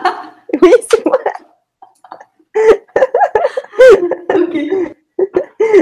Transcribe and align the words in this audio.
Oui, 0.62 0.72
c'est 0.90 1.06
moi. 1.06 1.18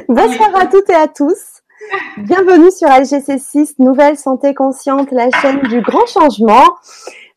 Bonsoir 0.09 0.57
à 0.57 0.67
toutes 0.67 0.91
et 0.91 0.95
à 0.95 1.09
tous. 1.09 1.63
Bienvenue 2.19 2.71
sur 2.71 2.89
LGC6, 2.89 3.75
Nouvelle 3.79 4.19
Santé 4.19 4.55
Consciente, 4.55 5.11
la 5.11 5.31
chaîne 5.31 5.63
du 5.63 5.81
grand 5.81 6.07
changement. 6.07 6.65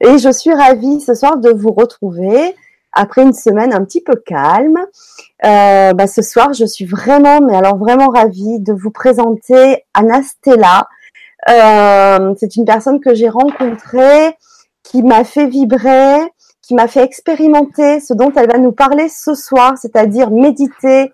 Et 0.01 0.17
je 0.17 0.31
suis 0.31 0.53
ravie 0.53 0.99
ce 0.99 1.13
soir 1.13 1.37
de 1.37 1.51
vous 1.51 1.71
retrouver 1.71 2.55
après 2.91 3.21
une 3.23 3.33
semaine 3.33 3.73
un 3.73 3.85
petit 3.85 4.01
peu 4.01 4.15
calme. 4.15 4.79
Euh, 5.45 5.93
bah, 5.93 6.07
ce 6.07 6.21
soir, 6.21 6.53
je 6.53 6.65
suis 6.65 6.85
vraiment, 6.85 7.39
mais 7.41 7.55
alors 7.55 7.77
vraiment 7.77 8.07
ravie 8.07 8.59
de 8.59 8.73
vous 8.73 8.91
présenter 8.91 9.85
Anastella. 9.93 10.87
Euh, 11.49 12.33
c'est 12.37 12.55
une 12.55 12.65
personne 12.65 12.99
que 12.99 13.13
j'ai 13.13 13.29
rencontrée, 13.29 14.35
qui 14.83 15.03
m'a 15.03 15.23
fait 15.23 15.47
vibrer, 15.47 16.19
qui 16.71 16.75
m'a 16.75 16.87
fait 16.87 17.03
expérimenter 17.03 17.99
ce 17.99 18.13
dont 18.13 18.31
elle 18.33 18.49
va 18.49 18.57
nous 18.57 18.71
parler 18.71 19.09
ce 19.09 19.35
soir, 19.35 19.73
c'est-à-dire 19.77 20.31
méditer 20.31 21.11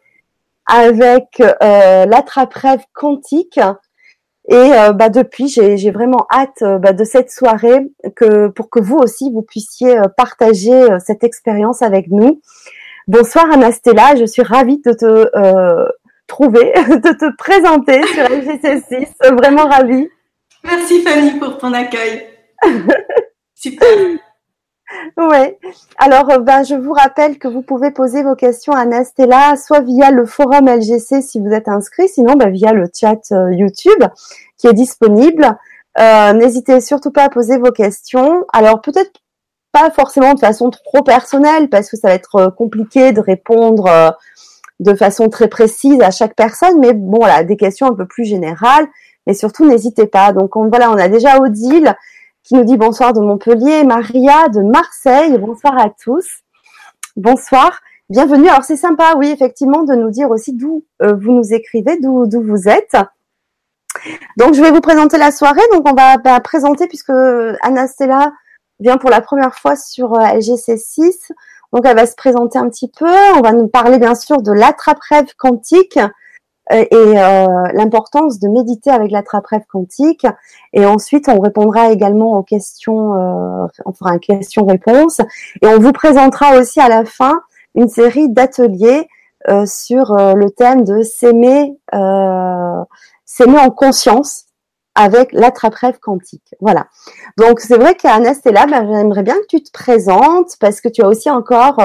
avec 0.68 1.42
euh, 1.42 2.06
l'attrape-rêve 2.06 2.84
quantique. 2.94 3.60
Et 4.50 4.54
euh, 4.54 4.94
bah, 4.94 5.10
depuis, 5.10 5.48
j'ai 5.48 5.90
vraiment 5.90 6.28
hâte 6.32 6.62
euh, 6.62 6.78
bah, 6.78 6.94
de 6.94 7.04
cette 7.04 7.32
soirée 7.32 7.88
que 8.16 8.50
pour 8.50 8.70
que 8.70 8.80
vous 8.80 8.98
aussi 8.98 9.32
vous 9.32 9.42
puissiez 9.42 9.98
euh, 9.98 10.04
partager 10.16 10.80
cette 11.04 11.24
expérience 11.24 11.82
avec 11.82 12.12
nous. 12.12 12.40
Bonsoir 13.08 13.52
Anastella, 13.52 14.16
je 14.16 14.26
suis 14.26 14.44
ravie 14.44 14.80
de 14.86 14.94
te 14.94 15.90
trouver, 16.28 16.72
de 16.88 17.18
te 17.18 17.36
présenter 17.36 18.04
sur 18.06 18.26
LGC6. 18.26 19.36
Vraiment 19.36 19.66
ravie. 19.66 20.08
Merci 20.64 21.02
Fanny 21.02 21.40
pour 21.40 21.58
ton 21.58 21.74
accueil. 21.74 22.28
Super. 23.56 24.20
Ouais. 25.18 25.58
Alors, 25.98 26.30
euh, 26.30 26.40
ben, 26.40 26.64
je 26.64 26.76
vous 26.76 26.94
rappelle 26.94 27.38
que 27.40 27.48
vous 27.48 27.62
pouvez 27.62 27.92
poser 27.92 28.24
vos 28.24 28.36
questions 28.36 28.74
à 28.74 28.86
Nastella, 28.86 29.56
soit 29.58 29.82
via 29.82 30.12
le 30.12 30.26
forum 30.26 30.68
LGC 30.68 31.22
si 31.22 31.40
vous 31.40 31.52
êtes 31.52 31.68
inscrit, 31.68 32.08
sinon 32.08 32.36
ben, 32.36 32.50
via 32.50 32.72
le 32.72 32.86
chat 32.94 33.20
euh, 33.32 33.52
YouTube 33.54 34.04
qui 34.58 34.68
est 34.68 34.74
disponible. 34.74 35.58
Euh, 36.00 36.34
N'hésitez 36.34 36.80
surtout 36.82 37.12
pas 37.12 37.24
à 37.24 37.30
poser 37.30 37.58
vos 37.58 37.72
questions. 37.72 38.46
Alors, 38.54 38.82
peut-être 38.82 39.12
pas 39.72 39.92
forcément 39.92 40.34
de 40.34 40.40
façon 40.40 40.70
trop 40.70 41.04
personnelle, 41.04 41.70
parce 41.70 41.90
que 41.90 41.98
ça 41.98 42.08
va 42.08 42.14
être 42.14 42.54
compliqué 42.58 43.12
de 43.12 43.20
répondre 43.20 44.16
de 44.80 44.94
façon 44.94 45.30
très 45.30 45.48
précise 45.48 46.02
à 46.02 46.12
chaque 46.12 46.36
personne, 46.36 46.80
mais 46.80 46.94
bon, 46.94 47.18
voilà, 47.18 47.44
des 47.44 47.58
questions 47.58 47.88
un 47.88 47.94
peu 47.94 48.06
plus 48.06 48.26
générales. 48.26 48.88
Mais 49.26 49.34
surtout, 49.34 49.66
n'hésitez 49.68 50.08
pas. 50.08 50.32
Donc, 50.32 50.56
on, 50.56 50.70
voilà, 50.70 50.90
on 50.90 50.98
a 50.98 51.10
déjà 51.10 51.40
Odile 51.40 51.96
qui 52.48 52.56
nous 52.56 52.64
dit 52.64 52.78
bonsoir 52.78 53.12
de 53.12 53.20
Montpellier, 53.20 53.84
Maria 53.84 54.48
de 54.48 54.62
Marseille, 54.62 55.38
bonsoir 55.38 55.78
à 55.78 55.90
tous. 55.90 56.26
Bonsoir, 57.18 57.82
bienvenue. 58.10 58.48
Alors 58.48 58.64
c'est 58.64 58.78
sympa, 58.78 59.16
oui, 59.18 59.28
effectivement, 59.32 59.84
de 59.84 59.94
nous 59.96 60.10
dire 60.12 60.32
aussi 60.32 60.54
d'où 60.54 60.86
euh, 61.02 61.14
vous 61.14 61.34
nous 61.34 61.54
écrivez, 61.54 62.00
d'où 62.00 62.26
vous 62.32 62.70
êtes. 62.70 62.96
Donc 64.38 64.54
je 64.54 64.62
vais 64.62 64.72
vous 64.72 64.80
présenter 64.80 65.18
la 65.18 65.32
soirée. 65.32 65.62
Donc 65.74 65.90
on 65.90 65.94
va, 65.94 66.18
bah, 66.20 66.40
présenter 66.40 66.88
puisque 66.88 67.12
Anastella 67.64 68.32
vient 68.80 68.98
pour 68.98 69.10
la 69.10 69.20
première 69.20 69.54
fois 69.54 69.76
sur 69.76 70.14
euh, 70.14 70.20
LGC6. 70.20 71.34
Donc 71.74 71.86
elle 71.86 71.98
va 71.98 72.06
se 72.06 72.16
présenter 72.16 72.58
un 72.58 72.70
petit 72.70 72.90
peu. 72.98 73.12
On 73.36 73.42
va 73.42 73.52
nous 73.52 73.68
parler 73.68 74.00
bien 74.00 74.16
sûr 74.16 74.42
de 74.42 74.54
l'attrape-rêve 74.54 75.34
quantique 75.38 75.98
euh, 75.98 76.08
et 76.72 76.88
euh, 76.92 77.48
l'importance 77.74 78.40
de 78.40 78.48
méditer 78.48 78.90
avec 78.90 79.12
la 79.12 79.24
trappe-rêve 79.24 79.64
quantique. 79.72 80.26
Et 80.74 80.86
ensuite, 80.86 81.30
on 81.30 81.40
répondra 81.40 81.92
également 81.92 82.38
aux 82.38 82.44
questions, 82.44 83.16
euh, 83.16 83.68
on 83.86 83.94
fera 83.94 84.14
une 84.14 84.20
question-réponse. 84.20 85.22
Et 85.62 85.68
on 85.68 85.80
vous 85.80 85.94
présentera 85.94 86.58
aussi 86.58 86.80
à 86.80 86.90
la 86.90 87.06
fin 87.06 87.42
une 87.76 87.88
série 87.88 88.30
d'ateliers 88.30 89.08
euh, 89.50 89.66
sur 89.66 90.16
le 90.16 90.50
thème 90.50 90.84
de 90.84 91.04
s'aimer, 91.04 91.78
s'aimer 93.26 93.60
en 93.60 93.70
conscience 93.70 94.46
avec 94.96 95.32
la 95.32 95.52
trappe-rêve 95.52 96.00
quantique. 96.00 96.56
Voilà. 96.60 96.88
Donc 97.38 97.60
c'est 97.60 97.78
vrai 97.78 97.94
qu'Anest 97.94 98.46
est 98.48 98.52
là, 98.52 98.66
ben, 98.66 98.92
j'aimerais 98.92 99.22
bien 99.22 99.36
que 99.36 99.46
tu 99.48 99.62
te 99.62 99.72
présentes 99.72 100.58
parce 100.60 100.82
que 100.82 100.90
tu 100.90 101.04
as 101.04 101.08
aussi 101.08 101.30
encore 101.30 101.78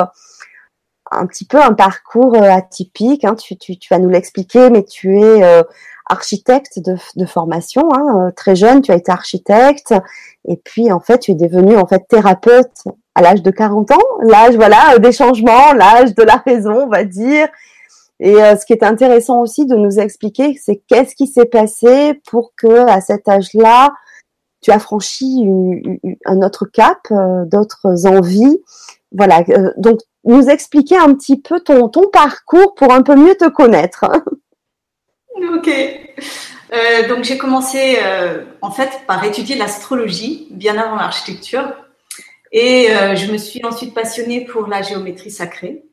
un 1.10 1.26
petit 1.26 1.44
peu 1.44 1.60
un 1.60 1.72
parcours 1.72 2.34
euh, 2.36 2.50
atypique. 2.50 3.24
Hein. 3.24 3.34
Tu, 3.34 3.78
vas 3.90 3.98
nous 3.98 4.08
l'expliquer, 4.08 4.70
mais 4.70 4.84
tu 4.84 5.18
es 5.18 5.42
euh, 5.42 5.62
architecte 6.06 6.78
de, 6.78 6.96
de 7.16 7.26
formation. 7.26 7.88
Hein. 7.94 8.26
Euh, 8.28 8.30
très 8.30 8.56
jeune, 8.56 8.82
tu 8.82 8.92
as 8.92 8.96
été 8.96 9.10
architecte, 9.12 9.94
et 10.46 10.56
puis 10.56 10.92
en 10.92 11.00
fait, 11.00 11.18
tu 11.18 11.32
es 11.32 11.34
devenu 11.34 11.76
en 11.76 11.86
fait 11.86 12.06
thérapeute 12.08 12.84
à 13.14 13.22
l'âge 13.22 13.42
de 13.42 13.50
40 13.50 13.90
ans, 13.90 14.02
l'âge 14.22 14.54
voilà 14.54 14.98
des 14.98 15.12
changements, 15.12 15.74
l'âge 15.74 16.14
de 16.14 16.22
la 16.22 16.36
raison, 16.36 16.84
on 16.84 16.88
va 16.88 17.04
dire. 17.04 17.48
Et 18.20 18.34
ce 18.34 18.64
qui 18.64 18.72
est 18.72 18.84
intéressant 18.84 19.40
aussi 19.40 19.66
de 19.66 19.74
nous 19.74 19.98
expliquer, 19.98 20.56
c'est 20.62 20.76
qu'est-ce 20.86 21.16
qui 21.16 21.26
s'est 21.26 21.44
passé 21.44 22.22
pour 22.30 22.52
que 22.56 22.88
à 22.88 23.00
cet 23.00 23.28
âge-là, 23.28 23.92
tu 24.60 24.70
as 24.70 24.78
franchi 24.78 25.44
un 26.24 26.40
autre 26.40 26.64
cap, 26.66 27.00
d'autres 27.10 28.06
envies. 28.06 28.62
Voilà. 29.14 29.44
donc 29.76 29.98
nous 30.24 30.48
expliquer 30.48 30.96
un 30.96 31.14
petit 31.14 31.40
peu 31.40 31.60
ton, 31.60 31.88
ton 31.88 32.08
parcours 32.08 32.74
pour 32.74 32.92
un 32.92 33.02
peu 33.02 33.16
mieux 33.16 33.34
te 33.34 33.48
connaître. 33.48 34.04
Ok. 35.54 35.68
Euh, 36.72 37.08
donc 37.08 37.24
j'ai 37.24 37.36
commencé 37.36 37.98
euh, 38.02 38.44
en 38.62 38.70
fait 38.70 39.00
par 39.06 39.22
étudier 39.24 39.56
l'astrologie 39.56 40.46
bien 40.50 40.78
avant 40.78 40.96
l'architecture 40.96 41.70
et 42.50 42.90
euh, 42.90 43.14
je 43.14 43.30
me 43.30 43.36
suis 43.36 43.60
ensuite 43.64 43.92
passionnée 43.92 44.44
pour 44.44 44.68
la 44.68 44.80
géométrie 44.82 45.30
sacrée, 45.30 45.84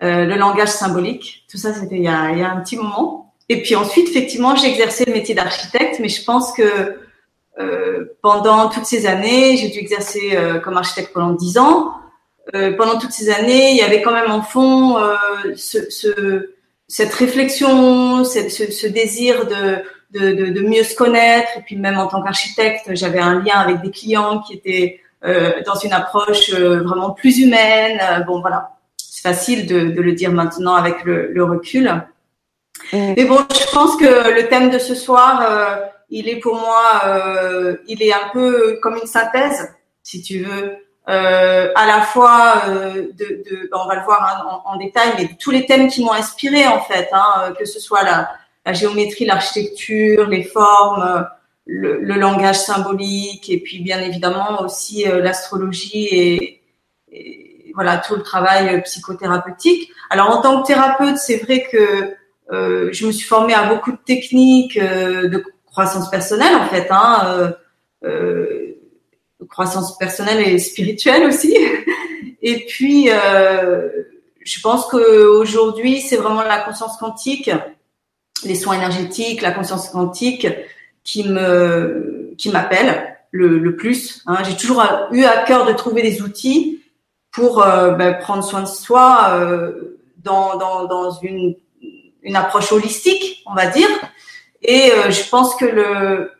le 0.00 0.34
langage 0.36 0.68
symbolique. 0.68 1.44
Tout 1.50 1.58
ça 1.58 1.74
c'était 1.74 1.96
il, 1.96 2.02
il 2.02 2.04
y 2.04 2.08
a 2.42 2.50
un 2.50 2.60
petit 2.60 2.76
moment. 2.76 3.34
Et 3.48 3.60
puis 3.62 3.74
ensuite 3.74 4.08
effectivement 4.08 4.56
j'ai 4.56 4.68
exercé 4.68 5.04
le 5.04 5.12
métier 5.12 5.34
d'architecte, 5.34 5.98
mais 6.00 6.08
je 6.08 6.24
pense 6.24 6.52
que 6.52 7.00
pendant 8.22 8.68
toutes 8.70 8.86
ces 8.86 9.06
années 9.06 9.56
j'ai 9.56 9.68
dû 9.68 9.78
exercer 9.78 10.38
comme 10.62 10.76
architecte 10.76 11.12
pendant 11.12 11.32
dix 11.32 11.58
ans. 11.58 11.94
Euh, 12.54 12.76
pendant 12.76 12.98
toutes 12.98 13.12
ces 13.12 13.30
années, 13.30 13.70
il 13.70 13.76
y 13.76 13.82
avait 13.82 14.02
quand 14.02 14.12
même 14.12 14.30
en 14.30 14.42
fond 14.42 14.98
euh, 14.98 15.14
ce, 15.56 15.90
ce, 15.90 16.50
cette 16.88 17.12
réflexion, 17.14 18.24
cette, 18.24 18.50
ce, 18.50 18.70
ce, 18.70 18.86
désir 18.86 19.46
de, 19.46 19.76
de, 20.18 20.32
de, 20.32 20.46
de, 20.50 20.60
mieux 20.60 20.82
se 20.82 20.96
connaître. 20.96 21.48
Et 21.58 21.62
puis 21.62 21.76
même 21.76 21.98
en 21.98 22.08
tant 22.08 22.22
qu'architecte, 22.22 22.90
j'avais 22.94 23.20
un 23.20 23.40
lien 23.40 23.58
avec 23.58 23.82
des 23.82 23.90
clients 23.90 24.40
qui 24.40 24.54
étaient 24.54 25.00
euh, 25.24 25.62
dans 25.64 25.76
une 25.76 25.92
approche 25.92 26.52
euh, 26.52 26.82
vraiment 26.82 27.10
plus 27.10 27.38
humaine. 27.38 28.00
bon, 28.26 28.40
voilà, 28.40 28.70
c'est 28.96 29.22
facile 29.22 29.66
de, 29.66 29.90
de, 29.90 30.00
le 30.00 30.12
dire 30.12 30.32
maintenant 30.32 30.74
avec 30.74 31.04
le, 31.04 31.32
le 31.32 31.44
recul. 31.44 32.02
Mmh. 32.92 33.14
Mais 33.16 33.24
bon, 33.26 33.38
je 33.52 33.72
pense 33.72 33.96
que 33.96 34.34
le 34.34 34.48
thème 34.48 34.70
de 34.70 34.78
ce 34.78 34.94
soir, 34.94 35.46
il 36.08 36.28
est 36.28 36.40
pour 36.40 36.56
moi, 36.56 37.02
il 37.86 38.02
est 38.02 38.12
un 38.12 38.30
peu 38.32 38.78
comme 38.82 38.96
une 38.96 39.06
synthèse, 39.06 39.72
si 40.02 40.22
tu 40.22 40.42
veux, 40.42 40.78
euh, 41.10 41.72
à 41.74 41.86
la 41.86 42.02
fois 42.02 42.62
euh, 42.68 43.08
de, 43.18 43.42
de 43.50 43.70
on 43.72 43.88
va 43.88 43.96
le 43.96 44.04
voir 44.04 44.22
hein, 44.22 44.60
en, 44.64 44.76
détail, 44.76 45.08
mais 45.18 45.30
tous 45.40 45.50
les 45.50 45.66
thèmes 45.66 45.88
qui 45.88 46.04
m'ont 46.04 46.12
inspiré 46.12 46.68
en 46.68 46.80
fait, 46.80 47.08
hein, 47.12 47.24
euh, 47.42 47.50
que 47.52 47.64
ce 47.64 47.80
soit 47.80 48.02
la, 48.04 48.72
géométrie, 48.72 49.24
l'architecture, 49.24 50.28
les 50.28 50.44
formes, 50.44 51.26
le, 51.66 52.00
le, 52.00 52.14
langage 52.14 52.60
symbolique, 52.60 53.50
et 53.50 53.58
puis 53.58 53.80
bien 53.80 54.00
évidemment 54.00 54.62
aussi 54.62 55.08
euh, 55.08 55.20
l'astrologie 55.20 56.06
et, 56.06 56.62
et, 57.10 57.72
voilà 57.74 57.96
tout 57.96 58.14
le 58.14 58.22
travail 58.22 58.80
psychothérapeutique. 58.82 59.90
Alors 60.10 60.30
en 60.30 60.40
tant 60.40 60.62
que 60.62 60.68
thérapeute, 60.68 61.16
c'est 61.16 61.38
vrai 61.38 61.66
que 61.70 62.14
je 62.92 63.06
me 63.06 63.12
suis 63.12 63.26
formée 63.26 63.54
à 63.54 63.64
beaucoup 63.72 63.92
de 63.92 63.98
techniques 64.04 64.76
de 64.78 65.44
croissance 65.66 66.10
personnelle 66.10 66.54
en 66.56 66.66
fait. 66.66 66.88
Hein, 66.90 67.54
croissance 69.50 69.98
personnelle 69.98 70.46
et 70.46 70.58
spirituelle 70.58 71.24
aussi. 71.24 71.56
Et 72.42 72.64
puis, 72.66 73.10
euh, 73.10 73.88
je 74.42 74.60
pense 74.60 74.86
qu'aujourd'hui, 74.86 76.00
c'est 76.00 76.16
vraiment 76.16 76.42
la 76.42 76.58
conscience 76.60 76.96
quantique, 76.96 77.50
les 78.44 78.54
soins 78.54 78.76
énergétiques, 78.76 79.42
la 79.42 79.50
conscience 79.50 79.90
quantique 79.90 80.46
qui 81.04 81.28
me 81.28 82.34
qui 82.38 82.48
m'appelle 82.48 83.18
le, 83.32 83.58
le, 83.58 83.76
plus. 83.76 84.22
Hein. 84.26 84.38
J'ai 84.44 84.56
toujours 84.56 84.82
eu 85.12 85.24
à 85.24 85.44
cœur 85.44 85.66
de 85.66 85.72
trouver 85.74 86.02
des 86.02 86.22
outils 86.22 86.82
pour 87.30 87.62
euh, 87.62 87.92
ben, 87.92 88.14
prendre 88.14 88.42
soin 88.42 88.62
de 88.62 88.66
soi 88.66 89.28
euh, 89.32 89.98
dans, 90.18 90.56
dans, 90.56 90.86
dans 90.86 91.10
une, 91.20 91.54
une 92.22 92.36
approche 92.36 92.72
holistique, 92.72 93.42
on 93.46 93.54
va 93.54 93.66
dire. 93.66 93.88
Et 94.62 94.90
euh, 94.92 95.10
je 95.10 95.28
pense 95.28 95.54
que 95.56 95.64
le 95.64 96.32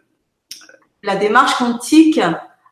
la 1.03 1.17
démarche 1.17 1.57
quantique 1.57 2.21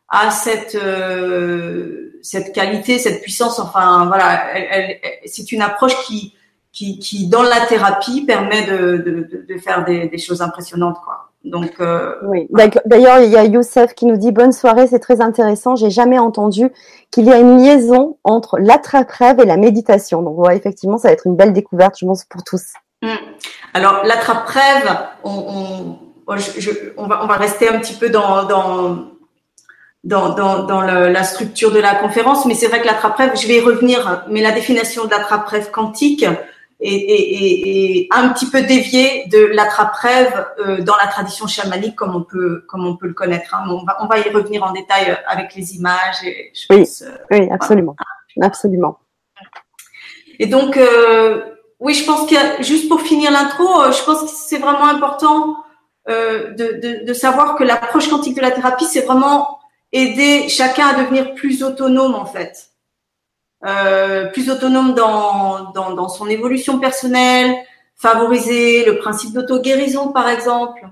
a 0.08 0.30
cette 0.30 0.74
euh, 0.74 2.08
cette 2.22 2.52
qualité, 2.52 2.98
cette 2.98 3.22
puissance. 3.22 3.58
Enfin, 3.58 4.06
voilà, 4.06 4.54
elle, 4.54 4.98
elle, 5.02 5.10
c'est 5.26 5.52
une 5.52 5.62
approche 5.62 5.96
qui, 6.04 6.34
qui, 6.72 6.98
qui, 6.98 7.28
dans 7.28 7.42
la 7.42 7.60
thérapie, 7.66 8.24
permet 8.24 8.66
de, 8.66 8.98
de, 8.98 9.44
de 9.48 9.58
faire 9.58 9.84
des, 9.84 10.08
des, 10.08 10.18
choses 10.18 10.42
impressionnantes, 10.42 10.98
quoi. 11.04 11.30
Donc 11.44 11.74
euh, 11.80 12.16
oui. 12.24 12.48
D'ailleurs, 12.84 13.20
il 13.20 13.30
y 13.30 13.36
a 13.36 13.44
Youssef 13.44 13.94
qui 13.94 14.06
nous 14.06 14.16
dit 14.16 14.32
bonne 14.32 14.52
soirée, 14.52 14.86
c'est 14.88 14.98
très 14.98 15.20
intéressant. 15.20 15.76
J'ai 15.76 15.90
jamais 15.90 16.18
entendu 16.18 16.70
qu'il 17.10 17.24
y 17.26 17.32
a 17.32 17.38
une 17.38 17.58
liaison 17.58 18.18
entre 18.24 18.58
l'attrape-rêve 18.58 19.38
et 19.40 19.46
la 19.46 19.56
méditation. 19.56 20.22
Donc, 20.22 20.36
ouais, 20.38 20.56
effectivement, 20.56 20.98
ça 20.98 21.08
va 21.08 21.14
être 21.14 21.26
une 21.26 21.36
belle 21.36 21.52
découverte, 21.52 21.96
je 21.98 22.06
pense, 22.06 22.24
pour 22.24 22.42
tous. 22.42 22.64
Mm. 23.02 23.14
Alors, 23.72 24.04
l'attrape-rêve, 24.04 24.98
on, 25.22 25.96
on, 26.26 26.36
je, 26.36 26.70
on, 26.96 27.06
va, 27.06 27.22
on 27.22 27.26
va 27.26 27.36
rester 27.36 27.68
un 27.68 27.78
petit 27.78 27.94
peu 27.94 28.10
dans, 28.10 28.44
dans 28.44 29.17
dans, 30.04 30.34
dans, 30.34 30.64
dans 30.64 30.80
le, 30.80 31.08
la 31.08 31.24
structure 31.24 31.72
de 31.72 31.80
la 31.80 31.94
conférence, 31.94 32.46
mais 32.46 32.54
c'est 32.54 32.68
vrai 32.68 32.80
que 32.80 32.86
l'attrape-rêve, 32.86 33.32
je 33.34 33.46
vais 33.46 33.56
y 33.56 33.60
revenir, 33.60 34.24
mais 34.28 34.40
la 34.40 34.52
définition 34.52 35.04
de 35.04 35.10
l'attrape-rêve 35.10 35.70
quantique, 35.70 36.24
et, 36.80 38.08
un 38.12 38.28
petit 38.28 38.46
peu 38.46 38.62
dévié 38.62 39.26
de 39.26 39.46
l'attrape-rêve 39.46 40.46
euh, 40.60 40.80
dans 40.82 40.96
la 40.96 41.08
tradition 41.08 41.46
chamanique 41.46 41.96
comme 41.96 42.14
on 42.14 42.22
peut 42.22 42.64
comme 42.68 42.86
on 42.86 42.96
peut 42.96 43.08
le 43.08 43.14
connaître. 43.14 43.54
Hein. 43.54 43.64
On, 43.68 43.84
va, 43.84 43.96
on 44.00 44.06
va 44.06 44.18
y 44.18 44.30
revenir 44.30 44.62
en 44.62 44.72
détail 44.72 45.10
euh, 45.10 45.14
avec 45.26 45.54
les 45.54 45.74
images. 45.74 46.22
Et 46.24 46.52
je 46.54 46.66
oui, 46.70 46.80
pense, 46.80 47.02
euh, 47.02 47.16
oui, 47.30 47.48
absolument, 47.50 47.96
absolument. 48.40 48.98
Et 50.38 50.46
donc, 50.46 50.78
oui, 51.80 51.94
je 51.94 52.04
pense 52.04 52.30
que 52.30 52.62
juste 52.62 52.88
pour 52.88 53.00
finir 53.00 53.32
l'intro, 53.32 53.90
je 53.90 54.04
pense 54.04 54.22
que 54.22 54.28
c'est 54.28 54.58
vraiment 54.58 54.86
important 54.86 55.56
de, 56.06 56.54
de, 56.54 57.04
de 57.04 57.12
savoir 57.12 57.56
que 57.56 57.64
l'approche 57.64 58.08
quantique 58.08 58.36
de 58.36 58.40
la 58.40 58.52
thérapie, 58.52 58.84
c'est 58.84 59.00
vraiment 59.04 59.57
aider 59.92 60.48
chacun 60.48 60.88
à 60.88 61.02
devenir 61.02 61.34
plus 61.34 61.62
autonome 61.62 62.14
en 62.14 62.26
fait. 62.26 62.68
Euh, 63.66 64.26
plus 64.26 64.50
autonome 64.50 64.94
dans, 64.94 65.72
dans, 65.72 65.92
dans, 65.92 66.08
son 66.08 66.28
évolution 66.28 66.78
personnelle, 66.78 67.56
favoriser 67.96 68.84
le 68.84 68.98
principe 68.98 69.34
d'auto-guérison, 69.34 70.12
par 70.12 70.28
exemple. 70.28 70.88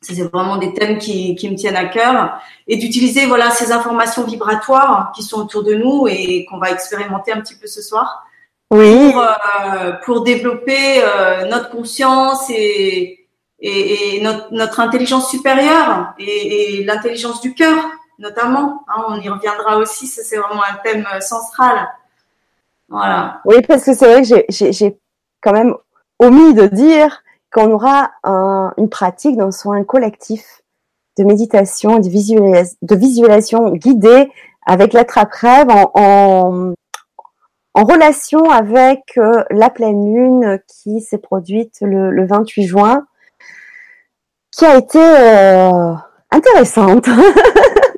C'est 0.00 0.18
vraiment 0.22 0.56
des 0.56 0.72
thèmes 0.72 0.98
qui, 0.98 1.34
qui 1.34 1.50
me 1.50 1.54
tiennent 1.54 1.76
à 1.76 1.84
cœur. 1.84 2.40
Et 2.66 2.76
d'utiliser 2.76 3.26
voilà 3.26 3.50
ces 3.50 3.72
informations 3.72 4.24
vibratoires 4.24 5.12
qui 5.14 5.22
sont 5.22 5.40
autour 5.40 5.64
de 5.64 5.74
nous 5.74 6.06
et 6.08 6.46
qu'on 6.46 6.58
va 6.58 6.70
expérimenter 6.70 7.32
un 7.32 7.40
petit 7.40 7.56
peu 7.56 7.66
ce 7.66 7.82
soir. 7.82 8.24
Oui. 8.70 9.12
Pour, 9.12 9.20
euh, 9.20 9.92
pour 10.04 10.22
développer 10.22 11.02
euh, 11.02 11.46
notre 11.46 11.68
conscience 11.68 12.48
et, 12.48 13.28
et, 13.60 14.16
et 14.16 14.20
notre, 14.22 14.50
notre, 14.50 14.80
intelligence 14.80 15.30
supérieure 15.30 16.14
et, 16.18 16.78
et 16.78 16.84
l'intelligence 16.84 17.42
du 17.42 17.52
cœur 17.52 17.84
notamment. 18.18 18.84
Hein, 18.88 19.04
on 19.08 19.20
y 19.20 19.28
reviendra 19.28 19.78
aussi, 19.78 20.06
ça 20.06 20.22
c'est 20.22 20.36
vraiment 20.36 20.62
un 20.62 20.76
thème 20.82 21.06
euh, 21.14 21.20
central. 21.20 21.88
Voilà. 22.88 23.40
Oui, 23.44 23.56
parce 23.66 23.84
que 23.84 23.94
c'est 23.94 24.06
vrai 24.06 24.22
que 24.22 24.44
j'ai 24.48 24.98
quand 25.40 25.52
même 25.52 25.74
omis 26.18 26.54
de 26.54 26.66
dire 26.66 27.22
qu'on 27.52 27.70
aura 27.70 28.10
une 28.76 28.88
pratique 28.88 29.36
d'un 29.36 29.50
soin 29.50 29.82
collectif 29.84 30.62
de 31.18 31.24
méditation, 31.24 31.98
de, 31.98 32.08
de 32.08 32.96
visualisation 32.96 33.70
guidée 33.72 34.30
avec 34.66 34.92
l'attrape-rêve 34.92 35.68
en, 35.70 36.74
en, 37.74 37.84
relation 37.84 38.50
avec 38.50 39.00
euh, 39.18 39.44
la 39.50 39.70
pleine 39.70 40.14
lune 40.14 40.60
qui 40.68 41.00
s'est 41.00 41.18
produite 41.18 41.78
le, 41.82 42.26
28 42.26 42.64
juin, 42.64 43.06
qui 44.50 44.64
a 44.64 44.76
été 44.76 44.98
euh, 44.98 45.94
intéressante. 46.30 47.08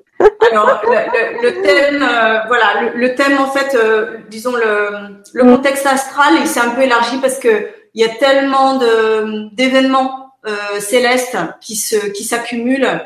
Le, 0.54 1.62
thème, 1.62 2.02
euh, 2.02 2.40
voilà, 2.46 2.90
le, 2.94 3.14
thème, 3.14 3.38
en 3.38 3.50
fait, 3.50 3.74
euh, 3.74 4.18
disons, 4.28 4.54
le, 4.54 5.42
contexte 5.42 5.86
astral, 5.86 6.34
il 6.40 6.46
s'est 6.46 6.60
un 6.60 6.70
peu 6.70 6.82
élargi 6.82 7.18
parce 7.18 7.38
que 7.38 7.68
il 7.94 8.00
y 8.00 8.04
a 8.04 8.14
tellement 8.14 8.76
de, 8.76 9.54
d'événements 9.54 10.34
euh, 10.46 10.80
célestes 10.80 11.36
qui 11.60 11.76
se, 11.76 11.96
qui 12.08 12.24
s'accumulent. 12.24 13.00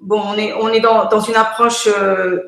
bon, 0.00 0.22
on 0.24 0.38
est, 0.38 0.52
on 0.54 0.68
est 0.68 0.80
dans, 0.80 1.06
dans 1.06 1.20
une 1.20 1.36
approche 1.36 1.88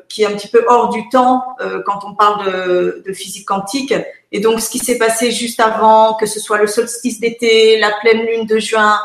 qui 0.09 0.23
est 0.23 0.25
un 0.25 0.31
petit 0.31 0.47
peu 0.47 0.63
hors 0.67 0.89
du 0.89 1.07
temps 1.09 1.43
quand 1.85 1.99
on 2.05 2.15
parle 2.15 2.45
de, 2.45 3.03
de 3.05 3.13
physique 3.13 3.47
quantique. 3.47 3.93
Et 4.31 4.39
donc, 4.39 4.59
ce 4.61 4.69
qui 4.69 4.79
s'est 4.79 4.97
passé 4.97 5.31
juste 5.31 5.59
avant, 5.59 6.15
que 6.15 6.25
ce 6.25 6.39
soit 6.39 6.57
le 6.57 6.67
solstice 6.67 7.19
d'été, 7.19 7.77
la 7.77 7.91
pleine 8.01 8.25
lune 8.25 8.45
de 8.45 8.57
juin, 8.57 8.99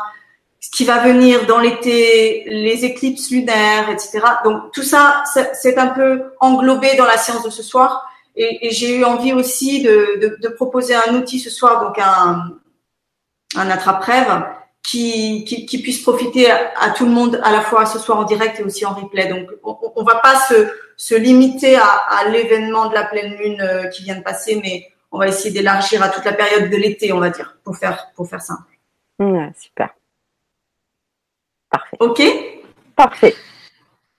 qui 0.71 0.85
va 0.85 0.99
venir 0.99 1.45
dans 1.45 1.59
l'été, 1.59 2.43
les 2.47 2.85
éclipses 2.85 3.31
lunaires, 3.31 3.89
etc. 3.89 4.19
Donc 4.43 4.71
tout 4.73 4.83
ça, 4.83 5.23
c'est 5.53 5.77
un 5.77 5.87
peu 5.87 6.33
englobé 6.39 6.95
dans 6.95 7.05
la 7.05 7.17
séance 7.17 7.43
de 7.43 7.49
ce 7.49 7.63
soir. 7.63 8.09
Et, 8.35 8.69
j'ai 8.71 8.95
eu 8.97 9.03
envie 9.03 9.33
aussi 9.33 9.81
de, 9.81 10.53
proposer 10.55 10.95
un 10.95 11.15
outil 11.15 11.39
ce 11.39 11.49
soir, 11.49 11.83
donc 11.83 11.97
un, 11.99 12.57
un 13.55 13.69
attrape-rêve 13.69 14.45
qui, 14.83 15.43
qui, 15.43 15.81
puisse 15.81 16.01
profiter 16.01 16.49
à, 16.49 16.91
tout 16.95 17.05
le 17.05 17.11
monde 17.11 17.41
à 17.43 17.51
la 17.51 17.61
fois 17.61 17.85
ce 17.85 17.99
soir 17.99 18.19
en 18.19 18.23
direct 18.23 18.59
et 18.59 18.63
aussi 18.63 18.85
en 18.85 18.93
replay. 18.93 19.27
Donc 19.27 19.49
on, 19.63 19.77
on 19.95 20.03
va 20.03 20.15
pas 20.15 20.35
se, 20.47 20.67
se 20.95 21.15
limiter 21.15 21.75
à, 21.75 22.29
l'événement 22.29 22.89
de 22.89 22.93
la 22.93 23.03
pleine 23.03 23.33
lune 23.35 23.61
euh, 23.61 23.87
qui 23.87 24.03
vient 24.03 24.15
de 24.15 24.23
passer, 24.23 24.59
mais 24.61 24.87
on 25.11 25.19
va 25.19 25.27
essayer 25.27 25.51
d'élargir 25.51 26.01
à 26.03 26.09
toute 26.09 26.25
la 26.25 26.33
période 26.33 26.69
de 26.69 26.77
l'été, 26.77 27.11
on 27.13 27.19
va 27.19 27.29
dire, 27.29 27.57
pour 27.63 27.77
faire 27.77 28.11
pour 28.15 28.27
faire 28.29 28.41
simple. 28.41 28.63
Super. 29.59 29.89
Parfait. 31.69 31.97
Ok 31.99 32.23
Parfait. 32.95 33.35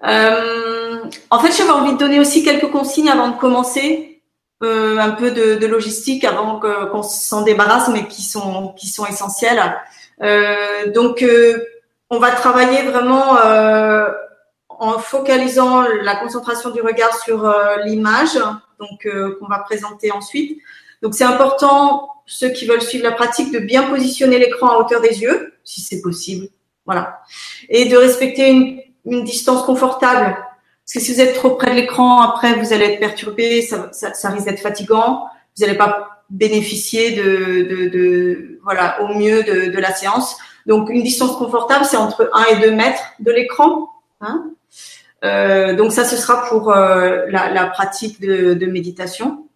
Euh, 0.05 1.05
en 1.31 1.41
fait, 1.41 1.53
j'avais 1.53 1.71
envie 1.71 1.93
de 1.93 1.99
donner 1.99 2.21
aussi 2.21 2.45
quelques 2.45 2.71
consignes 2.71 3.11
avant 3.11 3.29
de 3.29 3.37
commencer, 3.37 4.23
euh, 4.63 4.99
un 4.99 5.11
peu 5.11 5.31
de, 5.31 5.67
logistique 5.67 6.25
avant 6.25 6.61
qu'on 6.61 7.03
s'en 7.03 7.43
débarrasse, 7.43 7.89
mais 7.89 8.07
qui 8.07 8.23
sont 8.23 8.75
qui 8.77 8.89
sont 8.89 9.07
essentielles. 9.07 9.77
Euh, 10.23 10.91
donc, 10.93 11.25
on 12.11 12.19
va 12.19 12.31
travailler 12.31 12.83
vraiment 12.83 13.37
en 14.69 14.99
focalisant 14.99 15.83
la 16.03 16.17
concentration 16.17 16.71
du 16.71 16.81
regard 16.81 17.15
sur 17.19 17.53
l'image, 17.85 18.39
donc 18.79 19.09
qu'on 19.39 19.47
va 19.47 19.59
présenter 19.61 20.13
ensuite. 20.13 20.61
Donc, 21.03 21.15
c'est 21.15 21.25
important 21.25 22.11
ceux 22.27 22.51
qui 22.51 22.67
veulent 22.67 22.83
suivre 22.83 23.05
la 23.05 23.13
pratique 23.13 23.53
de 23.53 23.59
bien 23.59 23.85
positionner 23.85 24.39
l'écran 24.39 24.69
à 24.69 24.77
hauteur 24.79 25.01
des 25.01 25.23
yeux, 25.23 25.55
si 25.65 25.81
c'est 25.81 26.03
possible 26.03 26.49
voilà. 26.89 27.21
Et 27.69 27.85
de 27.85 27.97
respecter 27.99 28.49
une, 29.05 29.25
distance 29.25 29.63
confortable. 29.63 30.35
Parce 30.35 30.95
que 30.95 31.01
si 31.01 31.13
vous 31.13 31.21
êtes 31.21 31.35
trop 31.35 31.51
près 31.51 31.71
de 31.71 31.77
l'écran, 31.77 32.23
après, 32.23 32.55
vous 32.55 32.73
allez 32.73 32.87
être 32.87 32.99
perturbé, 32.99 33.61
ça, 33.61 34.31
risque 34.31 34.47
d'être 34.47 34.61
fatigant. 34.61 35.27
Vous 35.57 35.65
n'allez 35.65 35.77
pas 35.77 36.23
bénéficier 36.31 37.13
de, 37.13 37.63
de, 37.69 37.89
de, 37.91 38.61
voilà, 38.65 39.03
au 39.03 39.15
mieux 39.15 39.43
de, 39.43 39.79
la 39.79 39.95
séance. 39.95 40.39
Donc, 40.65 40.89
une 40.89 41.03
distance 41.03 41.37
confortable, 41.37 41.85
c'est 41.85 41.99
entre 41.99 42.31
1 42.33 42.57
et 42.57 42.61
2 42.61 42.71
mètres 42.75 43.03
de 43.21 43.33
l'écran. 43.33 43.91
Hein 44.23 44.47
euh, 45.25 45.75
donc, 45.75 45.93
ça, 45.93 46.05
ce 46.05 46.17
sera 46.17 46.49
pour 46.49 46.73
euh, 46.73 47.27
la, 47.29 47.51
la, 47.51 47.67
pratique 47.67 48.19
de 48.21 48.67
méditation. 48.67 49.47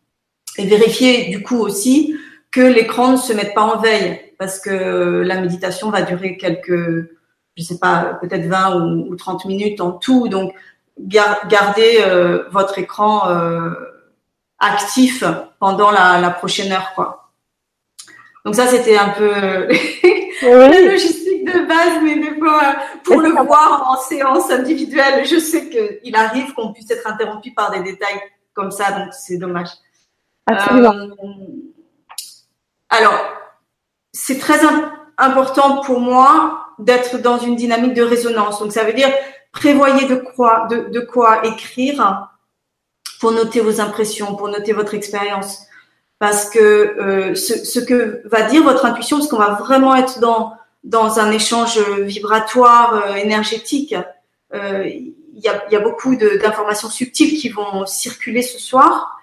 Et 0.58 0.66
vérifier, 0.66 1.30
du 1.30 1.42
coup, 1.42 1.56
aussi 1.56 2.14
que 2.50 2.60
l'écran 2.60 3.12
ne 3.12 3.16
se 3.16 3.32
mette 3.32 3.54
pas 3.54 3.62
en 3.62 3.80
veille 3.80 4.20
parce 4.42 4.58
que 4.58 5.22
la 5.24 5.40
méditation 5.40 5.90
va 5.90 6.02
durer 6.02 6.36
quelques 6.36 7.08
je 7.56 7.62
sais 7.62 7.78
pas, 7.78 8.18
peut-être 8.20 8.46
20 8.46 8.76
ou, 8.76 9.16
30 9.16 9.44
minutes 9.44 9.80
en 9.80 9.92
tout. 9.92 10.28
Donc, 10.28 10.54
gardez 10.98 11.98
euh, 12.00 12.48
votre 12.50 12.78
écran 12.78 13.28
euh, 13.28 13.70
actif 14.58 15.24
pendant 15.58 15.90
la, 15.90 16.20
la, 16.20 16.30
prochaine 16.30 16.72
heure, 16.72 16.92
quoi. 16.94 17.30
Donc 18.44 18.56
ça, 18.56 18.66
c'était 18.66 18.96
un 18.96 19.10
peu 19.10 19.30
la 20.42 20.80
logistique 20.80 21.44
de 21.44 21.66
base, 21.66 22.02
mais 22.02 22.16
des 22.16 22.38
fois, 22.38 22.76
pour 23.04 23.20
le 23.20 23.30
voir 23.30 23.86
en 23.88 23.96
séance 23.96 24.50
individuelle, 24.50 25.24
je 25.24 25.38
sais 25.38 25.68
qu'il 25.68 26.16
arrive 26.16 26.52
qu'on 26.54 26.72
puisse 26.72 26.90
être 26.90 27.06
interrompu 27.06 27.52
par 27.52 27.70
des 27.70 27.82
détails 27.82 28.20
comme 28.54 28.70
ça, 28.70 28.92
donc 28.92 29.12
c'est 29.12 29.38
dommage. 29.38 29.68
Absolument. 30.46 30.92
Euh, 30.92 31.14
alors, 32.88 33.14
c'est 34.12 34.38
très 34.38 34.60
important 35.16 35.80
pour 35.82 36.00
moi 36.00 36.61
d'être 36.78 37.18
dans 37.18 37.38
une 37.38 37.56
dynamique 37.56 37.94
de 37.94 38.02
résonance. 38.02 38.60
Donc, 38.60 38.72
ça 38.72 38.84
veut 38.84 38.92
dire 38.92 39.10
prévoyez 39.52 40.06
de 40.06 40.16
quoi, 41.00 41.46
écrire 41.46 42.28
pour 43.20 43.32
noter 43.32 43.60
vos 43.60 43.80
impressions, 43.80 44.34
pour 44.34 44.48
noter 44.48 44.72
votre 44.72 44.94
expérience. 44.94 45.66
Parce 46.18 46.48
que 46.48 46.58
euh, 46.58 47.34
ce, 47.34 47.80
que 47.80 48.22
va 48.26 48.42
dire 48.42 48.62
votre 48.62 48.84
intuition, 48.86 49.18
parce 49.18 49.28
qu'on 49.28 49.38
va 49.38 49.54
vraiment 49.54 49.94
être 49.94 50.20
dans, 50.20 51.18
un 51.18 51.30
échange 51.30 51.78
vibratoire, 51.78 52.94
euh, 52.94 53.14
énergétique, 53.16 53.94
euh, 54.54 54.84
il 54.86 55.40
y, 55.40 55.48
a, 55.48 55.64
y, 55.70 55.82
beaucoup 55.82 56.16
d'informations 56.16 56.88
subtiles 56.88 57.38
qui 57.38 57.48
vont 57.48 57.86
circuler 57.86 58.42
ce 58.42 58.58
soir. 58.58 59.18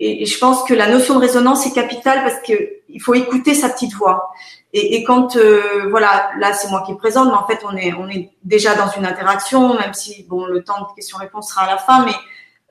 Et, 0.00 0.26
je 0.26 0.38
pense 0.38 0.64
que 0.64 0.74
la 0.74 0.88
notion 0.88 1.14
de 1.14 1.20
résonance 1.20 1.66
est 1.66 1.72
capitale 1.72 2.22
parce 2.24 2.40
que 2.42 2.52
il 2.88 3.00
faut 3.00 3.14
écouter 3.14 3.54
sa 3.54 3.68
petite 3.68 3.94
voix. 3.94 4.32
Et, 4.72 4.96
et 4.96 5.04
quand 5.04 5.36
euh, 5.36 5.86
voilà, 5.90 6.30
là 6.38 6.52
c'est 6.54 6.68
moi 6.68 6.82
qui 6.86 6.94
présente, 6.94 7.28
mais 7.28 7.34
en 7.34 7.46
fait 7.46 7.60
on 7.64 7.76
est 7.76 7.92
on 7.92 8.08
est 8.08 8.30
déjà 8.42 8.74
dans 8.74 8.88
une 8.88 9.04
interaction, 9.04 9.74
même 9.78 9.92
si 9.92 10.24
bon 10.24 10.46
le 10.46 10.64
temps 10.64 10.80
de 10.80 10.94
questions-réponses 10.94 11.50
sera 11.50 11.62
à 11.62 11.66
la 11.66 11.78
fin, 11.78 12.06
mais 12.06 12.14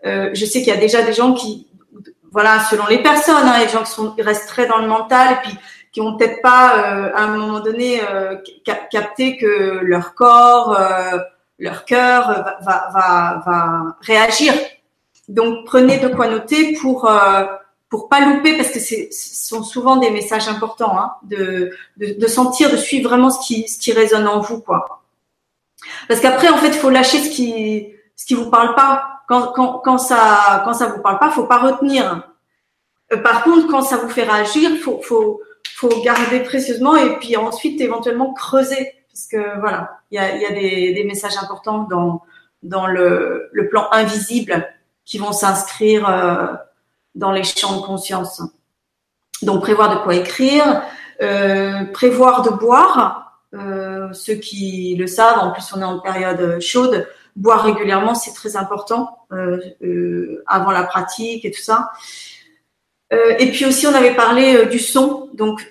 euh, 0.05 0.31
je 0.33 0.45
sais 0.45 0.59
qu'il 0.59 0.69
y 0.69 0.77
a 0.77 0.79
déjà 0.79 1.03
des 1.03 1.13
gens 1.13 1.33
qui 1.33 1.67
voilà 2.31 2.59
selon 2.61 2.87
les 2.87 3.03
personnes, 3.03 3.47
hein, 3.47 3.59
les 3.59 3.69
gens 3.69 3.83
qui 3.83 3.91
sont 3.91 4.15
restent 4.17 4.47
très 4.47 4.65
dans 4.65 4.79
le 4.79 4.87
mental 4.87 5.33
et 5.33 5.35
puis 5.43 5.57
qui 5.91 5.99
vont 5.99 6.17
peut-être 6.17 6.41
pas 6.41 6.69
à 7.13 7.23
un 7.23 7.35
moment 7.35 7.59
donné 7.59 7.99
capter 8.89 9.35
que 9.35 9.81
leur 9.83 10.15
corps, 10.15 10.79
leur 11.59 11.83
cœur 11.83 12.55
va, 12.61 12.89
va, 12.93 13.41
va, 13.45 13.97
réagir. 13.99 14.53
Donc 15.27 15.65
prenez 15.65 15.99
de 15.99 16.07
quoi 16.07 16.27
noter 16.27 16.77
pour 16.81 17.11
pour 17.91 18.07
pas 18.07 18.21
louper 18.21 18.55
parce 18.55 18.69
que 18.69 18.79
ce 18.79 19.11
sont 19.11 19.63
souvent 19.63 19.97
des 19.97 20.09
messages 20.09 20.47
importants 20.47 20.97
hein, 20.97 21.11
de, 21.23 21.71
de, 21.97 22.13
de, 22.17 22.27
sentir, 22.27 22.71
de 22.71 22.77
suivre 22.77 23.09
vraiment 23.09 23.29
ce 23.29 23.45
qui 23.45 23.67
ce 23.67 23.77
qui 23.77 23.91
résonne 23.91 24.27
en 24.27 24.39
vous 24.39 24.61
quoi. 24.61 25.03
Parce 26.07 26.21
qu'après 26.21 26.47
en 26.47 26.57
fait 26.57 26.69
il 26.69 26.73
faut 26.73 26.89
lâcher 26.89 27.19
ce 27.19 27.29
qui 27.29 27.93
ce 28.15 28.25
qui 28.25 28.33
vous 28.33 28.49
parle 28.49 28.73
pas. 28.75 29.19
Quand, 29.27 29.51
quand, 29.53 29.79
quand 29.79 29.97
ça 29.97 30.61
quand 30.63 30.73
ça 30.73 30.87
vous 30.87 31.01
parle 31.01 31.19
pas, 31.19 31.31
faut 31.31 31.45
pas 31.45 31.59
retenir. 31.59 32.27
Euh, 33.13 33.17
par 33.17 33.43
contre, 33.43 33.67
quand 33.67 33.81
ça 33.81 33.97
vous 33.97 34.09
fait 34.09 34.23
réagir, 34.23 34.71
faut 34.81 35.01
faut 35.01 35.41
faut 35.75 36.01
garder 36.01 36.39
précieusement 36.41 36.95
et 36.95 37.17
puis 37.19 37.35
ensuite 37.35 37.79
éventuellement 37.81 38.33
creuser 38.33 38.93
parce 39.11 39.27
que 39.27 39.59
voilà, 39.59 39.99
il 40.11 40.15
y 40.15 40.19
a, 40.19 40.37
y 40.37 40.45
a 40.45 40.51
des, 40.51 40.93
des 40.93 41.03
messages 41.03 41.37
importants 41.37 41.83
dans 41.89 42.21
dans 42.63 42.87
le, 42.87 43.49
le 43.51 43.67
plan 43.67 43.87
invisible 43.91 44.65
qui 45.03 45.17
vont 45.17 45.33
s'inscrire 45.33 46.07
euh, 46.07 46.53
dans 47.15 47.31
les 47.31 47.43
champs 47.43 47.77
de 47.77 47.85
conscience. 47.85 48.41
Donc 49.41 49.61
prévoir 49.61 49.97
de 49.97 50.03
quoi 50.03 50.15
écrire, 50.15 50.83
euh, 51.21 51.85
prévoir 51.85 52.41
de 52.43 52.49
boire. 52.49 53.41
Euh, 53.53 54.13
ceux 54.13 54.35
qui 54.35 54.95
le 54.97 55.07
savent, 55.07 55.39
en 55.39 55.51
plus 55.51 55.65
on 55.75 55.81
est 55.81 55.85
en 55.85 55.99
période 55.99 56.61
chaude, 56.61 57.05
boire 57.35 57.63
régulièrement 57.63 58.15
c'est 58.15 58.33
très 58.33 58.55
important 58.55 59.17
euh, 59.33 60.43
avant 60.47 60.71
la 60.71 60.83
pratique 60.83 61.43
et 61.43 61.51
tout 61.51 61.61
ça. 61.61 61.91
Et 63.39 63.51
puis 63.51 63.65
aussi 63.65 63.85
on 63.87 63.93
avait 63.93 64.15
parlé 64.15 64.67
du 64.67 64.79
son, 64.79 65.29
donc 65.33 65.69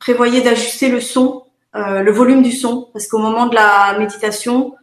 prévoyez 0.00 0.40
d'ajuster 0.40 0.88
le 0.88 1.02
son, 1.02 1.44
le 1.74 2.10
volume 2.10 2.42
du 2.42 2.50
son, 2.50 2.88
parce 2.94 3.08
qu'au 3.08 3.18
moment 3.18 3.44
de 3.44 3.54
la 3.54 3.98
méditation, 3.98 4.74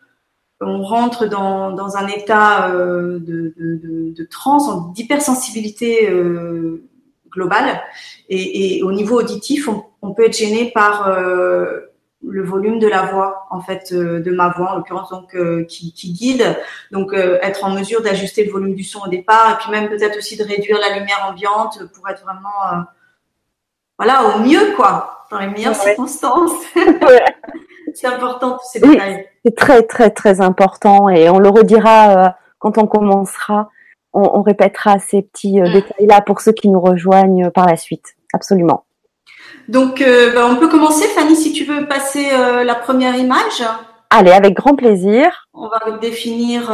on 0.65 0.83
rentre 0.83 1.25
dans, 1.27 1.71
dans 1.71 1.97
un 1.97 2.07
état 2.07 2.69
euh, 2.71 3.19
de, 3.19 3.53
de, 3.57 4.13
de, 4.13 4.23
transe, 4.25 4.93
d'hypersensibilité 4.93 6.09
euh, 6.09 6.83
globale. 7.31 7.81
Et, 8.29 8.77
et, 8.77 8.83
au 8.83 8.91
niveau 8.91 9.19
auditif, 9.19 9.67
on, 9.67 9.83
on 10.01 10.13
peut 10.13 10.25
être 10.25 10.37
gêné 10.37 10.71
par 10.71 11.07
euh, 11.07 11.81
le 12.25 12.43
volume 12.43 12.79
de 12.79 12.87
la 12.87 13.03
voix, 13.03 13.47
en 13.51 13.61
fait, 13.61 13.93
de 13.93 14.31
ma 14.31 14.49
voix, 14.49 14.71
en 14.71 14.77
l'occurrence, 14.77 15.09
donc 15.09 15.35
qui, 15.67 15.93
qui, 15.93 16.13
guide. 16.13 16.57
Donc, 16.91 17.13
être 17.13 17.65
en 17.65 17.71
mesure 17.71 18.01
d'ajuster 18.01 18.45
le 18.45 18.51
volume 18.51 18.75
du 18.75 18.83
son 18.85 19.01
au 19.01 19.09
départ, 19.09 19.51
et 19.51 19.57
puis 19.61 19.71
même 19.71 19.89
peut-être 19.89 20.17
aussi 20.17 20.37
de 20.37 20.43
réduire 20.43 20.79
la 20.79 20.97
lumière 20.97 21.27
ambiante 21.29 21.83
pour 21.93 22.07
être 22.07 22.23
vraiment, 22.23 22.85
voilà, 23.97 24.37
au 24.37 24.39
mieux, 24.39 24.73
quoi, 24.77 25.25
dans 25.29 25.39
les 25.39 25.47
meilleures 25.47 25.75
circonstances. 25.75 26.53
C'est 27.93 28.07
important 28.07 28.51
tous 28.53 28.65
ces 28.71 28.79
détails. 28.79 29.27
C'est 29.45 29.55
très 29.55 29.83
très 29.83 30.09
très 30.09 30.41
important 30.41 31.09
et 31.09 31.29
on 31.29 31.39
le 31.39 31.49
redira 31.49 32.09
euh, 32.09 32.29
quand 32.59 32.77
on 32.77 32.87
commencera. 32.87 33.69
On, 34.15 34.43
répétera 34.43 34.99
ces 34.99 35.23
petits 35.23 35.59
euh, 35.59 35.73
détails-là 35.73 36.21
pour 36.21 36.39
ceux 36.39 36.51
qui 36.51 36.69
nous 36.69 36.79
rejoignent 36.79 37.49
par 37.49 37.65
la 37.65 37.75
suite. 37.75 38.15
Absolument. 38.31 38.85
Donc, 39.67 40.01
euh, 40.01 40.31
bah, 40.35 40.47
on 40.47 40.57
peut 40.57 40.69
commencer, 40.69 41.07
Fanny, 41.07 41.35
si 41.35 41.51
tu 41.51 41.63
veux 41.65 41.87
passer 41.87 42.29
la 42.63 42.75
première 42.75 43.15
image. 43.15 43.63
Allez, 44.11 44.31
avec 44.31 44.53
grand 44.53 44.75
plaisir. 44.75 45.47
On 45.55 45.67
va 45.67 45.97
définir. 45.97 46.71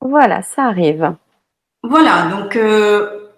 Voilà, 0.00 0.40
ça 0.40 0.64
arrive. 0.64 1.14
Voilà, 1.82 2.28
donc 2.30 2.56
euh, 2.56 3.30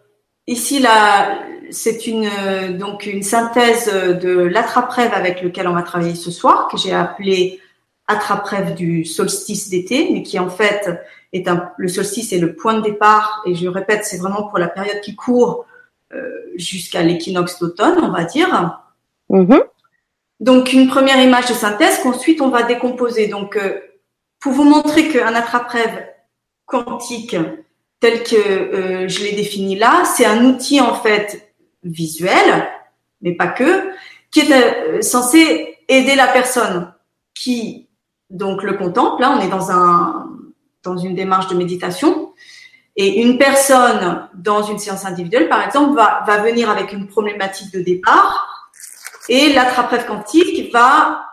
ici 0.47 0.81
là, 0.81 1.39
c'est 1.71 2.07
une 2.07 2.27
euh, 2.27 2.77
donc 2.77 3.07
une 3.07 3.23
synthèse 3.23 3.87
de 3.87 4.33
l'attrape-rêve 4.33 5.13
avec 5.15 5.43
lequel 5.43 5.69
on 5.69 5.75
va 5.75 5.83
travailler 5.83 6.17
ce 6.17 6.31
soir, 6.31 6.69
que 6.69 6.77
j'ai 6.77 6.93
appelé 6.93 7.61
attrape-rêve 8.09 8.75
du 8.75 9.05
solstice 9.05 9.71
d'été, 9.71 10.09
mais 10.13 10.23
qui 10.23 10.39
en 10.41 10.51
fait 10.51 10.91
est 11.33 11.47
un 11.47 11.71
le 11.77 11.89
solstice 11.89 12.33
est 12.33 12.39
le 12.39 12.57
point 12.57 12.75
de 12.75 12.83
départ 12.83 13.43
et 13.47 13.55
je 13.55 13.69
répète, 13.69 14.05
c'est 14.05 14.19
vraiment 14.19 14.43
pour 14.49 14.59
la 14.59 14.69
période 14.69 15.01
qui 15.03 15.15
court 15.15 15.65
euh, 16.13 16.29
jusqu'à 16.57 17.03
l'équinoxe 17.03 17.61
d'automne, 17.61 17.99
on 18.03 18.11
va 18.11 18.25
dire. 18.25 18.81
Mm-hmm. 19.31 19.63
Donc 20.41 20.73
une 20.73 20.89
première 20.89 21.23
image 21.23 21.47
de 21.47 21.55
synthèse 21.55 22.01
qu'ensuite 22.03 22.41
on 22.41 22.49
va 22.49 22.65
décomposer. 22.65 23.29
Donc 23.29 23.57
pour 24.41 24.53
vous 24.53 24.65
montrer 24.65 25.09
qu'un 25.09 25.35
attrape-rêve 25.37 26.07
quantique 26.67 27.37
tel 28.03 28.25
que 28.25 28.37
euh, 28.37 29.09
je 29.09 29.23
l'ai 29.23 29.33
défini 29.33 29.79
là, 29.79 30.03
c'est 30.05 30.27
un 30.27 30.45
outil 30.45 30.81
en 30.81 30.95
fait 30.95 31.55
visuel, 31.85 32.69
mais 33.21 33.33
pas 33.37 33.47
que, 33.47 33.91
qui 34.33 34.41
est 34.41 34.53
euh, 34.53 35.01
censé 35.03 35.79
aider 35.89 36.17
la 36.17 36.27
personne 36.27 36.93
qui 37.33 37.89
donc 38.29 38.65
le 38.65 38.75
contemple. 38.75 39.23
Là, 39.23 39.37
on 39.39 39.41
est 39.41 39.49
dans 39.49 39.71
un 39.71 40.29
dans 40.83 40.97
une 40.97 41.15
démarche 41.15 41.47
de 41.47 41.55
méditation. 41.55 42.33
Et 42.97 43.23
une 43.23 43.39
personne 43.39 44.29
dans 44.35 44.65
une 44.65 44.79
séance 44.79 45.07
individuelle, 45.07 45.49
par 45.49 45.65
exemple, 45.65 45.95
va, 45.95 46.25
va 46.27 46.39
venir 46.43 46.69
avec 46.69 46.93
une 46.93 47.07
problématique 47.07 47.73
de 47.73 47.81
départ 47.81 48.75
et 49.29 49.53
l'attrape-rêve 49.53 50.07
quantique 50.07 50.73
va 50.73 51.25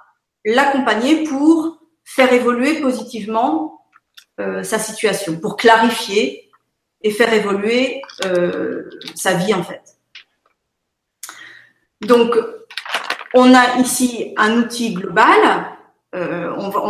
l'accompagner 0.46 1.24
pour 1.24 1.80
faire 2.06 2.32
évoluer 2.32 2.80
positivement 2.80 3.82
euh, 4.40 4.64
sa 4.64 4.80
situation, 4.80 5.38
pour 5.38 5.58
clarifier 5.58 6.49
et 7.02 7.12
faire 7.12 7.34
évoluer 7.34 8.02
euh, 8.26 8.90
sa 9.16 9.34
vie 9.34 9.54
en 9.54 9.64
fait. 9.64 9.82
Donc, 12.02 12.38
on 13.34 13.54
a 13.54 13.78
ici 13.80 14.34
un 14.38 14.58
outil 14.58 14.94
global. 14.94 15.68
Euh, 16.16 16.52
on 16.58 16.70
va, 16.70 16.82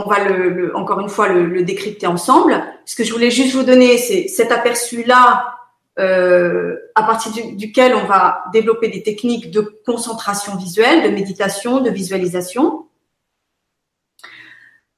encore 0.76 1.00
une 1.02 1.10
fois 1.10 1.28
le, 1.28 1.64
décrypter 1.64 2.08
ensemble. 2.08 2.64
Ce 2.86 2.96
que 2.96 3.04
je 3.04 3.12
voulais 3.12 3.32
juste 3.32 3.56
vous 3.56 3.64
donner, 3.64 3.98
c'est 3.98 4.28
cet 4.28 4.52
aperçu-là, 4.52 5.56
euh, 6.00 6.78
à 6.96 7.04
partir 7.04 7.32
duquel 7.56 7.94
on 7.94 8.06
va 8.06 8.46
développer 8.54 8.88
des 8.88 9.04
techniques 9.04 9.52
de 9.52 9.82
concentration 9.86 10.56
visuelle, 10.56 11.04
de 11.04 11.10
méditation, 11.10 11.82
de 11.82 11.90
visualisation. 11.90 12.86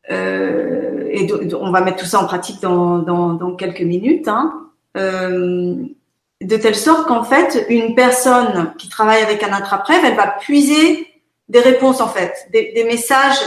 Et 0.09 1.27
on 1.53 1.71
va 1.71 1.81
mettre 1.81 1.97
tout 1.97 2.05
ça 2.05 2.19
en 2.19 2.25
pratique 2.25 2.61
dans 2.61 3.55
quelques 3.57 3.81
minutes. 3.81 4.27
Hein. 4.27 4.70
Euh, 4.97 5.85
de 6.41 6.57
telle 6.57 6.75
sorte 6.75 7.07
qu'en 7.07 7.23
fait, 7.23 7.65
une 7.69 7.93
personne 7.93 8.73
qui 8.77 8.89
travaille 8.89 9.21
avec 9.21 9.43
un 9.43 9.53
attrape-rêve, 9.53 10.03
elle 10.03 10.15
va 10.15 10.27
puiser 10.27 11.07
des 11.49 11.59
réponses 11.59 12.01
en 12.01 12.07
fait, 12.07 12.47
des, 12.51 12.83
messages 12.85 13.39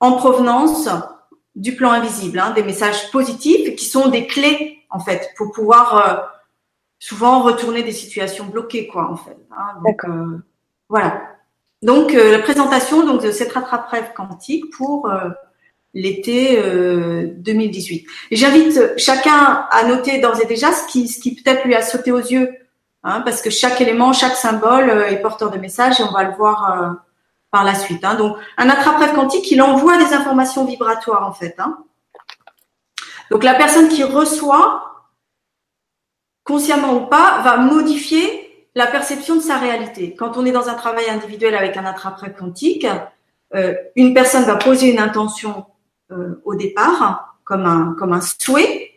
en 0.00 0.12
provenance 0.12 0.88
du 1.54 1.74
plan 1.74 1.90
invisible, 1.90 2.38
hein, 2.38 2.50
des 2.50 2.62
messages 2.62 3.10
positifs 3.10 3.74
qui 3.76 3.86
sont 3.86 4.08
des 4.08 4.26
clés 4.26 4.84
en 4.90 4.98
fait 4.98 5.30
pour 5.36 5.52
pouvoir 5.52 5.96
euh, 5.96 6.22
souvent 6.98 7.42
retourner 7.42 7.82
des 7.82 7.92
situations 7.92 8.44
bloquées 8.44 8.88
quoi 8.88 9.10
en 9.10 9.16
fait. 9.16 9.38
Hein, 9.56 9.80
donc 9.82 10.04
euh, 10.04 10.38
voilà. 10.90 11.22
Donc 11.82 12.12
la 12.12 12.40
présentation 12.40 13.06
donc 13.06 13.22
de 13.22 13.30
cette 13.30 13.56
attrape-rêve 13.56 14.12
quantique 14.14 14.70
pour 14.76 15.08
l'été 15.96 16.62
2018. 16.62 18.04
Euh, 18.06 18.10
j'invite 18.30 18.98
chacun 18.98 19.66
à 19.70 19.84
noter 19.84 20.18
d'ores 20.18 20.40
et 20.42 20.46
déjà 20.46 20.70
ce 20.70 20.86
qui, 20.86 21.08
ce 21.08 21.18
qui 21.18 21.34
peut-être 21.34 21.64
lui 21.64 21.74
a 21.74 21.80
sauté 21.80 22.12
aux 22.12 22.18
yeux, 22.18 22.54
hein, 23.02 23.22
parce 23.22 23.40
que 23.40 23.48
chaque 23.48 23.80
élément, 23.80 24.12
chaque 24.12 24.36
symbole 24.36 24.90
euh, 24.90 25.08
est 25.08 25.16
porteur 25.16 25.50
de 25.50 25.56
message 25.56 25.98
et 25.98 26.02
on 26.02 26.12
va 26.12 26.24
le 26.24 26.34
voir 26.34 26.70
euh, 26.70 26.90
par 27.50 27.64
la 27.64 27.74
suite. 27.74 28.04
Hein. 28.04 28.14
Donc, 28.14 28.36
un 28.58 28.68
attrape-rêve 28.68 29.14
quantique, 29.14 29.50
il 29.50 29.62
envoie 29.62 29.96
des 29.96 30.12
informations 30.12 30.66
vibratoires 30.66 31.26
en 31.26 31.32
fait. 31.32 31.54
Hein. 31.58 31.78
Donc, 33.30 33.42
la 33.42 33.54
personne 33.54 33.88
qui 33.88 34.04
reçoit, 34.04 35.06
consciemment 36.44 36.92
ou 36.92 37.06
pas, 37.06 37.40
va 37.42 37.56
modifier 37.56 38.68
la 38.74 38.86
perception 38.86 39.36
de 39.36 39.40
sa 39.40 39.56
réalité. 39.56 40.14
Quand 40.14 40.36
on 40.36 40.44
est 40.44 40.52
dans 40.52 40.68
un 40.68 40.74
travail 40.74 41.08
individuel 41.08 41.54
avec 41.54 41.78
un 41.78 41.86
attrape-rêve 41.86 42.34
quantique, 42.38 42.86
une 43.94 44.12
personne 44.12 44.44
va 44.44 44.56
poser 44.56 44.92
une 44.92 44.98
intention 44.98 45.64
euh, 45.70 45.75
au 46.44 46.54
départ, 46.54 47.38
comme 47.44 47.64
un, 47.64 47.94
comme 47.98 48.12
un 48.12 48.20
souhait. 48.20 48.92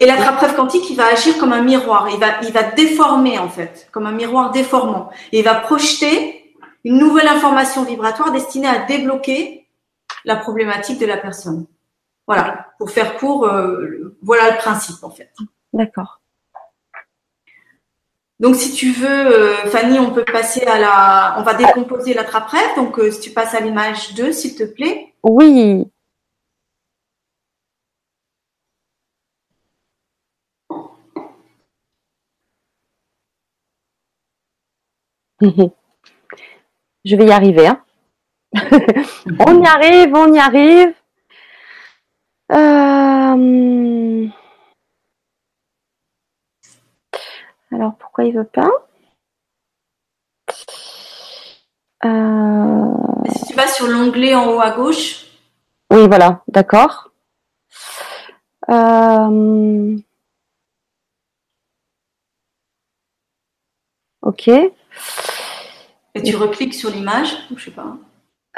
Et 0.00 0.06
l'attrape-rêve 0.06 0.54
quantique, 0.54 0.88
il 0.90 0.96
va 0.96 1.06
agir 1.06 1.38
comme 1.38 1.52
un 1.52 1.62
miroir. 1.62 2.08
Il 2.10 2.20
va, 2.20 2.40
il 2.42 2.52
va 2.52 2.62
déformer, 2.62 3.38
en 3.38 3.48
fait, 3.48 3.88
comme 3.90 4.06
un 4.06 4.12
miroir 4.12 4.52
déformant. 4.52 5.10
Il 5.32 5.42
va 5.44 5.56
projeter 5.56 6.54
une 6.84 6.98
nouvelle 6.98 7.26
information 7.26 7.84
vibratoire 7.84 8.30
destinée 8.30 8.68
à 8.68 8.84
débloquer 8.86 9.68
la 10.24 10.36
problématique 10.36 11.00
de 11.00 11.06
la 11.06 11.16
personne. 11.16 11.66
Voilà, 12.26 12.68
pour 12.78 12.90
faire 12.90 13.16
court, 13.16 13.46
euh, 13.46 14.16
voilà 14.22 14.50
le 14.52 14.58
principe, 14.58 15.02
en 15.02 15.10
fait. 15.10 15.32
D'accord. 15.72 16.17
Donc, 18.40 18.54
si 18.54 18.72
tu 18.72 18.92
veux, 18.92 19.08
euh, 19.08 19.54
Fanny, 19.66 19.98
on 19.98 20.12
peut 20.12 20.24
passer 20.24 20.64
à 20.66 20.78
la. 20.78 21.36
On 21.38 21.42
va 21.42 21.54
décomposer 21.54 22.14
la. 22.14 22.24
Donc, 22.76 22.98
euh, 22.98 23.10
si 23.10 23.20
tu 23.20 23.30
passes 23.30 23.54
à 23.54 23.60
l'image 23.60 24.14
2, 24.14 24.32
s'il 24.32 24.54
te 24.54 24.64
plaît. 24.64 25.12
Oui. 25.24 25.84
Je 37.04 37.16
vais 37.16 37.26
y 37.26 37.30
arriver. 37.32 37.66
Hein. 37.66 37.82
On 39.46 39.62
y 39.62 39.66
arrive, 39.66 40.14
on 40.14 40.32
y 40.32 40.38
arrive. 40.38 40.94
Euh, 42.50 44.28
alors 47.72 47.94
pourquoi 47.98 48.24
il 48.24 48.34
veut 48.34 48.44
pas? 48.44 48.70
Euh, 52.04 52.92
Si 53.30 53.46
tu 53.46 53.54
vas 53.54 53.66
sur 53.66 53.86
l'onglet 53.88 54.34
en 54.34 54.48
haut 54.50 54.60
à 54.60 54.70
gauche. 54.70 55.26
Oui, 55.90 56.06
voilà, 56.06 56.42
d'accord. 56.48 57.10
Euh, 58.70 59.96
ok. 64.22 64.48
Et 64.48 66.22
tu 66.22 66.36
recliques 66.36 66.74
sur 66.74 66.90
l'image, 66.90 67.36
je 67.54 67.64
sais 67.64 67.70
pas. 67.70 67.96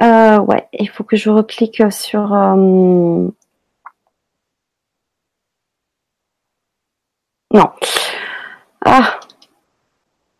Euh, 0.03 0.39
ouais, 0.41 0.67
il 0.73 0.89
faut 0.89 1.05
que 1.05 1.17
je 1.17 1.31
reclique 1.31 1.83
sur. 1.93 2.33
Euh, 2.35 3.29
non. 7.53 7.71
Ah. 8.93 9.21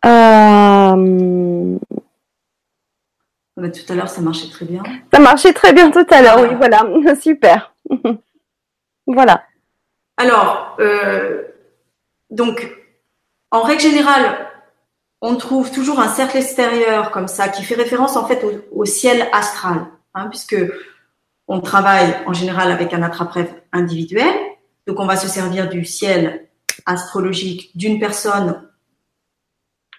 Euh... 0.05 1.77
Bah, 3.55 3.69
tout 3.69 3.93
à 3.93 3.95
l'heure, 3.95 4.09
ça 4.09 4.19
marchait 4.19 4.49
très 4.49 4.65
bien. 4.65 4.83
Ça 5.13 5.19
marchait 5.19 5.53
très 5.53 5.71
bien 5.71 5.89
tout 5.89 6.05
à 6.09 6.21
l'heure, 6.21 6.41
oui, 6.41 6.49
voilà. 6.57 6.85
Super. 7.21 7.73
voilà. 9.07 9.43
Alors, 10.17 10.75
euh, 10.81 11.43
donc, 12.29 12.69
en 13.51 13.61
règle 13.61 13.81
générale, 13.81 14.49
on 15.21 15.37
trouve 15.37 15.71
toujours 15.71 16.01
un 16.01 16.09
cercle 16.09 16.37
extérieur 16.37 17.11
comme 17.11 17.29
ça 17.29 17.47
qui 17.47 17.63
fait 17.63 17.75
référence 17.75 18.17
en 18.17 18.25
fait 18.25 18.45
au, 18.71 18.85
ciel 18.85 19.29
astral, 19.31 19.85
hein, 20.13 20.27
puisque 20.27 20.57
on 21.47 21.61
travaille 21.61 22.15
en 22.25 22.33
général 22.33 22.69
avec 22.69 22.93
un 22.93 23.01
attrape-rêve 23.01 23.53
individuel. 23.71 24.33
Donc 24.87 24.99
on 24.99 25.05
va 25.05 25.15
se 25.15 25.29
servir 25.29 25.69
du 25.69 25.85
ciel 25.85 26.49
astrologique 26.85 27.71
d'une 27.75 27.99
personne 27.99 28.63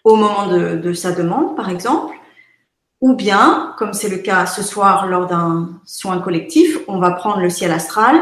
au 0.05 0.17
moment 0.17 0.49
de, 0.49 0.93
sa 0.93 1.13
demande, 1.13 1.57
par 1.57 1.69
exemple, 1.69 2.15
ou 3.01 3.15
bien, 3.15 3.75
comme 3.79 3.93
c'est 3.93 4.09
le 4.09 4.19
cas 4.19 4.47
ce 4.47 4.63
soir 4.63 5.07
lors 5.07 5.27
d'un 5.27 5.81
soin 5.85 6.19
collectif, 6.21 6.79
on 6.89 6.99
va 6.99 7.13
prendre 7.13 7.41
le 7.41 7.51
ciel 7.51 7.73
astral 7.73 8.21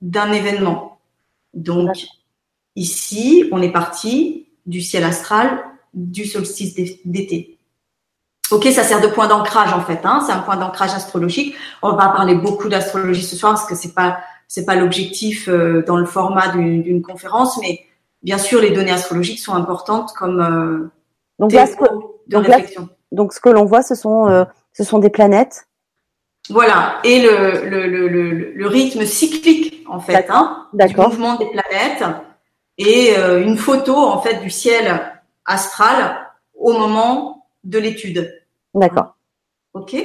d'un 0.00 0.32
événement. 0.32 0.98
Donc 1.54 1.90
ici, 2.76 3.48
on 3.52 3.62
est 3.62 3.72
parti 3.72 4.46
du 4.66 4.80
ciel 4.80 5.04
astral 5.04 5.62
du 5.94 6.24
solstice 6.24 6.74
d'été. 7.04 7.58
Ok, 8.50 8.66
ça 8.72 8.82
sert 8.82 9.00
de 9.00 9.06
point 9.06 9.28
d'ancrage 9.28 9.72
en 9.72 9.80
fait. 9.80 10.00
Hein, 10.04 10.22
c'est 10.26 10.32
un 10.32 10.40
point 10.40 10.56
d'ancrage 10.56 10.92
astrologique. 10.92 11.54
On 11.82 11.92
va 11.92 12.08
parler 12.08 12.34
beaucoup 12.34 12.68
d'astrologie 12.68 13.22
ce 13.22 13.36
soir 13.36 13.54
parce 13.54 13.66
que 13.66 13.74
c'est 13.74 13.94
pas 13.94 14.18
c'est 14.48 14.64
pas 14.64 14.74
l'objectif 14.74 15.48
euh, 15.48 15.84
dans 15.86 15.96
le 15.96 16.06
format 16.06 16.48
d'une 16.48 17.02
conférence, 17.02 17.56
mais 17.60 17.86
bien 18.22 18.38
sûr 18.38 18.60
les 18.60 18.70
données 18.70 18.92
astrologiques 18.92 19.40
sont 19.40 19.54
importantes 19.54 20.12
comme 20.12 20.40
euh, 20.40 20.90
donc 21.38 21.52
là, 21.52 21.66
ce 21.66 21.76
que, 21.76 21.84
de 21.84 22.36
donc 22.36 22.46
réflexion. 22.46 22.88
donc 23.12 23.32
ce 23.32 23.40
que 23.40 23.48
l'on 23.48 23.64
voit, 23.64 23.82
ce 23.82 23.94
sont 23.94 24.28
euh, 24.28 24.44
ce 24.72 24.84
sont 24.84 24.98
des 24.98 25.10
planètes. 25.10 25.66
Voilà, 26.48 26.98
et 27.04 27.20
le, 27.22 27.68
le, 27.68 27.86
le, 27.86 28.08
le, 28.08 28.66
rythme 28.66 29.04
cyclique 29.04 29.84
en 29.88 30.00
fait, 30.00 30.26
hein, 30.30 30.66
du 30.72 30.96
mouvement 30.96 31.36
des 31.36 31.46
planètes 31.46 32.02
et 32.78 33.14
euh, 33.16 33.42
une 33.42 33.56
photo 33.56 33.94
en 33.96 34.20
fait 34.20 34.40
du 34.40 34.50
ciel 34.50 35.12
astral 35.44 36.16
au 36.54 36.72
moment 36.72 37.46
de 37.62 37.78
l'étude. 37.78 38.42
D'accord. 38.74 39.16
Ok? 39.74 39.96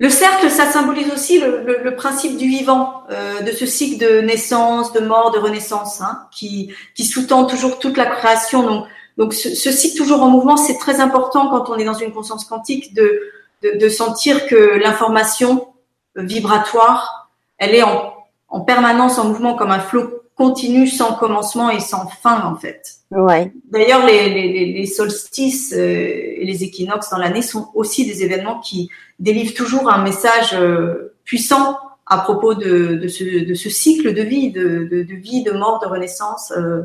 Le 0.00 0.08
cercle, 0.08 0.50
ça 0.50 0.70
symbolise 0.72 1.12
aussi 1.12 1.40
le, 1.40 1.94
principe 1.94 2.36
du 2.36 2.48
vivant, 2.48 3.02
euh, 3.10 3.42
de 3.42 3.52
ce 3.52 3.66
cycle 3.66 3.98
de 3.98 4.20
naissance, 4.22 4.92
de 4.92 5.00
mort, 5.00 5.30
de 5.30 5.38
renaissance, 5.38 6.00
hein, 6.00 6.26
qui, 6.32 6.74
sous-tend 6.98 7.44
toujours 7.44 7.78
toute 7.78 7.96
la 7.96 8.06
création. 8.06 8.86
Donc, 9.18 9.34
ce, 9.34 9.70
cycle 9.70 9.96
toujours 9.98 10.22
en 10.22 10.30
mouvement, 10.30 10.56
c'est 10.56 10.78
très 10.78 11.00
important 11.00 11.50
quand 11.50 11.70
on 11.70 11.76
est 11.76 11.84
dans 11.84 11.94
une 11.94 12.12
conscience 12.12 12.46
quantique 12.46 12.94
de 12.94 13.88
sentir 13.88 14.46
que 14.46 14.78
l'information 14.82 15.68
vibratoire, 16.16 17.30
elle 17.58 17.74
est 17.74 17.82
en, 17.82 18.14
en 18.50 18.60
permanence 18.60 19.18
en 19.18 19.26
mouvement 19.26 19.54
comme 19.54 19.70
un 19.70 19.80
flot 19.80 20.19
continue 20.40 20.86
sans 20.86 21.16
commencement 21.16 21.68
et 21.68 21.80
sans 21.80 22.06
fin 22.08 22.40
en 22.46 22.56
fait. 22.56 22.94
Ouais. 23.10 23.52
D'ailleurs, 23.70 24.06
les, 24.06 24.30
les, 24.30 24.72
les, 24.72 24.86
solstices 24.86 25.74
euh, 25.74 26.40
et 26.40 26.46
les 26.46 26.64
équinoxes 26.64 27.10
dans 27.10 27.18
l'année 27.18 27.42
sont 27.42 27.70
aussi 27.74 28.06
des 28.06 28.24
événements 28.24 28.58
qui 28.58 28.88
délivrent 29.18 29.52
toujours 29.52 29.92
un 29.92 30.02
message 30.02 30.54
euh, 30.54 31.14
puissant 31.24 31.78
à 32.06 32.16
propos 32.16 32.54
de, 32.54 32.94
de, 32.94 33.06
ce, 33.06 33.44
de, 33.44 33.52
ce, 33.52 33.68
cycle 33.68 34.14
de 34.14 34.22
vie, 34.22 34.50
de, 34.50 34.88
de, 34.90 35.14
vie, 35.14 35.42
de 35.42 35.50
mort, 35.50 35.78
de 35.78 35.86
renaissance 35.86 36.52
euh, 36.52 36.84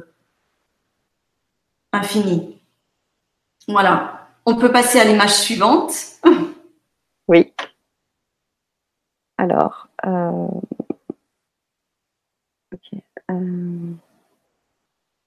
infini. 1.94 2.60
Voilà. 3.70 4.28
On 4.46 4.56
peut 4.56 4.74
passer 4.74 5.00
à 5.00 5.06
l'image 5.06 5.34
suivante. 5.34 5.94
Oui. 7.30 7.54
Alors, 9.38 9.88
euh, 10.06 10.48
euh, 13.32 13.94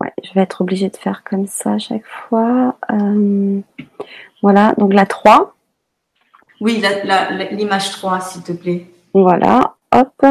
ouais, 0.01 0.13
je 0.23 0.33
vais 0.35 0.43
être 0.43 0.61
obligée 0.61 0.89
de 0.91 0.97
faire 0.97 1.25
comme 1.25 1.47
ça 1.47 1.73
à 1.73 1.79
chaque 1.79 2.07
fois. 2.07 2.77
Euh, 2.91 3.61
voilà, 4.43 4.75
donc 4.79 4.93
la 4.93 5.07
3. 5.07 5.55
Oui, 6.61 6.83
l'image 7.53 7.91
3, 7.93 8.21
s'il 8.21 8.43
te 8.43 8.53
plaît. 8.53 8.87
Voilà, 9.15 9.77
hop. 9.93 10.27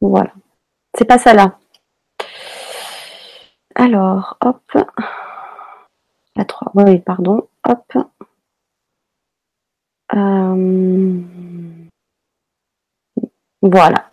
Voilà. 0.00 0.32
C'est 0.96 1.04
pas 1.04 1.18
ça 1.18 1.32
là. 1.34 1.58
Alors, 3.74 4.36
hop. 4.40 4.62
La 6.36 6.44
3. 6.44 6.72
Oui, 6.74 6.98
pardon. 7.00 7.48
Hop. 7.64 7.92
Euh, 10.14 11.20
voilà. 13.62 14.11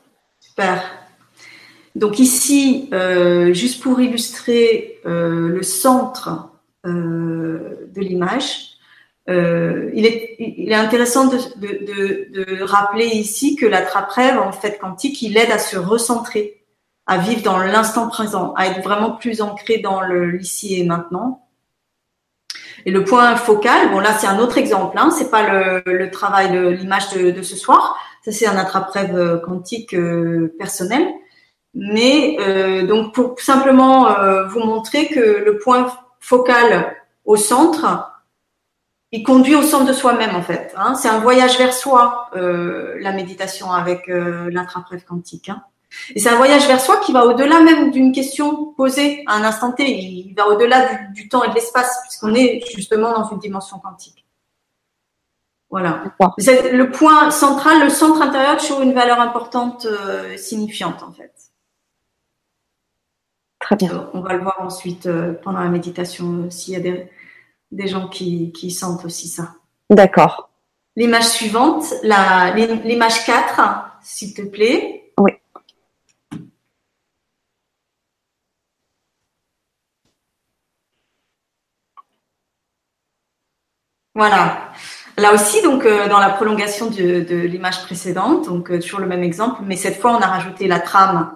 Donc 1.96 2.20
ici, 2.20 2.90
euh, 2.94 3.54
juste 3.54 3.82
pour 3.82 4.00
illustrer 4.00 5.00
euh, 5.06 5.50
le 5.50 5.64
centre 5.64 6.50
euh, 6.86 7.90
de 7.94 8.02
l'image, 8.02 8.66
il 9.28 10.08
est, 10.08 10.74
intéressant 10.74 11.28
de, 11.28 12.64
rappeler 12.64 13.06
ici 13.06 13.56
que 13.56 13.68
la 13.68 13.84
trappe-rêve, 13.84 14.40
en 14.40 14.52
fait, 14.52 14.80
quantique, 14.80 15.22
il 15.22 15.38
aide 15.38 15.52
à 15.52 15.60
se 15.60 15.78
recentrer, 15.78 16.64
à 17.06 17.20
vivre 17.20 17.44
dans 17.44 17.60
l'instant 17.60 18.08
présent, 18.08 18.56
à 18.56 18.66
être 18.66 18.82
vraiment 18.82 19.12
plus 19.12 19.44
ancré 19.44 19.78
dans 19.78 20.02
l'ici 20.02 20.80
et 20.80 20.84
maintenant. 20.84 21.46
Et 22.86 22.92
le 22.92 23.04
point 23.04 23.36
focal, 23.36 23.92
bon 23.92 24.00
là 24.00 24.14
c'est 24.14 24.28
un 24.28 24.40
autre 24.40 24.58
exemple, 24.58 24.98
hein, 24.98 25.12
c'est 25.12 25.30
pas 25.30 25.82
le, 25.86 26.10
travail 26.10 26.52
de 26.52 26.70
l'image 26.70 27.10
de, 27.12 27.42
ce 27.42 27.56
soir, 27.56 27.98
ça, 28.24 28.32
c'est 28.32 28.48
un 28.48 28.58
attrape-rêve 28.58 29.16
euh, 29.16 29.38
quantique 29.38 29.94
euh, 29.94 30.56
personnel. 30.58 31.08
Mais 31.74 32.38
euh, 32.40 32.86
donc 32.88 33.14
pour 33.14 33.40
simplement 33.40 34.08
vous 34.48 34.60
montrer 34.60 35.08
que 35.08 35.20
le 35.20 35.60
point 35.60 35.92
focal 36.20 36.96
au 37.26 37.36
centre, 37.36 38.12
il 39.12 39.24
conduit 39.24 39.56
au 39.56 39.62
centre 39.62 39.86
de 39.86 39.94
soi-même 39.94 40.36
en 40.36 40.42
fait. 40.42 40.74
Hein. 40.76 40.96
C'est 40.96 41.10
un 41.10 41.20
voyage 41.20 41.60
vers 41.60 41.74
soi, 41.74 42.32
la 42.34 43.12
méditation 43.12 43.72
avec 43.72 44.08
l'attrape-rêve 44.08 45.06
quantique. 45.06 45.50
Hein. 45.50 45.62
Et 46.16 46.20
c'est 46.20 46.30
un 46.30 46.38
voyage 46.38 46.68
vers 46.68 46.82
soi 46.82 46.98
qui 46.98 47.12
va 47.12 47.26
au-delà 47.26 47.62
même 47.62 47.92
d'une 47.92 48.12
question 48.12 48.74
posée 48.74 49.24
à 49.28 49.36
un 49.36 49.44
instant 49.44 49.72
T. 49.72 49.90
Il 49.90 50.34
va 50.36 50.48
au-delà 50.48 51.04
du, 51.14 51.30
temps 51.30 51.44
et 51.44 51.50
de 51.50 51.56
l'espace, 51.56 52.00
puisqu'on 52.04 52.34
est 52.34 52.62
justement 52.76 53.14
dans 53.14 53.30
une 53.30 53.40
dimension 53.40 53.80
quantique. 53.80 54.26
Voilà. 55.70 56.04
Le 56.18 56.90
point 56.90 57.30
central, 57.30 57.84
le 57.84 57.90
centre 57.90 58.22
intérieur 58.22 58.58
toujours 58.58 58.82
une 58.82 58.94
valeur 58.94 59.20
importante, 59.20 59.86
euh, 59.86 60.36
signifiante 60.36 61.04
en 61.04 61.12
fait. 61.12 61.32
Très 63.60 63.76
bien. 63.76 64.10
On 64.14 64.22
va 64.22 64.34
le 64.34 64.42
voir 64.42 64.58
ensuite 64.62 65.06
euh, 65.06 65.34
pendant 65.34 65.60
la 65.60 65.70
méditation 65.70 66.46
euh, 66.46 66.50
s'il 66.50 66.74
y 66.74 66.78
a 66.78 66.80
des, 66.80 67.10
des 67.72 67.88
gens 67.88 68.08
qui, 68.08 68.52
qui, 68.52 68.72
sentent 68.72 69.06
aussi 69.06 69.28
ça. 69.28 69.54
D'accord. 69.90 70.50
L'image 70.96 71.28
suivante, 71.28 71.94
l'image 72.04 73.26
4, 73.26 73.62
s'il 74.02 74.34
te 74.34 74.42
plaît. 74.42 75.14
Oui. 75.20 75.34
Voilà. 84.16 84.69
Là 85.20 85.34
aussi, 85.34 85.62
donc 85.62 85.86
euh, 85.86 86.08
dans 86.08 86.20
la 86.20 86.30
prolongation 86.30 86.88
de, 86.88 87.22
de 87.22 87.36
l'image 87.36 87.84
précédente, 87.84 88.46
donc 88.46 88.72
euh, 88.72 88.80
toujours 88.80 89.00
le 89.00 89.06
même 89.06 89.24
exemple, 89.24 89.62
mais 89.66 89.76
cette 89.76 90.00
fois 90.00 90.12
on 90.12 90.22
a 90.22 90.28
rajouté 90.28 90.68
la 90.68 90.80
trame. 90.80 91.34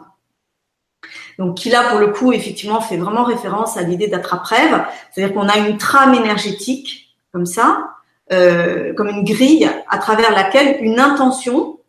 Donc 1.37 1.57
qui 1.57 1.69
là 1.69 1.89
pour 1.89 1.99
le 1.99 2.07
coup 2.07 2.31
effectivement 2.31 2.79
fait 2.79 2.95
vraiment 2.95 3.23
référence 3.23 3.75
à 3.75 3.81
l'idée 3.81 4.07
d'attrape-rêve, 4.07 4.85
c'est-à-dire 5.11 5.33
qu'on 5.35 5.49
a 5.49 5.57
une 5.57 5.77
trame 5.77 6.13
énergétique 6.13 7.15
comme 7.33 7.45
ça, 7.45 7.95
euh, 8.31 8.93
comme 8.93 9.09
une 9.09 9.25
grille 9.25 9.69
à 9.89 9.97
travers 9.97 10.31
laquelle 10.31 10.77
une 10.81 10.99
intention 10.99 11.79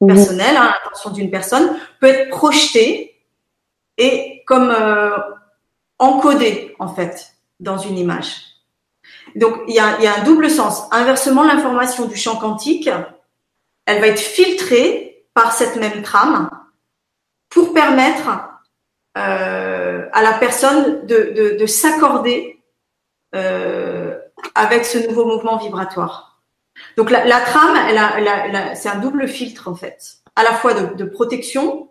mhm. 0.00 0.08
personnelle, 0.08 0.56
hein, 0.56 0.72
l'intention 0.82 1.10
d'une 1.10 1.30
personne 1.30 1.76
peut 2.00 2.06
être 2.06 2.30
projetée 2.30 3.20
et 3.98 4.44
comme 4.46 4.74
encodée 5.98 6.74
en 6.78 6.88
fait 6.88 7.34
dans 7.60 7.76
une 7.76 7.98
image. 7.98 8.47
Donc 9.36 9.62
il 9.68 9.74
y 9.74 9.78
a, 9.78 9.96
un 10.16 10.24
double 10.24 10.50
sens. 10.50 10.82
Inversement, 10.90 11.42
l'information 11.42 12.06
du 12.06 12.16
champ 12.16 12.36
quantique, 12.36 12.88
elle 13.86 14.00
va 14.00 14.08
être 14.08 14.20
filtrée 14.20 15.26
par 15.34 15.52
cette 15.52 15.76
même 15.76 16.02
trame 16.02 16.50
pour 17.48 17.72
permettre 17.72 18.28
euh, 19.16 20.06
à 20.12 20.22
la 20.22 20.32
personne 20.34 21.06
de, 21.06 21.32
de, 21.34 21.56
de 21.58 21.66
s'accorder 21.66 22.62
euh, 23.34 24.18
avec 24.54 24.84
ce 24.84 24.98
nouveau 24.98 25.24
mouvement 25.24 25.56
vibratoire. 25.56 26.40
Donc 26.96 27.10
la, 27.10 27.40
trame, 27.40 27.76
c'est 28.74 28.88
un 28.88 28.98
double 28.98 29.26
filtre 29.26 29.68
en 29.68 29.74
fait, 29.74 30.18
à 30.36 30.42
la 30.42 30.52
fois 30.52 30.74
de, 30.74 30.94
de 30.94 31.04
protection, 31.04 31.90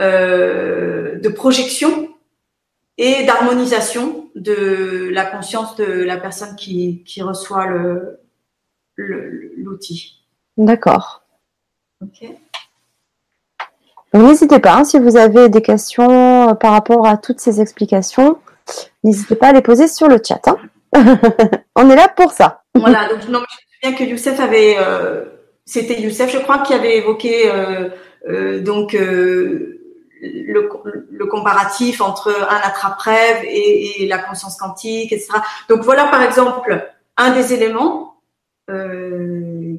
euh, 0.00 1.18
de 1.18 1.28
projection 1.28 2.14
et 2.98 3.24
d'harmonisation 3.24 4.28
de 4.34 5.08
la 5.12 5.24
conscience 5.24 5.76
de 5.76 5.84
la 5.84 6.16
personne 6.18 6.56
qui, 6.56 7.02
qui 7.04 7.22
reçoit 7.22 7.66
le 7.66 8.20
l'outil. 8.98 10.24
D'accord. 10.56 11.22
Ok. 12.02 12.28
N'hésitez 14.14 14.58
pas, 14.58 14.76
hein, 14.76 14.84
si 14.84 14.98
vous 14.98 15.16
avez 15.16 15.48
des 15.48 15.62
questions 15.62 16.48
euh, 16.48 16.54
par 16.54 16.72
rapport 16.72 17.06
à 17.06 17.16
toutes 17.16 17.40
ces 17.40 17.60
explications, 17.60 18.38
n'hésitez 19.04 19.36
pas 19.36 19.48
à 19.48 19.52
les 19.52 19.62
poser 19.62 19.86
sur 19.86 20.08
le 20.08 20.18
chat. 20.26 20.40
Hein. 20.46 20.58
On 21.76 21.90
est 21.90 21.96
là 21.96 22.08
pour 22.08 22.32
ça. 22.32 22.62
voilà, 22.74 23.08
donc 23.08 23.28
non, 23.28 23.40
je 23.40 23.86
me 23.88 23.92
souviens 23.92 23.98
que 23.98 24.10
Youssef 24.10 24.40
avait, 24.40 24.76
euh, 24.78 25.24
c'était 25.66 26.00
Youssef, 26.00 26.32
je 26.32 26.38
crois, 26.38 26.60
qui 26.60 26.72
avait 26.72 26.96
évoqué 26.96 27.50
euh, 27.50 27.90
euh 28.28 28.60
donc 28.60 28.96
le, 30.20 30.68
le, 31.10 31.26
comparatif 31.26 32.00
entre 32.00 32.28
un 32.48 32.56
attrape-rêve 32.56 33.44
et, 33.44 34.02
et, 34.02 34.08
la 34.08 34.18
conscience 34.18 34.56
quantique, 34.56 35.12
etc. 35.12 35.30
Donc 35.68 35.82
voilà, 35.82 36.06
par 36.06 36.22
exemple, 36.22 36.90
un 37.16 37.32
des 37.32 37.52
éléments 37.52 38.16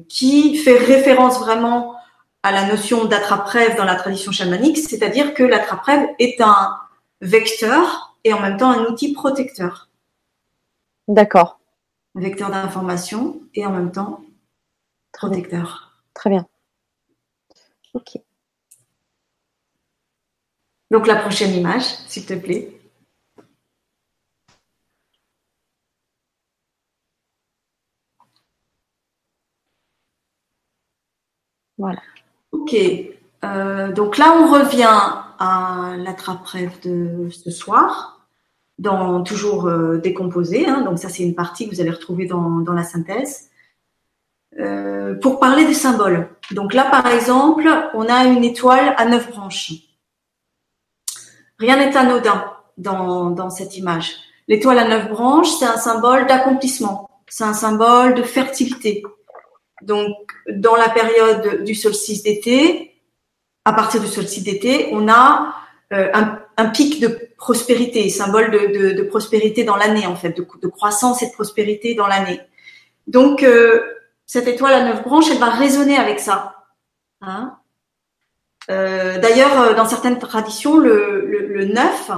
qui 0.08 0.56
fait 0.56 0.76
référence 0.76 1.38
vraiment 1.38 1.94
à 2.42 2.52
la 2.52 2.66
notion 2.66 3.04
d'attrape-rêve 3.04 3.76
dans 3.76 3.84
la 3.84 3.96
tradition 3.96 4.32
chamanique, 4.32 4.78
c'est-à-dire 4.78 5.34
que 5.34 5.42
l'attrape-rêve 5.42 6.08
est 6.18 6.40
un 6.40 6.76
vecteur 7.20 8.16
et 8.24 8.32
en 8.32 8.40
même 8.40 8.56
temps 8.56 8.70
un 8.70 8.84
outil 8.86 9.12
protecteur. 9.12 9.88
D'accord. 11.08 11.60
Vecteur 12.14 12.50
d'information 12.50 13.40
et 13.54 13.66
en 13.66 13.70
même 13.70 13.92
temps 13.92 14.22
protecteur. 15.12 16.02
Très 16.14 16.30
bien. 16.30 16.46
Ok. 17.94 18.18
Donc 20.90 21.06
la 21.06 21.16
prochaine 21.16 21.54
image, 21.54 21.84
s'il 22.08 22.26
te 22.26 22.34
plaît. 22.34 22.80
Voilà. 31.78 32.00
Ok. 32.52 32.76
Euh, 33.44 33.92
donc 33.92 34.18
là, 34.18 34.34
on 34.38 34.52
revient 34.52 34.98
à 35.38 35.94
l'attrape-rêve 35.96 36.78
de 36.82 37.30
ce 37.30 37.50
soir, 37.50 38.26
dans 38.78 39.22
toujours 39.22 39.66
euh, 39.66 39.96
décomposé. 39.98 40.66
Hein, 40.68 40.82
donc 40.82 40.98
ça, 40.98 41.08
c'est 41.08 41.22
une 41.22 41.34
partie 41.34 41.68
que 41.68 41.74
vous 41.74 41.80
allez 41.80 41.90
retrouver 41.90 42.26
dans, 42.26 42.62
la 42.72 42.84
synthèse. 42.84 43.50
Euh, 44.58 45.14
pour 45.20 45.40
parler 45.40 45.64
des 45.64 45.74
symboles. 45.74 46.28
Donc 46.50 46.74
là, 46.74 46.84
par 46.90 47.06
exemple, 47.06 47.68
on 47.94 48.02
a 48.08 48.24
une 48.24 48.44
étoile 48.44 48.94
à 48.98 49.06
neuf 49.06 49.30
branches. 49.30 49.89
Rien 51.60 51.76
n'est 51.76 51.96
anodin 51.96 52.52
dans, 52.78 53.30
dans 53.30 53.50
cette 53.50 53.76
image. 53.76 54.16
L'étoile 54.48 54.78
à 54.78 54.88
neuf 54.88 55.08
branches, 55.10 55.50
c'est 55.58 55.66
un 55.66 55.76
symbole 55.76 56.26
d'accomplissement. 56.26 57.08
C'est 57.28 57.44
un 57.44 57.54
symbole 57.54 58.14
de 58.14 58.22
fertilité. 58.22 59.04
Donc, 59.82 60.16
dans 60.48 60.74
la 60.74 60.88
période 60.88 61.62
du 61.62 61.74
solstice 61.74 62.24
d'été, 62.24 63.00
à 63.64 63.72
partir 63.72 64.00
du 64.00 64.08
solstice 64.08 64.42
d'été, 64.42 64.88
on 64.92 65.08
a 65.08 65.54
euh, 65.92 66.10
un, 66.56 66.66
pic 66.66 67.00
de 67.00 67.30
prospérité, 67.36 68.08
symbole 68.08 68.50
de, 68.50 69.02
prospérité 69.02 69.64
dans 69.64 69.76
l'année 69.76 70.06
en 70.06 70.16
fait, 70.16 70.36
de, 70.36 70.68
croissance 70.68 71.22
et 71.22 71.26
de 71.26 71.32
prospérité 71.32 71.94
dans 71.94 72.06
l'année. 72.06 72.40
Donc 73.06 73.42
euh, 73.42 73.82
cette 74.26 74.48
étoile 74.48 74.74
à 74.74 74.84
neuf 74.84 75.02
branches, 75.02 75.30
elle 75.30 75.38
va 75.38 75.50
résonner 75.50 75.96
avec 75.96 76.20
ça. 76.20 76.66
Hein 77.20 77.59
D'ailleurs, 78.70 79.74
dans 79.74 79.86
certaines 79.86 80.18
traditions, 80.18 80.78
le, 80.78 81.26
le, 81.26 81.64
neuf 81.64 82.10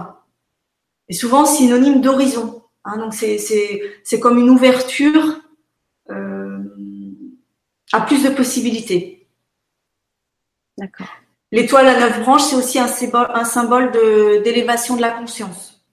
est 1.08 1.14
souvent 1.14 1.46
synonyme 1.46 2.00
d'horizon. 2.00 2.62
Hein 2.84 2.98
donc 2.98 3.14
c'est 3.14 4.20
comme 4.20 4.38
une 4.38 4.50
ouverture 4.50 5.40
a 7.92 8.00
plus 8.00 8.24
de 8.24 8.30
possibilités. 8.30 9.28
D'accord. 10.78 11.08
L'étoile 11.52 11.86
à 11.86 12.00
neuf 12.00 12.20
branches, 12.20 12.44
c'est 12.44 12.56
aussi 12.56 12.78
un 12.78 12.88
symbole, 12.88 13.30
un 13.34 13.44
symbole 13.44 13.92
d'élévation 14.42 14.96
de, 14.96 15.02
la 15.02 15.10
conscience. 15.10 15.84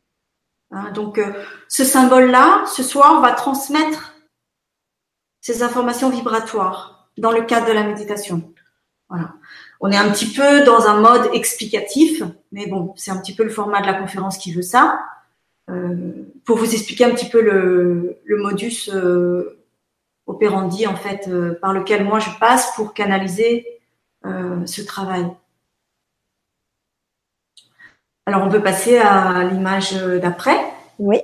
Hein, 0.72 0.92
donc, 0.92 1.18
euh, 1.18 1.34
ce 1.68 1.84
symbole-là, 1.84 2.64
ce 2.66 2.82
soir, 2.82 3.16
on 3.18 3.22
va 3.22 3.34
transmettre 3.34 4.14
ces 5.42 5.62
informations 5.64 6.10
vibratoires 6.10 7.10
dans 7.18 7.32
le 7.32 7.42
cadre 7.42 7.68
de 7.68 7.74
la 7.74 7.84
méditation. 7.84 8.54
Voilà. 9.10 9.34
On 9.80 9.92
est 9.92 9.98
un 9.98 10.10
petit 10.12 10.28
peu 10.28 10.64
dans 10.66 10.88
un 10.88 11.00
mode 11.00 11.30
explicatif, 11.34 12.22
mais 12.52 12.68
bon, 12.68 12.94
c'est 12.98 13.12
un 13.12 13.18
petit 13.18 13.34
peu 13.34 13.44
le 13.44 13.50
format 13.50 13.82
de 13.82 13.88
la 13.88 13.94
conférence 13.94 14.38
qui 14.38 14.52
veut 14.52 14.62
ça. 14.62 15.00
Euh, 15.70 16.14
pour 16.46 16.58
vous 16.58 16.74
expliquer 16.74 17.06
un 17.06 17.12
petit 17.12 17.30
peu 17.30 17.42
le, 17.42 18.20
modus 18.38 18.90
euh, 18.92 19.60
opérandi 20.26 20.88
en 20.88 20.96
fait 20.96 21.28
euh, 21.28 21.58
par 21.62 21.74
lequel 21.74 22.04
moi 22.04 22.20
je 22.20 22.30
passe 22.40 22.76
pour 22.76 22.94
canaliser 22.94 23.66
ce 24.66 24.82
travail. 24.82 25.26
Alors 28.26 28.44
on 28.44 28.50
peut 28.50 28.62
passer 28.62 28.98
à 28.98 29.46
l'image 29.46 29.94
d'après. 29.94 30.58
Oui. 31.00 31.20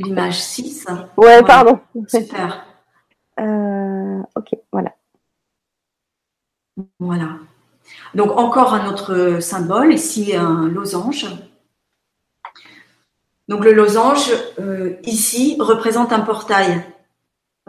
L'image 0.00 0.40
6. 0.40 0.86
Ouais, 1.16 1.42
pardon. 1.42 1.78
Super. 2.08 2.66
Euh, 3.38 4.20
ok, 4.36 4.50
voilà. 4.70 4.94
Voilà. 6.98 7.38
Donc 8.14 8.32
encore 8.32 8.74
un 8.74 8.86
autre 8.86 9.38
symbole, 9.40 9.94
ici 9.94 10.36
un 10.36 10.68
losange. 10.68 11.26
Donc 13.48 13.64
le 13.64 13.72
losange, 13.72 14.30
euh, 14.58 14.96
ici, 15.04 15.56
représente 15.58 16.12
un 16.12 16.20
portail, 16.20 16.84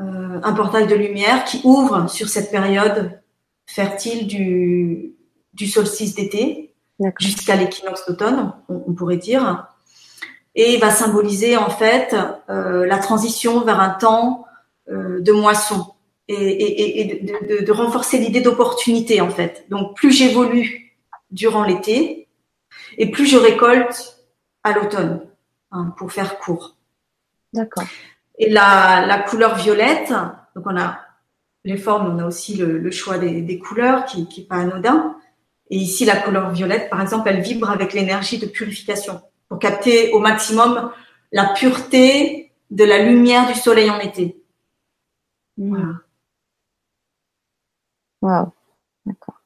euh, 0.02 0.42
un 0.44 0.54
portail 0.54 0.88
de 0.88 0.96
lumière 0.96 1.46
qui 1.46 1.62
ouvre 1.64 2.10
sur 2.10 2.28
cette 2.28 2.52
période 2.52 3.22
fertile 3.66 4.28
du, 4.28 5.16
du 5.54 5.68
solstice 5.68 6.16
d'été 6.16 6.72
jusqu'à 7.20 7.56
l'équinoxe 7.56 8.06
d'automne, 8.08 8.54
on, 8.70 8.94
pourrait 8.94 9.18
dire. 9.18 9.68
Et 10.56 10.74
il 10.74 10.80
va 10.80 10.92
symboliser 10.92 11.56
en 11.56 11.70
fait 11.70 12.16
euh, 12.50 12.86
la 12.86 12.98
transition 12.98 13.62
vers 13.62 13.80
un 13.80 13.90
temps 13.90 14.46
de 14.90 15.32
moisson 15.32 15.86
et, 16.28 17.22
de, 17.66 17.72
renforcer 17.72 18.18
l'idée 18.18 18.42
d'opportunité 18.42 19.22
en 19.22 19.30
fait. 19.30 19.66
Donc 19.70 19.96
plus 19.96 20.12
j'évolue 20.12 20.98
durant 21.30 21.64
l'été 21.64 22.28
et 22.98 23.10
plus 23.10 23.26
je 23.26 23.38
récolte 23.38 24.18
à 24.64 24.74
l'automne, 24.74 25.22
hein, 25.72 25.94
pour 25.98 26.12
faire 26.12 26.40
court. 26.40 26.76
D'accord. 27.54 27.86
Et 28.38 28.50
la, 28.50 29.06
la, 29.06 29.20
couleur 29.20 29.56
violette, 29.56 30.14
donc 30.56 30.66
on 30.66 30.78
a 30.78 31.00
les 31.64 31.78
formes, 31.78 32.16
on 32.16 32.20
a 32.20 32.26
aussi 32.26 32.56
le, 32.58 32.90
choix 32.92 33.18
des, 33.18 33.60
couleurs 33.60 34.06
qui, 34.06 34.28
qui 34.28 34.42
est 34.42 34.46
pas 34.46 34.56
anodin. 34.56 35.16
Et 35.70 35.78
ici, 35.78 36.06
la 36.06 36.18
couleur 36.18 36.52
violette, 36.52 36.90
par 36.90 37.02
exemple, 37.02 37.30
elle 37.30 37.42
vibre 37.42 37.70
avec 37.70 37.94
l'énergie 37.94 38.40
de 38.40 38.46
purification 38.46 39.22
pour 39.52 39.60
capter 39.60 40.14
au 40.14 40.20
maximum 40.20 40.92
la 41.34 41.48
pureté 41.48 42.54
de 42.70 42.86
la 42.86 43.00
lumière 43.00 43.48
du 43.48 43.54
soleil 43.54 43.90
en 43.90 44.00
été. 44.00 44.42
Mmh. 45.58 45.92
Voilà. 48.22 48.40
Wow. 48.44 48.54
D'accord. 49.06 49.42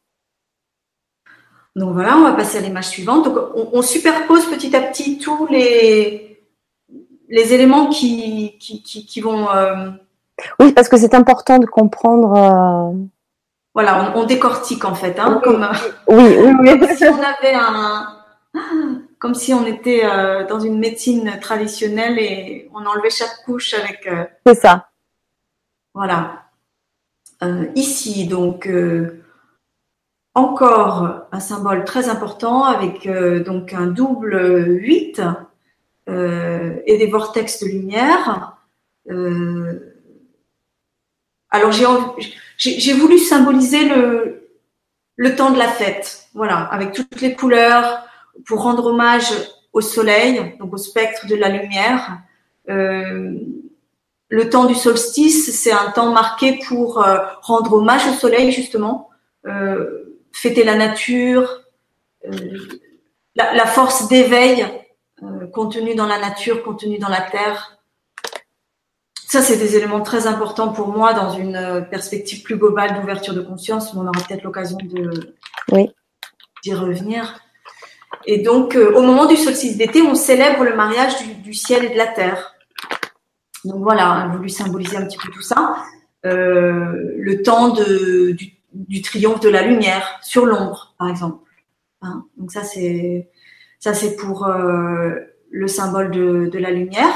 Donc 1.76 1.94
voilà, 1.94 2.18
on 2.18 2.22
va 2.22 2.34
passer 2.34 2.60
à 2.60 2.62
l'image 2.62 2.90
suivante. 2.90 3.26
Donc 3.26 3.36
on, 3.56 3.82
superpose 3.82 4.46
petit 4.46 4.76
à 4.76 4.82
petit 4.82 5.18
tous 5.18 5.48
les 5.48 6.40
les 7.28 7.54
éléments 7.56 7.88
qui, 7.88 8.60
qui, 8.60 8.84
qui, 8.84 9.22
vont. 9.22 9.50
Euh, 9.50 9.90
oui, 10.60 10.72
parce 10.74 10.88
que 10.88 10.98
c'est 10.98 11.16
important 11.16 11.58
de 11.58 11.66
comprendre. 11.66 12.94
Voilà, 13.74 14.14
on, 14.16 14.24
décortique 14.26 14.86
en 14.86 14.94
fait, 14.94 15.18
hein, 15.20 15.42
comme, 15.44 15.68
oui, 16.08 16.38
oui, 16.38 16.78
oui. 16.80 16.88
si 16.96 17.06
on 17.06 17.18
avait 17.18 17.56
un, 17.56 18.22
comme 19.26 19.34
si 19.34 19.56
on 19.56 19.66
était 19.66 20.04
dans 20.48 20.60
une 20.60 20.78
médecine 20.78 21.40
traditionnelle 21.42 22.20
et 22.20 22.70
on 22.76 22.86
enlevait 22.86 23.10
chaque 23.10 23.44
couche 23.44 23.74
avec. 23.74 24.08
c'est 24.46 24.54
ça. 24.56 24.90
Voilà. 25.96 26.44
ici, 27.76 28.28
donc, 28.28 28.70
encore 30.36 31.28
un 31.32 31.40
symbole 31.40 31.86
très 31.86 32.10
important 32.10 32.66
avec 32.66 33.08
euh, 33.08 33.44
donc 33.44 33.74
un 33.74 33.88
double 33.88 34.68
8 34.82 35.22
euh, 36.10 36.76
et 36.86 36.98
des 36.98 37.08
vortex 37.08 37.64
de 37.64 37.68
lumière. 37.70 38.58
Euh, 39.10 39.94
alors 41.50 41.72
j'ai 41.72 42.94
voulu 42.94 43.18
symboliser 43.18 43.88
le, 43.88 44.50
le 45.16 45.36
temps 45.36 45.52
de 45.52 45.58
la 45.58 45.70
fête, 45.70 46.28
voilà, 46.34 46.58
avec 46.58 46.92
toutes 46.92 47.22
les 47.22 47.34
couleurs 47.34 48.04
pour 48.46 48.62
rendre 48.62 48.88
hommage 48.88 49.32
au 49.74 49.82
soleil, 49.82 50.56
donc 50.60 50.74
au 50.74 50.78
spectre 50.78 51.28
de 51.28 51.36
la 51.36 51.50
lumière. 51.50 52.20
le 52.68 54.50
temps 54.50 54.66
du 54.66 54.76
solstice, 54.76 55.56
c'est 55.56 55.72
un 55.72 55.92
temps 55.92 56.12
marqué 56.12 56.60
pour 56.68 57.06
rendre 57.42 57.74
hommage 57.74 58.08
au 58.08 58.14
soleil 58.14 58.52
justement. 58.52 59.10
Euh, 59.46 60.06
fêter 60.36 60.64
la 60.64 60.76
nature, 60.76 61.64
euh, 62.26 62.58
la, 63.36 63.66
force 63.66 64.08
d'éveil 64.10 64.66
euh, 65.24 65.48
contenue 65.48 65.96
dans 65.96 66.08
la 66.08 66.20
nature, 66.20 66.62
contenue 66.62 67.00
dans 67.00 67.10
la 67.10 67.22
terre. 67.22 67.80
Ça, 69.28 69.42
c'est 69.42 69.58
des 69.58 69.78
éléments 69.78 70.02
très 70.02 70.28
importants 70.28 70.74
pour 70.74 70.90
moi 70.90 71.14
dans 71.14 71.32
une 71.32 71.56
euh, 71.56 71.82
perspective 71.82 72.44
plus 72.44 72.58
globale 72.58 73.00
d'ouverture 73.00 73.34
de 73.34 73.42
conscience. 73.42 73.94
On 73.94 74.02
aura 74.02 74.12
peut-être 74.12 74.44
l'occasion 74.44 74.78
de 74.84 75.34
oui. 75.72 75.92
d'y 76.64 76.74
revenir. 76.74 77.40
Et 78.28 78.40
donc, 78.40 78.76
au 78.76 79.02
moment 79.02 79.26
du 79.26 79.36
solstice 79.36 79.78
d'été, 79.78 80.02
on 80.02 80.16
célèbre 80.16 80.64
le 80.64 80.76
mariage 80.76 81.14
du, 81.44 81.54
ciel 81.54 81.86
et 81.86 81.90
de 81.90 81.98
la 81.98 82.08
terre. 82.08 82.56
Donc 83.64 83.82
voilà, 83.82 84.28
j'ai 84.30 84.38
voulu 84.38 84.50
symboliser 84.50 84.98
un 84.98 85.06
petit 85.06 85.18
peu 85.18 85.32
tout 85.32 85.42
ça. 85.42 85.76
le 86.24 87.42
temps 87.42 87.76
du 88.74 89.02
triomphe 89.02 89.40
de 89.40 89.50
la 89.50 89.62
lumière 89.62 90.20
sur 90.22 90.46
l'ombre, 90.46 90.94
par 90.98 91.10
exemple. 91.10 91.46
Hein, 92.02 92.26
donc 92.38 92.52
ça 92.52 92.64
c'est 92.64 93.30
ça 93.80 93.94
c'est 93.94 94.16
pour 94.16 94.46
euh, 94.46 95.16
le 95.50 95.68
symbole 95.68 96.12
de, 96.12 96.58
la 96.58 96.72
lumière. 96.72 97.14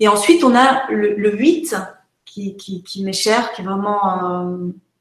Et 0.00 0.08
ensuite 0.08 0.42
on 0.44 0.54
a 0.54 0.90
le, 0.90 1.36
8 1.36 1.76
qui, 2.24 3.02
m'est 3.02 3.12
cher, 3.12 3.52
qui 3.52 3.62
est 3.62 3.64
vraiment 3.64 4.08
un 4.08 4.58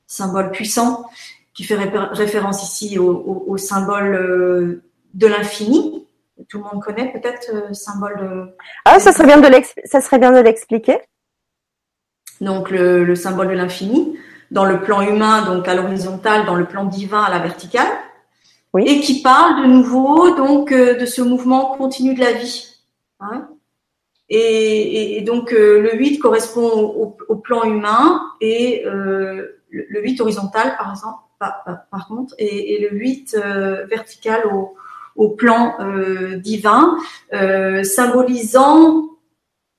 symbole 0.08 0.51
puissant, 0.51 1.05
qui 1.53 1.63
fait 1.63 1.75
référence 1.75 2.63
ici 2.63 2.97
au, 2.97 3.58
symbole 3.58 4.15
euh, 4.15 4.84
de 5.15 5.28
l'infini. 5.28 6.08
Tout 6.49 6.58
le 6.60 6.63
monde 6.63 6.84
connaît 6.84 7.12
peut-être 7.12 7.49
le 7.51 7.63
euh, 7.63 7.73
symbole 7.73 8.17
de. 8.19 8.56
Ah, 8.86 8.99
ça 8.99 9.12
serait 9.12 9.25
bien 9.25 9.39
de 9.39 9.49
ça 9.86 10.01
serait 10.01 10.19
bien 10.19 10.32
de 10.32 10.39
l'expliquer. 10.39 10.99
Donc 12.41 12.69
le, 12.69 13.04
le 13.04 13.15
symbole 13.15 13.47
de 13.47 13.54
l'infini 13.54 14.19
dans 14.51 14.65
le 14.65 14.82
plan 14.82 15.01
humain, 15.01 15.43
donc 15.45 15.67
à 15.67 15.75
l'horizontale, 15.75 16.45
dans 16.45 16.56
le 16.56 16.65
plan 16.65 16.86
divin 16.86 17.23
à 17.23 17.30
la 17.30 17.39
verticale, 17.39 17.88
oui. 18.73 18.84
et 18.88 18.99
qui 18.99 19.21
parle 19.21 19.63
de 19.63 19.67
nouveau 19.67 20.36
donc 20.36 20.71
euh, 20.71 20.95
de 20.95 21.06
ce 21.06 21.21
mouvement 21.21 21.75
continu 21.78 22.13
de 22.13 22.19
la 22.19 22.34
vie. 22.34 22.71
Hein. 23.21 23.47
et, 24.30 25.17
et, 25.17 25.21
donc 25.21 25.54
euh, 25.54 25.82
le 25.82 25.95
8 25.95 26.19
correspond 26.19 26.69
au, 26.69 27.17
au, 27.30 27.36
plan 27.38 27.63
humain 27.63 28.21
et 28.41 28.86
euh, 28.86 29.62
le, 29.69 30.01
8 30.01 30.19
horizontal 30.19 30.75
par 30.78 30.91
exemple, 30.91 31.19
par, 31.39 31.63
par, 31.89 32.08
contre, 32.08 32.36
et, 32.38 32.75
et, 32.75 32.89
le 32.89 32.97
8 32.97 33.38
euh, 33.38 33.86
vertical 33.86 34.47
au, 34.47 34.75
au 35.15 35.30
plan 35.30 35.78
divin, 36.38 36.97
symbolisant 37.84 39.10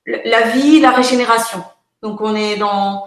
la 0.05 0.49
vie, 0.49 0.79
la 0.79 0.91
régénération. 0.91 1.63
Donc 2.01 2.21
on 2.21 2.35
est 2.35 2.57
dans 2.57 3.05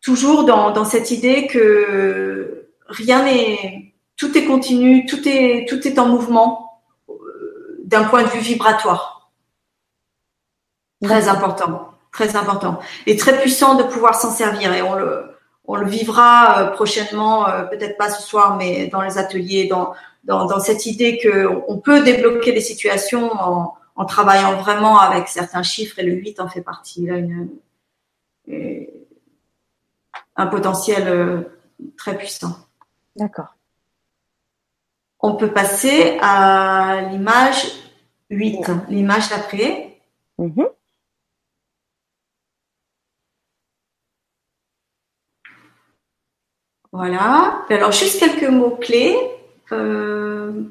toujours 0.00 0.44
dans, 0.44 0.84
cette 0.84 1.10
idée 1.10 1.46
que 1.46 2.68
rien 2.86 3.24
n'est, 3.24 3.94
tout 4.16 4.36
est 4.38 4.44
continu, 4.44 5.06
tout 5.06 5.28
est, 5.28 5.66
tout 5.68 5.86
est 5.86 5.98
en 5.98 6.06
mouvement 6.06 6.82
euh, 7.08 7.80
d'un 7.84 8.04
point 8.04 8.22
de 8.22 8.28
vue 8.28 8.40
vibratoire. 8.40 9.30
Très 11.02 11.28
important, 11.28 11.92
très 12.12 12.36
important. 12.36 12.80
Et 13.06 13.16
très 13.16 13.38
puissant 13.40 13.74
de 13.74 13.82
pouvoir 13.82 14.14
s'en 14.14 14.30
servir. 14.30 14.72
Et 14.72 14.82
on 14.82 14.94
le, 14.94 15.24
on 15.64 15.76
le 15.76 15.86
vivra 15.86 16.60
euh, 16.60 16.66
prochainement, 16.70 17.48
euh, 17.48 17.64
peut-être 17.64 17.96
pas 17.96 18.10
ce 18.10 18.22
soir, 18.22 18.56
mais 18.56 18.86
dans 18.88 19.02
les 19.02 19.18
ateliers, 19.18 19.66
dans, 19.66 19.92
dans, 20.24 20.60
cette 20.60 20.86
idée 20.86 21.18
qu'on 21.22 21.78
peut 21.78 22.02
débloquer 22.02 22.52
des 22.52 22.60
situations 22.60 23.32
en, 23.32 23.74
en, 23.96 24.04
travaillant 24.04 24.56
vraiment 24.56 24.98
avec 24.98 25.28
certains 25.28 25.62
chiffres, 25.62 25.98
et 25.98 26.02
le 26.02 26.12
8 26.12 26.40
en 26.40 26.48
fait 26.48 26.60
partie. 26.60 27.06
Là, 27.06 27.16
une, 27.16 27.48
un 30.38 30.46
potentiel 30.46 31.08
euh, 31.08 31.42
très 31.96 32.16
puissant. 32.16 32.56
D'accord. 33.16 33.56
On 35.20 35.34
peut 35.34 35.52
passer 35.52 36.16
à 36.22 37.08
l'image 37.10 37.66
8, 38.30 38.70
l'image 38.88 39.28
d'après. 39.30 40.00
Mhm. 40.38 40.68
Voilà. 46.92 47.64
Alors, 47.68 47.92
juste 47.92 48.20
quelques 48.20 48.48
mots-clés. 48.48 49.37
Euh, 49.72 50.62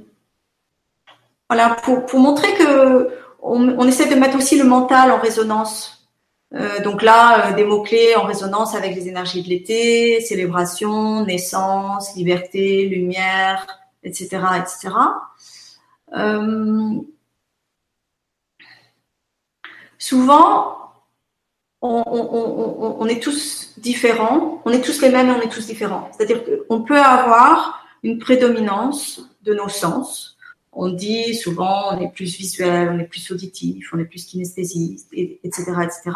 voilà, 1.49 1.75
pour, 1.83 2.19
montrer 2.19 2.53
que 2.55 3.09
on, 3.41 3.87
essaie 3.87 4.07
de 4.07 4.15
mettre 4.15 4.37
aussi 4.37 4.57
le 4.57 4.65
mental 4.65 5.11
en 5.11 5.19
résonance 5.19 5.97
euh, 6.53 6.81
donc 6.81 7.01
là, 7.01 7.49
euh, 7.51 7.53
des 7.55 7.65
mots-clés 7.65 8.15
en 8.15 8.23
résonance 8.23 8.73
avec 8.73 8.95
les 8.95 9.07
énergies 9.09 9.43
de 9.43 9.49
l'été, 9.49 10.21
célébration, 10.21 11.25
naissance, 11.25 12.15
liberté, 12.15 12.87
lumière, 12.87 13.67
etc. 14.03 14.39
etc. 14.57 14.89
Euh, 16.15 16.93
souvent, 19.97 20.77
on, 21.81 23.07
est 23.07 23.21
tous 23.21 23.77
différents, 23.77 24.61
on 24.65 24.71
est 24.71 24.81
tous 24.81 25.01
les 25.01 25.09
mêmes 25.09 25.29
et 25.29 25.33
on 25.33 25.41
est 25.41 25.49
tous 25.49 25.67
différents. 25.67 26.09
C'est-à-dire 26.11 26.43
qu'on 26.67 26.81
peut 26.81 26.99
avoir 26.99 27.85
une 28.03 28.19
prédominance 28.19 29.29
de 29.43 29.53
nos 29.53 29.69
sens, 29.69 30.37
on 30.77 30.89
dit 30.89 31.33
souvent 31.33 31.95
on 31.95 32.01
est 32.01 32.11
plus 32.11 32.37
visuel, 32.37 32.89
on 32.93 32.99
est 32.99 33.07
plus 33.07 33.31
auditif, 33.31 33.89
on 33.93 33.99
est 33.99 34.05
plus 34.05 34.25
kinesthésiste, 34.25 35.09
etc., 35.11 35.71
etc. 35.83 36.11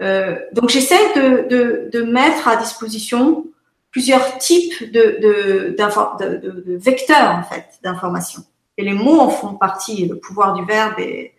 Euh, 0.00 0.38
donc 0.52 0.68
j'essaie 0.68 1.14
de, 1.14 2.02
mettre 2.02 2.46
à 2.48 2.56
disposition 2.56 3.46
plusieurs 3.90 4.38
types 4.38 4.92
de, 4.92 5.74
de, 5.76 6.76
vecteurs 6.76 7.34
en 7.36 7.42
fait 7.42 7.64
d'information. 7.82 8.42
Et 8.76 8.84
les 8.84 8.92
mots 8.92 9.18
en 9.18 9.30
font 9.30 9.54
partie. 9.54 10.06
Le 10.06 10.16
pouvoir 10.16 10.52
du 10.54 10.64
verbe 10.64 10.98
est, 10.98 11.34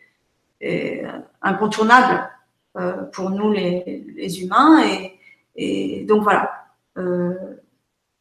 incontournable 1.42 2.30
euh, 2.78 3.04
pour 3.14 3.30
nous 3.30 3.52
les, 3.52 4.42
humains. 4.42 4.84
Et, 5.56 6.04
donc 6.06 6.24
voilà, 6.24 6.52
euh, 6.98 7.34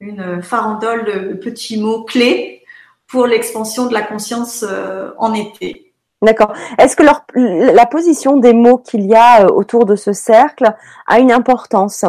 une 0.00 0.42
farandole 0.42 1.04
de 1.04 1.34
petits 1.34 1.80
mots 1.80 2.04
clés 2.04 2.64
pour 3.06 3.26
l'expansion 3.26 3.86
de 3.86 3.94
la 3.94 4.02
conscience 4.02 4.64
euh, 4.68 5.10
en 5.18 5.34
été. 5.34 5.92
D'accord. 6.22 6.52
Est-ce 6.78 6.96
que 6.96 7.02
leur, 7.02 7.24
la 7.34 7.86
position 7.86 8.36
des 8.36 8.52
mots 8.52 8.78
qu'il 8.78 9.06
y 9.06 9.14
a 9.14 9.44
euh, 9.44 9.48
autour 9.48 9.86
de 9.86 9.96
ce 9.96 10.12
cercle 10.12 10.74
a 11.06 11.18
une 11.18 11.32
importance? 11.32 12.04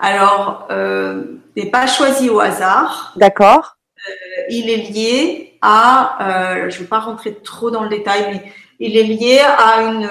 Alors, 0.00 0.66
euh, 0.70 1.40
n'est 1.56 1.70
pas 1.70 1.86
choisi 1.86 2.28
au 2.28 2.40
hasard. 2.40 3.12
D'accord. 3.16 3.76
Euh, 3.96 4.42
il 4.50 4.68
est 4.68 4.90
lié 4.90 5.58
à, 5.62 6.18
euh, 6.20 6.70
je 6.70 6.76
ne 6.76 6.82
vais 6.82 6.88
pas 6.88 6.98
rentrer 6.98 7.34
trop 7.34 7.70
dans 7.70 7.82
le 7.82 7.88
détail, 7.88 8.26
mais 8.32 8.52
il 8.78 8.96
est 8.96 9.04
lié 9.04 9.40
à 9.40 9.82
une. 9.82 10.08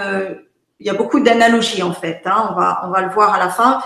il 0.79 0.87
y 0.87 0.89
a 0.89 0.93
beaucoup 0.93 1.19
d'analogies 1.19 1.83
en 1.83 1.93
fait. 1.93 2.21
Hein, 2.25 2.49
on 2.49 2.55
va 2.55 2.81
on 2.85 2.89
va 2.89 3.01
le 3.01 3.09
voir 3.09 3.33
à 3.33 3.39
la 3.39 3.49
fin 3.49 3.81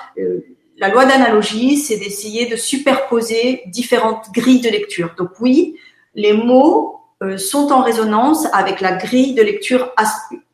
la 0.79 0.89
loi 0.89 1.05
d'analogie, 1.05 1.77
c'est 1.77 1.97
d'essayer 1.97 2.45
de 2.47 2.55
superposer 2.55 3.63
différentes 3.67 4.31
grilles 4.31 4.61
de 4.61 4.69
lecture. 4.69 5.13
Donc 5.17 5.31
oui, 5.39 5.77
les 6.15 6.33
mots 6.33 7.01
euh, 7.21 7.37
sont 7.37 7.71
en 7.71 7.81
résonance 7.81 8.47
avec 8.53 8.79
la 8.79 8.93
grille 8.93 9.33
de 9.33 9.41
lecture 9.41 9.93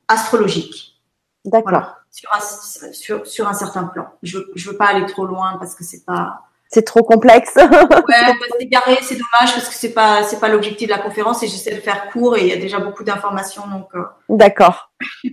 astrologique. 0.08 1.00
D'accord. 1.46 1.98
sur, 2.12 2.30
un, 2.34 3.24
sur, 3.24 3.48
un, 3.48 3.54
certain 3.54 3.84
plan. 3.84 4.08
Je 4.24 4.40
ne 4.40 4.62
veux 4.72 4.78
pas 4.78 4.88
aller 4.88 5.06
trop 5.06 5.26
loin 5.26 5.58
parce 5.60 5.76
que 5.76 5.84
c'est 5.84 6.04
pas 6.04 6.42
c'est 6.70 6.82
trop 6.82 7.04
complexe. 7.04 7.56
ouais, 7.56 7.68
on 7.70 7.70
va 7.70 8.60
s'égarer, 8.60 8.98
c'est 9.04 9.14
dommage 9.16 9.54
parce 9.54 9.70
que 9.70 9.76
c'est 9.76 9.94
pas 9.94 10.24
c'est 10.24 10.40
pas 10.40 10.48
l'objectif 10.48 10.88
de 10.88 10.94
la 10.94 11.00
conférence 11.00 11.44
et 11.44 11.48
j'essaie 11.48 11.76
de 11.76 11.80
faire 11.80 12.10
court 12.10 12.36
et 12.36 12.42
il 12.42 12.48
y 12.48 12.54
a 12.54 12.58
déjà 12.58 12.80
beaucoup 12.80 13.04
d'informations 13.04 13.68
donc. 13.68 13.90
Euh. 13.94 14.04
D'accord. 14.28 14.92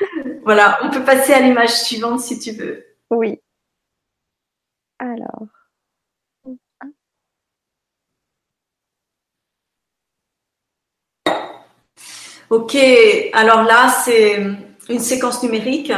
voilà, 0.44 0.78
on 0.82 0.90
peut 0.90 1.04
passer 1.04 1.34
à 1.34 1.40
l'image 1.40 1.74
suivante 1.74 2.20
si 2.20 2.38
tu 2.38 2.52
veux. 2.52 2.93
Oui. 3.10 3.40
Alors. 4.98 5.46
Ok, 12.50 12.76
alors 13.32 13.62
là 13.64 13.88
c'est 14.04 14.36
une 14.88 15.00
séquence 15.00 15.42
numérique, 15.42 15.92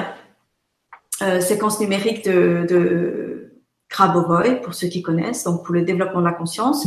euh, 1.22 1.40
séquence 1.40 1.80
numérique 1.80 2.24
de, 2.24 2.64
de 2.68 3.62
Grabovoi 3.90 4.56
pour 4.62 4.74
ceux 4.74 4.88
qui 4.88 5.02
connaissent, 5.02 5.44
donc 5.44 5.64
pour 5.64 5.74
le 5.74 5.82
développement 5.82 6.20
de 6.20 6.26
la 6.26 6.32
conscience. 6.32 6.86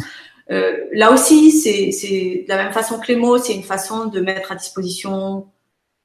Euh, 0.49 0.85
là 0.93 1.11
aussi, 1.11 1.51
c'est 1.51 2.43
de 2.43 2.49
la 2.49 2.63
même 2.63 2.73
façon 2.73 2.99
que 2.99 3.07
les 3.07 3.15
mots, 3.15 3.37
c'est 3.37 3.53
une 3.53 3.63
façon 3.63 4.05
de 4.07 4.19
mettre 4.21 4.51
à 4.51 4.55
disposition 4.55 5.47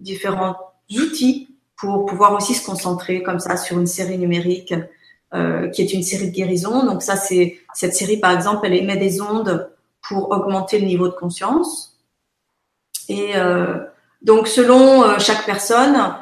différents 0.01 0.57
outils 0.91 1.54
pour 1.77 2.07
pouvoir 2.07 2.33
aussi 2.33 2.55
se 2.55 2.65
concentrer 2.65 3.23
comme 3.23 3.41
ça 3.41 3.57
sur 3.57 3.79
une 3.79 3.87
série 3.87 4.19
numérique 4.19 4.75
euh, 5.35 5.69
qui 5.69 5.83
est 5.83 5.93
une 5.93 6.03
série 6.03 6.31
de 6.31 6.35
guérison. 6.35 6.87
Donc 6.87 7.03
ça, 7.03 7.17
c'est 7.17 7.59
cette 7.73 7.95
série 7.95 8.19
par 8.19 8.31
exemple, 8.31 8.67
elle 8.67 8.75
émet 8.75 8.97
des 8.97 9.21
ondes 9.21 9.71
pour 10.01 10.31
augmenter 10.31 10.79
le 10.79 10.87
niveau 10.87 11.09
de 11.09 11.15
conscience. 11.15 11.99
Et 13.09 13.33
euh, 13.37 13.79
donc 14.23 14.49
selon 14.49 15.03
euh, 15.03 15.19
chaque 15.19 15.45
personne, 15.45 16.17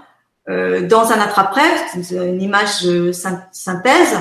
euh, 0.49 0.87
dans 0.87 1.13
un 1.13 1.21
attrape-rêve, 1.21 1.81
une 2.11 2.43
image 2.43 2.83
de 2.83 3.13
synthèse, 3.13 4.19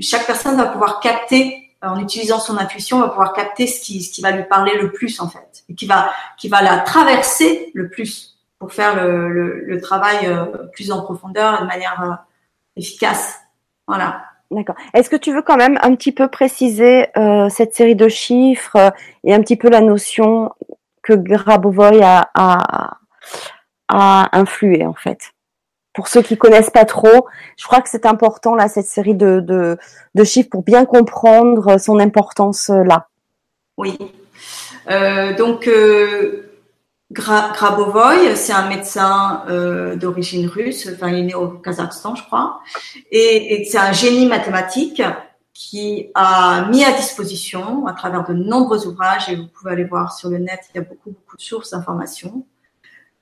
chaque 0.00 0.26
personne 0.26 0.56
va 0.56 0.66
pouvoir 0.66 1.00
capter 1.00 1.70
en 1.82 2.00
utilisant 2.00 2.40
son 2.40 2.56
intuition, 2.58 3.00
va 3.00 3.08
pouvoir 3.08 3.32
capter 3.32 3.66
ce 3.66 3.80
qui, 3.80 4.02
ce 4.02 4.12
qui 4.12 4.22
va 4.22 4.32
lui 4.32 4.44
parler 4.44 4.76
le 4.76 4.92
plus 4.92 5.20
en 5.20 5.28
fait, 5.28 5.64
et 5.68 5.74
qui 5.74 5.86
va, 5.86 6.10
qui 6.36 6.48
va 6.48 6.62
la 6.62 6.78
traverser 6.78 7.70
le 7.74 7.88
plus 7.88 8.35
pour 8.58 8.72
faire 8.72 8.96
le, 8.96 9.60
le, 9.60 9.80
travail 9.80 10.26
euh, 10.26 10.46
plus 10.72 10.90
en 10.90 11.02
profondeur 11.02 11.58
et 11.58 11.62
de 11.62 11.66
manière 11.66 12.02
euh, 12.02 12.14
efficace. 12.76 13.38
Voilà. 13.86 14.24
D'accord. 14.50 14.76
Est-ce 14.94 15.10
que 15.10 15.16
tu 15.16 15.34
veux 15.34 15.42
quand 15.42 15.56
même 15.56 15.78
un 15.82 15.94
petit 15.94 16.12
peu 16.12 16.28
préciser 16.28 17.08
euh, 17.16 17.48
cette 17.48 17.74
série 17.74 17.96
de 17.96 18.08
chiffres 18.08 18.92
et 19.24 19.34
un 19.34 19.40
petit 19.40 19.56
peu 19.56 19.68
la 19.68 19.80
notion 19.80 20.52
que 21.02 21.12
Grabovoi 21.12 22.00
a, 22.02 22.30
a, 22.34 22.96
a 23.88 24.28
influé 24.32 24.86
en 24.86 24.94
fait? 24.94 25.32
Pour 25.92 26.08
ceux 26.08 26.22
qui 26.22 26.36
connaissent 26.36 26.70
pas 26.70 26.84
trop, 26.84 27.26
je 27.56 27.64
crois 27.64 27.80
que 27.80 27.88
c'est 27.88 28.06
important 28.06 28.54
là 28.54 28.68
cette 28.68 28.86
série 28.86 29.14
de, 29.14 29.40
de, 29.40 29.78
de, 30.14 30.24
chiffres 30.24 30.50
pour 30.50 30.62
bien 30.62 30.84
comprendre 30.84 31.78
son 31.78 31.98
importance 31.98 32.68
là. 32.68 33.08
Oui. 33.78 33.98
Euh, 34.90 35.34
donc 35.34 35.66
euh, 35.66 36.55
Grabovoi, 37.12 38.34
c'est 38.34 38.52
un 38.52 38.68
médecin 38.68 39.44
euh, 39.48 39.94
d'origine 39.94 40.48
russe, 40.48 40.88
enfin 40.92 41.08
il 41.08 41.18
est 41.18 41.22
né 41.22 41.34
au 41.34 41.48
Kazakhstan, 41.48 42.16
je 42.16 42.24
crois, 42.24 42.60
et, 43.12 43.54
et 43.54 43.64
c'est 43.64 43.78
un 43.78 43.92
génie 43.92 44.26
mathématique 44.26 45.02
qui 45.54 46.10
a 46.14 46.68
mis 46.68 46.84
à 46.84 46.92
disposition, 46.92 47.86
à 47.86 47.92
travers 47.92 48.26
de 48.28 48.34
nombreux 48.34 48.86
ouvrages, 48.86 49.28
et 49.28 49.36
vous 49.36 49.46
pouvez 49.46 49.72
aller 49.72 49.84
voir 49.84 50.12
sur 50.12 50.30
le 50.30 50.38
net, 50.38 50.60
il 50.74 50.78
y 50.78 50.80
a 50.80 50.82
beaucoup 50.82 51.10
beaucoup 51.10 51.36
de 51.36 51.42
sources 51.42 51.70
d'informations, 51.70 52.44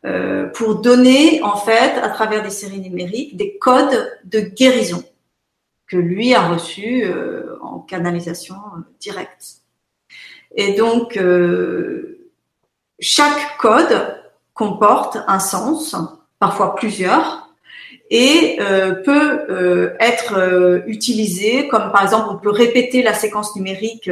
euh, 0.07 0.47
pour 0.49 0.77
donner 0.77 1.43
en 1.43 1.57
fait, 1.57 1.99
à 1.99 2.09
travers 2.09 2.43
des 2.43 2.51
séries 2.51 2.81
numériques, 2.81 3.37
des 3.37 3.59
codes 3.59 4.19
de 4.25 4.41
guérison 4.41 5.05
que 5.87 5.97
lui 5.97 6.35
a 6.35 6.49
reçus 6.49 7.05
euh, 7.05 7.57
en 7.63 7.79
canalisation 7.79 8.55
euh, 8.55 8.81
directe. 9.01 9.63
Et 10.57 10.75
donc 10.75 11.17
euh, 11.17 12.14
chaque 13.05 13.59
code 13.59 14.17
comporte 14.55 15.19
un 15.29 15.39
sens, 15.39 15.95
parfois 16.39 16.75
plusieurs, 16.75 17.51
et 18.09 18.57
euh, 18.61 18.95
peut 18.95 19.45
euh, 19.51 19.95
être 20.01 20.39
euh, 20.39 20.81
utilisé 20.87 21.69
comme 21.69 21.93
par 21.93 22.03
exemple 22.03 22.29
on 22.31 22.37
peut 22.39 22.51
répéter 22.51 23.03
la 23.03 23.13
séquence 23.13 23.55
numérique 23.57 24.11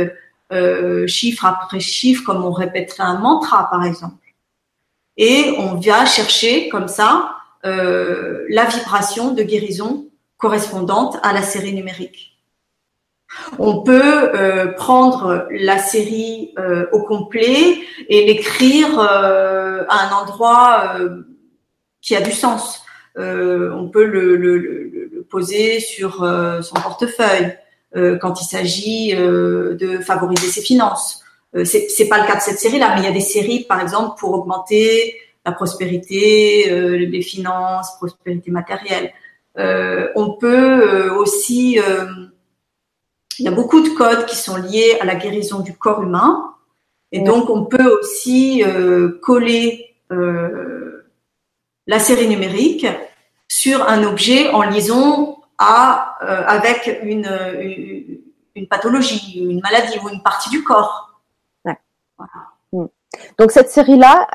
chiffre 1.06 1.46
après 1.46 1.80
chiffre 1.80 2.24
comme 2.26 2.44
on 2.44 2.52
répéterait 2.52 3.04
un 3.04 3.18
mantra 3.18 3.70
par 3.70 3.82
exemple. 3.82 4.26
Et 5.16 5.54
on 5.56 5.76
vient 5.76 6.04
chercher 6.04 6.68
comme 6.68 6.88
ça 6.88 7.36
la 7.64 8.66
vibration 8.66 9.32
de 9.32 9.42
guérison 9.42 10.08
correspondante 10.36 11.16
à 11.22 11.32
la 11.32 11.40
série 11.40 11.72
numérique. 11.72 12.31
On 13.58 13.82
peut 13.82 14.00
euh, 14.34 14.72
prendre 14.72 15.46
la 15.50 15.78
série 15.78 16.52
euh, 16.58 16.86
au 16.92 17.02
complet 17.02 17.78
et 18.08 18.26
l'écrire 18.26 18.98
euh, 18.98 19.84
à 19.88 20.08
un 20.08 20.12
endroit 20.12 20.94
qui 22.00 22.16
a 22.16 22.20
du 22.20 22.32
sens. 22.32 22.84
on 23.16 23.88
peut 23.92 24.04
le, 24.04 25.24
poser 25.30 25.80
sur 25.80 26.26
son 26.62 26.74
portefeuille 26.74 27.56
quand 28.20 28.40
il 28.40 28.44
s'agit 28.44 29.14
de 29.14 29.98
favoriser 29.98 30.48
ses 30.48 30.62
finances. 30.62 31.22
c'est, 31.64 31.88
c'est 31.88 32.08
pas 32.08 32.20
le 32.20 32.26
cas 32.26 32.36
de 32.36 32.42
cette 32.42 32.58
série-là, 32.58 32.92
mais 32.94 33.02
il 33.02 33.04
y 33.04 33.08
a 33.08 33.12
des 33.12 33.20
séries, 33.20 33.64
par 33.64 33.80
exemple, 33.80 34.18
pour 34.18 34.32
augmenter 34.32 35.16
la 35.46 35.52
prospérité, 35.52 36.68
les 37.06 37.22
finances, 37.22 37.96
prospérité 37.98 38.50
matérielle. 38.50 39.12
on 39.56 40.36
peut 40.40 41.10
aussi 41.10 41.78
il 43.38 43.44
y 43.44 43.48
a 43.48 43.52
beaucoup 43.52 43.80
de 43.80 43.88
codes 43.90 44.26
qui 44.26 44.36
sont 44.36 44.56
liés 44.56 44.98
à 45.00 45.04
la 45.04 45.14
guérison 45.14 45.60
du 45.60 45.76
corps 45.76 46.02
humain. 46.02 46.54
Et 47.12 47.20
donc, 47.20 47.50
on 47.50 47.64
peut 47.64 47.98
aussi 47.98 48.64
euh, 48.64 49.20
coller 49.22 49.94
euh, 50.10 51.10
la 51.86 51.98
série 51.98 52.28
numérique 52.28 52.86
sur 53.48 53.86
un 53.88 54.02
objet 54.04 54.50
en 54.50 54.62
liaison 54.62 55.36
à, 55.58 56.16
euh, 56.22 56.44
avec 56.46 57.00
une, 57.02 58.20
une, 58.54 58.66
pathologie, 58.66 59.38
une 59.38 59.60
maladie 59.60 59.98
ou 60.02 60.08
une 60.08 60.22
partie 60.22 60.48
du 60.48 60.64
corps. 60.64 61.20
Ouais. 61.64 61.76
Hmm. 62.72 62.86
Donc, 63.38 63.50
cette 63.50 63.68
série-là... 63.68 64.26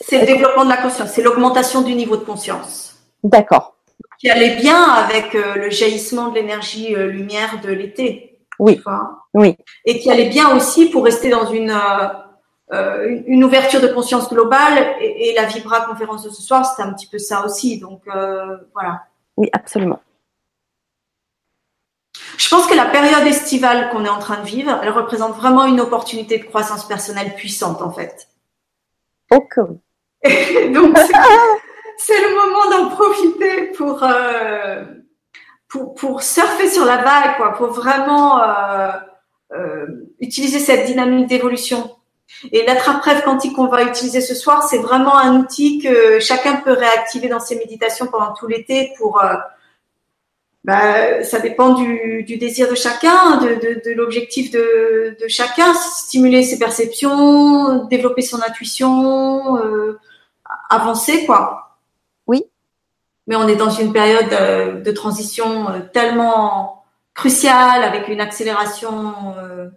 c'est 0.00 0.20
le 0.20 0.26
développement 0.26 0.64
de 0.64 0.70
la 0.70 0.76
conscience, 0.76 1.10
c'est 1.10 1.22
l'augmentation 1.22 1.82
du 1.82 1.94
niveau 1.94 2.16
de 2.16 2.24
conscience. 2.24 2.94
D'accord 3.24 3.74
qui 4.22 4.30
allait 4.30 4.54
bien 4.54 4.84
avec 4.84 5.34
euh, 5.34 5.56
le 5.56 5.70
jaillissement 5.70 6.28
de 6.28 6.36
l'énergie 6.36 6.94
euh, 6.94 7.08
lumière 7.08 7.60
de 7.60 7.72
l'été. 7.72 8.38
Oui. 8.60 8.80
Oui. 9.34 9.56
Et 9.84 9.98
qui 9.98 10.12
allait 10.12 10.28
bien 10.28 10.54
aussi 10.54 10.90
pour 10.90 11.04
rester 11.04 11.28
dans 11.28 11.50
une 11.50 11.76
euh, 12.72 13.20
une 13.26 13.42
ouverture 13.42 13.80
de 13.80 13.88
conscience 13.88 14.30
globale 14.30 14.94
et, 15.00 15.34
la 15.34 15.44
Vibra 15.46 15.80
conférence 15.80 16.22
de 16.22 16.30
ce 16.30 16.40
soir, 16.40 16.64
c'était 16.64 16.88
un 16.88 16.92
petit 16.92 17.08
peu 17.08 17.18
ça 17.18 17.44
aussi. 17.44 17.80
Donc 17.80 18.02
voilà. 18.06 19.02
Oui, 19.36 19.48
absolument. 19.52 20.00
Je 22.38 22.48
pense 22.48 22.66
que 22.66 22.74
la 22.74 22.86
période 22.86 23.26
estivale 23.26 23.90
qu'on 23.90 24.04
est 24.04 24.08
en 24.08 24.20
train 24.20 24.40
de 24.40 24.46
vivre, 24.46 24.78
elle 24.82 24.90
représente 24.90 25.34
vraiment 25.34 25.64
une 25.64 25.80
opportunité 25.80 26.38
de 26.38 26.44
croissance 26.44 26.86
personnelle 26.86 27.34
puissante 27.34 27.82
en 27.82 27.90
fait. 27.90 28.28
Ok. 29.30 29.56
Donc 30.72 30.96
c'est 32.04 32.20
le 32.20 32.34
moment 32.34 32.70
d'en 32.70 32.96
profiter 32.96 33.66
pour, 33.76 34.02
euh, 34.02 34.84
pour, 35.68 36.22
surfer 36.22 36.68
sur 36.68 36.84
la 36.84 36.96
vague, 36.96 37.36
quoi, 37.36 37.52
pour 37.52 37.68
vraiment 37.68 38.42
euh, 38.42 38.90
euh, 39.52 39.86
utiliser 40.20 40.58
cette 40.58 40.86
dynamique 40.86 41.28
d'évolution. 41.28 41.96
Et 42.50 42.64
l'attrape-rêve 42.66 43.22
quantique 43.22 43.54
qu'on 43.54 43.68
va 43.68 43.84
utiliser 43.84 44.20
ce 44.20 44.34
soir, 44.34 44.64
c'est 44.64 44.78
vraiment 44.78 45.16
un 45.16 45.38
outil 45.38 45.78
que 45.78 46.18
chacun 46.18 46.56
peut 46.56 46.72
réactiver 46.72 47.28
dans 47.28 47.40
ses 47.40 47.56
méditations 47.56 48.06
pendant 48.06 48.32
tout 48.32 48.46
l'été 48.46 48.92
pour 48.96 49.22
bah, 50.64 51.22
ça 51.24 51.40
dépend 51.40 51.74
du, 51.74 52.24
désir 52.24 52.70
de 52.70 52.74
chacun, 52.74 53.36
de, 53.36 53.92
l'objectif 53.92 54.50
de, 54.50 55.14
chacun, 55.28 55.74
stimuler 55.74 56.42
ses 56.42 56.58
perceptions, 56.58 57.84
développer 57.84 58.22
son 58.22 58.40
intuition, 58.42 59.58
avancer 60.70 61.26
quoi 61.26 61.71
mais 63.26 63.36
on 63.36 63.46
est 63.46 63.56
dans 63.56 63.70
une 63.70 63.92
période 63.92 64.82
de, 64.82 64.90
transition 64.92 65.68
euh, 65.70 65.80
tellement 65.92 66.84
cruciale, 67.14 67.84
avec 67.84 68.08
une 68.08 68.20
accélération 68.20 69.34
euh, 69.38 69.68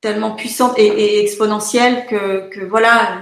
tellement 0.00 0.32
puissante 0.32 0.78
et, 0.78 1.20
exponentielle 1.20 2.06
que, 2.06 2.64
voilà, 2.64 3.20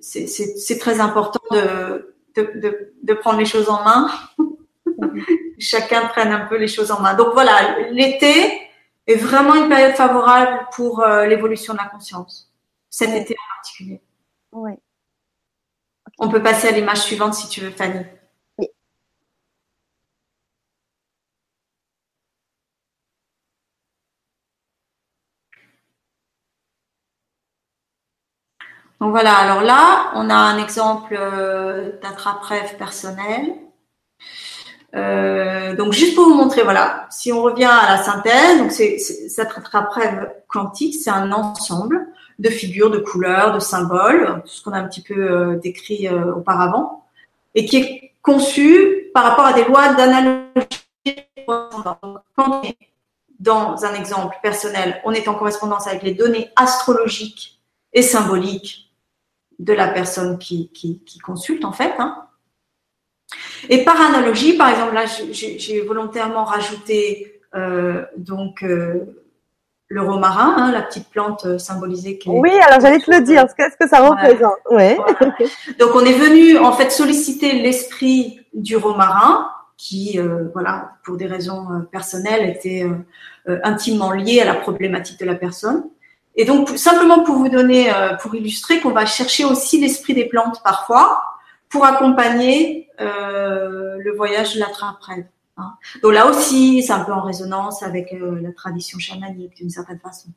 c'est 0.00 0.78
très 0.78 1.00
important 1.00 1.40
de, 1.50 2.14
de, 2.36 3.14
prendre 3.14 3.38
les 3.38 3.46
choses 3.46 3.68
en 3.68 3.82
main. 3.82 4.10
Chacun 5.58 6.06
prenne 6.06 6.32
un 6.32 6.46
peu 6.46 6.56
les 6.56 6.68
choses 6.68 6.90
en 6.90 7.00
main. 7.00 7.14
Donc 7.14 7.32
voilà, 7.32 7.78
l'été 7.90 8.60
est 9.06 9.16
vraiment 9.16 9.54
une 9.54 9.68
période 9.68 9.94
favorable 9.94 10.66
pour 10.72 11.00
euh, 11.00 11.26
l'évolution 11.26 11.72
de 11.72 11.78
la 11.78 11.86
conscience. 11.86 12.52
Cet 12.90 13.10
été 13.10 13.34
en 13.34 13.56
particulier. 13.56 14.00
Oui. 14.52 14.72
On 16.18 16.28
peut 16.28 16.42
passer 16.42 16.68
à 16.68 16.70
l'image 16.70 17.02
suivante 17.02 17.34
si 17.34 17.48
tu 17.48 17.60
veux, 17.60 17.70
Fanny. 17.70 18.04
Donc 29.04 29.10
voilà, 29.10 29.34
alors 29.34 29.62
là, 29.62 30.12
on 30.14 30.30
a 30.30 30.34
un 30.34 30.56
exemple 30.56 31.14
euh, 31.20 31.90
d'attrape-rêve 32.00 32.78
personnel. 32.78 33.52
Euh, 34.96 35.76
donc 35.76 35.92
juste 35.92 36.14
pour 36.14 36.24
vous 36.24 36.32
montrer, 36.32 36.62
voilà, 36.62 37.06
si 37.10 37.30
on 37.30 37.42
revient 37.42 37.66
à 37.66 37.96
la 37.96 38.02
synthèse, 38.02 38.60
donc 38.60 38.72
c'est 38.72 38.96
cette 38.96 39.58
attrape-rêve 39.58 40.32
quantique, 40.48 40.94
c'est 40.94 41.10
un 41.10 41.32
ensemble 41.32 42.06
de 42.38 42.48
figures, 42.48 42.90
de 42.90 42.96
couleurs, 42.96 43.52
de 43.52 43.58
symboles, 43.58 44.40
tout 44.42 44.48
ce 44.50 44.64
qu'on 44.64 44.72
a 44.72 44.78
un 44.78 44.88
petit 44.88 45.02
peu 45.02 45.30
euh, 45.30 45.56
décrit 45.56 46.08
auparavant, 46.08 47.04
et 47.54 47.66
qui 47.66 47.76
est 47.76 48.12
conçu 48.22 49.10
par 49.12 49.24
rapport 49.24 49.44
à 49.44 49.52
des 49.52 49.64
lois 49.64 49.92
d'analogie. 49.92 50.46
Quand 51.46 52.62
dans 53.38 53.84
un 53.84 53.94
exemple 53.96 54.36
personnel, 54.42 55.02
on 55.04 55.12
est 55.12 55.28
en 55.28 55.34
correspondance 55.34 55.86
avec 55.86 56.02
les 56.02 56.14
données 56.14 56.48
astrologiques 56.56 57.60
et 57.92 58.00
symboliques 58.00 58.83
de 59.58 59.72
la 59.72 59.88
personne 59.88 60.38
qui, 60.38 60.70
consulte 61.22 61.64
en 61.64 61.72
fait. 61.72 61.94
Hein. 61.98 62.24
Et 63.68 63.84
par 63.84 64.00
analogie, 64.00 64.56
par 64.56 64.68
exemple, 64.68 64.94
là, 64.94 65.04
j'ai 65.06 65.80
volontairement 65.80 66.44
rajouté 66.44 67.40
euh, 67.54 68.04
donc 68.16 68.62
euh, 68.62 69.22
le 69.88 70.02
romarin, 70.02 70.54
hein, 70.58 70.72
la 70.72 70.82
petite 70.82 71.08
plante 71.08 71.46
euh, 71.46 71.58
symbolisée. 71.58 72.18
Qui 72.18 72.28
oui, 72.28 72.50
alors 72.50 72.80
j'allais 72.80 72.98
te 72.98 73.10
le 73.10 73.22
dire. 73.22 73.44
Qu'est-ce 73.56 73.76
que 73.76 73.88
ça 73.88 74.08
représente? 74.08 74.58
Ouais. 74.70 74.98
Donc 75.78 75.94
on 75.94 76.00
est 76.00 76.18
venu 76.18 76.58
en 76.58 76.72
fait 76.72 76.90
solliciter 76.90 77.52
l'esprit 77.52 78.40
du 78.52 78.76
romarin, 78.76 79.50
qui, 79.76 80.18
voilà, 80.52 80.92
pour 81.04 81.16
des 81.16 81.26
raisons 81.26 81.66
personnelles, 81.90 82.48
était 82.48 82.86
intimement 83.46 84.12
lié 84.12 84.40
à 84.40 84.44
la 84.44 84.54
problématique 84.54 85.18
de 85.18 85.26
la 85.26 85.34
personne. 85.34 85.84
Et 86.36 86.44
donc, 86.44 86.70
simplement 86.70 87.22
pour 87.22 87.36
vous 87.36 87.48
donner, 87.48 87.92
euh, 87.94 88.14
pour 88.14 88.34
illustrer, 88.34 88.80
qu'on 88.80 88.90
va 88.90 89.06
chercher 89.06 89.44
aussi 89.44 89.80
l'esprit 89.80 90.14
des 90.14 90.26
plantes 90.26 90.62
parfois 90.62 91.22
pour 91.68 91.84
accompagner 91.84 92.88
euh, 93.00 93.96
le 93.98 94.12
voyage 94.12 94.54
de 94.54 94.60
la 94.60 94.66
rêve 95.00 95.26
Hein. 95.56 95.76
Donc 96.02 96.12
là 96.12 96.26
aussi, 96.26 96.82
c'est 96.82 96.92
un 96.92 97.04
peu 97.04 97.12
en 97.12 97.22
résonance 97.22 97.82
avec 97.82 98.12
euh, 98.12 98.40
la 98.40 98.52
tradition 98.52 98.98
chamanique 98.98 99.54
d'une 99.56 99.70
certaine 99.70 100.00
façon. 100.00 100.28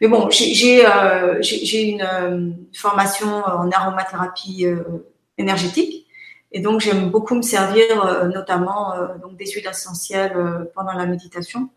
Mais 0.00 0.08
bon, 0.08 0.30
j'ai 0.30 0.86
euh, 0.86 1.40
une 1.40 2.02
euh, 2.02 2.50
formation 2.72 3.28
en 3.28 3.70
aromathérapie 3.70 4.66
énergétique 5.38 6.06
et 6.52 6.60
donc 6.60 6.80
j'aime 6.80 7.10
beaucoup 7.10 7.34
me 7.34 7.42
servir 7.42 8.28
notamment 8.28 8.92
donc 9.22 9.36
des 9.36 9.46
huiles 9.46 9.66
essentielles 9.66 10.68
pendant 10.74 10.92
la 10.92 11.06
méditation 11.06 11.70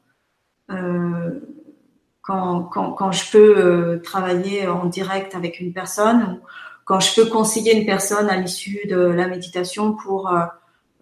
quand, 2.25 2.63
quand, 2.63 2.93
quand 2.93 3.11
je 3.11 3.31
peux 3.31 3.57
euh, 3.57 3.99
travailler 3.99 4.67
en 4.67 4.85
direct 4.85 5.35
avec 5.35 5.59
une 5.59 5.73
personne 5.73 6.23
ou 6.23 6.45
quand 6.83 6.99
je 6.99 7.15
peux 7.15 7.29
conseiller 7.29 7.79
une 7.79 7.85
personne 7.85 8.29
à 8.29 8.35
l'issue 8.35 8.87
de 8.87 8.97
la 8.97 9.27
méditation 9.27 9.93
pour 9.93 10.29
euh, 10.29 10.45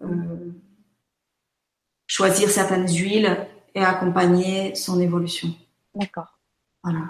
euh, 0.02 0.52
choisir 2.06 2.50
certaines 2.50 2.88
huiles 2.88 3.48
et 3.74 3.82
accompagner 3.82 4.74
son 4.74 5.00
évolution. 5.00 5.48
D'accord. 5.94 6.38
Voilà. 6.82 7.06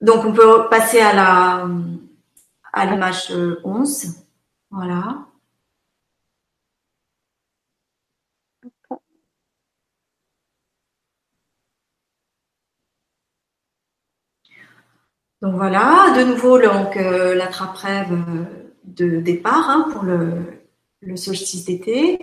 Donc 0.00 0.24
on 0.24 0.32
peut 0.32 0.68
passer 0.70 1.00
à 1.00 1.12
la 1.12 1.68
à 2.72 2.86
l'image 2.86 3.30
11. 3.62 4.24
Voilà. 4.70 5.26
Donc 15.42 15.56
voilà, 15.56 16.14
de 16.16 16.22
nouveau 16.22 16.60
donc 16.60 16.96
euh, 16.96 17.34
la 17.34 17.48
trappe-rêve 17.48 18.12
euh, 18.12 18.44
de 18.84 19.20
départ 19.20 19.68
hein, 19.68 19.88
pour 19.92 20.04
le, 20.04 21.16
solstice 21.16 21.64
d'été, 21.64 22.20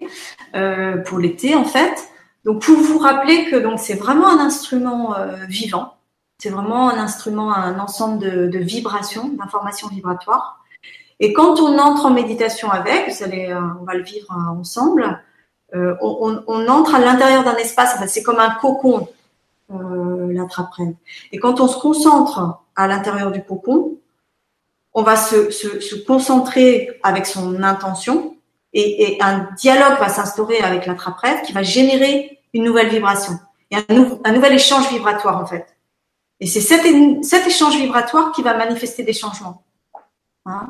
euh, 0.55 0.95
pour 0.99 1.19
l'été 1.19 1.53
en 1.53 1.65
fait. 1.65 2.07
Donc 2.45 2.61
pour 2.61 2.77
vous 2.77 2.97
rappeler 2.97 3.49
que 3.51 3.61
c'est 3.75 3.95
vraiment 3.95 4.29
un 4.29 4.39
instrument 4.39 5.13
vivant, 5.49 5.95
c'est 6.37 6.49
vraiment 6.49 6.89
un 6.89 6.97
instrument, 6.97 7.53
un 7.53 7.77
ensemble 7.79 8.19
de, 8.49 8.57
vibrations, 8.57 9.27
d'informations 9.37 9.89
vibratoires. 9.89 10.63
Et 11.19 11.33
quand 11.33 11.59
on 11.59 11.77
entre 11.77 12.05
en 12.05 12.11
méditation 12.11 12.71
avec, 12.71 13.09
vous 13.09 13.23
allez, 13.25 13.53
on 13.81 13.83
va 13.83 13.95
le 13.95 14.03
vivre 14.03 14.31
ensemble, 14.57 15.21
on, 15.73 16.67
entre 16.69 16.95
à 16.95 16.99
l'intérieur 16.99 17.43
d'un 17.43 17.57
espace, 17.57 17.99
c'est 18.07 18.23
comme 18.23 18.39
un 18.39 18.51
cocon, 18.51 19.09
la 19.69 20.45
trappe-rêve. 20.45 20.93
Et 21.33 21.39
quand 21.39 21.59
on 21.59 21.67
se 21.67 21.77
concentre 21.77 22.61
à 22.79 22.87
l'intérieur 22.87 23.31
du 23.31 23.43
cocon. 23.43 23.97
On 24.93 25.03
va 25.03 25.17
se, 25.17 26.05
concentrer 26.05 26.97
avec 27.03 27.25
son 27.25 27.61
intention 27.61 28.37
et, 28.73 29.17
un 29.19 29.49
dialogue 29.57 29.99
va 29.99 30.07
s'instaurer 30.07 30.59
avec 30.59 30.85
l'attrape-rêve 30.85 31.41
qui 31.41 31.51
va 31.51 31.61
générer 31.61 32.39
une 32.53 32.63
nouvelle 32.63 32.87
vibration 32.87 33.33
et 33.69 33.75
un, 33.75 34.31
nouvel 34.31 34.53
échange 34.53 34.89
vibratoire 34.89 35.37
en 35.41 35.45
fait. 35.45 35.75
Et 36.39 36.47
c'est 36.47 36.61
cet, 36.61 36.85
échange 37.47 37.75
vibratoire 37.75 38.31
qui 38.31 38.41
va 38.43 38.53
manifester 38.55 39.03
des 39.03 39.13
changements. 39.13 39.63
Hein? 40.45 40.67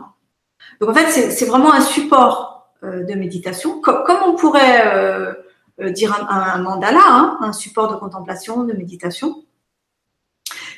Donc 0.81 0.89
en 0.89 0.93
fait, 0.95 1.31
c'est 1.31 1.45
vraiment 1.45 1.71
un 1.71 1.81
support 1.81 2.73
euh, 2.83 3.03
de 3.03 3.13
méditation, 3.13 3.79
comme, 3.81 4.03
on 4.25 4.35
pourrait 4.35 4.87
euh, 4.87 5.33
euh, 5.79 5.91
dire 5.91 6.27
un, 6.27 6.57
mandala, 6.57 7.03
hein, 7.05 7.37
un 7.41 7.53
support 7.53 7.91
de 7.91 7.97
contemplation, 7.97 8.63
de 8.63 8.73
méditation. 8.73 9.43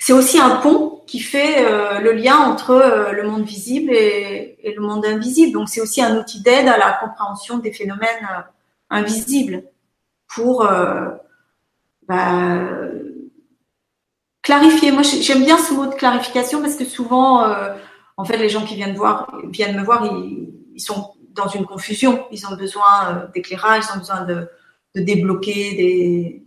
C'est 0.04 0.14
aussi 0.14 0.40
un 0.40 0.56
pont 0.56 1.04
qui 1.06 1.20
fait 1.20 1.64
euh, 1.64 2.00
le 2.00 2.14
lien 2.14 2.38
entre 2.38 2.72
euh, 2.72 3.12
le 3.12 3.22
monde 3.30 3.44
visible 3.44 3.92
et, 3.94 4.58
le 4.76 4.82
monde 4.82 5.06
invisible. 5.06 5.54
Donc 5.54 5.70
c'est 5.70 5.80
aussi 5.80 6.02
un 6.02 6.20
outil 6.20 6.42
d'aide 6.42 6.68
à 6.68 6.80
la 6.80 6.94
compréhension 6.94 7.60
des 7.60 7.72
phénomènes 7.72 8.28
euh, 8.32 8.42
invisibles 8.90 9.64
pour 10.28 10.68
bah, 12.08 12.88
clarifier. 14.42 14.92
Moi 14.92 15.04
j'aime 15.04 15.44
bien 15.44 15.60
ce 15.60 15.72
mot 15.72 15.86
de 15.86 15.94
clarification 15.94 16.62
parce 16.62 16.78
que 16.78 16.86
souvent, 16.86 17.46
en 18.18 18.26
fait, 18.26 18.38
les 18.38 18.50
gens 18.50 18.66
qui 18.66 18.76
viennent 18.76 18.96
voir, 18.96 19.40
viennent 19.50 19.78
me 19.78 19.84
voir, 19.84 20.06
ils, 20.06 20.82
sont 20.82 21.14
dans 21.30 21.48
une 21.48 21.66
confusion. 21.66 22.26
Ils 22.32 22.48
ont 22.48 22.56
besoin 22.56 23.30
d'éclairage, 23.36 23.84
ils 23.88 23.96
ont 23.96 24.00
besoin 24.00 24.22
de 24.26 24.50
débloquer 24.96 25.76
des, 25.76 26.44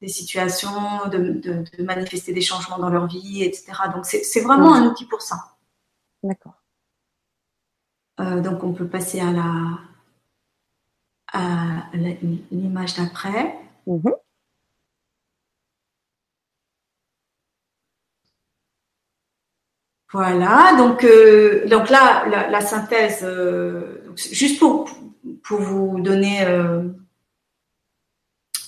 des 0.00 0.08
situations, 0.08 1.08
de, 1.10 1.82
manifester 1.82 2.32
des 2.32 2.40
changements 2.40 2.78
dans 2.78 2.90
leur 2.90 3.06
vie, 3.06 3.42
etc. 3.42 3.72
Donc 3.94 4.04
c'est 4.04 4.40
vraiment 4.40 4.74
un 4.74 4.86
outil 4.86 5.06
pour 5.06 5.22
ça. 5.22 5.36
D'accord. 6.22 6.54
Euh, 8.20 8.40
donc 8.40 8.62
on 8.64 8.72
peut 8.72 8.88
passer 8.88 9.20
à 9.20 9.32
la 9.32 9.78
à 11.32 11.84
l'image 12.50 12.94
d'après. 12.94 13.58
Mhm. 13.86 14.14
Voilà, 20.12 20.74
donc, 20.78 21.04
euh, 21.04 21.66
donc 21.66 21.90
là, 21.90 22.26
la, 22.48 22.60
synthèse, 22.60 23.20
euh, 23.22 24.02
juste 24.16 24.60
pour, 24.60 24.88
pour 25.42 25.60
vous 25.60 26.00
donner 26.00 26.44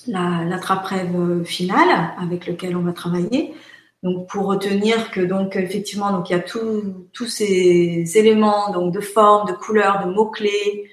la, 0.08 0.58
trappe-rêve 0.58 1.14
euh, 1.14 1.44
finale 1.44 2.12
avec 2.18 2.46
lequel 2.46 2.76
on 2.76 2.82
va 2.82 2.92
travailler. 2.92 3.54
Donc 4.02 4.28
pour 4.28 4.46
retenir 4.46 5.10
que 5.10 5.20
donc 5.20 5.56
effectivement 5.56 6.12
donc 6.12 6.30
il 6.30 6.32
y 6.32 6.36
a 6.36 6.40
tous 6.40 7.26
ces 7.26 8.04
éléments 8.14 8.70
donc 8.72 8.92
de 8.92 9.00
forme, 9.00 9.48
de 9.48 9.52
couleur, 9.54 10.06
de 10.06 10.12
mots 10.12 10.30
clés, 10.30 10.88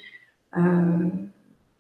euh, 0.57 0.61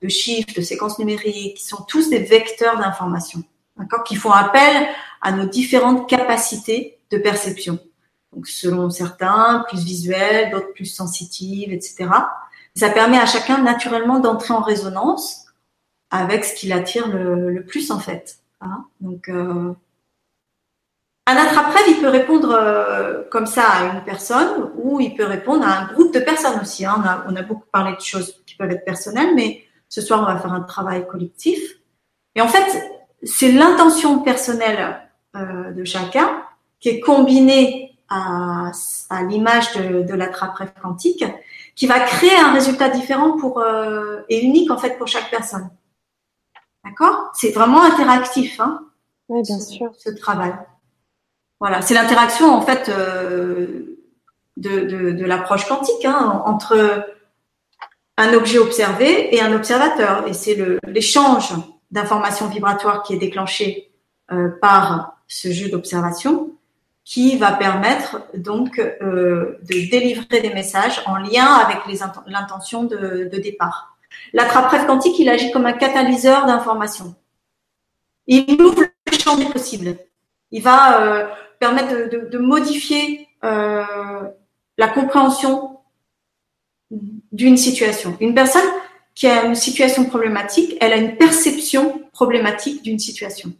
de 0.01 0.07
chiffres, 0.07 0.53
de 0.55 0.61
séquences 0.61 0.99
numériques, 0.99 1.57
qui 1.57 1.65
sont 1.65 1.83
tous 1.87 2.09
des 2.09 2.19
vecteurs 2.19 2.77
d'information, 2.77 3.43
d'accord, 3.77 4.03
qui 4.03 4.15
font 4.15 4.31
appel 4.31 4.87
à 5.21 5.31
nos 5.31 5.45
différentes 5.45 6.07
capacités 6.07 6.99
de 7.09 7.17
perception. 7.17 7.79
Donc 8.31 8.47
selon 8.47 8.91
certains 8.91 9.65
plus 9.67 9.83
visuels, 9.83 10.51
d'autres 10.51 10.73
plus 10.73 10.85
sensitives, 10.85 11.73
etc. 11.73 12.07
ça 12.75 12.89
permet 12.89 13.17
à 13.17 13.25
chacun 13.25 13.63
naturellement 13.63 14.19
d'entrer 14.19 14.53
en 14.53 14.61
résonance 14.61 15.44
avec 16.15 16.45
ce 16.45 16.55
qui 16.55 16.67
l'attire 16.67 17.07
le, 17.07 17.63
plus 17.63 17.91
en 17.91 17.99
fait. 17.99 18.37
Hein. 18.61 18.85
Donc, 19.01 19.29
euh, 19.29 19.73
un 21.27 21.35
attrape-rêve, 21.35 21.85
il 21.89 21.97
peut 21.97 22.09
répondre 22.09 22.51
euh, 22.51 23.23
comme 23.31 23.45
ça 23.45 23.63
à 23.63 23.83
une 23.93 24.03
personne 24.03 24.71
ou 24.75 24.99
il 24.99 25.15
peut 25.15 25.25
répondre 25.25 25.65
à 25.65 25.79
un 25.79 25.93
groupe 25.93 26.13
de 26.13 26.19
personnes 26.19 26.59
aussi. 26.61 26.85
Hein. 26.85 27.23
On, 27.27 27.35
a, 27.35 27.41
beaucoup 27.41 27.65
parlé 27.71 27.95
de 27.95 28.01
choses 28.01 28.41
qui 28.45 28.55
peuvent 28.55 28.71
être 28.71 28.85
personnelles, 28.85 29.33
mais 29.35 29.63
ce 29.89 30.01
soir, 30.01 30.21
on 30.21 30.25
va 30.25 30.39
faire 30.39 30.53
un 30.53 30.61
travail 30.61 31.07
collectif. 31.07 31.59
Et 32.35 32.41
en 32.41 32.47
fait, 32.47 32.83
c'est 33.23 33.51
l'intention 33.51 34.19
personnelle 34.19 35.01
euh, 35.35 35.71
de 35.71 35.83
chacun 35.83 36.43
qui 36.79 36.89
est 36.89 36.99
combinée 36.99 37.97
à, 38.07 38.71
l'image 39.27 39.73
de, 39.73 40.03
de 40.03 40.13
l'attrape-rêve 40.13 40.73
quantique 40.81 41.25
qui 41.75 41.87
va 41.87 41.99
créer 42.01 42.37
un 42.37 42.53
résultat 42.53 42.89
différent 42.89 43.35
pour, 43.35 43.63
et 44.29 44.45
unique 44.45 44.69
en 44.69 44.77
fait 44.77 44.97
pour 44.97 45.07
chaque 45.07 45.31
personne. 45.31 45.69
D'accord? 46.85 47.31
C'est 47.33 47.51
vraiment 47.51 47.81
interactif, 47.81 48.59
hein, 48.59 48.81
Oui, 49.27 49.41
bien 49.41 49.59
sûr. 49.59 49.91
Ce 49.97 50.11
travail. 50.11 50.53
Voilà, 51.59 51.81
c'est 51.81 51.93
l'interaction 51.93 52.53
en 52.53 52.61
fait 52.61 52.89
euh, 52.89 53.97
de, 54.57 54.81
de, 54.81 55.11
de 55.11 55.25
l'approche 55.25 55.67
quantique 55.67 56.05
hein, 56.05 56.43
entre 56.45 57.05
un 58.17 58.33
objet 58.33 58.59
observé 58.59 59.35
et 59.35 59.41
un 59.41 59.53
observateur. 59.53 60.27
Et 60.27 60.33
c'est 60.33 60.57
l'échange 60.87 61.53
d'informations 61.91 62.47
vibratoires 62.47 63.03
qui 63.03 63.13
est 63.13 63.17
déclenché 63.17 63.91
euh, 64.31 64.49
par 64.61 65.17
ce 65.27 65.51
jeu 65.51 65.69
d'observation 65.69 66.51
qui 67.03 67.37
va 67.37 67.51
permettre 67.51 68.23
donc 68.35 68.79
euh, 68.79 69.59
de 69.61 69.89
délivrer 69.89 70.41
des 70.41 70.53
messages 70.53 71.01
en 71.05 71.17
lien 71.17 71.45
avec 71.45 71.77
l'intention 72.25 72.83
de, 72.83 73.29
de, 73.31 73.37
départ. 73.37 73.94
L'attrape-rêve 74.33 74.85
quantique, 74.85 75.17
il 75.19 75.29
agit 75.29 75.51
comme 75.51 75.65
un 75.65 75.73
catalyseur 75.73 76.45
d'informations. 76.45 77.15
Il 78.27 78.61
ouvre 78.61 78.81
le 78.81 79.17
champ 79.17 79.37
des 79.37 79.45
possibles. 79.45 79.97
Il 80.51 80.61
va 80.61 81.01
euh, 81.01 81.27
permettre 81.59 81.91
de, 81.91 82.17
de, 82.17 82.29
de 82.29 82.37
modifier 82.37 83.27
euh, 83.43 83.83
la 84.77 84.87
compréhension 84.87 85.79
d'une 87.31 87.57
situation. 87.57 88.17
Une 88.19 88.33
personne 88.33 88.69
qui 89.13 89.27
a 89.27 89.45
une 89.45 89.55
situation 89.55 90.05
problématique, 90.05 90.75
elle 90.81 90.93
a 90.93 90.97
une 90.97 91.15
perception 91.17 92.01
problématique 92.11 92.83
d'une 92.83 92.99
situation. 92.99 93.53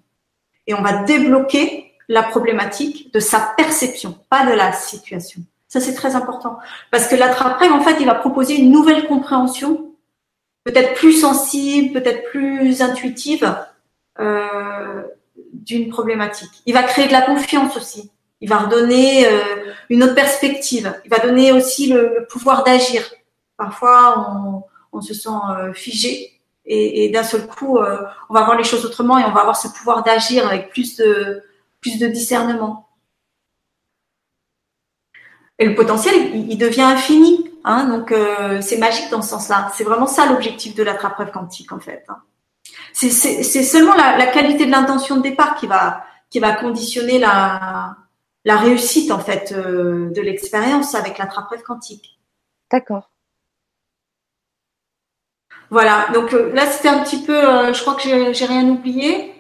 Et 0.68 0.74
on 0.74 0.82
va 0.82 1.04
débloquer 1.04 1.94
la 2.08 2.24
problématique 2.24 3.14
de 3.14 3.20
sa 3.20 3.54
perception, 3.58 4.18
pas 4.30 4.46
de 4.46 4.52
la 4.52 4.74
situation. 4.74 5.42
Ça, 5.68 5.80
c'est 5.80 5.94
très 5.94 6.16
important. 6.16 6.58
Parce 6.92 7.08
que 7.08 7.16
lattrape 7.16 7.62
en 7.62 7.82
fait, 7.82 7.98
il 8.00 8.06
va 8.06 8.16
proposer 8.16 8.56
une 8.56 8.72
nouvelle 8.72 9.08
compréhension, 9.08 9.85
peut-être 10.66 10.96
plus 10.96 11.14
sensible, 11.14 11.94
peut-être 12.02 12.30
plus 12.30 12.82
intuitive 12.82 13.56
euh, 14.20 15.04
d'une 15.54 15.90
problématique. 15.90 16.52
Il 16.66 16.74
va 16.74 16.84
créer 16.84 17.08
de 17.08 17.14
la 17.14 17.22
confiance 17.22 17.78
aussi. 17.78 18.12
Il 18.42 18.50
va 18.50 18.58
redonner 18.58 19.26
euh, 19.28 19.72
une 19.90 20.04
autre 20.04 20.16
perspective. 20.16 20.94
Il 21.06 21.10
va 21.10 21.20
donner 21.20 21.54
aussi 21.54 21.88
le, 21.88 22.28
pouvoir 22.30 22.64
d'agir. 22.64 23.02
Parfois, 23.56 24.30
on, 24.30 24.64
on, 24.92 25.02
se 25.02 25.14
sent 25.14 25.30
euh, 25.58 25.74
figé 25.74 26.36
et, 26.66 27.06
et 27.06 27.10
d'un 27.10 27.24
seul 27.24 27.48
coup, 27.48 27.78
euh, 27.78 28.04
on 28.30 28.34
va 28.34 28.44
voir 28.44 28.58
les 28.58 28.64
choses 28.64 28.86
autrement 28.86 29.18
et 29.18 29.24
on 29.24 29.32
va 29.32 29.42
avoir 29.42 29.56
ce 29.56 29.68
pouvoir 29.68 30.04
d'agir 30.04 30.46
avec 30.48 30.70
plus 30.70 30.98
de, 30.98 31.44
plus 31.80 32.00
de 32.00 32.08
discernement. 32.08 32.90
Et 35.58 35.66
le 35.66 35.76
potentiel, 35.76 36.36
il, 36.36 36.58
devient 36.58 36.82
infini. 36.82 37.50
Hein, 37.68 37.86
donc, 37.86 38.12
euh, 38.12 38.62
c'est 38.62 38.78
magique 38.78 39.10
dans 39.10 39.24
ce 39.24 39.30
sens-là. 39.30 39.72
C'est 39.74 39.84
vraiment 39.84 40.06
ça 40.06 40.28
l'objectif 40.28 40.76
de 40.76 40.84
l'attrape-rêve 40.84 41.32
quantique, 41.32 41.72
en 41.72 41.80
fait. 41.80 42.06
Hein. 42.08 42.22
C'est 42.94 43.10
seulement 43.10 43.96
la, 43.96 44.18
la, 44.18 44.28
qualité 44.28 44.68
de 44.68 44.72
l'intention 44.72 45.18
de 45.18 45.24
départ 45.24 45.56
qui 45.56 45.66
va, 45.66 46.06
qui 46.30 46.40
va 46.40 46.54
conditionner 46.54 47.18
la, 47.18 47.98
la 48.46 48.58
réussite, 48.58 49.12
en 49.12 49.18
fait, 49.18 49.52
euh, 49.52 50.12
de 50.12 50.22
l'expérience 50.22 50.94
avec 50.94 51.18
l'attrape-rêve 51.18 51.64
quantique. 51.64 52.20
D'accord. 52.72 53.10
Voilà, 55.72 56.08
donc 56.14 56.34
euh, 56.34 56.54
là 56.54 56.68
c'était 56.68 56.90
un 56.90 57.00
petit 57.04 57.24
peu, 57.24 57.74
je 57.74 57.82
crois 57.82 57.96
que 57.96 58.32
j'ai 58.32 58.46
rien 58.46 58.70
oublié. 58.70 59.34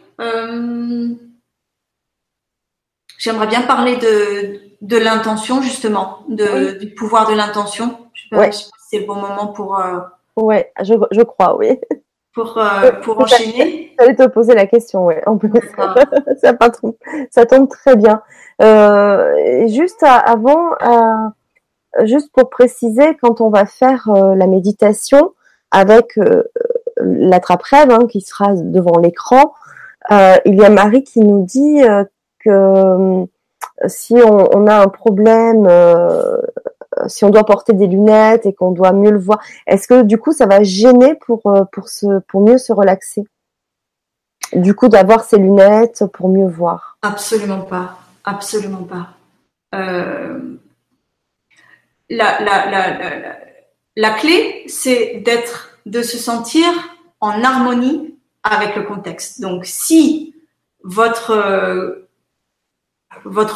J'aimerais 3.19 3.47
bien 3.47 3.61
parler 3.61 3.97
de, 3.97 4.59
de 4.82 4.97
l'intention, 4.97 5.61
justement, 5.61 6.26
de, 6.28 6.80
du 6.80 6.93
pouvoir 6.95 7.30
de 7.30 7.36
l'intention. 7.36 8.05
Je 8.32 8.51
si 8.51 8.69
c'est 8.89 8.99
le 8.99 9.05
bon 9.05 9.15
moment 9.15 9.47
pour. 9.47 9.80
Euh, 9.80 9.99
ouais, 10.36 10.71
je, 10.82 10.93
je 11.11 11.21
crois, 11.21 11.57
oui. 11.57 11.80
Pour, 12.34 12.57
euh, 12.57 12.91
pour 13.01 13.19
enchaîner. 13.21 13.93
J'allais 13.99 14.15
te 14.15 14.28
poser 14.28 14.55
la 14.55 14.67
question, 14.67 15.05
oui. 15.05 15.15
En 15.26 15.38
plus, 15.38 15.51
ça, 15.76 16.53
ça 17.32 17.45
tombe 17.45 17.69
très 17.69 17.95
bien. 17.95 18.21
Euh, 18.61 19.67
juste 19.67 20.03
avant, 20.03 20.73
euh, 20.82 22.05
juste 22.05 22.32
pour 22.34 22.49
préciser, 22.49 23.15
quand 23.21 23.41
on 23.41 23.49
va 23.49 23.65
faire 23.65 24.09
euh, 24.09 24.36
la 24.36 24.47
méditation 24.47 25.34
avec 25.71 26.17
euh, 26.17 26.43
l'attrape-rêve 26.97 27.91
hein, 27.91 28.07
qui 28.09 28.21
sera 28.21 28.53
devant 28.53 28.97
l'écran, 28.99 29.53
il 30.09 30.55
y 30.55 30.63
a 30.63 30.69
Marie 30.69 31.03
qui 31.03 31.19
nous 31.21 31.45
dit 31.45 31.82
euh, 32.47 33.26
si 33.88 34.13
on, 34.13 34.67
a 34.67 34.82
un 34.82 34.88
problème, 34.88 35.67
euh, 35.69 36.38
si 37.08 37.26
on 37.26 37.30
doit 37.30 37.46
porter 37.46 37.74
des 37.74 37.88
lunettes 37.88 38.46
et 38.46 38.54
qu'on 38.54 38.72
doit 38.72 38.93
mieux 38.93 39.12
le 39.12 39.20
voir, 39.20 39.39
est-ce 39.68 39.88
que 39.88 40.04
du 40.04 40.18
coup 40.18 40.32
ça 40.32 40.46
va 40.46 40.64
gêner 40.64 41.16
pour 41.16 41.41
euh, 41.48 41.64
mieux 42.34 42.58
se 42.58 42.74
relaxer? 42.74 43.24
Du 44.54 44.76
coup, 44.76 44.88
d'avoir 44.89 45.24
ces 45.24 45.38
lunettes 45.38 46.06
pour 46.14 46.30
mieux 46.30 46.48
voir? 46.48 46.98
Absolument 47.02 47.62
pas, 47.62 47.98
absolument 48.24 48.84
pas. 48.84 49.10
la, 52.10 52.39
la, 53.96 54.10
clé, 54.12 54.64
c'est 54.68 55.22
d'être, 55.26 55.80
de 55.86 56.02
se 56.04 56.18
sentir 56.18 56.68
en 57.20 57.43
harmonie 57.43 58.20
avec 58.43 58.76
le 58.76 58.84
contexte. 58.84 59.41
Donc, 59.41 59.66
si 59.66 60.36
votre 60.84 61.34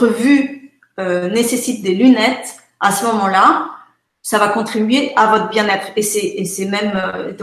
vue 0.07 0.59
euh, 0.99 1.29
nécessite 1.29 1.81
des 1.81 1.95
lunettes, 1.95 2.57
à 2.79 2.91
ce 2.91 3.05
moment-là, 3.05 3.71
ça 4.21 4.37
va 4.37 4.49
contribuer 4.49 5.13
à 5.15 5.27
votre 5.27 5.49
bien-être. 5.49 5.91
Et 5.95 6.01
c'est 6.01 6.65
même 6.65 6.95
euh, 6.95 7.33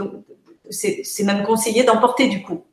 c'est 0.69 1.23
même 1.23 1.43
conseillé 1.43 1.83
d'emporter 1.83 2.27
du 2.27 2.41
coup. 2.41 2.65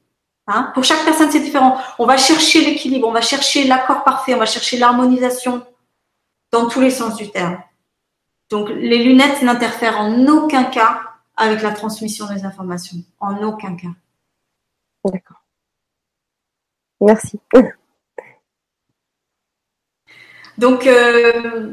Hein? 0.46 0.70
Pour 0.74 0.84
chaque 0.84 1.04
personne, 1.04 1.30
c'est 1.30 1.40
différent. 1.40 1.78
On 1.98 2.06
va 2.06 2.16
chercher 2.16 2.64
l'équilibre, 2.64 3.08
on 3.08 3.12
va 3.12 3.22
chercher 3.22 3.64
l'accord 3.64 4.04
parfait, 4.04 4.34
on 4.34 4.38
va 4.38 4.46
chercher 4.46 4.76
l'harmonisation 4.76 5.64
dans 6.52 6.68
tous 6.68 6.80
les 6.80 6.90
sens 6.90 7.16
du 7.16 7.30
terme. 7.30 7.58
Donc, 8.50 8.68
les 8.68 9.02
lunettes 9.02 9.42
n'interfèrent 9.42 10.00
en 10.00 10.26
aucun 10.26 10.64
cas 10.64 11.00
avec 11.36 11.62
la 11.62 11.72
transmission 11.72 12.26
des 12.26 12.44
informations. 12.44 12.98
En 13.20 13.42
aucun 13.42 13.74
cas. 13.74 13.88
D'accord. 15.04 15.42
Merci. 17.00 17.40
Donc, 20.58 20.86
euh, 20.86 21.72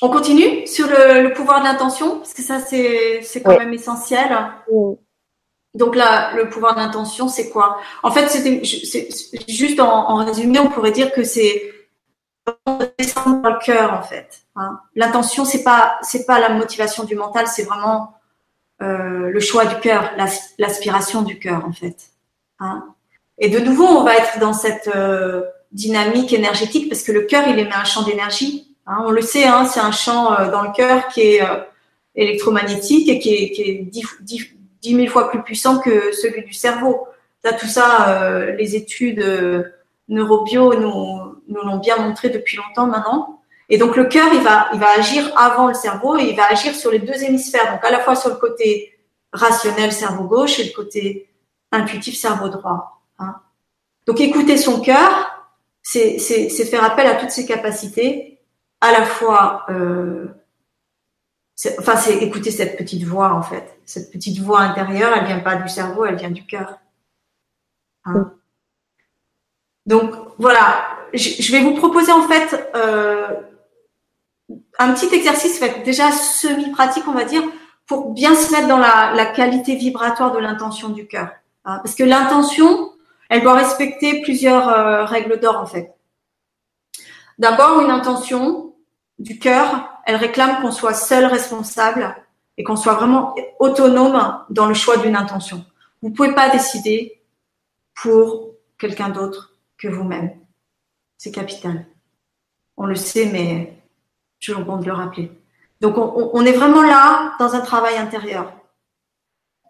on 0.00 0.10
continue 0.10 0.66
sur 0.66 0.86
le, 0.86 1.32
pouvoir 1.32 1.60
de 1.60 1.64
l'intention, 1.64 2.18
parce 2.18 2.34
que 2.34 2.42
ça, 2.42 2.60
c'est, 2.60 3.20
quand 3.44 3.58
même 3.58 3.74
essentiel. 3.74 4.28
Donc 5.74 5.96
là, 5.96 6.34
le 6.34 6.48
pouvoir 6.48 6.74
de 6.74 6.80
l'intention, 6.80 7.28
c'est 7.28 7.50
quoi? 7.50 7.78
En 8.02 8.10
fait, 8.10 8.28
c'était 8.28 8.62
juste 9.48 9.80
en, 9.80 10.14
résumé, 10.16 10.58
on 10.58 10.68
pourrait 10.68 10.92
dire 10.92 11.12
que 11.12 11.24
c'est 11.24 11.72
descendre 12.98 13.42
dans 13.42 13.50
le 13.50 13.58
cœur, 13.58 13.92
en 13.92 14.02
fait. 14.02 14.42
Hein. 14.56 14.80
L'intention, 14.94 15.44
c'est 15.44 15.62
pas 15.62 15.98
c'est 16.02 16.24
pas 16.24 16.40
la 16.40 16.48
motivation 16.48 17.04
du 17.04 17.14
mental, 17.14 17.46
c'est 17.46 17.64
vraiment 17.64 18.14
euh, 18.80 19.30
le 19.30 19.40
choix 19.40 19.66
du 19.66 19.76
cœur, 19.80 20.10
l'aspiration 20.58 21.22
du 21.22 21.38
cœur, 21.38 21.64
en 21.66 21.72
fait. 21.72 22.10
Hein. 22.60 22.94
Et 23.38 23.48
de 23.48 23.58
nouveau, 23.58 23.84
on 23.84 24.02
va 24.02 24.16
être 24.16 24.38
dans 24.38 24.52
cette 24.52 24.88
euh, 24.88 25.42
dynamique 25.72 26.32
énergétique 26.32 26.88
parce 26.88 27.02
que 27.02 27.12
le 27.12 27.22
cœur, 27.22 27.46
il 27.48 27.58
émet 27.58 27.74
un 27.74 27.84
champ 27.84 28.02
d'énergie. 28.02 28.67
Hein, 28.88 29.02
on 29.04 29.10
le 29.10 29.20
sait, 29.20 29.44
hein, 29.44 29.66
c'est 29.66 29.80
un 29.80 29.92
champ 29.92 30.32
euh, 30.32 30.50
dans 30.50 30.62
le 30.62 30.72
cœur 30.72 31.08
qui 31.08 31.20
est 31.20 31.42
euh, 31.42 31.58
électromagnétique 32.14 33.06
et 33.10 33.18
qui 33.18 33.34
est, 33.34 33.50
qui 33.50 33.62
est 33.62 33.82
10, 33.82 34.56
000 34.82 35.06
fois 35.08 35.28
plus 35.28 35.42
puissant 35.42 35.78
que 35.78 36.12
celui 36.12 36.42
du 36.42 36.54
cerveau. 36.54 37.06
Tout 37.60 37.66
ça, 37.66 38.08
euh, 38.08 38.52
les 38.56 38.76
études 38.76 39.24
neurobio 40.08 40.74
nous, 40.74 41.62
l'ont 41.62 41.78
bien 41.78 41.96
montré 41.96 42.28
depuis 42.30 42.56
longtemps 42.56 42.86
maintenant. 42.86 43.40
Et 43.70 43.78
donc 43.78 43.96
le 43.96 44.04
cœur, 44.04 44.28
il 44.34 44.40
va, 44.40 44.68
agir 44.98 45.30
avant 45.36 45.68
le 45.68 45.74
cerveau 45.74 46.16
et 46.18 46.24
il 46.24 46.36
va 46.36 46.46
agir 46.50 46.74
sur 46.74 46.90
les 46.90 46.98
deux 46.98 47.22
hémisphères. 47.22 47.72
Donc 47.72 47.84
à 47.84 47.90
la 47.90 48.00
fois 48.00 48.16
sur 48.16 48.30
le 48.30 48.36
côté 48.36 48.98
rationnel 49.32 49.92
cerveau 49.92 50.24
gauche 50.24 50.58
et 50.58 50.64
le 50.64 50.72
côté 50.74 51.28
intuitif 51.72 52.18
cerveau 52.18 52.48
droit. 52.48 53.02
Hein. 53.18 53.36
Donc 54.06 54.20
écouter 54.20 54.56
son 54.56 54.80
cœur, 54.80 55.46
c'est 55.82 56.18
faire 56.18 56.84
appel 56.84 57.06
à 57.06 57.14
toutes 57.14 57.30
ces 57.30 57.46
capacités, 57.46 58.37
à 58.80 58.92
la 58.92 59.04
fois, 59.04 59.66
euh, 59.70 60.28
enfin, 61.78 61.96
c'est 61.96 62.16
écouter 62.18 62.50
cette 62.50 62.76
petite 62.76 63.04
voix 63.04 63.32
en 63.32 63.42
fait, 63.42 63.78
cette 63.84 64.10
petite 64.10 64.38
voix 64.40 64.60
intérieure, 64.60 65.12
elle 65.16 65.26
vient 65.26 65.40
pas 65.40 65.56
du 65.56 65.68
cerveau, 65.68 66.04
elle 66.04 66.16
vient 66.16 66.30
du 66.30 66.46
cœur. 66.46 66.78
Hein. 68.04 68.32
Donc 69.86 70.14
voilà, 70.38 70.84
je, 71.14 71.50
vais 71.52 71.62
vous 71.62 71.74
proposer 71.74 72.12
en 72.12 72.22
fait 72.28 72.70
euh, 72.74 73.40
un 74.78 74.92
petit 74.92 75.14
exercice 75.14 75.58
fait 75.58 75.82
déjà 75.82 76.12
semi-pratique, 76.12 77.04
on 77.08 77.12
va 77.12 77.24
dire, 77.24 77.42
pour 77.86 78.12
bien 78.12 78.34
se 78.34 78.52
mettre 78.52 78.68
dans 78.68 78.78
la, 78.78 79.14
la 79.14 79.26
qualité 79.26 79.74
vibratoire 79.76 80.32
de 80.32 80.38
l'intention 80.38 80.90
du 80.90 81.06
cœur. 81.06 81.30
Hein. 81.64 81.80
Parce 81.82 81.94
que 81.94 82.04
l'intention, 82.04 82.92
elle 83.28 83.42
doit 83.42 83.54
respecter 83.54 84.22
plusieurs 84.22 84.68
euh, 84.68 85.04
règles 85.04 85.40
d'or 85.40 85.56
en 85.56 85.66
fait. 85.66 85.94
D'abord, 87.38 87.80
une 87.80 87.90
intention 87.90 88.67
du 89.18 89.38
cœur, 89.38 89.88
elle 90.06 90.16
réclame 90.16 90.60
qu'on 90.60 90.70
soit 90.70 90.94
seul 90.94 91.24
responsable 91.24 92.16
et 92.56 92.64
qu'on 92.64 92.76
soit 92.76 92.94
vraiment 92.94 93.34
autonome 93.58 94.44
dans 94.50 94.66
le 94.66 94.74
choix 94.74 94.96
d'une 94.96 95.16
intention. 95.16 95.64
Vous 96.02 96.10
ne 96.10 96.14
pouvez 96.14 96.34
pas 96.34 96.50
décider 96.50 97.20
pour 97.94 98.50
quelqu'un 98.78 99.08
d'autre 99.08 99.54
que 99.76 99.88
vous-même. 99.88 100.32
C'est 101.16 101.32
capital. 101.32 101.86
On 102.76 102.86
le 102.86 102.94
sait, 102.94 103.26
mais 103.26 103.76
toujours 104.40 104.62
bon 104.62 104.76
de 104.76 104.86
le 104.86 104.92
rappeler. 104.92 105.32
Donc, 105.80 105.96
on, 105.96 106.44
est 106.44 106.52
vraiment 106.52 106.82
là 106.82 107.36
dans 107.38 107.54
un 107.54 107.60
travail 107.60 107.96
intérieur. 107.96 108.52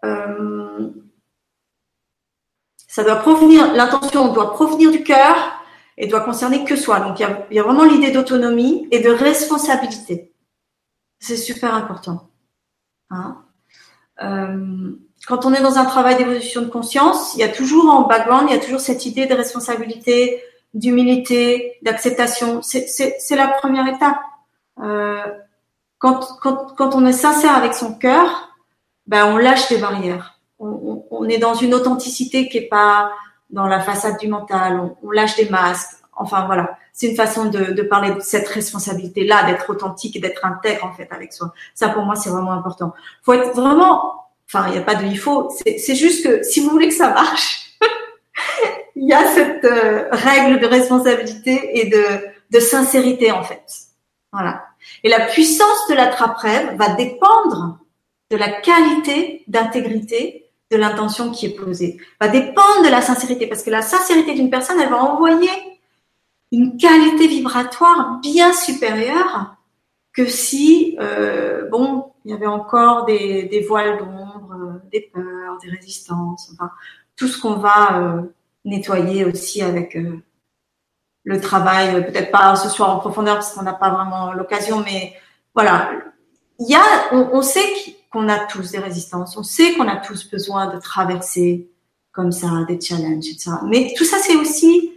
Euh, 0.03 0.89
ça 2.87 3.03
doit 3.03 3.17
provenir, 3.17 3.73
l'intention 3.73 4.33
doit 4.33 4.53
provenir 4.53 4.91
du 4.91 5.03
cœur 5.03 5.58
et 5.99 6.07
doit 6.07 6.21
concerner 6.21 6.63
que 6.63 6.77
soi. 6.77 7.01
Donc, 7.01 7.19
il 7.19 7.55
y 7.55 7.59
a, 7.59 7.63
vraiment 7.63 7.83
l'idée 7.83 8.11
d'autonomie 8.11 8.87
et 8.89 8.99
de 8.99 9.09
responsabilité. 9.09 10.33
C'est 11.19 11.37
super 11.37 11.75
important. 11.75 12.29
Hein. 13.09 13.43
Euh, 14.23 14.91
quand 15.27 15.45
on 15.45 15.53
est 15.53 15.61
dans 15.61 15.77
un 15.77 15.85
travail 15.85 16.15
d'évolution 16.15 16.61
de 16.61 16.69
conscience, 16.69 17.35
il 17.35 17.41
y 17.41 17.43
a 17.43 17.49
toujours 17.49 17.85
en 17.85 18.03
background, 18.03 18.47
il 18.49 18.55
y 18.55 18.57
a 18.57 18.61
toujours 18.61 18.79
cette 18.79 19.05
idée 19.05 19.25
de 19.25 19.33
responsabilité, 19.33 20.41
d'humilité, 20.73 21.77
d'acceptation. 21.81 22.61
C'est 22.61 23.35
la 23.35 23.49
première 23.49 23.87
étape. 23.87 24.19
Euh, 24.81 25.21
quand, 25.97 26.25
quand, 26.41 26.75
quand 26.77 26.95
on 26.95 27.05
est 27.05 27.11
sincère 27.11 27.57
avec 27.57 27.73
son 27.73 27.93
cœur, 27.93 28.55
ben 29.05 29.25
on 29.25 29.37
lâche 29.37 29.67
des 29.67 29.77
barrières. 29.77 30.39
On, 30.59 31.03
on, 31.11 31.27
est 31.27 31.39
dans 31.39 31.55
une 31.55 31.73
authenticité 31.73 32.47
qui 32.47 32.59
est 32.59 32.69
pas 32.69 33.11
dans 33.49 33.67
la 33.67 33.79
façade 33.79 34.17
du 34.19 34.27
mental. 34.27 34.79
On, 34.79 35.07
on 35.07 35.11
lâche 35.11 35.35
des 35.35 35.49
masques. 35.49 35.97
Enfin 36.15 36.45
voilà, 36.45 36.77
c'est 36.91 37.07
une 37.07 37.15
façon 37.15 37.45
de, 37.45 37.71
de, 37.71 37.81
parler 37.81 38.11
de 38.11 38.19
cette 38.19 38.47
responsabilité-là, 38.49 39.43
d'être 39.43 39.69
authentique 39.69 40.17
et 40.17 40.19
d'être 40.19 40.45
intègre 40.45 40.85
en 40.85 40.91
fait 40.91 41.07
avec 41.11 41.31
soi. 41.31 41.53
Ça 41.73 41.87
pour 41.87 42.03
moi 42.03 42.17
c'est 42.17 42.29
vraiment 42.29 42.51
important. 42.51 42.93
Faut 43.23 43.31
être 43.31 43.55
vraiment, 43.55 44.25
enfin 44.45 44.65
il 44.67 44.73
n'y 44.73 44.77
a 44.77 44.81
pas 44.81 44.95
de 44.95 45.05
il 45.05 45.17
faut. 45.17 45.49
C'est 45.77 45.95
juste 45.95 46.25
que 46.25 46.43
si 46.43 46.59
vous 46.59 46.69
voulez 46.69 46.89
que 46.89 46.93
ça 46.93 47.11
marche, 47.11 47.77
il 48.97 49.07
y 49.07 49.13
a 49.13 49.25
cette 49.27 49.63
euh, 49.63 50.09
règle 50.11 50.59
de 50.59 50.67
responsabilité 50.67 51.79
et 51.79 51.89
de, 51.89 52.03
de 52.51 52.59
sincérité 52.59 53.31
en 53.31 53.43
fait. 53.43 53.63
Voilà. 54.33 54.65
Et 55.05 55.09
la 55.09 55.21
puissance 55.21 55.87
de 55.89 55.95
la 55.95 56.07
trappe-rêve 56.07 56.75
va 56.75 56.89
dépendre 56.95 57.79
de 58.29 58.35
la 58.35 58.49
qualité 58.49 59.45
d'intégrité 59.47 60.48
de 60.71 60.77
l'intention 60.77 61.31
qui 61.31 61.47
est 61.47 61.55
posée, 61.55 61.97
va 62.21 62.27
dépendre 62.27 62.83
de 62.83 62.89
la 62.89 63.01
sincérité, 63.01 63.47
parce 63.47 63.63
que 63.63 63.69
la 63.69 63.81
sincérité 63.81 64.33
d'une 64.33 64.49
personne, 64.49 64.79
elle 64.79 64.89
va 64.89 65.03
envoyer 65.03 65.49
une 66.51 66.77
qualité 66.77 67.27
vibratoire 67.27 68.19
bien 68.21 68.53
supérieure 68.53 69.55
que 70.13 70.25
si, 70.25 70.97
euh, 70.99 71.67
bon, 71.69 72.11
il 72.25 72.31
y 72.31 72.33
avait 72.33 72.47
encore 72.47 73.05
des, 73.05 73.43
des 73.43 73.61
voiles 73.61 73.97
d'ombre, 73.99 74.53
euh, 74.53 74.89
des 74.91 75.09
peurs, 75.13 75.57
des 75.63 75.69
résistances, 75.69 76.51
enfin, 76.53 76.71
tout 77.15 77.27
ce 77.27 77.39
qu'on 77.39 77.55
va 77.55 77.99
euh, 77.99 78.21
nettoyer 78.65 79.25
aussi 79.25 79.61
avec 79.61 79.97
le 81.23 81.41
travail, 81.41 82.05
peut-être 82.05 82.31
pas 82.31 82.55
ce 82.55 82.69
soir 82.69 82.95
en 82.95 82.99
profondeur 82.99 83.35
parce 83.35 83.53
qu'on 83.53 83.63
n'a 83.63 83.73
pas 83.73 83.89
vraiment 83.89 84.33
l'occasion, 84.33 84.83
mais 84.83 85.13
voilà, 85.53 85.91
il 86.59 86.69
y 86.69 86.75
a, 86.75 86.81
on, 87.11 87.41
sait 87.41 87.73
qu'on 88.11 88.27
a 88.27 88.39
tous 88.39 88.71
des 88.71 88.79
résistances, 88.79 89.37
on 89.37 89.43
sait 89.43 89.75
qu'on 89.75 89.87
a 89.87 89.97
tous 89.97 90.29
besoin 90.29 90.73
de 90.73 90.79
traverser 90.79 91.69
comme 92.11 92.31
ça 92.31 92.47
des 92.67 92.79
challenges, 92.81 93.27
etc. 93.27 93.51
Mais 93.65 93.93
tout 93.95 94.03
ça, 94.03 94.17
c'est 94.17 94.35
aussi 94.35 94.91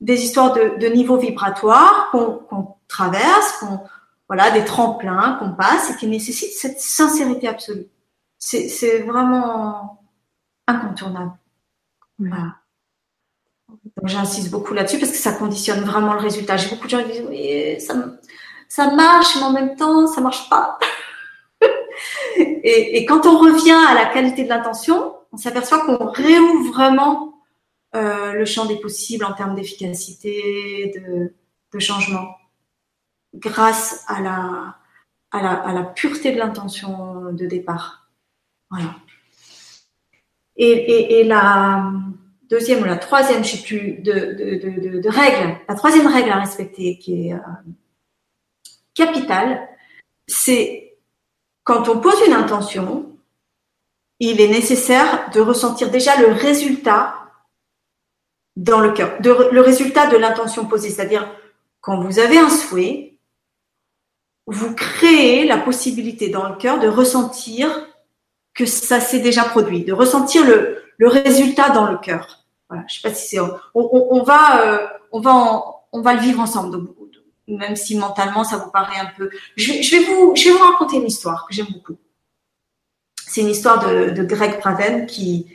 des 0.00 0.24
histoires 0.24 0.52
de, 0.52 0.78
de 0.78 0.86
niveau 0.88 1.16
vibratoire 1.16 2.08
qu'on 2.10 2.74
traverse, 2.88 3.52
qu'on 3.60 3.80
voilà, 4.28 4.50
des 4.50 4.64
tremplins 4.64 5.36
qu'on 5.38 5.52
passe 5.52 5.90
et 5.90 5.96
qui 5.96 6.06
nécessitent 6.08 6.52
cette 6.52 6.80
sincérité 6.80 7.48
absolue. 7.48 7.86
C'est 8.38 9.00
vraiment 9.00 10.02
incontournable. 10.66 11.32
Voilà. 12.18 12.56
Donc 13.68 14.08
j'insiste 14.08 14.50
beaucoup 14.50 14.74
là-dessus 14.74 14.98
parce 14.98 15.12
que 15.12 15.18
ça 15.18 15.32
conditionne 15.32 15.84
vraiment 15.84 16.12
le 16.14 16.20
résultat. 16.20 16.56
J'ai 16.56 16.68
beaucoup 16.68 16.84
de 16.84 16.90
gens 16.90 17.02
qui 17.04 17.12
disent 17.12 17.26
oui, 17.28 17.80
ça, 17.80 17.94
ça 18.68 18.90
marche, 18.94 19.36
mais 19.36 19.42
en 19.42 19.52
même 19.52 19.76
temps, 19.76 20.06
ça 20.06 20.20
marche 20.20 20.48
pas. 20.50 20.78
Et, 22.36 23.04
quand 23.06 23.26
on 23.26 23.38
revient 23.38 23.78
à 23.88 23.94
la 23.94 24.06
qualité 24.06 24.44
de 24.44 24.48
l'intention, 24.48 25.14
on 25.32 25.36
s'aperçoit 25.36 25.84
qu'on 25.84 26.10
réouvre 26.10 26.72
vraiment 26.72 27.34
euh, 27.94 28.32
le 28.32 28.44
champ 28.44 28.66
des 28.66 28.76
possibles 28.76 29.24
en 29.24 29.32
termes 29.32 29.54
d'efficacité, 29.54 30.92
de, 30.94 31.32
changement, 31.78 32.34
grâce 33.34 34.02
à 34.08 34.22
la, 34.22 35.82
pureté 35.94 36.32
de 36.32 36.38
l'intention 36.38 37.32
de 37.32 37.44
départ. 37.44 38.08
Voilà. 38.70 38.94
Et, 40.56 41.22
la, 41.24 41.92
deuxième 42.48 42.80
ou 42.80 42.84
la 42.84 42.96
troisième, 42.96 43.44
je 43.44 43.56
sais 43.56 43.62
plus, 43.62 43.98
de, 44.00 45.08
règle, 45.08 45.58
la 45.68 45.74
troisième 45.74 46.06
règle 46.06 46.30
à 46.30 46.40
respecter 46.40 46.98
qui 46.98 47.28
est 47.28 47.34
euh, 47.34 47.38
capitale, 48.94 49.68
c'est 50.26 50.85
quand 51.66 51.88
on 51.88 51.98
pose 51.98 52.22
une 52.24 52.32
intention, 52.32 53.06
il 54.20 54.40
est 54.40 54.48
nécessaire 54.48 55.30
de 55.34 55.40
ressentir 55.40 55.90
déjà 55.90 56.16
le 56.16 56.28
résultat 56.28 57.14
dans 58.54 58.78
le 58.78 58.92
cœur, 58.92 59.18
le 59.20 59.60
résultat 59.60 60.06
de 60.06 60.16
l'intention 60.16 60.66
posée, 60.66 60.90
c'est-à-dire 60.90 61.28
quand 61.80 62.00
vous 62.00 62.20
avez 62.20 62.38
un 62.38 62.48
souhait, 62.48 63.18
vous 64.46 64.76
créez 64.76 65.44
la 65.44 65.58
possibilité 65.58 66.28
dans 66.28 66.48
le 66.48 66.54
cœur 66.54 66.78
de 66.78 66.86
ressentir 66.86 67.68
que 68.54 68.64
ça 68.64 69.00
s'est 69.00 69.18
déjà 69.18 69.42
produit, 69.42 69.82
de 69.82 69.92
ressentir 69.92 70.46
le, 70.46 70.84
résultat 71.00 71.70
dans 71.70 71.90
le 71.90 71.98
cœur. 71.98 72.44
Voilà, 72.68 72.84
je 72.86 72.94
sais 72.94 73.08
pas 73.08 73.12
si 73.12 73.26
c'est 73.26 73.40
on, 73.40 73.58
on, 73.74 74.06
on, 74.10 74.22
va 74.22 74.62
euh, 74.62 74.86
va 75.12 75.64
on 75.90 76.00
va 76.00 76.14
le 76.14 76.20
vivre 76.20 76.40
ensemble. 76.40 76.70
Donc, 76.70 76.95
même 77.48 77.76
si 77.76 77.96
mentalement 77.96 78.44
ça 78.44 78.56
vous 78.56 78.70
paraît 78.70 78.98
un 78.98 79.10
peu. 79.16 79.30
Je, 79.56 79.72
vais 79.72 80.04
vous 80.04 80.34
je 80.34 80.44
vais 80.44 80.50
vous 80.50 80.64
raconter 80.64 80.96
une 80.96 81.06
histoire 81.06 81.46
que 81.46 81.54
j'aime 81.54 81.66
beaucoup. 81.72 81.96
C'est 83.26 83.40
une 83.40 83.50
histoire 83.50 83.86
de, 83.86 84.10
de 84.10 84.22
Greg 84.22 84.58
Praven 84.58 85.06
qui 85.06 85.46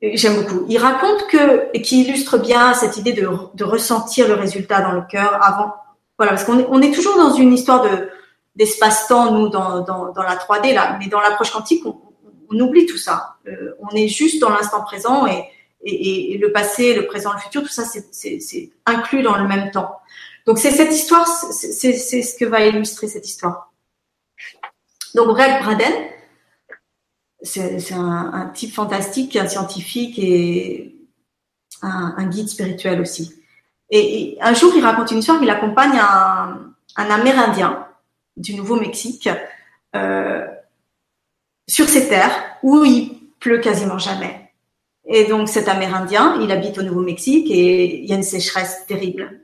j'aime 0.00 0.42
beaucoup. 0.42 0.64
Il 0.68 0.78
raconte 0.78 1.26
que 1.28 1.76
qui 1.78 2.02
illustre 2.02 2.38
bien 2.38 2.74
cette 2.74 2.96
idée 2.96 3.12
de, 3.12 3.28
de 3.54 3.64
ressentir 3.64 4.28
le 4.28 4.34
résultat 4.34 4.80
dans 4.80 4.92
le 4.92 5.02
cœur 5.02 5.38
avant. 5.42 5.74
Voilà, 6.18 6.32
parce 6.32 6.44
qu'on 6.44 6.58
est, 6.58 6.66
on 6.68 6.80
est 6.80 6.92
toujours 6.92 7.16
dans 7.16 7.34
une 7.34 7.52
histoire 7.52 7.82
de 7.82 8.08
d'espace-temps 8.54 9.32
nous 9.32 9.48
dans, 9.48 9.80
dans, 9.80 10.12
dans 10.12 10.22
la 10.22 10.36
3D 10.36 10.74
là, 10.74 10.98
mais 11.00 11.06
dans 11.06 11.20
l'approche 11.20 11.50
quantique 11.50 11.86
on, 11.86 11.98
on 12.52 12.60
oublie 12.60 12.86
tout 12.86 12.98
ça. 12.98 13.36
Euh, 13.46 13.74
on 13.80 13.94
est 13.96 14.08
juste 14.08 14.40
dans 14.40 14.50
l'instant 14.50 14.82
présent 14.82 15.26
et, 15.26 15.44
et, 15.84 16.34
et, 16.34 16.38
le 16.38 16.52
passé, 16.52 16.94
le 16.94 17.06
présent, 17.06 17.32
le 17.32 17.38
futur, 17.38 17.62
tout 17.62 17.68
ça, 17.68 17.82
c'est 17.84 18.70
inclus 18.86 19.22
dans 19.22 19.36
le 19.36 19.48
même 19.48 19.70
temps. 19.70 19.98
Donc 20.46 20.58
c'est 20.58 20.70
cette 20.70 20.92
histoire, 20.92 21.26
c'est 21.26 21.92
ce 21.92 22.36
que 22.36 22.44
va 22.44 22.66
illustrer 22.66 23.08
cette 23.08 23.26
histoire. 23.26 23.72
Donc 25.14 25.28
Greg 25.36 25.62
Braden, 25.62 25.92
c'est 27.42 27.92
un, 27.92 28.50
type 28.54 28.74
fantastique, 28.74 29.36
un 29.36 29.48
scientifique 29.48 30.18
et 30.18 30.96
un, 31.82 32.26
guide 32.26 32.48
spirituel 32.48 33.00
aussi. 33.00 33.34
Et, 33.90 34.38
un 34.40 34.54
jour, 34.54 34.72
il 34.74 34.82
raconte 34.82 35.10
une 35.10 35.18
histoire, 35.18 35.42
il 35.42 35.50
accompagne 35.50 35.98
un, 35.98 36.72
un 36.96 37.10
Amérindien 37.10 37.86
du 38.36 38.54
Nouveau-Mexique 38.54 39.28
euh, 39.94 40.46
sur 41.68 41.88
ces 41.88 42.08
terres 42.08 42.56
où 42.62 42.84
il 42.84 43.18
pleut 43.40 43.58
quasiment 43.58 43.98
jamais. 43.98 44.52
Et 45.04 45.24
donc 45.24 45.48
cet 45.48 45.68
Amérindien, 45.68 46.38
il 46.40 46.50
habite 46.52 46.78
au 46.78 46.82
Nouveau-Mexique 46.82 47.50
et 47.50 48.02
il 48.02 48.08
y 48.08 48.12
a 48.12 48.16
une 48.16 48.22
sécheresse 48.22 48.86
terrible. 48.86 49.40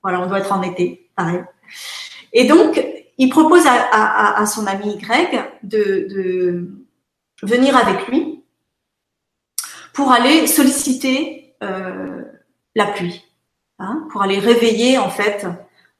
Euh, 0.00 0.08
voilà, 0.08 0.20
on 0.20 0.26
doit 0.26 0.38
être 0.38 0.52
en 0.52 0.62
été, 0.62 1.10
pareil. 1.16 1.42
Et 2.32 2.44
donc, 2.44 2.82
il 3.18 3.28
propose 3.28 3.66
à, 3.66 3.72
à, 3.92 4.40
à 4.40 4.46
son 4.46 4.66
ami 4.66 4.96
Greg 4.96 5.42
de, 5.62 6.06
de, 6.08 6.70
venir 7.42 7.76
avec 7.76 8.06
lui 8.08 8.42
pour 9.94 10.12
aller 10.12 10.46
solliciter 10.46 11.54
euh, 11.62 12.22
la 12.74 12.86
pluie, 12.86 13.24
hein, 13.78 14.06
pour 14.10 14.22
aller 14.22 14.38
réveiller 14.38 14.98
en 14.98 15.10
fait 15.10 15.46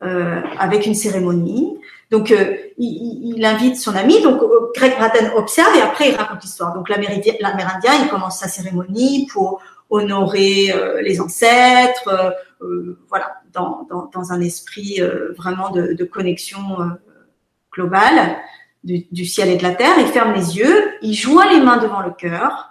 euh, 0.02 0.40
avec 0.58 0.86
une 0.86 0.94
cérémonie. 0.94 1.78
Donc, 2.10 2.32
euh, 2.32 2.56
il, 2.78 3.36
il, 3.36 3.44
invite 3.44 3.76
son 3.76 3.94
ami. 3.94 4.20
Donc, 4.22 4.42
euh, 4.42 4.70
Greg 4.74 4.96
Braden 4.96 5.30
observe 5.36 5.76
et 5.76 5.80
après, 5.80 6.08
il 6.08 6.16
raconte 6.16 6.42
l'histoire. 6.42 6.74
Donc, 6.74 6.88
l'Amérindien, 6.88 7.34
il 8.02 8.08
commence 8.08 8.38
sa 8.38 8.48
cérémonie 8.48 9.26
pour 9.32 9.60
honorer 9.90 10.72
euh, 10.72 11.00
les 11.02 11.20
ancêtres, 11.20 12.34
voilà, 13.08 13.39
dans, 13.52 14.32
un 14.32 14.40
esprit 14.40 15.00
vraiment 15.36 15.70
de, 15.70 16.04
connexion 16.04 16.78
globale 17.72 18.36
du, 18.84 19.24
ciel 19.24 19.48
et 19.50 19.56
de 19.56 19.62
la 19.62 19.74
terre. 19.74 19.98
Il 19.98 20.06
ferme 20.06 20.32
les 20.32 20.58
yeux, 20.58 20.94
il 21.02 21.14
joint 21.14 21.50
les 21.52 21.60
mains 21.60 21.78
devant 21.78 22.00
le 22.00 22.10
cœur 22.10 22.66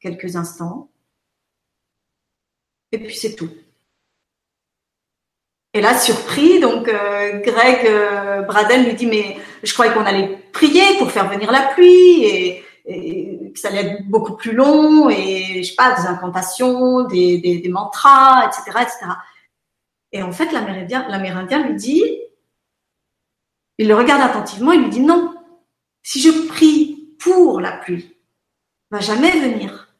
quelques 0.00 0.34
instants, 0.34 0.90
et 2.90 2.98
puis 2.98 3.14
c'est 3.14 3.36
tout. 3.36 3.50
Et 5.74 5.80
là, 5.80 5.96
surpris, 5.96 6.60
donc 6.60 6.88
euh, 6.88 7.40
Greg 7.40 7.86
euh, 7.86 8.42
Braden 8.42 8.84
lui 8.84 8.94
dit 8.94 9.06
mais 9.06 9.38
je 9.62 9.72
croyais 9.72 9.94
qu'on 9.94 10.04
allait 10.04 10.38
prier 10.52 10.98
pour 10.98 11.10
faire 11.10 11.30
venir 11.30 11.50
la 11.50 11.62
pluie 11.72 12.24
et, 12.24 12.64
que 12.84 13.60
ça 13.60 13.68
allait 13.68 13.92
être 13.92 14.08
beaucoup 14.08 14.34
plus 14.34 14.52
long 14.52 15.08
et 15.08 15.62
je 15.62 15.68
sais 15.68 15.76
pas 15.76 15.94
des 15.94 16.06
incantations, 16.06 17.04
des, 17.04 17.38
des, 17.38 17.58
des 17.58 17.68
mantras, 17.68 18.46
etc., 18.46 18.78
etc. 18.82 19.12
Et 20.12 20.22
en 20.22 20.32
fait, 20.32 20.52
l'Amérindien 20.52 21.66
lui 21.66 21.74
dit, 21.74 22.04
il 23.78 23.88
le 23.88 23.94
regarde 23.94 24.22
attentivement, 24.22 24.72
il 24.72 24.82
lui 24.82 24.90
dit 24.90 25.00
non. 25.00 25.34
Si 26.02 26.20
je 26.20 26.46
prie 26.48 27.14
pour 27.18 27.60
la 27.60 27.72
pluie, 27.72 28.14
va 28.90 29.00
jamais 29.00 29.30
venir. 29.30 29.94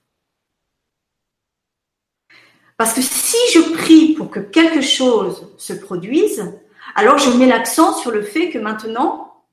Parce 2.76 2.92
que 2.92 3.02
si 3.02 3.36
je 3.54 3.72
prie 3.74 4.14
pour 4.14 4.30
que 4.30 4.40
quelque 4.40 4.80
chose 4.80 5.54
se 5.56 5.72
produise, 5.72 6.52
alors 6.94 7.18
je 7.18 7.30
mets 7.30 7.46
l'accent 7.46 7.94
sur 7.94 8.10
le 8.10 8.22
fait 8.22 8.50
que 8.50 8.58
maintenant, 8.58 9.44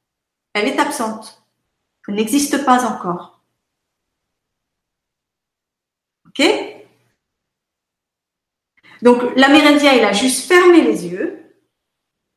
elle 0.54 0.68
est 0.68 0.80
absente. 0.80 1.44
Elle 2.08 2.16
n'existe 2.16 2.66
pas 2.66 2.86
encore. 2.86 3.42
OK? 6.28 6.44
Donc 9.02 9.22
l'Amérindien, 9.36 9.94
il 9.94 10.04
a 10.04 10.14
juste 10.14 10.48
fermé 10.48 10.82
les 10.82 11.08
yeux. 11.08 11.40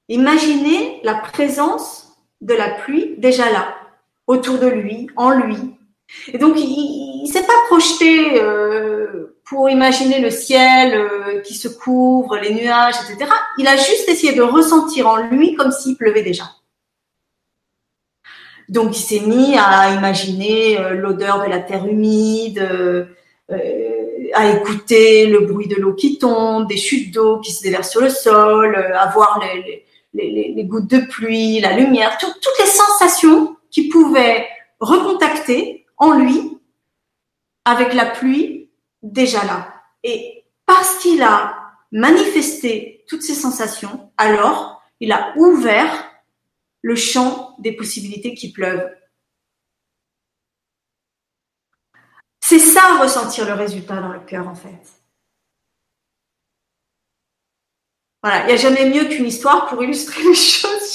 Imaginez 0.08 1.00
la 1.04 1.14
présence 1.14 2.16
de 2.40 2.54
la 2.54 2.70
pluie 2.70 3.14
déjà 3.18 3.50
là, 3.50 3.76
autour 4.26 4.58
de 4.58 4.66
lui, 4.66 5.08
en 5.16 5.30
lui. 5.30 5.56
Et 6.32 6.38
donc, 6.38 6.56
il 6.58 7.22
ne 7.22 7.26
s'est 7.26 7.46
pas 7.46 7.52
projeté 7.68 8.40
euh, 8.40 9.38
pour 9.44 9.70
imaginer 9.70 10.20
le 10.20 10.30
ciel 10.30 10.94
euh, 10.94 11.40
qui 11.40 11.54
se 11.54 11.68
couvre, 11.68 12.36
les 12.36 12.52
nuages, 12.54 12.94
etc. 13.02 13.30
Il 13.58 13.66
a 13.66 13.76
juste 13.76 14.08
essayé 14.08 14.34
de 14.34 14.42
ressentir 14.42 15.08
en 15.08 15.16
lui 15.16 15.54
comme 15.54 15.72
s'il 15.72 15.96
pleuvait 15.96 16.22
déjà. 16.22 16.44
Donc, 18.68 18.96
il 18.96 19.02
s'est 19.02 19.20
mis 19.20 19.56
à 19.56 19.94
imaginer 19.94 20.78
euh, 20.78 20.90
l'odeur 20.90 21.42
de 21.42 21.48
la 21.48 21.60
terre 21.60 21.86
humide, 21.86 22.68
à 24.34 24.50
écouter 24.50 25.26
le 25.26 25.40
bruit 25.40 25.68
de 25.68 25.76
l'eau 25.76 25.94
qui 25.94 26.18
tombe, 26.18 26.66
des 26.68 26.76
chutes 26.76 27.12
d'eau 27.12 27.40
qui 27.40 27.52
se 27.52 27.62
déversent 27.62 27.90
sur 27.90 28.00
le 28.00 28.08
sol, 28.08 28.76
à 28.76 29.06
voir 29.08 29.40
les, 30.14 30.64
gouttes 30.64 30.90
de 30.90 31.00
pluie, 31.00 31.60
la 31.60 31.76
lumière, 31.76 32.18
toutes 32.18 32.58
les 32.58 32.66
sensations 32.66 33.56
qui 33.70 33.88
pouvaient 33.88 34.46
recontacter 34.80 35.86
en 35.96 36.12
lui 36.12 36.58
avec 37.64 37.94
la 37.94 38.06
pluie 38.06 38.70
déjà 39.02 39.44
là. 39.44 39.74
Et 40.02 40.44
parce 40.66 40.98
qu'il 40.98 41.22
a 41.22 41.56
manifesté 41.92 43.04
toutes 43.08 43.22
ces 43.22 43.34
sensations, 43.34 44.10
alors 44.16 44.82
il 45.00 45.12
a 45.12 45.32
ouvert 45.36 46.10
le 46.80 46.96
champ 46.96 47.54
des 47.58 47.72
possibilités 47.72 48.34
qui 48.34 48.52
pleuvent. 48.52 48.90
C'est 52.52 52.58
ça 52.58 52.98
ressentir 53.00 53.46
le 53.46 53.54
résultat 53.54 53.96
dans 53.96 54.12
le 54.12 54.18
cœur 54.18 54.46
en 54.46 54.54
fait. 54.54 54.68
Voilà, 58.22 58.42
il 58.42 58.46
n'y 58.48 58.52
a 58.52 58.56
jamais 58.56 58.90
mieux 58.90 59.06
qu'une 59.06 59.24
histoire 59.24 59.68
pour 59.68 59.82
illustrer 59.82 60.22
les 60.28 60.34
choses. 60.34 60.94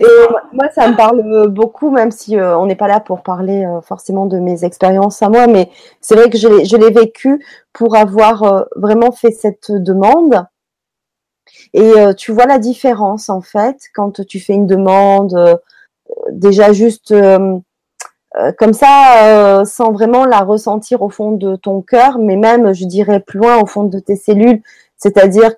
Et, 0.00 0.06
moi, 0.52 0.68
ça 0.74 0.88
me 0.88 0.96
parle 0.96 1.46
beaucoup, 1.46 1.92
même 1.92 2.10
si 2.10 2.36
euh, 2.36 2.58
on 2.58 2.66
n'est 2.66 2.74
pas 2.74 2.88
là 2.88 2.98
pour 2.98 3.22
parler 3.22 3.64
euh, 3.64 3.80
forcément 3.80 4.26
de 4.26 4.40
mes 4.40 4.64
expériences 4.64 5.22
à 5.22 5.28
moi, 5.28 5.46
mais 5.46 5.70
c'est 6.00 6.16
vrai 6.16 6.28
que 6.28 6.36
je 6.38 6.76
l'ai 6.76 6.90
vécu 6.90 7.40
pour 7.72 7.94
avoir 7.94 8.42
euh, 8.42 8.62
vraiment 8.74 9.12
fait 9.12 9.30
cette 9.30 9.70
demande. 9.70 10.44
Et 11.72 11.92
tu 12.16 12.32
vois 12.32 12.46
la 12.46 12.58
différence 12.58 13.28
en 13.28 13.42
fait 13.42 13.76
quand 13.94 14.26
tu 14.26 14.40
fais 14.40 14.54
une 14.54 14.66
demande 14.66 15.60
déjà 16.30 16.72
juste 16.72 17.14
comme 18.58 18.72
ça, 18.72 19.64
sans 19.64 19.92
vraiment 19.92 20.24
la 20.24 20.40
ressentir 20.40 21.02
au 21.02 21.08
fond 21.08 21.32
de 21.32 21.56
ton 21.56 21.82
cœur, 21.82 22.18
mais 22.18 22.36
même, 22.36 22.72
je 22.72 22.84
dirais, 22.84 23.20
plus 23.20 23.40
loin 23.40 23.58
au 23.58 23.66
fond 23.66 23.84
de 23.84 23.98
tes 23.98 24.16
cellules, 24.16 24.62
c'est-à-dire 24.96 25.52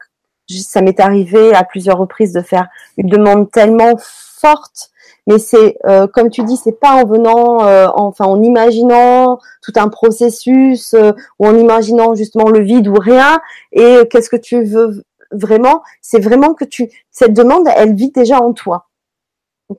ça 0.48 0.82
m'est 0.82 1.00
arrivé 1.00 1.54
à 1.54 1.64
plusieurs 1.64 1.98
reprises 1.98 2.32
de 2.32 2.40
faire 2.40 2.68
une 2.96 3.08
demande 3.08 3.50
tellement 3.50 3.94
forte 3.98 4.92
mais 5.26 5.38
c'est 5.38 5.76
euh, 5.86 6.06
comme 6.06 6.30
tu 6.30 6.42
dis 6.42 6.56
c'est 6.56 6.78
pas 6.80 6.92
en 6.92 7.06
venant 7.06 7.66
euh, 7.66 7.88
enfin 7.94 8.24
en 8.24 8.42
imaginant 8.42 9.38
tout 9.62 9.72
un 9.76 9.88
processus 9.88 10.94
euh, 10.94 11.12
ou 11.38 11.46
en 11.46 11.56
imaginant 11.56 12.14
justement 12.14 12.48
le 12.48 12.60
vide 12.60 12.88
ou 12.88 12.94
rien. 12.94 13.40
Et 13.72 14.00
qu'est-ce 14.10 14.28
que 14.28 14.36
tu 14.36 14.64
veux 14.64 15.04
vraiment? 15.30 15.82
C'est 16.00 16.20
vraiment 16.20 16.54
que 16.54 16.64
tu 16.64 16.90
cette 17.10 17.34
demande 17.34 17.68
elle 17.74 17.94
vit 17.94 18.10
déjà 18.10 18.40
en 18.40 18.52
toi. 18.52 18.88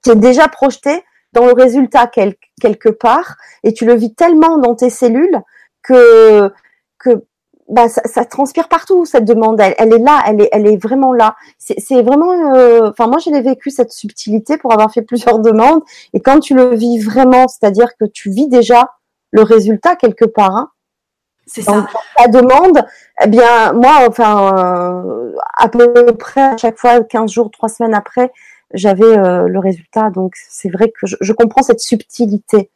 Tu 0.03 0.11
es 0.11 0.15
déjà 0.15 0.47
projeté 0.47 1.03
dans 1.33 1.45
le 1.45 1.53
résultat 1.53 2.07
quelque 2.07 2.89
part 2.89 3.35
et 3.63 3.73
tu 3.73 3.85
le 3.85 3.95
vis 3.95 4.13
tellement 4.13 4.57
dans 4.57 4.75
tes 4.75 4.89
cellules 4.89 5.41
que 5.81 6.51
que 6.99 7.25
bah, 7.69 7.87
ça, 7.87 8.01
ça, 8.05 8.25
transpire 8.25 8.67
partout 8.67 9.05
cette 9.05 9.25
demande. 9.25 9.59
Elle, 9.59 9.75
elle, 9.77 9.93
est 9.93 9.99
là, 9.99 10.21
elle 10.27 10.41
est, 10.41 10.49
elle 10.51 10.67
est 10.67 10.77
vraiment 10.77 11.13
là. 11.13 11.35
C'est 11.57 12.01
vraiment, 12.01 12.55
euh, 12.55 12.89
enfin 12.89 13.07
moi 13.07 13.17
j'ai 13.19 13.39
vécu 13.41 13.69
cette 13.69 13.91
subtilité 13.91 14.57
pour 14.57 14.73
avoir 14.73 14.91
fait 14.91 15.01
plusieurs 15.13 15.39
demandes. 15.39 15.81
Et 16.13 16.19
quand 16.19 16.39
tu 16.39 16.53
le 16.55 16.75
vis 16.75 16.99
vraiment, 16.99 17.47
c'est-à-dire 17.47 17.95
que 17.99 18.05
tu 18.05 18.29
vis 18.29 18.47
déjà 18.47 18.91
le 19.31 19.41
résultat 19.41 19.95
quelque 19.95 20.25
part. 20.25 20.55
Hein, 20.55 20.69
c'est 21.45 21.61
ça. 21.61 21.87
Ta 22.15 22.27
demande, 22.27 22.85
eh 23.21 23.27
bien 23.27 23.73
moi, 23.73 24.05
enfin 24.07 24.55
euh, 24.55 25.31
à 25.57 25.67
peu 25.67 26.05
près 26.17 26.41
à 26.41 26.57
chaque 26.57 26.77
fois, 26.77 27.03
15 27.03 27.31
jours, 27.31 27.51
3 27.51 27.69
semaines 27.69 27.93
après, 27.93 28.31
j'avais 28.73 29.17
euh, 29.17 29.47
le 29.47 29.59
résultat. 29.59 30.09
Donc 30.09 30.33
c'est 30.35 30.69
vrai 30.69 30.89
que 30.89 31.07
je, 31.07 31.15
je 31.19 31.33
comprends 31.33 31.63
cette 31.63 31.79
subtilité. 31.79 32.69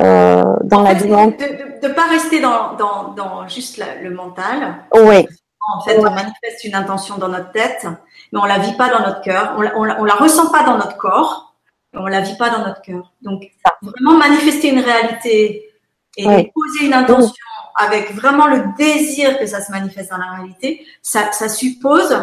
Euh, 0.00 0.44
dans 0.62 0.82
la 0.82 0.94
demande. 0.94 1.36
De 1.36 1.88
ne 1.88 1.92
pas 1.92 2.06
rester 2.06 2.40
dans, 2.40 2.74
dans, 2.74 3.12
dans 3.12 3.48
juste 3.48 3.82
le 4.02 4.10
mental. 4.10 4.76
Oui. 4.94 5.26
En 5.74 5.80
fait, 5.82 5.98
on 5.98 6.02
manifeste 6.02 6.64
une 6.64 6.74
intention 6.74 7.18
dans 7.18 7.28
notre 7.28 7.50
tête, 7.50 7.86
mais 8.32 8.38
on 8.38 8.44
la 8.44 8.58
vit 8.58 8.72
pas 8.74 8.88
dans 8.88 9.00
notre 9.00 9.20
cœur, 9.20 9.56
on, 9.58 9.64
on, 9.64 10.00
on 10.00 10.04
la 10.04 10.14
ressent 10.14 10.50
pas 10.50 10.62
dans 10.62 10.78
notre 10.78 10.96
corps, 10.96 11.54
et 11.92 11.98
on 11.98 12.06
la 12.06 12.20
vit 12.20 12.36
pas 12.36 12.50
dans 12.50 12.64
notre 12.64 12.80
cœur. 12.82 13.12
Donc, 13.20 13.42
vraiment 13.82 14.16
manifester 14.16 14.70
une 14.70 14.80
réalité 14.80 15.70
et 16.16 16.24
poser 16.54 16.86
une 16.86 16.94
intention 16.94 17.34
avec 17.76 18.12
vraiment 18.14 18.46
le 18.46 18.64
désir 18.78 19.38
que 19.38 19.46
ça 19.46 19.60
se 19.60 19.70
manifeste 19.70 20.10
dans 20.10 20.18
la 20.18 20.32
réalité, 20.36 20.86
ça, 21.02 21.32
ça 21.32 21.48
suppose 21.48 22.16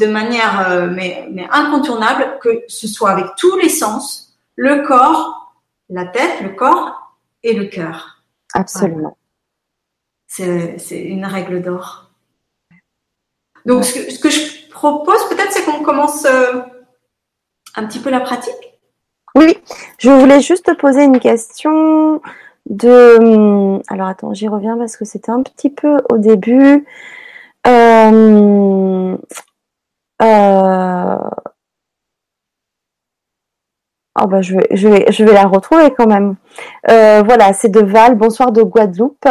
de 0.00 0.06
manière 0.06 0.68
euh, 0.68 0.88
mais, 0.88 1.28
mais 1.30 1.46
incontournable 1.50 2.38
que 2.42 2.64
ce 2.66 2.88
soit 2.88 3.10
avec 3.10 3.26
tous 3.36 3.56
les 3.58 3.68
sens, 3.68 4.36
le 4.56 4.86
corps 4.86 5.40
la 5.90 6.06
tête, 6.06 6.40
le 6.40 6.50
corps 6.50 7.16
et 7.42 7.52
le 7.52 7.66
cœur. 7.66 8.22
Absolument. 8.54 9.16
C'est 10.26 10.78
une 10.90 11.26
règle 11.26 11.60
d'or. 11.60 12.10
Donc, 13.66 13.84
ce 13.84 14.18
que, 14.18 14.30
je 14.30 14.70
propose 14.70 15.28
peut-être, 15.28 15.52
c'est 15.52 15.64
qu'on 15.64 15.82
commence 15.82 16.24
euh, 16.24 16.60
un 17.74 17.86
petit 17.86 17.98
peu 17.98 18.10
la 18.10 18.20
pratique. 18.20 18.54
Oui, 19.34 19.58
je 19.98 20.10
voulais 20.10 20.40
juste 20.40 20.66
te 20.66 20.72
poser 20.72 21.04
une 21.04 21.20
question 21.20 22.22
de. 22.66 23.18
Hum, 23.18 23.82
alors 23.88 24.08
attends, 24.08 24.32
j'y 24.32 24.48
reviens 24.48 24.78
parce 24.78 24.96
que 24.96 25.04
c'était 25.04 25.30
un 25.30 25.42
petit 25.42 25.70
peu 25.70 25.98
au 26.10 26.18
début. 26.18 26.86
Euh, 27.66 29.16
Oh 30.22 30.26
bah 34.26 34.42
je 34.42 34.56
vais, 34.56 34.66
je 34.72 34.88
vais, 34.88 35.10
je 35.10 35.24
vais 35.24 35.32
la 35.32 35.46
retrouver 35.46 35.90
quand 35.96 36.06
même. 36.06 36.36
Euh, 36.90 37.22
voilà, 37.22 37.52
c'est 37.52 37.70
de 37.70 37.80
Val. 37.80 38.16
Bonsoir 38.16 38.52
de 38.52 38.62
Guadeloupe. 38.62 39.26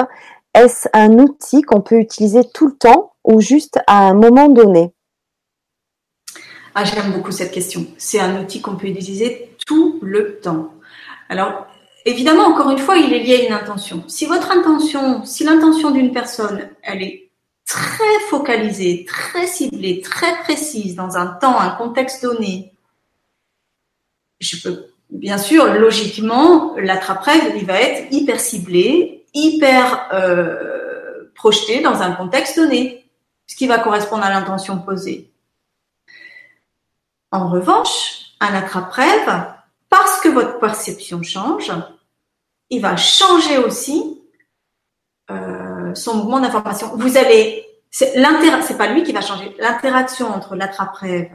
Est-ce 0.54 0.90
un 0.94 1.20
outil 1.20 1.62
qu'on 1.62 1.82
peut 1.82 2.00
utiliser 2.00 2.42
tout 2.54 2.68
le 2.68 2.76
temps 2.76 3.14
ou 3.24 3.40
juste 3.40 3.80
à 3.86 4.08
un 4.08 4.16
moment 4.16 4.50
donné? 4.50 4.92
Ah, 6.74 6.84
j'aime 6.86 7.12
beaucoup 7.12 7.32
cette 7.32 7.52
question. 7.52 7.86
C'est 7.98 8.20
un 8.20 8.42
outil 8.42 8.62
qu'on 8.62 8.76
peut 8.76 8.88
utiliser 8.88 9.56
tout 9.68 10.00
le 10.02 10.40
temps. 10.40 10.74
Alors, 11.30 11.68
évidemment, 12.06 12.46
encore 12.46 12.72
une 12.72 12.80
fois, 12.80 12.98
il 12.98 13.14
est 13.14 13.20
lié 13.20 13.36
à 13.36 13.48
une 13.48 13.54
intention. 13.54 14.04
Si 14.08 14.26
votre 14.26 14.52
intention, 14.52 15.24
si 15.24 15.44
l'intention 15.44 15.92
d'une 15.92 16.12
personne, 16.12 16.68
elle 16.82 17.04
est 17.04 17.29
très 17.70 18.20
focalisée, 18.32 19.06
très 19.06 19.46
ciblée, 19.46 20.02
très 20.02 20.40
précise 20.40 20.96
dans 20.96 21.18
un 21.18 21.28
temps, 21.28 21.60
un 21.60 21.70
contexte 21.70 22.24
donné, 22.24 22.74
je 24.40 24.58
peux, 24.58 24.88
bien 25.12 25.38
sûr, 25.38 25.72
logiquement, 25.76 26.76
l'attrape-règle, 26.78 27.58
il 27.58 27.68
va 27.68 27.80
être 27.80 28.12
hyper 28.12 28.40
ciblé, 28.40 29.24
hyper 29.36 30.10
euh, 30.14 31.30
projeté 31.36 31.82
dans 31.82 32.02
un 32.02 32.14
contexte 32.14 32.58
donné, 32.58 33.08
ce 33.46 33.56
qui 33.56 33.68
va 33.68 33.78
correspondre 33.78 34.24
à 34.24 34.32
l'intention 34.32 34.80
posée. 34.80 35.30
En 37.32 37.50
revanche, 37.50 38.32
un 38.40 38.56
attrape-rêve, 38.56 39.46
parce 39.90 40.20
que 40.22 40.30
votre 40.30 40.58
perception 40.58 41.22
change, 41.22 41.72
il 42.72 42.82
va 42.82 42.98
changer 42.98 43.60
aussi 43.60 44.24
euh, 45.30 45.69
son 45.96 46.18
mouvement 46.18 46.40
d'information. 46.40 46.92
Vous 46.96 47.18
allez, 47.18 47.66
c'est 47.92 48.14
c'est 48.62 48.78
pas 48.78 48.88
lui 48.88 49.04
qui 49.04 49.12
va 49.12 49.22
changer. 49.22 49.56
L'interaction 49.60 50.28
entre 50.28 50.56
l'attrape-rêve 50.56 51.30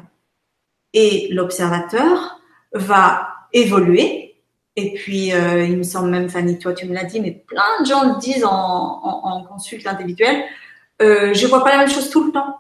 et 0.93 1.29
l'observateur 1.31 2.41
va 2.73 3.29
évoluer. 3.53 4.35
Et 4.77 4.95
puis, 4.95 5.33
euh, 5.33 5.65
il 5.65 5.77
me 5.79 5.83
semble 5.85 6.11
même, 6.11 6.29
Fanny, 6.29 6.59
toi, 6.59 6.73
tu 6.73 6.87
me 6.87 6.95
l'as 6.95 7.05
dit, 7.05 7.21
mais 7.21 7.31
plein 7.31 7.81
de 7.81 7.87
gens 7.87 8.15
le 8.15 8.19
disent 8.19 8.45
en, 8.45 8.51
en, 8.51 9.21
en 9.23 9.45
consulte 9.45 9.87
individuelle. 9.87 10.43
Euh, 11.01 11.33
je 11.33 11.47
vois 11.47 11.63
pas 11.63 11.71
la 11.71 11.79
même 11.79 11.91
chose 11.91 12.11
tout 12.11 12.25
le 12.25 12.33
temps. 12.33 12.59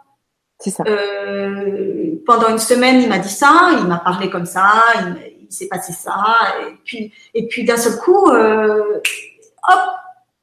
C'est 0.60 0.70
ça. 0.70 0.84
Euh, 0.86 2.12
pendant 2.24 2.48
une 2.48 2.58
semaine, 2.58 3.02
il 3.02 3.08
m'a 3.08 3.18
dit 3.18 3.28
ça, 3.28 3.70
il 3.80 3.86
m'a 3.86 3.98
parlé 3.98 4.30
comme 4.30 4.46
ça, 4.46 4.72
il, 5.20 5.46
s'est 5.50 5.68
passé 5.68 5.92
ça, 5.92 6.16
et 6.62 6.74
puis, 6.84 7.12
et 7.32 7.46
puis 7.46 7.64
d'un 7.64 7.76
seul 7.76 7.96
coup, 7.98 8.26
hop, 8.26 9.80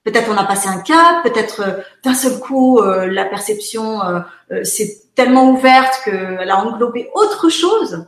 peut-être 0.03 0.29
on 0.29 0.37
a 0.37 0.45
passé 0.45 0.67
un 0.67 0.79
cap, 0.79 1.23
peut-être 1.23 1.61
euh, 1.61 1.81
d'un 2.03 2.13
seul 2.13 2.39
coup, 2.39 2.79
euh, 2.79 3.07
la 3.07 3.25
perception 3.25 4.01
euh, 4.03 4.63
s'est 4.63 5.03
tellement 5.15 5.51
ouverte 5.51 6.01
qu'elle 6.03 6.49
a 6.49 6.65
englobé 6.65 7.09
autre 7.13 7.49
chose. 7.49 8.07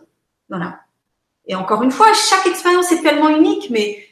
Voilà. 0.49 0.79
Et 1.45 1.55
encore 1.55 1.83
une 1.83 1.91
fois, 1.91 2.07
chaque 2.13 2.47
expérience 2.47 2.91
est 2.91 3.01
tellement 3.01 3.29
unique, 3.29 3.69
mais 3.69 4.03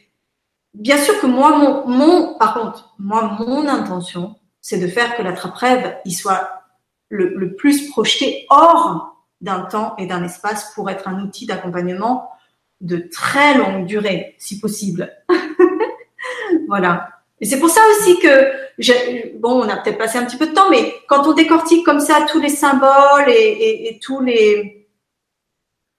bien 0.74 0.98
sûr 0.98 1.20
que 1.20 1.28
moi, 1.28 1.58
mon, 1.58 1.88
mon 1.88 2.38
par 2.38 2.54
contre, 2.54 2.94
moi, 3.00 3.38
mon 3.40 3.68
intention, 3.68 4.36
c'est 4.60 4.80
de 4.80 4.88
faire 4.88 5.16
que 5.16 5.24
l'attrape-rêve, 5.24 5.98
il 6.06 6.14
soit 6.14 6.52
le, 7.10 7.34
le, 7.36 7.56
plus 7.56 7.90
projeté 7.90 8.46
hors 8.50 9.26
d'un 9.42 9.62
temps 9.62 9.96
et 9.98 10.06
d'un 10.06 10.24
espace 10.24 10.74
pour 10.76 10.90
être 10.90 11.08
un 11.08 11.22
outil 11.22 11.46
d'accompagnement 11.46 12.30
de 12.80 12.98
très 13.12 13.58
longue 13.58 13.86
durée, 13.86 14.36
si 14.38 14.60
possible. 14.60 15.12
voilà. 16.68 17.20
Et 17.42 17.46
c'est 17.46 17.60
pour 17.60 17.70
ça 17.70 17.82
aussi 17.92 18.20
que, 18.20 19.39
bon, 19.39 19.64
on 19.64 19.70
a 19.70 19.78
peut-être 19.78 19.98
passé 19.98 20.20
un 20.20 20.26
petit 20.26 20.38
peu 20.38 20.48
de 20.48 20.54
temps, 20.54 20.70
mais 20.70 20.94
quand 21.08 21.28
on 21.28 21.34
décortique 21.34 21.84
comme 21.84 22.00
ça 22.00 22.26
tous 22.32 22.39
les 22.39 22.50
symboles 22.50 23.28
et, 23.28 23.32
et, 23.32 23.89
et 23.89 24.00
tous 24.00 24.22
les 24.22 24.88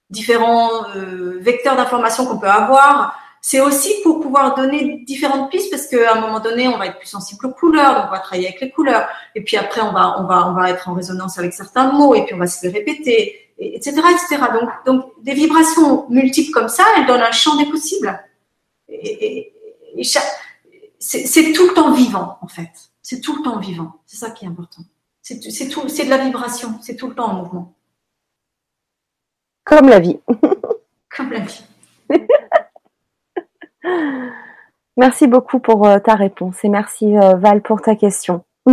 différents 0.09 0.69
euh, 0.95 1.37
vecteurs 1.41 1.75
d'information 1.75 2.25
qu'on 2.25 2.37
peut 2.37 2.47
avoir, 2.47 3.19
c'est 3.41 3.59
aussi 3.59 3.93
pour 4.03 4.21
pouvoir 4.21 4.55
donner 4.55 5.03
différentes 5.05 5.51
pistes 5.51 5.69
parce 5.69 5.87
qu'à 5.87 6.13
un 6.15 6.21
moment 6.21 6.39
donné, 6.39 6.69
on 6.69 6.77
va 6.77 6.85
être 6.85 6.97
plus 6.97 7.09
sensible 7.09 7.45
aux 7.47 7.51
couleurs, 7.51 7.93
donc 7.95 8.05
on 8.07 8.11
va 8.11 8.19
travailler 8.19 8.47
avec 8.47 8.61
les 8.61 8.69
couleurs. 8.69 9.05
Et 9.35 9.43
puis 9.43 9.57
après, 9.57 9.81
on 9.81 9.91
va, 9.91 10.21
on 10.21 10.23
va, 10.23 10.47
on 10.47 10.53
va 10.53 10.69
être 10.69 10.87
en 10.87 10.93
résonance 10.93 11.37
avec 11.37 11.51
certains 11.51 11.91
mots 11.91 12.15
et 12.15 12.23
puis 12.23 12.35
on 12.35 12.37
va 12.37 12.47
se 12.47 12.65
les 12.65 12.71
répéter, 12.71 13.51
etc., 13.59 13.97
etc. 13.97 14.43
Donc, 14.53 14.69
donc 14.85 15.11
des 15.21 15.33
vibrations 15.33 16.05
multiples 16.09 16.51
comme 16.51 16.69
ça, 16.69 16.85
elles 16.95 17.05
donnent 17.05 17.21
un 17.21 17.31
champ 17.31 17.57
des 17.57 17.65
possibles. 17.65 18.17
Et, 18.87 19.51
et, 19.97 20.03
c'est 21.03 21.51
tout 21.53 21.67
le 21.67 21.73
temps 21.73 21.93
vivant 21.93 22.37
en 22.41 22.47
fait. 22.47 22.71
C'est 23.01 23.19
tout 23.19 23.35
le 23.35 23.43
temps 23.43 23.59
vivant. 23.59 23.99
C'est 24.05 24.17
ça 24.17 24.31
qui 24.31 24.45
est 24.45 24.47
important. 24.47 24.83
C'est 25.21 25.39
tout, 25.69 25.87
c'est 25.89 26.05
de 26.05 26.09
la 26.09 26.17
vibration. 26.17 26.79
C'est 26.81 26.95
tout 26.95 27.07
le 27.07 27.15
temps 27.15 27.31
en 27.31 27.43
mouvement. 27.43 27.73
Comme 29.63 29.89
la 29.89 29.99
vie. 29.99 30.19
Comme 31.15 31.31
la 31.31 31.39
vie. 31.41 31.63
Merci 34.97 35.27
beaucoup 35.27 35.59
pour 35.59 35.87
euh, 35.87 35.99
ta 35.99 36.15
réponse 36.15 36.63
et 36.63 36.69
merci 36.69 37.17
euh, 37.17 37.33
Val 37.35 37.63
pour 37.63 37.81
ta 37.81 37.95
question. 37.95 38.45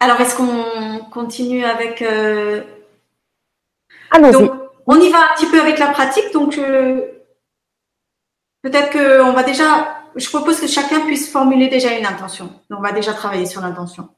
Alors, 0.00 0.20
est-ce 0.20 0.36
qu'on 0.36 0.98
continue 1.10 1.64
avec... 1.64 2.02
Euh... 2.02 2.62
Allons-y. 4.10 4.50
On 4.86 4.98
y 5.00 5.10
va 5.10 5.18
un 5.18 5.34
petit 5.36 5.46
peu 5.46 5.60
avec 5.60 5.78
la 5.78 5.88
pratique. 5.88 6.32
Donc, 6.32 6.58
euh, 6.58 7.17
peut-être 8.62 8.92
qu'on 8.92 9.32
va 9.32 9.42
déjà... 9.42 9.94
Je 10.16 10.28
propose 10.28 10.60
que 10.60 10.66
chacun 10.66 11.00
puisse 11.00 11.30
formuler 11.30 11.68
déjà 11.68 11.96
une 11.96 12.06
intention. 12.06 12.50
On 12.70 12.80
va 12.80 12.92
déjà 12.92 13.12
travailler 13.12 13.46
sur 13.46 13.60
l'intention. 13.60 14.08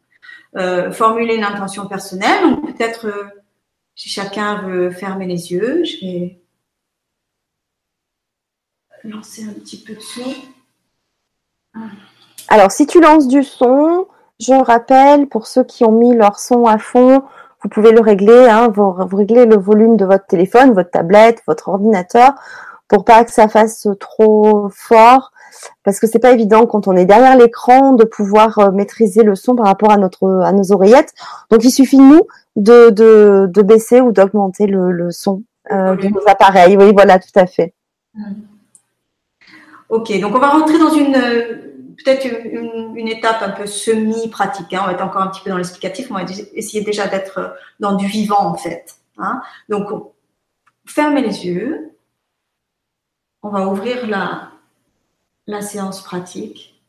formuler 0.93 1.35
une 1.35 1.45
intention 1.45 1.87
personnelle. 1.87 2.43
Donc, 2.43 2.77
peut-être, 2.77 3.13
si 3.95 4.09
chacun 4.09 4.63
veut 4.63 4.91
fermer 4.91 5.27
les 5.27 5.53
yeux, 5.53 5.85
je 5.85 6.01
vais 6.01 6.41
lancer 9.05 9.45
un 9.45 9.53
petit 9.53 9.83
peu 9.83 9.95
de 9.95 10.01
son. 10.01 10.35
Alors, 12.49 12.71
si 12.71 12.87
tu 12.87 13.01
lances 13.01 13.29
du 13.29 13.43
son, 13.43 14.07
je 14.39 14.55
rappelle, 14.55 15.29
pour 15.29 15.47
ceux 15.47 15.65
qui 15.65 15.85
ont 15.85 15.93
mis 15.93 16.15
leur 16.15 16.39
son 16.39 16.65
à 16.67 16.79
fond, 16.79 17.23
vous 17.63 17.69
pouvez 17.69 17.93
le 17.93 18.01
régler, 18.01 18.49
hein, 18.49 18.69
vous, 18.69 18.91
réglez 18.93 19.45
le 19.45 19.57
volume 19.57 19.97
de 19.97 20.05
votre 20.05 20.27
téléphone, 20.27 20.73
votre 20.73 20.91
tablette, 20.91 21.43
votre 21.47 21.69
ordinateur, 21.69 22.33
pour 22.91 23.05
pas 23.05 23.25
que 23.25 23.31
ça 23.31 23.49
fasse 23.49 23.87
trop 24.01 24.69
fort, 24.69 25.33
parce 25.85 26.01
que 26.01 26.09
c'est 26.09 26.19
pas 26.19 26.33
évident 26.33 26.67
quand 26.67 26.89
on 26.89 26.97
est 26.97 27.05
derrière 27.05 27.37
l'écran 27.37 27.93
de 27.93 28.05
pouvoir 28.05 28.59
euh, 28.59 28.71
maîtriser 28.73 29.23
le 29.23 29.37
son 29.37 29.55
par 29.55 29.67
rapport 29.67 29.93
à 29.93 29.97
notre 29.97 30.43
à 30.43 30.53
nos 30.53 30.73
oreillettes. 30.73 31.15
Donc 31.51 31.65
il 31.65 31.71
suffit 31.71 31.99
nous 31.99 32.23
de, 32.57 32.91
de, 32.91 33.49
de 33.49 33.63
baisser 33.63 34.01
ou 34.01 34.11
d'augmenter 34.11 34.67
le, 34.67 34.91
le, 34.91 35.13
son 35.13 35.45
euh, 35.71 35.95
de 35.95 36.09
nos 36.09 36.23
appareils. 36.27 36.77
Oui, 36.77 36.93
voilà, 36.93 37.21
tout 37.21 37.31
à 37.37 37.47
fait. 37.47 37.75
Mmh. 38.15 38.33
Ok, 39.89 40.21
donc 40.21 40.35
on 40.35 40.41
va 40.41 40.49
rentrer 40.49 40.79
dans 40.79 40.93
une 40.93 41.15
peut-être 42.05 42.27
une, 42.27 43.09
étape 43.09 43.43
un 43.43 43.51
peu 43.51 43.67
semi-pratique. 43.67 44.73
Hein. 44.73 44.81
On 44.83 44.87
va 44.87 44.93
être 44.93 45.05
encore 45.05 45.23
un 45.23 45.29
petit 45.29 45.43
peu 45.43 45.51
dans 45.51 45.59
l'explicatif. 45.59 46.11
On 46.11 46.15
va 46.15 46.23
essayer 46.55 46.83
déjà 46.83 47.07
d'être 47.07 47.55
dans 47.79 47.95
du 47.95 48.07
vivant 48.07 48.47
en 48.47 48.57
fait. 48.57 48.97
Hein. 49.19 49.41
Donc 49.69 49.89
fermez 50.87 51.23
les 51.23 51.47
yeux. 51.47 51.93
On 53.43 53.49
va 53.49 53.67
ouvrir 53.67 54.07
la, 54.07 55.63
séance 55.63 56.03
pratique. 56.03 56.81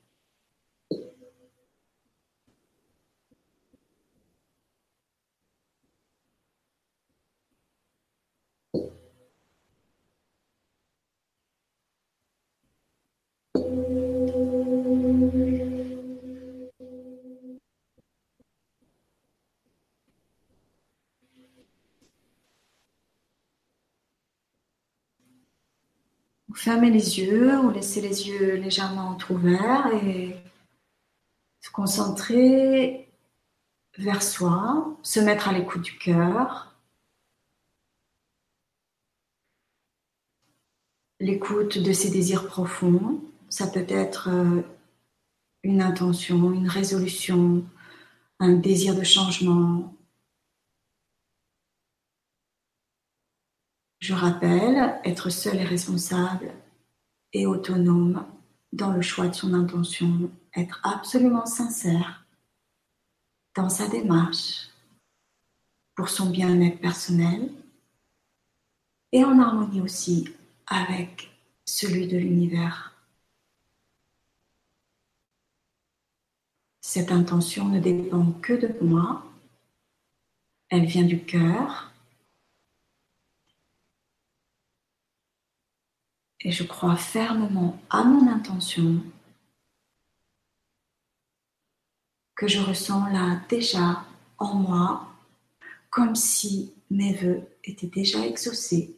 Fermez 26.62 26.92
les 26.92 27.18
yeux 27.18 27.58
ou 27.58 27.72
laissez 27.72 28.02
les 28.02 28.28
yeux 28.28 28.54
légèrement 28.54 29.10
entrouverts 29.10 29.88
et 30.04 30.36
se 31.60 31.72
concentrer 31.72 33.10
vers 33.98 34.22
soi, 34.22 34.96
se 35.02 35.20
mettre 35.20 35.50
à 35.50 35.54
l'écoute 35.54 35.82
du 35.82 35.98
cœur, 35.98 36.76
l'écoute 41.20 41.80
de 41.80 41.92
ses 41.94 42.12
désirs 42.12 42.46
profonds. 42.46 43.24
Ça 43.50 43.66
peut 43.66 43.88
être 43.90 44.30
euh, 44.30 44.62
une 45.64 45.82
intention, 45.82 46.54
une 46.54 46.68
résolution, 46.68 47.66
un 48.40 48.54
désir 48.54 48.94
de 48.94 49.04
changement, 49.04 49.96
Je 54.02 54.16
rappelle, 54.16 55.00
être 55.06 55.30
seul 55.30 55.58
et 55.58 55.64
responsable 55.64 56.52
et 57.34 57.46
autonome 57.46 58.26
dans 58.74 58.92
le 58.92 59.04
choix 59.04 59.28
de 59.28 59.36
son 59.36 59.54
intention, 59.54 60.32
être 60.56 60.82
absolument 60.84 61.46
sincère 61.46 62.26
dans 63.56 63.70
sa 63.70 63.88
démarche 63.88 64.70
pour 65.94 66.10
son 66.10 66.32
bien-être 66.32 66.80
personnel 66.80 67.52
et 69.12 69.24
en 69.24 69.40
harmonie 69.40 69.82
aussi 69.82 70.34
avec 70.66 71.30
celui 71.66 72.08
de 72.08 72.18
l'univers. 72.18 72.96
Cette 76.82 77.12
intention 77.12 77.68
ne 77.68 77.80
dépend 77.80 78.32
que 78.42 78.54
de 78.54 78.84
moi, 78.84 79.24
elle 80.70 80.86
vient 80.86 81.04
du 81.04 81.24
cœur 81.24 81.91
et 86.44 86.52
je 86.52 86.64
crois 86.64 86.96
fermement 86.96 87.80
à 87.90 88.04
mon 88.04 88.28
intention 88.28 89.04
que 92.36 92.48
je 92.48 92.60
ressens 92.60 93.08
là 93.10 93.40
déjà 93.50 94.04
en 94.40 94.56
moi 94.56 95.08
comme 95.92 96.16
si 96.16 96.74
mes 96.90 97.14
voeux 97.14 97.44
étaient 97.64 97.88
déjà 97.88 98.26
exaucés. 98.26 98.98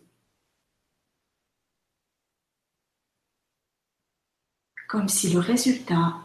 Comme 4.88 5.10
si 5.10 5.34
le 5.34 5.40
résultat 5.40 6.20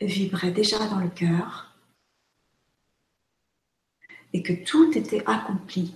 vibrait 0.00 0.52
déjà 0.52 0.86
dans 0.88 1.00
le 1.00 1.08
cœur 1.08 1.74
et 4.32 4.42
que 4.42 4.52
tout 4.52 4.92
était 4.96 5.24
accompli 5.26 5.94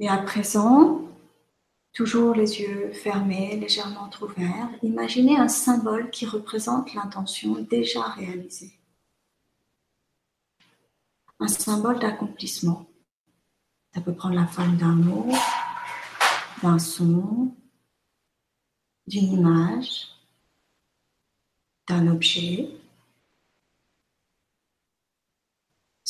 Et 0.00 0.08
à 0.08 0.18
présent, 0.18 1.02
toujours 1.92 2.34
les 2.34 2.60
yeux 2.60 2.92
fermés, 2.92 3.56
légèrement 3.56 4.10
ouverts, 4.20 4.68
imaginez 4.82 5.36
un 5.36 5.48
symbole 5.48 6.10
qui 6.10 6.26
représente 6.26 6.94
l'intention 6.94 7.54
déjà 7.62 8.02
réalisée. 8.02 8.72
Un 11.38 11.48
symbole 11.48 12.00
d'accomplissement. 12.00 12.86
Ça 13.94 14.00
peut 14.00 14.14
prendre 14.14 14.34
la 14.34 14.46
forme 14.46 14.76
d'un 14.76 14.94
mot, 14.94 15.30
d'un 16.62 16.78
son, 16.80 17.54
d'une 19.06 19.32
image, 19.32 20.08
d'un 21.86 22.08
objet. 22.08 22.70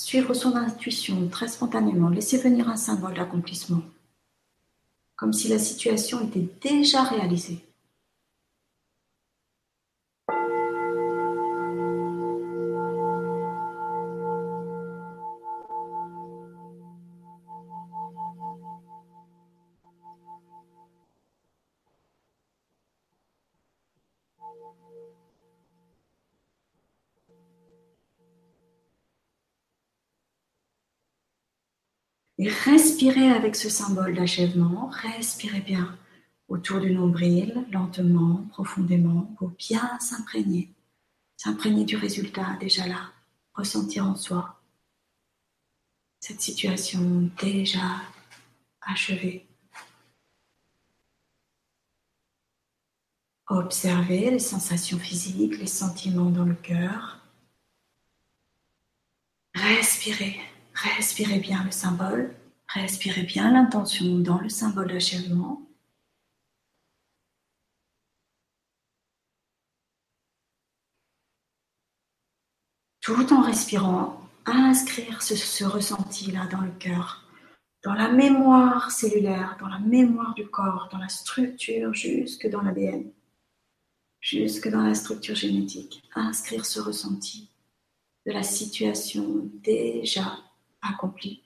Suivre 0.05 0.35
son 0.35 0.55
intuition 0.55 1.29
très 1.29 1.49
spontanément, 1.49 2.11
laisser 2.11 2.37
venir 2.37 2.69
un 2.69 2.77
symbole 2.77 3.15
d'accomplissement, 3.15 3.81
comme 5.17 5.33
si 5.33 5.49
la 5.49 5.59
situation 5.59 6.21
était 6.21 6.47
déjà 6.61 7.05
réalisée. 7.05 7.65
Et 32.39 32.49
respirez 32.49 33.31
avec 33.31 33.55
ce 33.57 33.69
symbole 33.69 34.15
d'achèvement. 34.15 34.91
Respirez 34.93 35.61
bien 35.61 35.97
autour 36.49 36.81
du 36.81 36.91
nombril, 36.91 37.65
lentement, 37.71 38.45
profondément, 38.51 39.33
pour 39.39 39.51
bien 39.51 39.99
s'imprégner. 40.01 40.73
S'imprégner 41.37 41.85
du 41.85 41.97
résultat 41.97 42.57
déjà 42.61 42.87
là. 42.87 43.13
Ressentir 43.55 44.07
en 44.07 44.17
soi 44.17 44.61
cette 46.21 46.41
situation 46.41 47.31
déjà 47.39 48.01
achevée. 48.81 49.47
Observez 53.47 54.31
les 54.31 54.39
sensations 54.39 54.99
physiques, 54.99 55.59
les 55.59 55.67
sentiments 55.67 56.31
dans 56.31 56.47
le 56.47 56.55
cœur. 56.55 57.21
Respirez. 59.55 60.41
Respirez 60.75 61.39
bien 61.39 61.63
le 61.65 61.71
symbole, 61.71 62.35
respirez 62.69 63.23
bien 63.23 63.53
l'intention 63.53 64.19
dans 64.19 64.39
le 64.41 64.49
symbole 64.49 64.89
d'achèvement. 64.89 65.63
Tout 73.01 73.33
en 73.33 73.43
respirant, 73.43 74.21
inscrire 74.47 75.23
ce, 75.23 75.65
ressenti-là 75.65 76.47
dans 76.47 76.63
le 76.63 76.73
cœur, 76.73 77.25
dans 77.85 77.95
la 77.95 78.09
mémoire 78.09 78.91
cellulaire, 78.91 79.57
dans 79.61 79.69
la 79.69 79.79
mémoire 79.79 80.35
du 80.35 80.47
corps, 80.49 80.89
dans 80.91 80.99
la 80.99 81.09
structure, 81.09 81.95
jusque 81.95 82.49
dans 82.49 82.63
l'ADN, 82.63 83.13
jusque 84.21 84.69
dans 84.69 84.83
la 84.83 84.95
structure 84.95 85.37
génétique. 85.37 86.03
Inscrire 86.15 86.67
ce 86.67 86.81
ressenti 86.81 87.51
de 88.27 88.33
la 88.33 88.43
situation 88.43 89.51
déjà 89.63 90.44
accompli. 90.91 91.44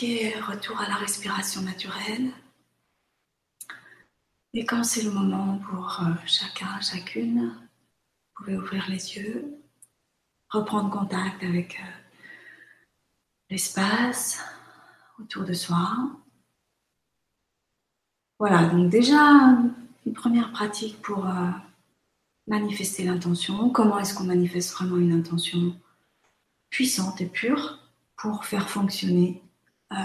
Retour 0.00 0.80
à 0.80 0.88
la 0.88 0.94
respiration 0.94 1.60
naturelle. 1.62 2.30
Et 4.54 4.64
quand 4.64 4.84
c'est 4.84 5.02
le 5.02 5.10
moment 5.10 5.58
pour 5.58 6.00
euh, 6.02 6.12
chacun, 6.24 6.80
chacune, 6.80 7.48
vous 7.48 8.36
pouvez 8.36 8.56
ouvrir 8.56 8.88
les 8.88 9.16
yeux, 9.16 9.58
reprendre 10.50 10.88
contact 10.88 11.42
avec 11.42 11.80
euh, 11.80 11.90
l'espace 13.50 14.40
autour 15.18 15.42
de 15.42 15.52
soi. 15.52 15.90
Voilà, 18.38 18.66
donc 18.66 18.90
déjà 18.90 19.58
une 20.06 20.14
première 20.14 20.52
pratique 20.52 21.02
pour 21.02 21.26
euh, 21.26 21.50
manifester 22.46 23.02
l'intention. 23.02 23.70
Comment 23.70 23.98
est-ce 23.98 24.14
qu'on 24.14 24.24
manifeste 24.24 24.74
vraiment 24.74 24.98
une 24.98 25.12
intention 25.12 25.76
puissante 26.70 27.20
et 27.20 27.26
pure 27.26 27.80
pour 28.16 28.44
faire 28.44 28.70
fonctionner 28.70 29.42
euh, 29.92 29.96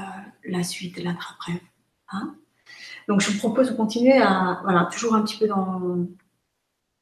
la 0.46 0.64
suite 0.64 0.98
et 0.98 1.04
l'après. 1.04 1.62
Hein 2.12 2.36
Donc, 3.08 3.22
je 3.22 3.32
vous 3.32 3.38
propose 3.38 3.70
de 3.70 3.76
continuer 3.76 4.18
à, 4.18 4.60
voilà, 4.64 4.90
toujours 4.92 5.16
un 5.16 5.22
petit 5.22 5.38
peu 5.38 5.48
dans 5.48 6.08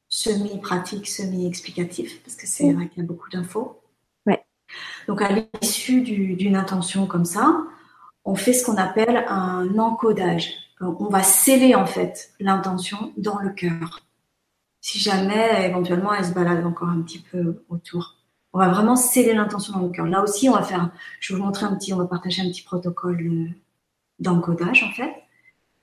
semi-pratique, 0.10 1.08
semi-explicatif, 1.08 2.22
parce 2.24 2.36
que 2.36 2.46
c'est 2.46 2.74
vrai 2.74 2.90
qu'il 2.90 3.02
y 3.02 3.06
a 3.06 3.08
beaucoup 3.08 3.30
d'infos. 3.30 3.82
Ouais. 4.26 4.44
Donc, 5.08 5.22
à 5.22 5.30
l'issue 5.62 6.02
d'une 6.02 6.56
intention 6.56 7.08
comme 7.08 7.26
ça, 7.26 7.64
on 8.26 8.36
fait 8.36 8.54
ce 8.54 8.66
qu'on 8.66 8.78
appelle 8.78 9.26
un 9.28 9.78
encodage. 9.78 10.54
On 10.80 11.10
va 11.10 11.24
sceller 11.24 11.76
en 11.76 11.86
fait 11.86 12.34
l'intention 12.40 13.14
dans 13.18 13.40
le 13.40 13.50
cœur. 13.50 14.02
Si 14.82 14.98
jamais 14.98 15.68
éventuellement 15.68 16.14
elle 16.14 16.26
se 16.26 16.34
balade 16.34 16.66
encore 16.66 16.90
un 16.90 17.02
petit 17.02 17.20
peu 17.20 17.64
autour. 17.70 18.21
On 18.54 18.60
va 18.60 18.70
vraiment 18.70 18.96
sceller 18.96 19.34
l'intention 19.34 19.74
dans 19.74 19.86
le 19.86 19.90
cœur. 19.90 20.06
Là 20.06 20.22
aussi, 20.22 20.50
on 20.50 20.54
va 20.54 20.64
faire, 20.64 20.92
je 21.20 21.34
vais 21.34 21.40
vous 21.40 21.46
montrer 21.46 21.66
un 21.66 21.76
petit, 21.76 21.94
on 21.94 21.98
va 21.98 22.06
partager 22.06 22.42
un 22.42 22.50
petit 22.50 22.64
protocole 22.64 23.22
euh, 23.22 23.48
d'encodage 24.20 24.84
en 24.84 24.92
fait, 24.92 25.14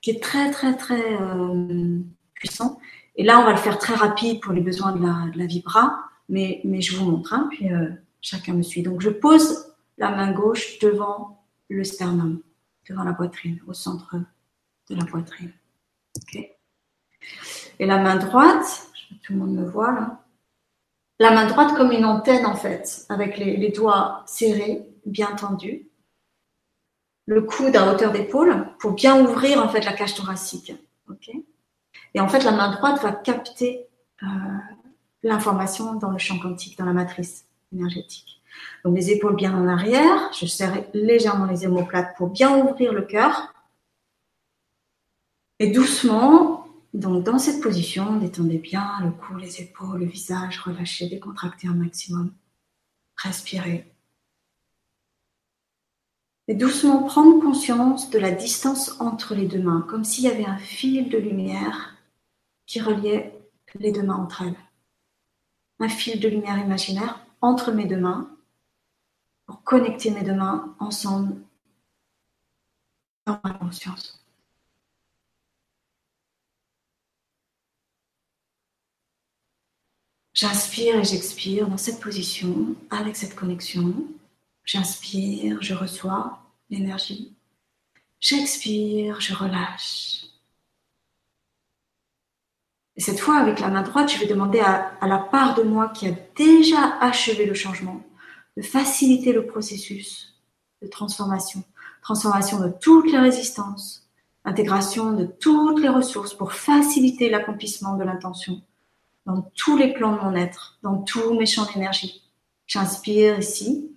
qui 0.01 0.11
est 0.11 0.21
très 0.21 0.51
très 0.51 0.75
très 0.75 1.19
euh, 1.19 1.99
puissant. 2.35 2.79
Et 3.15 3.23
là, 3.23 3.39
on 3.39 3.43
va 3.43 3.51
le 3.51 3.57
faire 3.57 3.77
très 3.77 3.95
rapide 3.95 4.39
pour 4.39 4.53
les 4.53 4.61
besoins 4.61 4.93
de 4.93 5.05
la, 5.05 5.29
de 5.35 5.43
vibra, 5.45 5.99
mais, 6.29 6.61
mais 6.63 6.79
je 6.81 6.95
vous 6.95 7.09
montre, 7.09 7.33
hein, 7.33 7.47
puis 7.51 7.71
euh, 7.73 7.89
chacun 8.21 8.53
me 8.53 8.61
suit. 8.61 8.81
Donc, 8.81 9.01
je 9.01 9.09
pose 9.09 9.73
la 9.97 10.11
main 10.11 10.31
gauche 10.31 10.79
devant 10.79 11.43
le 11.69 11.83
sternum, 11.83 12.39
devant 12.87 13.03
la 13.03 13.13
poitrine, 13.13 13.59
au 13.67 13.73
centre 13.73 14.15
de 14.89 14.95
la 14.95 15.05
poitrine. 15.05 15.51
Okay. 16.23 16.55
Et 17.79 17.85
la 17.85 17.97
main 17.97 18.15
droite, 18.15 18.87
tout 19.23 19.33
le 19.33 19.39
monde 19.39 19.53
me 19.53 19.65
voit 19.65 19.91
là, 19.91 20.23
la 21.19 21.31
main 21.31 21.47
droite 21.47 21.75
comme 21.75 21.91
une 21.91 22.05
antenne 22.05 22.45
en 22.45 22.55
fait, 22.55 23.05
avec 23.09 23.37
les, 23.37 23.69
doigts 23.69 24.23
serrés, 24.25 24.87
bien 25.05 25.35
tendus. 25.35 25.87
Le 27.25 27.41
coude 27.41 27.75
à 27.75 27.91
hauteur 27.91 28.11
d'épaule 28.11 28.67
pour 28.79 28.93
bien 28.93 29.21
ouvrir 29.23 29.63
en 29.63 29.69
fait 29.69 29.81
la 29.81 29.93
cage 29.93 30.15
thoracique. 30.15 30.73
Et 32.13 32.19
en 32.19 32.27
fait, 32.27 32.43
la 32.43 32.51
main 32.51 32.71
droite 32.71 33.01
va 33.01 33.11
capter 33.11 33.85
euh, 34.23 34.25
l'information 35.21 35.93
dans 35.95 36.09
le 36.09 36.17
champ 36.17 36.39
quantique, 36.39 36.77
dans 36.77 36.85
la 36.85 36.93
matrice 36.93 37.45
énergétique. 37.73 38.41
Donc 38.83 38.95
les 38.95 39.11
épaules 39.11 39.35
bien 39.35 39.53
en 39.55 39.67
arrière, 39.67 40.31
je 40.33 40.45
serre 40.45 40.83
légèrement 40.93 41.45
les 41.45 41.65
omoplates 41.65 42.15
pour 42.17 42.29
bien 42.29 42.57
ouvrir 42.57 42.93
le 42.93 43.03
cœur. 43.03 43.53
Et 45.59 45.71
doucement, 45.71 46.58
donc, 46.93 47.23
dans 47.23 47.37
cette 47.37 47.61
position, 47.61 48.17
détendez 48.17 48.57
bien 48.57 48.99
le 49.03 49.11
cou, 49.11 49.35
les 49.35 49.61
épaules, 49.61 49.99
le 49.99 50.05
visage, 50.05 50.59
relâchez, 50.59 51.07
décontractez 51.07 51.67
un 51.67 51.75
maximum. 51.75 52.33
Respirez. 53.15 53.93
Et 56.47 56.55
doucement 56.55 57.03
prendre 57.03 57.39
conscience 57.41 58.09
de 58.09 58.17
la 58.17 58.31
distance 58.31 58.99
entre 58.99 59.35
les 59.35 59.45
deux 59.45 59.61
mains, 59.61 59.85
comme 59.87 60.03
s'il 60.03 60.23
y 60.23 60.29
avait 60.29 60.45
un 60.45 60.57
fil 60.57 61.09
de 61.09 61.17
lumière 61.19 61.95
qui 62.65 62.81
reliait 62.81 63.39
les 63.75 63.91
deux 63.91 64.01
mains 64.01 64.15
entre 64.15 64.41
elles. 64.41 64.57
Un 65.79 65.89
fil 65.89 66.19
de 66.19 66.27
lumière 66.27 66.57
imaginaire 66.57 67.23
entre 67.41 67.71
mes 67.71 67.85
deux 67.85 67.99
mains 67.99 68.35
pour 69.45 69.63
connecter 69.63 70.09
mes 70.09 70.23
deux 70.23 70.33
mains 70.33 70.75
ensemble 70.79 71.35
dans 73.27 73.39
ma 73.43 73.53
conscience. 73.53 74.18
J'inspire 80.39 80.95
et 80.97 81.03
j'expire 81.03 81.67
dans 81.67 81.75
cette 81.75 81.99
position, 81.99 82.73
avec 82.91 83.17
cette 83.17 83.35
connexion. 83.35 83.93
J'inspire, 84.63 85.61
je 85.61 85.73
reçois 85.73 86.39
l'énergie. 86.69 87.35
J'expire, 88.21 89.19
je 89.19 89.33
relâche. 89.33 90.27
Et 92.95 93.01
cette 93.01 93.19
fois, 93.19 93.35
avec 93.35 93.59
la 93.59 93.67
main 93.67 93.81
droite, 93.81 94.13
je 94.13 94.17
vais 94.17 94.27
demander 94.27 94.61
à, 94.61 94.93
à, 95.01 95.09
la 95.09 95.17
part 95.17 95.55
de 95.55 95.63
moi 95.63 95.89
qui 95.89 96.07
a 96.07 96.13
déjà 96.37 96.97
achevé 97.01 97.45
le 97.45 97.53
changement 97.53 98.01
de 98.55 98.61
faciliter 98.61 99.33
le 99.33 99.45
processus 99.45 100.35
de 100.81 100.87
transformation. 100.87 101.65
Transformation 102.01 102.61
de 102.61 102.69
toutes 102.79 103.11
les 103.11 103.19
résistances, 103.19 104.07
intégration 104.45 105.11
de 105.11 105.25
toutes 105.25 105.81
les 105.81 105.89
ressources 105.89 106.33
pour 106.33 106.53
faciliter 106.53 107.29
l'accomplissement 107.29 107.97
de 107.97 108.05
l'intention 108.05 108.61
dans 109.29 109.51
tous 109.55 109.77
les 109.77 109.93
plans 109.93 110.13
de 110.13 110.21
mon 110.21 110.35
être, 110.35 110.79
dans 110.81 110.97
tous 110.97 111.35
mes 111.35 111.45
champs 111.45 111.67
d'énergie. 111.71 112.23
J'inspire 112.65 113.37
ici. 113.37 113.95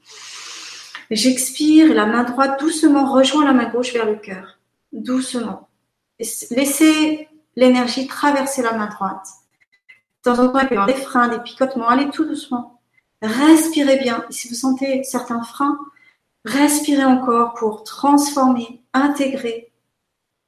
J'expire 1.11 1.95
la 1.95 2.05
main 2.05 2.25
droite 2.25 2.61
doucement 2.61 3.11
rejoint 3.11 3.47
la 3.47 3.55
main 3.55 3.71
gauche 3.71 3.95
vers 3.95 4.05
le 4.05 4.17
cœur. 4.17 4.59
Doucement. 4.93 5.69
laissez 6.19 7.29
l'énergie 7.57 8.07
traverser 8.07 8.63
la 8.63 8.75
main 8.75 8.89
droite. 8.89 9.27
De 10.23 10.31
temps 10.31 10.39
en 10.39 10.49
temps, 10.51 10.61
il 10.61 10.69
peut 10.69 10.75
y 10.75 10.79
avoir 10.79 10.87
des 10.87 11.03
freins, 11.03 11.29
des 11.29 11.39
picotements. 11.39 11.89
Allez 11.89 12.11
tout 12.11 12.27
doucement. 12.27 12.81
Respirez 13.23 13.97
bien. 13.97 14.25
Si 14.29 14.49
vous 14.49 14.55
sentez 14.55 15.03
certains 15.03 15.43
freins, 15.43 15.79
respirez 16.45 17.07
encore 17.07 17.55
pour 17.55 17.85
transformer, 17.85 18.83
intégrer 18.93 19.73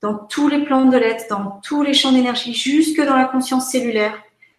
dans 0.02 0.14
tous 0.14 0.48
les 0.48 0.62
plans 0.62 0.84
de 0.84 0.98
l'être, 0.98 1.26
dans 1.30 1.60
tous 1.62 1.82
les 1.82 1.94
champs 1.94 2.12
d'énergie, 2.12 2.52
jusque 2.52 3.00
dans 3.00 3.16
la 3.16 3.24
conscience 3.24 3.70
cellulaire. 3.70 4.14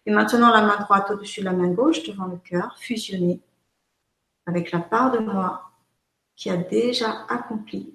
Et 0.06 0.12
maintenant, 0.12 0.50
la 0.50 0.62
main 0.62 0.78
droite 0.78 1.10
au-dessus 1.10 1.40
de 1.40 1.46
la 1.46 1.52
main 1.52 1.68
gauche, 1.68 2.04
devant 2.04 2.26
le 2.26 2.36
cœur, 2.36 2.76
fusionnée 2.78 3.40
avec 4.46 4.70
la 4.70 4.78
part 4.78 5.10
de 5.10 5.18
moi 5.18 5.72
qui 6.36 6.48
a 6.48 6.56
déjà 6.56 7.26
accompli 7.28 7.92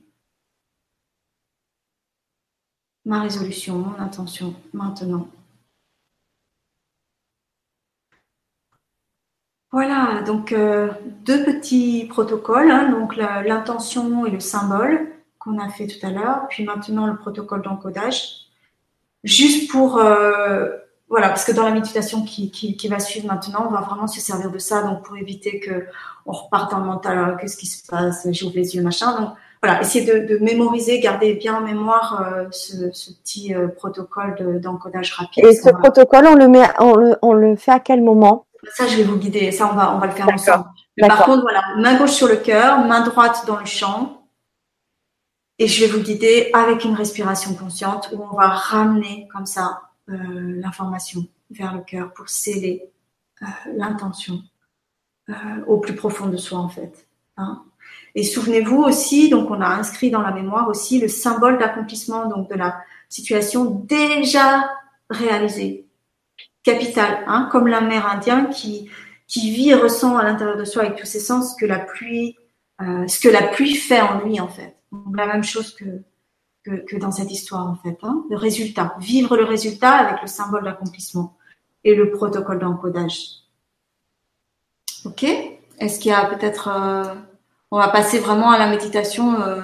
ma 3.06 3.22
résolution, 3.22 3.78
mon 3.78 4.00
intention 4.00 4.54
maintenant. 4.74 5.28
Voilà, 9.72 10.22
donc 10.24 10.52
euh, 10.52 10.92
deux 11.24 11.46
petits 11.46 12.06
protocoles, 12.10 12.70
hein, 12.70 12.92
donc 12.92 13.16
l'intention 13.16 14.26
et 14.26 14.30
le 14.30 14.42
symbole 14.42 15.08
qu'on 15.40 15.60
a 15.60 15.70
fait 15.70 15.88
tout 15.88 16.06
à 16.06 16.12
l'heure, 16.12 16.48
puis 16.50 16.66
maintenant 16.66 17.08
le 17.08 17.16
protocole 17.16 17.62
d'encodage, 17.62 18.48
juste 19.24 19.72
pour 19.72 19.98
euh, 19.98 20.78
voilà, 21.12 21.28
parce 21.28 21.44
que 21.44 21.52
dans 21.52 21.64
la 21.64 21.72
méditation 21.72 22.24
qui, 22.24 22.50
qui, 22.52 22.88
va 22.88 23.00
suivre 23.00 23.28
maintenant, 23.28 23.68
on 23.68 23.72
va 23.72 23.82
vraiment 23.82 24.08
se 24.08 24.22
servir 24.22 24.50
de 24.50 24.58
ça, 24.58 24.82
donc 24.82 25.04
pour 25.04 25.18
éviter 25.18 25.60
que 25.60 25.86
on 26.26 26.32
reparte 26.32 26.72
dans 26.72 26.80
le 26.80 26.86
mental, 26.86 27.38
qu'est-ce 27.40 27.58
qui 27.58 27.66
se 27.66 27.86
passe, 27.86 28.26
j'ouvre 28.32 28.54
les 28.56 28.76
yeux, 28.78 28.82
machin. 28.82 29.20
Donc 29.20 29.32
voilà, 29.62 29.82
essayez 29.82 30.06
de, 30.06 30.38
mémoriser, 30.38 31.02
garder 31.02 31.34
bien 31.34 31.58
en 31.58 31.62
mémoire 31.62 32.26
euh, 32.26 32.46
ce, 32.52 33.12
petit 33.22 33.54
euh, 33.54 33.68
protocole 33.68 34.62
d'encodage 34.62 35.12
rapide. 35.12 35.44
Et 35.44 35.54
ce 35.54 35.70
protocole, 35.70 36.28
on 36.28 36.36
le 36.36 36.48
met, 36.48 36.64
on 36.80 36.96
le, 36.96 37.18
on 37.22 37.34
le 37.34 37.58
fait 37.58 37.72
à 37.72 37.82
quel 37.82 38.02
moment? 38.02 38.46
Ça, 38.74 38.88
je 38.88 38.96
vais 38.96 39.04
vous 39.04 39.18
guider. 39.18 39.52
Ça, 39.52 39.70
on 39.70 39.76
va, 39.76 39.94
on 39.94 40.00
va 40.00 40.06
le 40.06 40.14
faire 40.14 40.30
ensemble. 40.30 40.66
par 40.98 41.26
contre, 41.26 41.42
voilà, 41.42 41.62
main 41.78 41.98
gauche 41.98 42.14
sur 42.14 42.30
le 42.30 42.38
cœur, 42.38 42.86
main 42.86 43.02
droite 43.02 43.44
dans 43.48 43.60
le 43.60 43.66
champ. 43.66 44.22
Et 45.60 45.68
je 45.68 45.84
vais 45.84 45.92
vous 45.92 46.00
guider 46.00 46.52
avec 46.54 46.86
une 46.86 46.96
respiration 46.96 47.54
consciente 47.54 48.14
où 48.14 48.24
on 48.24 48.36
va 48.38 48.48
ramener 48.48 49.28
comme 49.34 49.46
ça 49.46 49.82
l'information 50.08 51.28
vers 51.52 51.74
le 51.76 51.82
cœur 51.82 52.14
pour 52.14 52.30
sceller 52.30 52.92
euh, 53.42 53.46
l'intention 53.76 54.42
euh, 55.30 55.34
au 55.68 55.80
plus 55.80 55.96
profond 55.96 56.28
de 56.28 56.38
soi 56.38 56.60
en 56.60 56.70
fait. 56.70 57.08
Hein. 57.38 57.64
Et 58.16 58.24
souvenez-vous 58.24 58.78
aussi, 58.78 59.30
donc 59.30 59.50
on 59.50 59.62
a 59.62 59.68
inscrit 59.68 60.12
dans 60.12 60.22
la 60.22 60.32
mémoire 60.32 60.68
aussi 60.68 61.00
le 61.00 61.08
symbole 61.08 61.58
d'accomplissement 61.58 62.28
donc 62.28 62.50
de 62.50 62.56
la 62.56 62.82
situation 63.10 63.66
déjà 63.66 64.70
réalisée, 65.10 65.88
capitale, 66.64 67.24
hein, 67.28 67.50
comme 67.52 67.68
la 67.68 67.82
mère 67.82 68.08
indienne 68.08 68.50
qui 68.50 68.90
qui 69.28 69.52
vit 69.52 69.70
et 69.70 69.76
ressent 69.76 70.18
à 70.18 70.24
l'intérieur 70.24 70.58
de 70.58 70.66
soi 70.66 70.84
avec 70.84 70.98
tous 70.98 71.06
ses 71.06 71.22
sens 71.22 71.56
que 71.56 71.66
la 71.66 71.80
pluie, 71.80 72.36
ce 72.82 73.18
que 73.18 73.30
la 73.30 73.44
pluie 73.44 73.76
fait 73.76 74.02
en 74.02 74.20
lui 74.20 74.42
en 74.42 74.50
fait. 74.50 74.76
la 75.16 75.26
même 75.26 75.44
chose 75.44 75.74
que 75.74 75.86
que, 76.64 76.98
dans 76.98 77.12
cette 77.12 77.32
histoire 77.32 77.68
en 77.68 77.76
fait. 77.76 77.98
Hein. 78.04 78.24
Le 78.30 78.38
résultat, 78.38 78.96
vivre 79.00 79.36
le 79.38 79.44
résultat 79.44 79.92
avec 79.92 80.22
le 80.22 80.28
symbole 80.28 80.64
d'accomplissement 80.64 81.34
et 81.84 81.96
le 81.96 82.12
protocole 82.12 82.60
d'encodage. 82.60 83.42
Ok 85.06 85.24
Est-ce 85.80 86.00
qu'il 86.00 86.12
y 86.12 86.14
a 86.14 86.26
peut-être... 86.26 86.70
Euh, 86.70 87.04
on 87.72 87.78
va 87.78 87.88
passer 87.88 88.20
vraiment 88.20 88.52
à 88.52 88.60
la 88.60 88.68
méditation 88.68 89.40
euh... 89.42 89.62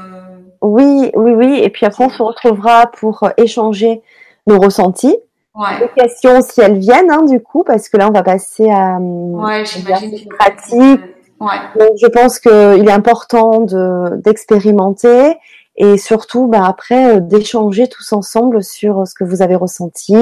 Oui, 0.62 1.12
oui, 1.14 1.32
oui. 1.32 1.60
Et 1.62 1.70
puis 1.70 1.86
après, 1.86 2.06
on 2.06 2.10
se 2.10 2.24
retrouvera 2.24 2.88
pour 2.88 3.30
échanger 3.38 4.02
nos 4.48 4.60
ressentis. 4.60 5.16
Ouais. 5.54 5.80
Les 5.82 6.04
questions, 6.04 6.41
si 6.41 6.62
elles 6.62 6.78
viennent, 6.78 7.12
hein, 7.12 7.24
du 7.24 7.41
coup, 7.41 7.64
parce 7.64 7.89
que 7.89 7.98
là, 7.98 8.08
on 8.08 8.12
va 8.12 8.24
passer 8.24 8.70
à 8.70 8.98
ouais, 9.00 9.66
j'imagine 9.66 10.28
pratique. 10.30 11.02
Ouais. 11.39 11.60
Donc, 11.78 11.91
je 12.02 12.08
pense 12.08 12.39
qu'il 12.39 12.88
est 12.88 12.91
important 12.91 13.62
de 13.62 14.16
d'expérimenter 14.18 15.36
et 15.78 15.97
surtout 15.97 16.47
bah, 16.47 16.65
après 16.65 17.17
euh, 17.17 17.19
d'échanger 17.19 17.88
tous 17.88 18.11
ensemble 18.11 18.63
sur 18.63 18.99
euh, 18.99 19.05
ce 19.05 19.13
que 19.13 19.23
vous 19.23 19.41
avez 19.41 19.55
ressenti 19.55 20.15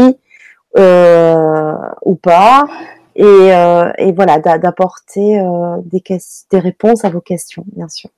euh, 0.78 1.74
ou 2.04 2.16
pas 2.16 2.68
et, 3.16 4.12
voilà 4.14 4.40
d'apporter 4.40 5.42
des, 5.86 6.60
réponses 6.60 7.06
à 7.06 7.10
vos 7.10 7.22
questions 7.22 7.64
bien 7.74 7.88
sûr. 7.88 8.10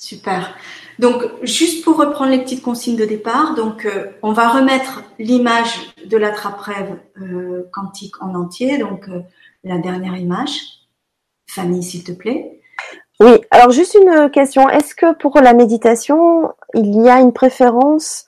Super. 0.00 0.54
Donc 1.00 1.24
juste 1.42 1.84
pour 1.84 1.96
reprendre 1.96 2.30
les 2.30 2.38
petites 2.38 2.62
consignes 2.62 2.96
de 2.96 3.04
départ, 3.04 3.56
donc 3.56 3.88
on 4.22 4.32
va 4.32 4.48
remettre 4.48 5.02
l'image 5.18 5.92
de 6.06 6.16
l'attrape-rêve 6.16 7.00
quantique 7.72 8.22
en 8.22 8.36
entier, 8.36 8.78
donc 8.78 9.10
la 9.64 9.78
dernière 9.78 10.16
image. 10.16 10.60
Fanny, 11.48 11.82
s'il 11.82 12.04
te 12.04 12.12
plaît. 12.12 12.57
Oui, 13.20 13.40
alors 13.50 13.70
juste 13.70 13.94
une 13.94 14.30
question. 14.30 14.68
Est-ce 14.68 14.94
que 14.94 15.14
pour 15.14 15.40
la 15.40 15.52
méditation, 15.52 16.52
il 16.74 17.02
y 17.02 17.08
a 17.08 17.18
une 17.20 17.32
préférence 17.32 18.26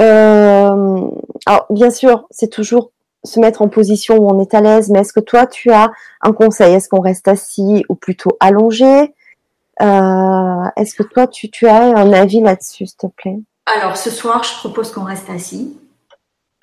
euh, 0.00 1.06
Alors, 1.46 1.66
bien 1.70 1.90
sûr, 1.90 2.26
c'est 2.30 2.50
toujours 2.50 2.90
se 3.24 3.38
mettre 3.40 3.62
en 3.62 3.68
position 3.68 4.16
où 4.16 4.28
on 4.28 4.40
est 4.40 4.54
à 4.54 4.60
l'aise, 4.60 4.90
mais 4.90 5.00
est-ce 5.00 5.12
que 5.12 5.20
toi, 5.20 5.46
tu 5.46 5.70
as 5.70 5.90
un 6.22 6.32
conseil? 6.32 6.74
Est-ce 6.74 6.88
qu'on 6.88 7.00
reste 7.00 7.28
assis 7.28 7.84
ou 7.88 7.94
plutôt 7.94 8.30
allongé? 8.40 9.14
Euh, 9.80 10.64
Est-ce 10.76 10.94
que 10.94 11.02
toi, 11.04 11.26
tu, 11.26 11.66
as 11.66 11.96
un 11.96 12.12
avis 12.12 12.40
là-dessus, 12.40 12.86
s'il 12.86 12.96
te 12.96 13.06
plaît? 13.06 13.38
Alors, 13.66 13.96
ce 13.96 14.10
soir, 14.10 14.42
je 14.42 14.54
propose 14.58 14.92
qu'on 14.92 15.04
reste 15.04 15.30
assis. 15.30 15.76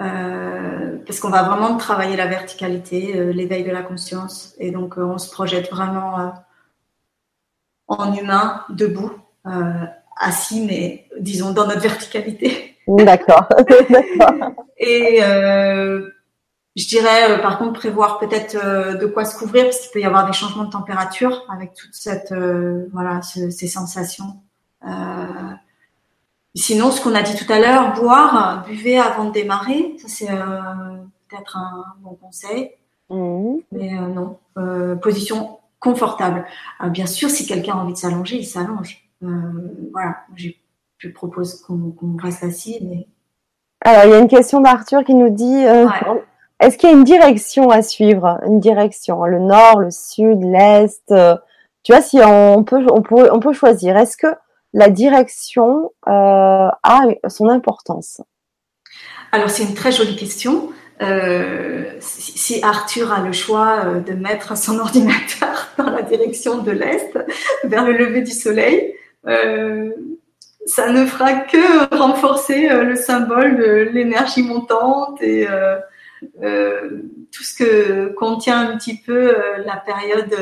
Euh, 0.01 0.97
parce 1.07 1.21
qu'on 1.21 1.29
va 1.29 1.43
vraiment 1.43 1.77
travailler 1.77 2.17
la 2.17 2.27
verticalité, 2.27 3.17
euh, 3.17 3.31
l'éveil 3.31 3.63
de 3.63 3.71
la 3.71 3.81
conscience, 3.81 4.53
et 4.59 4.71
donc 4.71 4.97
euh, 4.97 5.03
on 5.03 5.17
se 5.17 5.31
projette 5.31 5.71
vraiment 5.71 6.33
en 7.87 8.13
humain, 8.15 8.63
debout, 8.69 9.11
euh, 9.47 9.85
assis, 10.19 10.65
mais 10.65 11.07
disons 11.19 11.51
dans 11.51 11.67
notre 11.67 11.81
verticalité. 11.81 12.75
D'accord. 12.87 13.47
et 14.77 15.19
euh, 15.21 16.09
je 16.75 16.87
dirais, 16.87 17.31
euh, 17.31 17.37
par 17.39 17.57
contre, 17.57 17.73
prévoir 17.73 18.19
peut-être 18.19 18.55
de 18.97 19.05
quoi 19.05 19.25
se 19.25 19.37
couvrir, 19.37 19.65
parce 19.65 19.79
qu'il 19.79 19.91
peut 19.91 19.99
y 19.99 20.05
avoir 20.05 20.25
des 20.25 20.33
changements 20.33 20.65
de 20.65 20.71
température 20.71 21.43
avec 21.51 21.73
toute 21.73 21.93
cette, 21.93 22.33
voilà, 22.91 23.21
ces 23.21 23.67
sensations. 23.67 24.37
sinon, 26.55 26.91
ce 26.91 27.01
qu'on 27.01 27.15
a 27.15 27.21
dit 27.21 27.35
tout 27.35 27.51
à 27.51 27.59
l'heure, 27.59 27.93
boire, 27.93 28.65
buvez 28.67 28.99
avant 28.99 29.25
de 29.25 29.31
démarrer, 29.31 29.95
ça 29.99 30.07
c'est 30.07 30.27
peut-être 31.29 31.57
un 31.57 31.85
bon 32.01 32.15
conseil. 32.15 32.71
Mmh. 33.09 33.57
Mais 33.71 33.91
non, 33.91 34.37
position 35.01 35.59
confortable. 35.85 36.45
Euh, 36.83 36.89
bien 36.89 37.05
sûr, 37.05 37.29
si 37.29 37.45
quelqu'un 37.45 37.73
a 37.73 37.77
envie 37.77 37.93
de 37.93 37.97
s'allonger, 37.97 38.37
il 38.37 38.45
s'allonge. 38.45 39.07
Euh, 39.23 39.27
voilà, 39.93 40.17
je, 40.35 40.49
propose 41.13 41.61
qu'on 41.61 42.17
reste 42.17 42.43
assis. 42.43 42.79
Mais... 42.81 43.07
Alors, 43.81 44.05
il 44.05 44.09
y 44.09 44.13
a 44.15 44.19
une 44.19 44.27
question 44.27 44.59
d'Arthur 44.59 45.03
qui 45.03 45.13
nous 45.13 45.29
dit 45.29 45.63
euh, 45.67 45.87
est-ce 46.59 46.79
qu'il 46.79 46.89
y 46.89 46.91
a 46.91 46.95
une 46.95 47.03
direction 47.03 47.69
à 47.69 47.83
suivre? 47.83 48.39
Une 48.47 48.59
direction 48.59 49.23
Le 49.25 49.37
nord, 49.37 49.79
le 49.79 49.91
sud, 49.91 50.41
l'est 50.41 51.13
tu 51.83 51.91
vois, 51.91 52.01
si 52.01 52.19
on 52.19 52.63
peut, 52.63 52.83
on 52.91 53.03
peut, 53.03 53.29
on 53.31 53.39
peut 53.39 53.53
choisir, 53.53 53.95
est-ce 53.95 54.17
que 54.17 54.33
la 54.73 54.89
direction 54.89 55.91
a 56.07 56.71
son 57.27 57.49
importance? 57.49 58.21
Alors, 59.31 59.51
c'est 59.51 59.65
une 59.65 59.75
très 59.75 59.91
jolie 59.91 60.15
question. 60.15 60.71
Euh, 61.01 61.91
si 61.99 62.63
Arthur 62.63 63.11
a 63.11 63.21
le 63.21 63.33
choix 63.33 63.85
euh, 63.85 63.99
de 63.99 64.13
mettre 64.13 64.57
son 64.57 64.79
ordinateur 64.79 65.67
dans 65.77 65.89
la 65.89 66.01
direction 66.01 66.59
de 66.61 66.71
l'Est, 66.71 67.17
vers 67.65 67.85
le 67.85 67.93
lever 67.93 68.21
du 68.21 68.31
soleil, 68.31 68.95
euh, 69.27 69.91
ça 70.65 70.91
ne 70.91 71.05
fera 71.05 71.33
que 71.33 71.95
renforcer 71.95 72.69
le 72.69 72.95
symbole 72.95 73.57
de 73.57 73.89
l'énergie 73.91 74.41
montante 74.41 75.21
et 75.21 75.47
euh, 75.47 75.77
euh, 76.41 77.03
tout 77.31 77.43
ce 77.43 77.55
que 77.55 78.13
contient 78.13 78.69
un 78.69 78.77
petit 78.77 78.97
peu 78.97 79.35
la 79.63 79.77
période 79.77 80.35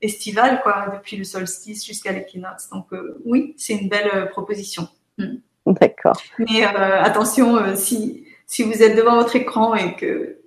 estivale, 0.00 0.60
quoi, 0.62 0.92
depuis 0.94 1.16
le 1.16 1.24
solstice 1.24 1.84
jusqu'à 1.84 2.12
l'équinoxe. 2.12 2.70
Donc 2.70 2.86
oui, 3.24 3.54
c'est 3.56 3.74
une 3.74 3.88
belle 3.88 4.28
proposition. 4.30 4.88
Hmm. 5.18 5.36
D'accord. 5.66 6.20
Mais 6.38 6.62
attention, 6.64 7.74
si 7.74 8.25
si 8.46 8.62
vous 8.62 8.82
êtes 8.82 8.96
devant 8.96 9.16
votre 9.16 9.36
écran 9.36 9.74
et 9.74 9.94
que 9.96 10.38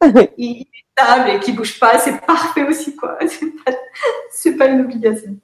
il 0.38 0.62
est 0.62 0.66
stable 0.98 1.30
et 1.30 1.40
qu'il 1.40 1.54
bouge 1.54 1.78
pas, 1.78 1.98
c'est 1.98 2.20
parfait 2.22 2.64
aussi, 2.64 2.96
quoi. 2.96 3.18
C'est 4.30 4.56
pas, 4.56 4.66
pas 4.66 4.72
une 4.72 4.80
obligation. 4.80 5.36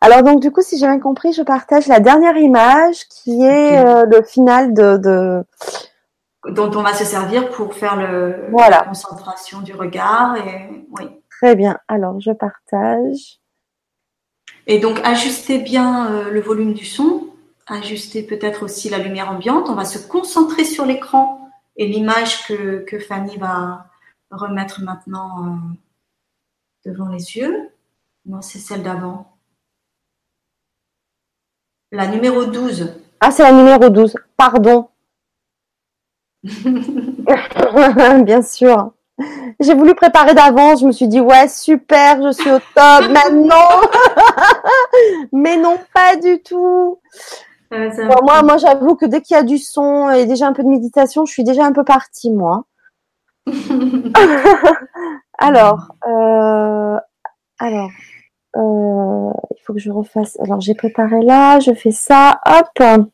Alors 0.00 0.22
donc 0.22 0.40
du 0.40 0.50
coup, 0.50 0.60
si 0.60 0.78
j'ai 0.78 0.86
bien 0.86 0.98
compris, 0.98 1.32
je 1.32 1.42
partage 1.42 1.86
la 1.86 1.98
dernière 1.98 2.36
image 2.36 3.08
qui 3.08 3.42
est 3.42 3.78
euh, 3.78 4.04
le 4.04 4.22
final 4.22 4.74
de, 4.74 5.44
dont 6.48 6.70
on 6.74 6.82
va 6.82 6.92
se 6.92 7.04
servir 7.04 7.50
pour 7.50 7.74
faire 7.74 7.96
le 7.96 8.48
voilà. 8.50 8.80
la 8.80 8.84
concentration 8.84 9.60
du 9.60 9.74
regard 9.74 10.36
et 10.36 10.86
oui. 10.90 11.08
Très 11.30 11.56
bien. 11.56 11.78
Alors 11.88 12.20
je 12.20 12.32
partage. 12.32 13.40
Et 14.66 14.78
donc 14.78 15.00
ajustez 15.04 15.58
bien 15.58 16.10
euh, 16.10 16.30
le 16.30 16.40
volume 16.40 16.74
du 16.74 16.84
son, 16.84 17.28
ajustez 17.66 18.22
peut-être 18.22 18.62
aussi 18.62 18.88
la 18.88 18.98
lumière 18.98 19.30
ambiante. 19.30 19.68
On 19.68 19.74
va 19.74 19.84
se 19.84 19.98
concentrer 19.98 20.64
sur 20.64 20.84
l'écran 20.84 21.50
et 21.76 21.86
l'image 21.86 22.46
que, 22.46 22.84
que 22.84 22.98
Fanny 22.98 23.36
va 23.36 23.86
remettre 24.30 24.82
maintenant 24.82 25.46
euh, 25.46 26.90
devant 26.90 27.08
les 27.08 27.36
yeux. 27.36 27.70
Non, 28.26 28.42
c'est 28.42 28.58
celle 28.58 28.82
d'avant. 28.82 29.36
La 31.92 32.06
numéro 32.08 32.44
12. 32.46 32.94
Ah, 33.20 33.30
c'est 33.30 33.42
la 33.42 33.52
numéro 33.52 33.88
12. 33.88 34.16
Pardon. 34.36 34.88
Bien 38.24 38.42
sûr. 38.42 38.92
J'ai 39.60 39.74
voulu 39.74 39.94
préparer 39.94 40.34
d'avance. 40.34 40.80
Je 40.80 40.86
me 40.86 40.92
suis 40.92 41.06
dit, 41.06 41.20
ouais, 41.20 41.48
super, 41.48 42.20
je 42.22 42.32
suis 42.32 42.50
au 42.50 42.58
top 42.58 43.08
maintenant. 43.10 43.80
Mais 45.32 45.56
non, 45.56 45.78
pas 45.94 46.16
du 46.16 46.42
tout. 46.42 46.98
Moi, 48.22 48.42
moi 48.42 48.56
j'avoue 48.56 48.96
que 48.96 49.06
dès 49.06 49.20
qu'il 49.20 49.36
y 49.36 49.40
a 49.40 49.42
du 49.42 49.58
son 49.58 50.10
et 50.10 50.26
déjà 50.26 50.46
un 50.46 50.52
peu 50.52 50.62
de 50.62 50.68
méditation, 50.68 51.24
je 51.26 51.32
suis 51.32 51.44
déjà 51.44 51.64
un 51.64 51.72
peu 51.72 51.84
partie, 51.84 52.30
moi. 52.30 52.64
alors, 55.38 55.94
euh, 56.06 56.96
alors, 57.58 57.90
euh, 58.56 59.32
il 59.50 59.62
faut 59.64 59.74
que 59.74 59.80
je 59.80 59.90
refasse. 59.90 60.38
Alors, 60.40 60.60
j'ai 60.60 60.74
préparé 60.74 61.22
là, 61.22 61.60
je 61.60 61.72
fais 61.74 61.90
ça, 61.90 62.40
hop. 62.46 63.06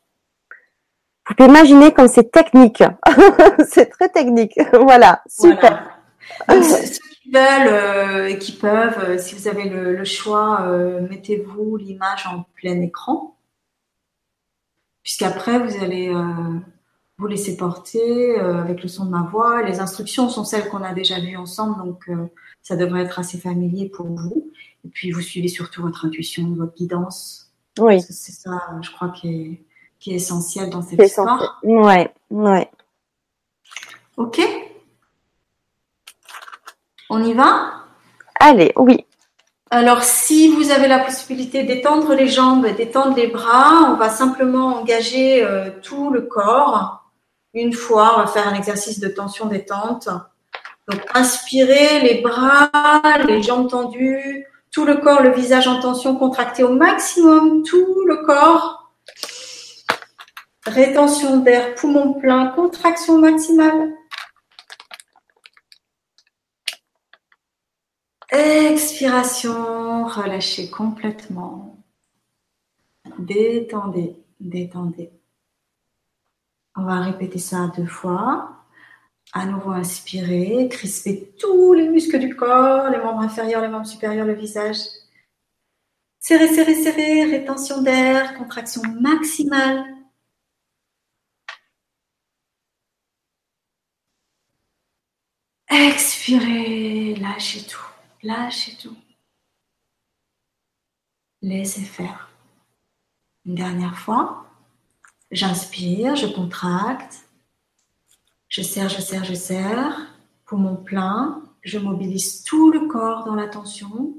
Vous 1.27 1.35
pouvez 1.35 1.49
imaginer 1.49 1.93
comme 1.93 2.07
c'est 2.07 2.31
technique. 2.31 2.83
c'est 3.67 3.87
très 3.87 4.09
technique. 4.09 4.59
voilà, 4.73 5.21
super. 5.27 5.99
ceux 6.49 6.89
qui 7.21 7.31
veulent 7.31 7.67
euh, 7.67 8.27
et 8.27 8.37
qui 8.37 8.53
peuvent, 8.53 8.99
euh, 9.03 9.17
si 9.17 9.35
vous 9.35 9.47
avez 9.47 9.69
le, 9.69 10.03
choix, 10.03 10.65
mettez-vous 11.09 11.77
l'image 11.77 12.27
en 12.27 12.45
plein 12.55 12.81
écran. 12.81 13.35
Puisqu'après, 15.03 15.59
vous 15.59 15.83
allez 15.83 16.13
vous 17.17 17.27
laisser 17.27 17.57
porter 17.57 18.39
avec 18.39 18.81
le 18.83 18.87
son 18.87 19.05
de 19.05 19.09
ma 19.09 19.23
voix. 19.23 19.61
Les 19.63 19.79
instructions 19.79 20.29
sont 20.29 20.43
celles 20.43 20.69
qu'on 20.69 20.83
a 20.83 20.93
déjà 20.93 21.19
vues 21.19 21.37
ensemble, 21.37 21.77
donc 21.83 22.09
ça 22.61 22.75
devrait 22.75 23.03
être 23.03 23.19
assez 23.19 23.37
familier 23.37 23.89
pour 23.89 24.07
vous. 24.07 24.51
Et 24.85 24.89
puis, 24.89 25.11
vous 25.11 25.21
suivez 25.21 25.47
surtout 25.47 25.81
votre 25.81 26.05
intuition, 26.05 26.53
votre 26.55 26.75
guidance. 26.75 27.51
Oui. 27.79 28.01
C'est 28.01 28.31
ça, 28.31 28.61
je 28.81 28.91
crois, 28.91 29.09
qui 29.09 29.29
est, 29.29 29.63
qui 29.99 30.11
est 30.11 30.15
essentiel 30.15 30.69
dans 30.69 30.81
cette 30.81 31.01
histoire. 31.01 31.59
Ouais, 31.63 32.11
ouais. 32.29 32.69
Ok. 34.17 34.41
On 37.09 37.23
y 37.23 37.33
va? 37.33 37.85
Allez, 38.39 38.71
oui. 38.75 39.05
Alors, 39.73 40.03
si 40.03 40.49
vous 40.49 40.69
avez 40.69 40.89
la 40.89 40.99
possibilité 40.99 41.63
d'étendre 41.63 42.13
les 42.13 42.27
jambes, 42.27 42.67
d'étendre 42.75 43.15
les 43.15 43.27
bras, 43.27 43.93
on 43.93 43.95
va 43.95 44.09
simplement 44.09 44.81
engager 44.81 45.45
euh, 45.45 45.69
tout 45.81 46.09
le 46.09 46.23
corps. 46.23 47.09
Une 47.53 47.71
fois, 47.71 48.15
on 48.17 48.19
va 48.19 48.27
faire 48.27 48.49
un 48.49 48.53
exercice 48.53 48.99
de 48.99 49.07
tension 49.07 49.45
détente. 49.45 50.09
Donc, 50.89 51.01
inspirez 51.13 52.01
les 52.01 52.19
bras, 52.19 52.69
les 53.25 53.41
jambes 53.41 53.69
tendues, 53.69 54.45
tout 54.71 54.83
le 54.83 54.97
corps, 54.97 55.21
le 55.21 55.31
visage 55.31 55.69
en 55.69 55.79
tension, 55.79 56.17
contracté 56.17 56.65
au 56.65 56.73
maximum, 56.73 57.63
tout 57.63 58.03
le 58.05 58.25
corps. 58.25 58.91
Rétention 60.67 61.37
d'air, 61.37 61.75
poumon 61.75 62.15
plein, 62.15 62.47
contraction 62.47 63.19
maximale. 63.19 63.93
Expiration, 68.31 70.05
relâchez 70.05 70.69
complètement. 70.69 71.77
Détendez, 73.19 74.15
détendez. 74.39 75.11
On 76.75 76.83
va 76.83 77.01
répéter 77.01 77.39
ça 77.39 77.67
deux 77.75 77.85
fois. 77.85 78.65
À 79.33 79.45
nouveau, 79.45 79.71
inspirez, 79.71 80.67
crispez 80.69 81.33
tous 81.39 81.73
les 81.73 81.87
muscles 81.89 82.19
du 82.19 82.35
corps, 82.35 82.89
les 82.89 82.97
membres 82.99 83.21
inférieurs, 83.21 83.61
les 83.61 83.67
membres 83.67 83.85
supérieurs, 83.87 84.25
le 84.25 84.33
visage. 84.33 84.77
Serrez, 86.19 86.47
serrez, 86.53 86.75
serrez, 86.75 87.25
rétention 87.25 87.81
d'air, 87.81 88.37
contraction 88.37 88.81
maximale. 89.01 89.85
Expirez, 95.69 97.15
lâchez 97.15 97.65
tout, 97.65 97.90
lâchez 98.23 98.75
tout. 98.77 98.97
Laissez 101.41 101.81
faire. 101.81 102.29
Une 103.45 103.55
dernière 103.55 103.97
fois. 103.97 104.45
J'inspire, 105.31 106.15
je 106.15 106.27
contracte. 106.27 107.25
Je 108.49 108.61
serre, 108.61 108.89
je 108.89 109.01
serre, 109.01 109.23
je 109.23 109.33
serre. 109.33 109.97
Poumon 110.45 110.75
plein. 110.75 111.43
Je 111.63 111.79
mobilise 111.79 112.43
tout 112.43 112.71
le 112.71 112.87
corps 112.87 113.23
dans 113.23 113.35
la 113.35 113.47
tension. 113.47 114.15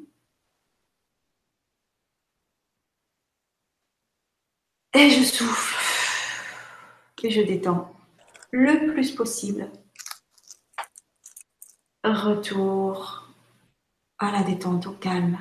Et 4.94 5.10
je 5.10 5.22
souffle. 5.22 5.78
Et 7.22 7.30
je 7.30 7.40
détends 7.40 7.94
le 8.50 8.92
plus 8.92 9.12
possible. 9.12 9.70
Retour 12.02 13.21
la 14.30 14.42
détente, 14.42 14.86
au 14.86 14.92
calme. 14.92 15.38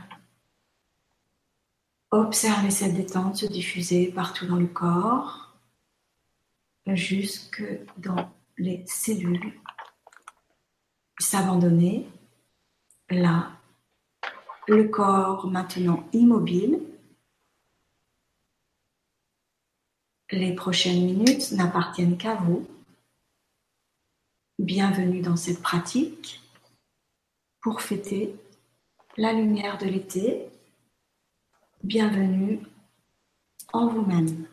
Observez 2.10 2.72
cette 2.72 2.96
détente 2.96 3.38
se 3.38 3.46
diffuser 3.46 4.12
partout 4.12 4.46
dans 4.48 4.56
le 4.56 4.68
corps, 4.68 5.56
jusque 6.88 7.64
dans 7.98 8.32
les 8.58 8.84
cellules 8.88 9.54
s'abandonner. 11.20 12.08
Là, 13.10 13.52
le 14.68 14.88
corps 14.88 15.48
maintenant 15.48 16.08
immobile. 16.14 16.82
Les 20.32 20.56
prochaines 20.56 21.06
minutes 21.06 21.52
n'appartiennent 21.52 22.18
qu'à 22.18 22.36
vous. 22.36 22.68
Bienvenue 24.60 25.22
dans 25.22 25.36
cette 25.36 25.62
pratique 25.62 26.42
pour 27.60 27.82
fêter 27.82 28.36
la 29.18 29.34
lumière 29.34 29.78
de 29.78 29.86
l'été. 29.86 30.50
Bienvenue 31.84 32.60
en 33.74 33.88
vous-même. 33.88 34.46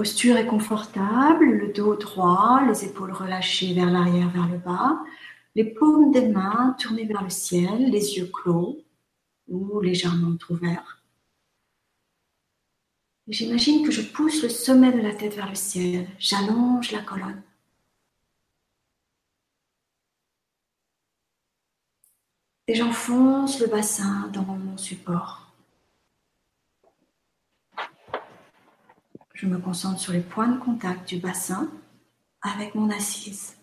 Posture 0.00 0.38
est 0.38 0.46
confortable, 0.46 1.44
le 1.44 1.74
dos 1.74 1.94
droit, 1.94 2.62
les 2.66 2.86
épaules 2.86 3.12
relâchées 3.12 3.74
vers 3.74 3.90
l'arrière, 3.90 4.30
vers 4.30 4.48
le 4.48 4.56
bas, 4.56 4.98
les 5.54 5.74
paumes 5.74 6.10
des 6.10 6.26
mains 6.26 6.74
tournées 6.80 7.04
vers 7.04 7.22
le 7.22 7.28
ciel, 7.28 7.90
les 7.90 8.16
yeux 8.16 8.30
clos 8.32 8.82
ou 9.48 9.78
légèrement 9.82 10.38
ouverts. 10.48 11.02
J'imagine 13.28 13.84
que 13.84 13.92
je 13.92 14.00
pousse 14.00 14.42
le 14.42 14.48
sommet 14.48 14.90
de 14.90 15.02
la 15.02 15.12
tête 15.12 15.34
vers 15.34 15.50
le 15.50 15.54
ciel, 15.54 16.08
j'allonge 16.18 16.92
la 16.92 17.02
colonne. 17.02 17.42
Et 22.68 22.74
j'enfonce 22.74 23.60
le 23.60 23.66
bassin 23.66 24.30
dans 24.32 24.44
mon 24.44 24.78
support. 24.78 25.49
Je 29.40 29.46
me 29.46 29.56
concentre 29.56 29.98
sur 29.98 30.12
les 30.12 30.20
points 30.20 30.48
de 30.48 30.58
contact 30.58 31.08
du 31.08 31.16
bassin 31.16 31.72
avec 32.42 32.74
mon 32.74 32.90
assise. 32.90 33.56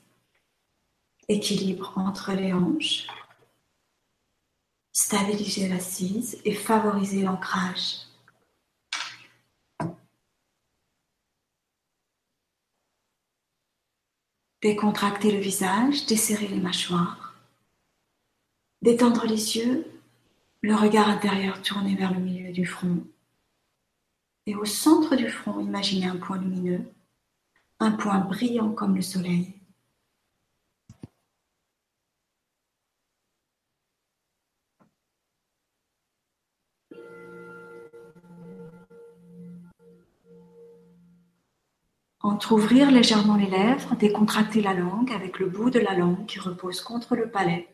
Équilibre 1.27 1.93
entre 1.97 2.33
les 2.33 2.51
hanches. 2.51 3.05
Stabiliser 4.91 5.67
l'assise 5.67 6.41
et 6.45 6.55
favoriser 6.55 7.21
l'ancrage. 7.21 8.07
Décontracter 14.63 15.31
le 15.31 15.39
visage, 15.39 16.07
desserrer 16.07 16.47
les 16.47 16.59
mâchoires. 16.59 17.35
Détendre 18.81 19.27
les 19.27 19.57
yeux, 19.57 19.85
le 20.61 20.73
regard 20.73 21.07
intérieur 21.07 21.61
tourné 21.61 21.95
vers 21.95 22.15
le 22.15 22.19
milieu 22.19 22.51
du 22.51 22.65
front. 22.65 23.05
Et 24.47 24.55
au 24.55 24.63
centre 24.63 25.17
du 25.17 25.29
front, 25.29 25.59
imaginez 25.59 26.07
un 26.07 26.15
point 26.15 26.37
lumineux, 26.37 26.89
un 27.81 27.91
point 27.91 28.19
brillant 28.19 28.71
comme 28.71 28.95
le 28.95 29.01
soleil. 29.01 29.53
Entrouvrir 42.21 42.89
légèrement 42.89 43.35
les 43.35 43.49
lèvres, 43.49 43.97
décontracter 43.97 44.61
la 44.61 44.73
langue 44.73 45.11
avec 45.11 45.39
le 45.39 45.49
bout 45.49 45.69
de 45.69 45.79
la 45.79 45.93
langue 45.93 46.25
qui 46.25 46.39
repose 46.39 46.79
contre 46.79 47.17
le 47.17 47.29
palais. 47.29 47.67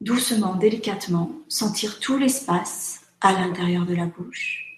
Doucement, 0.00 0.54
délicatement, 0.54 1.32
sentir 1.48 1.98
tout 1.98 2.18
l'espace 2.18 3.04
à 3.20 3.32
l'intérieur 3.32 3.84
de 3.84 3.96
la 3.96 4.06
bouche. 4.06 4.73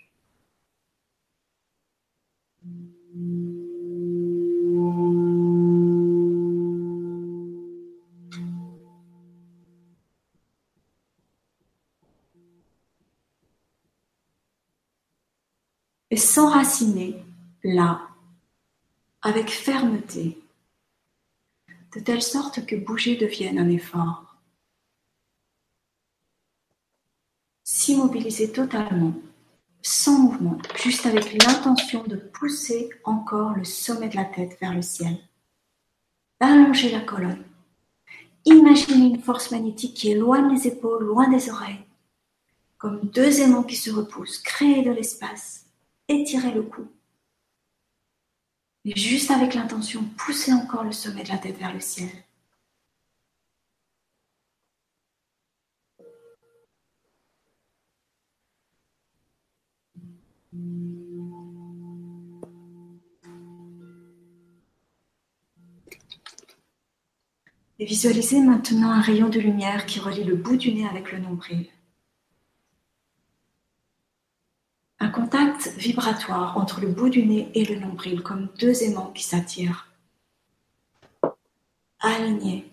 Et 16.16 16.18
s'enraciner 16.18 17.22
là, 17.62 18.08
avec 19.20 19.50
fermeté, 19.50 20.42
de 21.94 22.00
telle 22.00 22.22
sorte 22.22 22.64
que 22.64 22.74
bouger 22.74 23.16
devienne 23.16 23.58
un 23.58 23.68
effort. 23.68 24.38
S'immobiliser 27.64 28.50
totalement 28.50 29.12
sans 29.82 30.18
mouvement, 30.18 30.56
juste 30.82 31.04
avec 31.04 31.34
l'intention 31.34 32.02
de 32.04 32.16
pousser 32.16 32.88
encore 33.04 33.52
le 33.52 33.64
sommet 33.64 34.08
de 34.08 34.16
la 34.16 34.24
tête 34.24 34.56
vers 34.58 34.72
le 34.72 34.80
ciel. 34.80 35.18
Allonger 36.40 36.92
la 36.92 37.00
colonne. 37.00 37.44
Imaginez 38.46 39.08
une 39.08 39.22
force 39.22 39.50
magnétique 39.50 39.92
qui 39.92 40.12
éloigne 40.12 40.54
les 40.54 40.66
épaules, 40.66 41.04
loin 41.04 41.28
des 41.28 41.50
oreilles, 41.50 41.84
comme 42.78 43.02
deux 43.02 43.42
aimants 43.42 43.64
qui 43.64 43.76
se 43.76 43.90
repoussent. 43.90 44.38
Créez 44.38 44.82
de 44.82 44.92
l'espace. 44.92 45.65
Étirez 46.08 46.52
le 46.52 46.62
cou. 46.62 46.88
Et 48.84 48.96
juste 48.96 49.32
avec 49.32 49.54
l'intention, 49.54 50.04
poussez 50.16 50.52
encore 50.52 50.84
le 50.84 50.92
sommet 50.92 51.24
de 51.24 51.28
la 51.30 51.38
tête 51.38 51.58
vers 51.58 51.74
le 51.74 51.80
ciel. 51.80 52.08
Et 67.78 67.84
visualisez 67.84 68.40
maintenant 68.40 68.90
un 68.90 69.00
rayon 69.00 69.28
de 69.28 69.38
lumière 69.38 69.84
qui 69.84 69.98
relie 69.98 70.24
le 70.24 70.36
bout 70.36 70.56
du 70.56 70.72
nez 70.72 70.86
avec 70.86 71.12
le 71.12 71.18
nombril. 71.18 71.66
Vibratoire 75.76 76.56
entre 76.56 76.80
le 76.80 76.88
bout 76.88 77.08
du 77.08 77.24
nez 77.24 77.50
et 77.54 77.64
le 77.64 77.78
nombril, 77.78 78.22
comme 78.22 78.48
deux 78.58 78.82
aimants 78.82 79.12
qui 79.12 79.22
s'attirent. 79.22 79.88
Alignez 82.00 82.70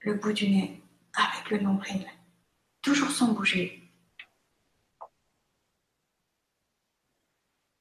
le 0.00 0.14
bout 0.14 0.32
du 0.32 0.48
nez 0.48 0.82
avec 1.14 1.50
le 1.50 1.58
nombril, 1.58 2.04
toujours 2.82 3.10
sans 3.10 3.32
bouger. 3.32 3.80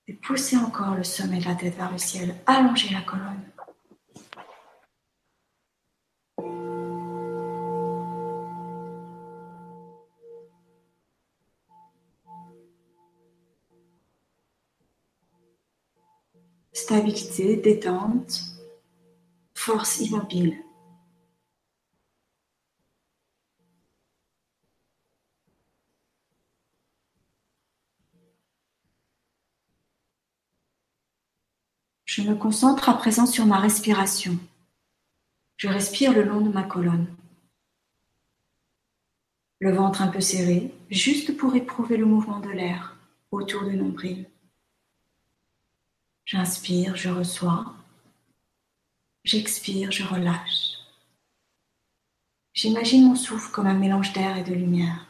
Et 0.07 0.13
poussez 0.13 0.57
encore 0.57 0.95
le 0.95 1.03
sommet 1.03 1.39
de 1.39 1.45
la 1.45 1.55
tête 1.55 1.75
vers 1.75 1.91
le 1.91 1.97
ciel. 1.97 2.35
Allongez 2.45 2.93
la 2.93 3.01
colonne. 3.01 3.52
Stabilité, 16.93 17.55
détente, 17.55 18.39
force 19.55 19.99
immobile. 20.01 20.63
Je 32.05 32.21
me 32.21 32.35
concentre 32.35 32.89
à 32.89 32.93
présent 32.93 33.25
sur 33.25 33.47
ma 33.47 33.57
respiration. 33.57 34.37
Je 35.57 35.69
respire 35.69 36.13
le 36.13 36.21
long 36.21 36.41
de 36.41 36.49
ma 36.49 36.61
colonne. 36.61 37.07
Le 39.61 39.71
ventre 39.71 40.03
un 40.03 40.09
peu 40.09 40.21
serré, 40.21 40.71
juste 40.91 41.35
pour 41.37 41.55
éprouver 41.55 41.97
le 41.97 42.05
mouvement 42.05 42.39
de 42.39 42.51
l'air 42.51 42.95
autour 43.31 43.65
du 43.65 43.77
nombril. 43.77 44.27
J'inspire, 46.33 46.95
je 46.95 47.09
reçois. 47.09 47.75
J'expire, 49.23 49.91
je 49.91 50.03
relâche. 50.03 50.79
J'imagine 52.55 53.05
mon 53.07 53.13
souffle 53.13 53.51
comme 53.51 53.67
un 53.67 53.75
mélange 53.75 54.13
d'air 54.13 54.35
et 54.35 54.43
de 54.43 54.55
lumière. 54.55 55.05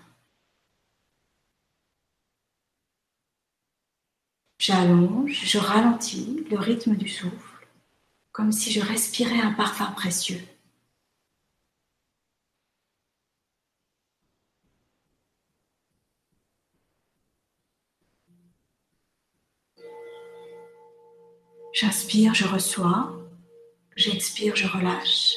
J'allonge, 4.60 5.46
je 5.46 5.58
ralentis 5.60 6.46
le 6.52 6.60
rythme 6.60 6.98
du 6.98 7.08
souffle, 7.08 7.68
comme 8.34 8.52
si 8.52 8.74
je 8.74 8.82
respirais 8.82 9.40
un 9.40 9.54
parfum 9.54 9.94
précieux. 9.94 10.46
J'inspire, 21.74 22.34
je 22.34 22.46
reçois. 22.46 23.14
J'expire, 23.96 24.56
je 24.56 24.68
relâche. 24.68 25.34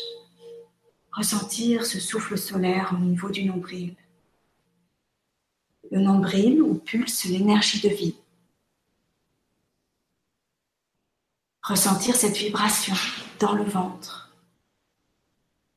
Ressentir 1.13 1.85
ce 1.85 1.99
souffle 1.99 2.39
solaire 2.39 2.93
au 2.95 2.99
niveau 2.99 3.31
du 3.31 3.45
nombril. 3.45 3.97
Le 5.91 6.01
nombril 6.01 6.63
où 6.63 6.75
pulse 6.75 7.25
l'énergie 7.25 7.81
de 7.81 7.89
vie. 7.89 8.17
ressentir 11.67 12.15
cette 12.15 12.37
vibration 12.37 12.95
dans 13.41 13.55
le 13.55 13.65
ventre 13.65 14.37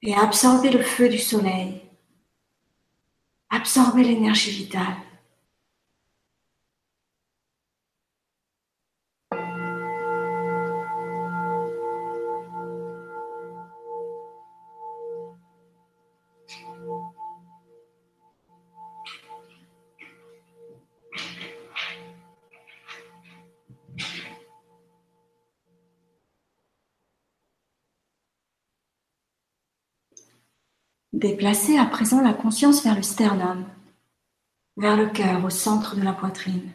et 0.03 0.14
absorber 0.14 0.69
le 0.69 0.84
feu 0.84 1.10
du 1.10 1.18
soleil, 1.18 1.81
absorber 3.49 4.03
l'énergie 4.03 4.52
vitale. 4.52 4.95
Déplacez 31.19 31.77
à 31.77 31.85
présent 31.85 32.21
la 32.21 32.33
conscience 32.33 32.81
vers 32.81 32.95
le 32.95 33.03
sternum, 33.03 33.65
vers 34.77 34.95
le 34.95 35.09
cœur 35.09 35.43
au 35.43 35.49
centre 35.49 35.97
de 35.97 36.01
la 36.01 36.13
poitrine, 36.13 36.71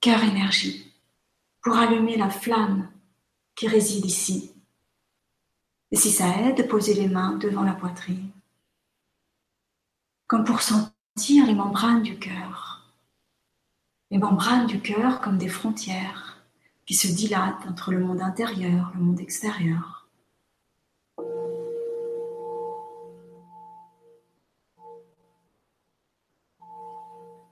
cœur 0.00 0.22
énergie, 0.22 0.94
pour 1.60 1.76
allumer 1.76 2.16
la 2.16 2.30
flamme 2.30 2.88
qui 3.56 3.66
réside 3.66 4.04
ici. 4.04 4.52
Et 5.90 5.96
si 5.96 6.12
ça 6.12 6.28
aide, 6.42 6.68
posez 6.68 6.94
les 6.94 7.08
mains 7.08 7.36
devant 7.38 7.64
la 7.64 7.72
poitrine, 7.72 8.30
comme 10.28 10.44
pour 10.44 10.62
sentir 10.62 11.44
les 11.44 11.56
membranes 11.56 12.04
du 12.04 12.16
cœur. 12.16 12.94
Les 14.12 14.18
membranes 14.18 14.68
du 14.68 14.80
cœur 14.80 15.20
comme 15.20 15.36
des 15.36 15.48
frontières 15.48 16.46
qui 16.86 16.94
se 16.94 17.08
dilatent 17.08 17.66
entre 17.66 17.90
le 17.90 17.98
monde 17.98 18.20
intérieur 18.20 18.92
le 18.94 19.00
monde 19.00 19.18
extérieur. 19.18 20.03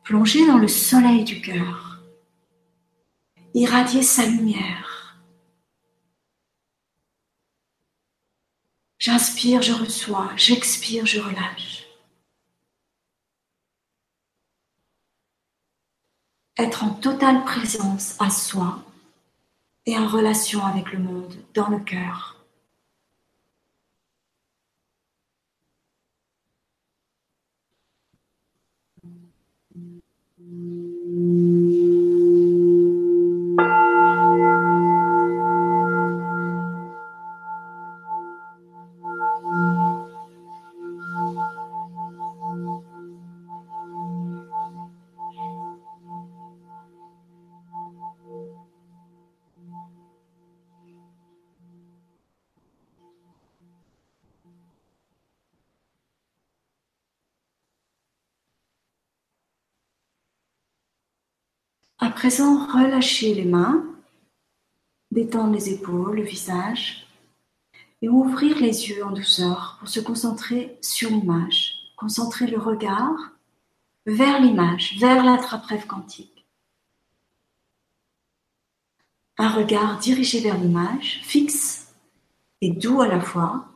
Plongez 0.05 0.45
dans 0.47 0.59
le 0.59 0.69
soleil 0.69 1.23
du 1.23 1.41
cœur. 1.41 2.01
Irradiez 3.55 4.03
sa 4.03 4.27
lumière. 4.27 5.17
J'inspire, 8.99 9.63
je 9.63 9.73
reçois. 9.73 10.31
J'expire, 10.37 11.07
je 11.07 11.21
relâche. 11.21 11.87
Être 16.57 16.85
en 16.85 16.91
totale 16.91 17.45
présence 17.45 18.17
à 18.21 18.31
soi 18.31 18.85
et 19.87 19.97
en 19.97 20.07
relation 20.07 20.65
avec 20.65 20.93
le 20.93 20.99
monde 20.99 21.35
dans 21.55 21.69
le 21.69 21.81
cœur. 21.81 22.32
Présent, 62.23 62.69
relâchez 62.69 63.35
les 63.35 63.45
mains, 63.45 63.85
détendre 65.11 65.53
les 65.55 65.71
épaules, 65.71 66.15
le 66.15 66.23
visage 66.23 67.09
et 68.01 68.09
ouvrir 68.09 68.61
les 68.61 68.89
yeux 68.89 69.05
en 69.05 69.11
douceur 69.11 69.75
pour 69.81 69.89
se 69.89 69.99
concentrer 69.99 70.79
sur 70.81 71.11
l'image. 71.11 71.75
Concentrer 71.97 72.47
le 72.47 72.61
regard 72.61 73.33
vers 74.07 74.41
l'image, 74.41 74.99
vers 75.01 75.25
la 75.25 75.35
rêve 75.35 75.89
quantique. 75.89 76.47
Un 79.37 79.49
regard 79.49 79.99
dirigé 79.99 80.39
vers 80.39 80.59
l'image, 80.59 81.23
fixe 81.25 81.93
et 82.61 82.71
doux 82.71 83.01
à 83.01 83.09
la 83.09 83.21
fois, 83.21 83.67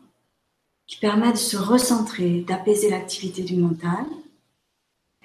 qui 0.87 0.99
permet 0.99 1.33
de 1.33 1.37
se 1.37 1.57
recentrer, 1.57 2.43
d'apaiser 2.43 2.91
l'activité 2.91 3.43
du 3.43 3.57
mental 3.57 4.07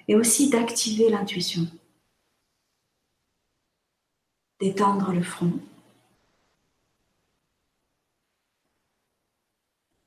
et 0.08 0.16
aussi 0.16 0.50
d'activer 0.50 1.12
l'intuition 1.12 1.68
d'étendre 4.62 5.12
le 5.12 5.24
front. 5.24 5.60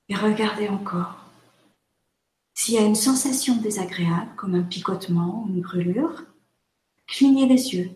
Et 0.09 0.15
regardez 0.15 0.69
encore. 0.69 1.17
S'il 2.55 2.75
y 2.75 2.79
a 2.79 2.87
une 2.87 2.95
sensation 2.95 3.57
désagréable, 3.57 4.31
comme 4.37 4.55
un 4.55 4.63
picotement 4.63 5.43
ou 5.43 5.49
une 5.49 5.61
brûlure, 5.61 6.23
clignez 7.09 7.47
les 7.47 7.75
yeux. 7.75 7.91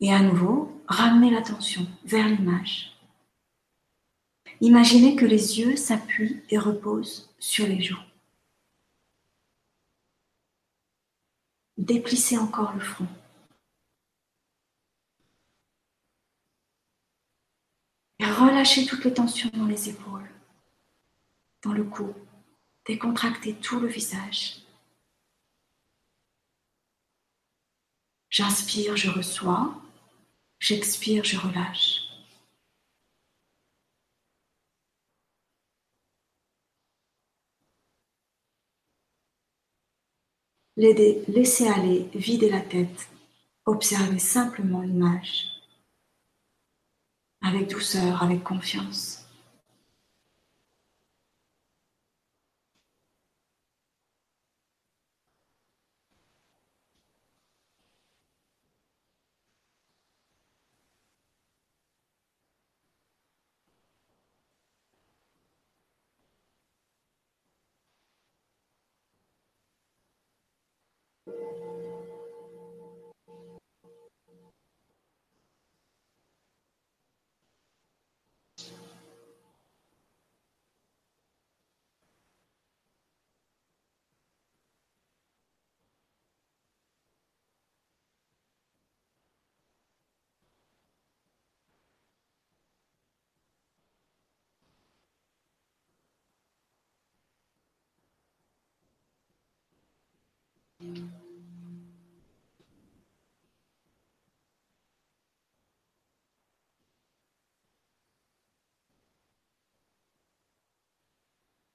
Et 0.00 0.12
à 0.12 0.20
nouveau, 0.20 0.70
ramenez 0.86 1.30
l'attention 1.30 1.86
vers 2.04 2.28
l'image. 2.28 2.92
Imaginez 4.60 5.16
que 5.16 5.24
les 5.24 5.58
yeux 5.60 5.76
s'appuient 5.76 6.42
et 6.50 6.58
reposent 6.58 7.34
sur 7.38 7.66
les 7.66 7.80
joues. 7.80 7.96
Déplissez 11.78 12.36
encore 12.36 12.74
le 12.74 12.80
front. 12.80 13.08
Relâchez 18.32 18.86
toutes 18.86 19.04
les 19.04 19.12
tensions 19.12 19.50
dans 19.52 19.66
les 19.66 19.90
épaules, 19.90 20.30
dans 21.62 21.72
le 21.72 21.84
cou. 21.84 22.14
Décontractez 22.86 23.54
tout 23.54 23.78
le 23.78 23.86
visage. 23.86 24.62
J'inspire, 28.30 28.96
je 28.96 29.10
reçois. 29.10 29.74
J'expire, 30.58 31.22
je 31.22 31.36
relâche. 31.36 32.00
Laissez 40.76 41.68
aller, 41.68 42.08
videz 42.14 42.50
la 42.50 42.60
tête. 42.60 43.08
Observez 43.66 44.18
simplement 44.18 44.80
l'image 44.80 45.53
avec 47.46 47.70
douceur, 47.70 48.22
avec 48.22 48.42
confiance. 48.42 49.23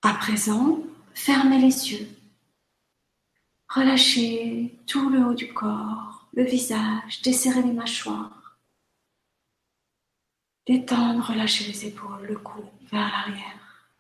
À 0.10 0.16
présent, 0.16 0.80
fermez 1.14 1.60
les 1.60 1.92
yeux. 1.92 2.10
Relâchez 3.68 4.76
tout 4.88 5.08
le 5.08 5.24
haut 5.24 5.36
du 5.36 5.54
corps, 5.54 6.28
le 6.34 6.44
visage, 6.46 7.22
desserrez 7.22 7.62
les 7.62 7.74
mâchoires. 7.74 8.58
Détendre, 10.66 11.28
relâchez 11.28 11.66
les 11.66 11.86
épaules, 11.86 12.26
le 12.28 12.38
cou 12.40 12.64
vers 12.92 13.08
l'arrière. 13.08 13.94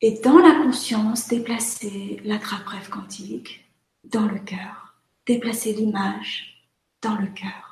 Et 0.00 0.18
dans 0.18 0.38
la 0.38 0.64
conscience, 0.64 1.28
déplacez 1.28 2.20
la 2.24 2.40
trappe 2.40 2.88
quantique 2.90 3.70
dans 4.02 4.26
le 4.26 4.40
cœur. 4.40 4.96
Déplacez 5.26 5.74
l'image 5.74 6.66
dans 7.00 7.14
le 7.14 7.28
cœur. 7.28 7.63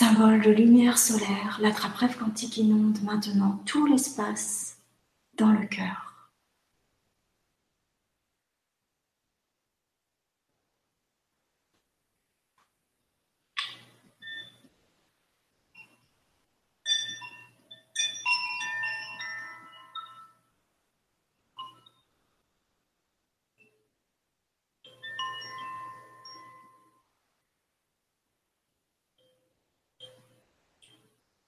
Symbole 0.00 0.42
de 0.42 0.52
lumière 0.52 0.96
solaire, 0.96 1.58
la 1.60 1.72
trappe 1.72 2.16
quantique 2.16 2.56
inonde 2.56 3.02
maintenant 3.02 3.60
tout 3.66 3.84
l'espace 3.84 4.76
dans 5.36 5.50
le 5.50 5.66
cœur. 5.66 6.07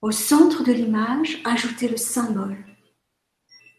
Au 0.03 0.13
centre 0.13 0.65
de 0.65 0.73
l'image, 0.73 1.43
ajoutez 1.45 1.87
le 1.87 1.99
symbole, 1.99 2.57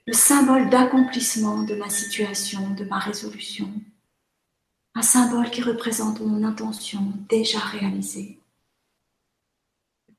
le 0.06 0.14
symbole 0.14 0.70
d'accomplissement 0.70 1.64
de 1.64 1.74
ma 1.74 1.90
situation, 1.90 2.70
de 2.76 2.84
ma 2.84 3.00
résolution, 3.00 3.74
un 4.94 5.02
symbole 5.02 5.50
qui 5.50 5.64
représente 5.64 6.20
mon 6.20 6.44
intention 6.44 7.02
déjà 7.28 7.58
réalisée. 7.60 8.40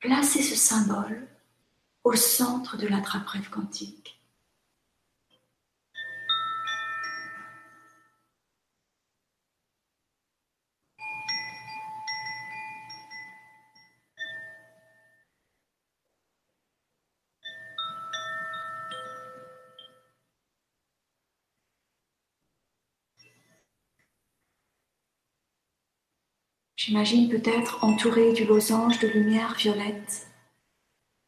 Placez 0.01 0.43
ce 0.43 0.57
symbole 0.57 1.29
au 2.03 2.15
centre 2.17 2.77
de 2.77 2.89
l'attrape-rêve 2.89 3.49
quantique. 3.49 4.22
J'imagine 26.85 27.29
peut-être 27.29 27.85
entouré 27.85 28.33
du 28.33 28.45
losange 28.45 28.99
de 28.99 29.07
lumière 29.07 29.55
violette, 29.55 30.27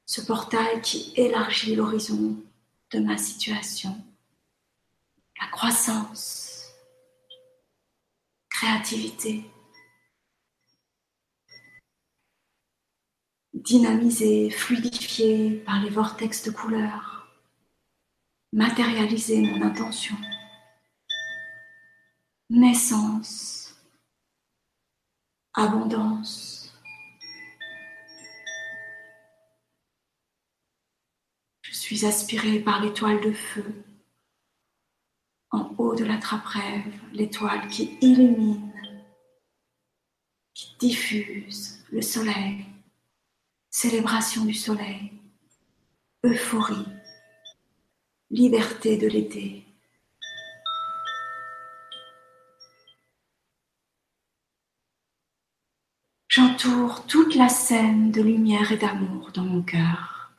ce 0.05 0.21
portail 0.21 0.81
qui 0.83 1.13
élargit 1.15 1.77
l'horizon 1.77 2.43
de 2.91 2.99
ma 2.99 3.17
situation, 3.17 3.97
la 5.41 5.47
croissance, 5.47 6.73
créativité, 8.51 9.45
dynamisé, 13.53 14.51
fluidifié 14.51 15.63
par 15.65 15.81
les 15.85 15.91
vortex 15.91 16.43
de 16.43 16.51
couleurs, 16.51 17.29
matérialiser 18.53 19.41
mon 19.41 19.63
intention, 19.63 20.17
naissance, 22.51 23.64
abondance. 25.55 26.73
Je 31.63 31.73
suis 31.73 32.05
aspirée 32.05 32.59
par 32.59 32.83
l'étoile 32.83 33.21
de 33.21 33.33
feu. 33.33 33.85
En 35.51 35.73
haut 35.79 35.95
de 35.95 36.05
la 36.05 36.19
trappe-rêve, 36.19 36.93
l'étoile 37.13 37.69
qui 37.69 37.97
illumine, 38.01 38.73
qui 40.53 40.75
diffuse 40.81 41.85
le 41.93 42.03
soleil, 42.03 42.65
célébration 43.71 44.45
du 44.45 44.55
soleil, 44.55 45.13
euphorie, 46.25 46.87
liberté 48.31 48.97
de 48.97 49.07
l'été. 49.07 49.64
J'entoure 56.37 57.07
toute 57.07 57.37
la 57.37 57.49
scène 57.49 58.11
de 58.11 58.21
lumière 58.21 58.73
et 58.73 58.77
d'amour 58.77 59.31
dans 59.31 59.45
mon 59.45 59.63
cœur. 59.63 60.33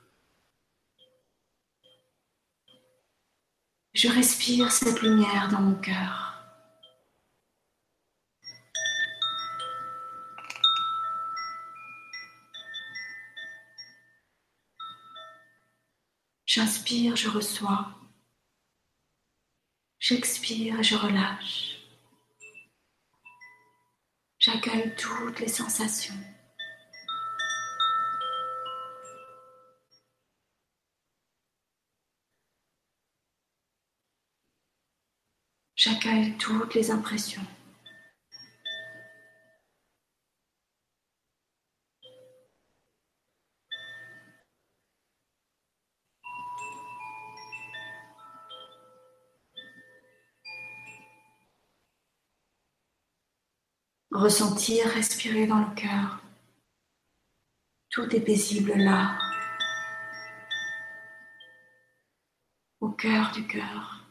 Je 3.94 4.10
respire 4.10 4.74
cette 4.74 5.02
lumière 5.02 5.48
dans 5.50 5.62
mon 5.62 5.76
cœur. 5.76 6.34
J'inspire, 16.46 17.16
je 17.16 17.30
reçois. 17.30 17.88
J'expire 20.00 20.78
et 20.82 20.84
je 20.84 20.98
relâche. 20.98 21.85
J'accueille 24.46 24.94
toutes 24.96 25.40
les 25.40 25.48
sensations. 25.48 26.14
J'accueille 35.76 36.38
toutes 36.38 36.76
les 36.76 36.92
impressions. 36.92 37.42
Ressentir, 54.26 54.88
respirer 54.88 55.46
dans 55.46 55.60
le 55.60 55.76
cœur. 55.76 56.20
Tout 57.92 58.10
est 58.16 58.22
paisible 58.22 58.74
là, 58.74 59.20
au 62.82 62.90
cœur 62.90 63.32
du 63.34 63.46
cœur. 63.46 64.05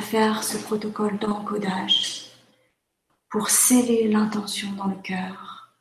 Faire 0.00 0.42
ce 0.42 0.58
protocole 0.58 1.18
d'encodage 1.18 2.26
pour 3.28 3.50
sceller 3.50 4.08
l'intention 4.08 4.72
dans 4.72 4.86
le 4.86 4.96
cœur. 5.02 5.76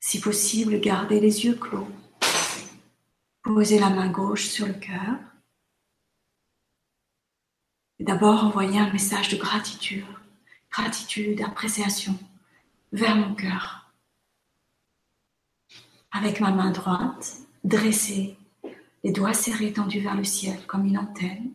Si 0.00 0.20
possible, 0.20 0.80
gardez 0.80 1.20
les 1.20 1.44
yeux 1.44 1.54
clos. 1.54 1.88
Posez 3.42 3.78
la 3.78 3.90
main 3.90 4.08
gauche 4.08 4.48
sur 4.48 4.66
le 4.66 4.74
cœur. 4.74 5.18
Et 7.98 8.04
d'abord, 8.04 8.44
envoyez 8.44 8.78
un 8.78 8.92
message 8.92 9.28
de 9.28 9.36
gratitude, 9.36 10.04
gratitude, 10.70 11.40
appréciation 11.40 12.18
vers 12.92 13.16
mon 13.16 13.34
cœur. 13.34 13.92
Avec 16.10 16.40
ma 16.40 16.50
main 16.50 16.70
droite, 16.70 17.38
dressée 17.64 18.36
les 19.04 19.12
doigts 19.12 19.34
serrés 19.34 19.72
tendus 19.72 20.00
vers 20.00 20.16
le 20.16 20.24
ciel 20.24 20.66
comme 20.66 20.86
une 20.86 20.98
antenne. 20.98 21.52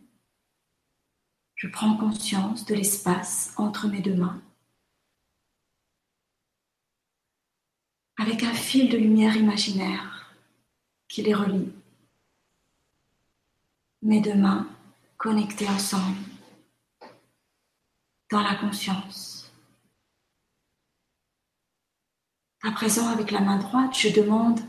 Je 1.60 1.68
prends 1.68 1.94
conscience 1.94 2.64
de 2.64 2.74
l'espace 2.74 3.52
entre 3.58 3.86
mes 3.86 4.00
deux 4.00 4.14
mains. 4.14 4.40
Avec 8.16 8.44
un 8.44 8.54
fil 8.54 8.88
de 8.88 8.96
lumière 8.96 9.36
imaginaire 9.36 10.34
qui 11.06 11.20
les 11.20 11.34
relie. 11.34 11.70
Mes 14.00 14.22
deux 14.22 14.36
mains 14.36 14.66
connectées 15.18 15.68
ensemble 15.68 16.16
dans 18.30 18.40
la 18.40 18.54
conscience. 18.54 19.52
À 22.62 22.70
présent, 22.72 23.06
avec 23.08 23.30
la 23.30 23.42
main 23.42 23.58
droite, 23.58 23.98
je 23.98 24.08
demande 24.08 24.60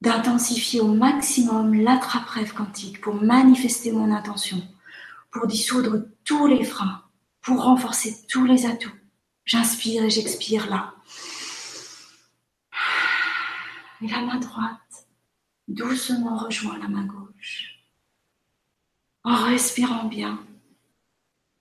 d'intensifier 0.00 0.80
au 0.80 0.92
maximum 0.92 1.72
l'attrape-rêve 1.72 2.52
quantique 2.52 3.00
pour 3.00 3.14
manifester 3.14 3.92
mon 3.92 4.10
intention, 4.10 4.60
pour 5.34 5.48
dissoudre 5.48 6.06
tous 6.24 6.46
les 6.46 6.64
freins, 6.64 7.02
pour 7.42 7.64
renforcer 7.64 8.24
tous 8.28 8.46
les 8.46 8.66
atouts. 8.66 8.94
J'inspire 9.44 10.04
et 10.04 10.10
j'expire 10.10 10.70
là. 10.70 10.94
Et 14.00 14.06
la 14.06 14.22
main 14.22 14.38
droite 14.38 14.80
doucement 15.66 16.36
rejoint 16.36 16.78
la 16.78 16.88
main 16.88 17.04
gauche. 17.04 17.80
En 19.24 19.34
respirant 19.34 20.04
bien, 20.04 20.38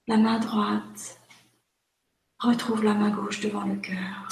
la 0.08 0.18
main 0.18 0.40
droite 0.40 1.20
retrouve 2.40 2.84
la 2.84 2.94
main 2.94 3.10
gauche 3.10 3.40
devant 3.40 3.64
le 3.66 3.78
cœur. 3.78 4.28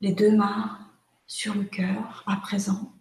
Les 0.00 0.12
deux 0.12 0.36
mains 0.36 0.78
sur 1.26 1.54
le 1.54 1.64
cœur 1.64 2.22
à 2.26 2.36
présent. 2.36 2.94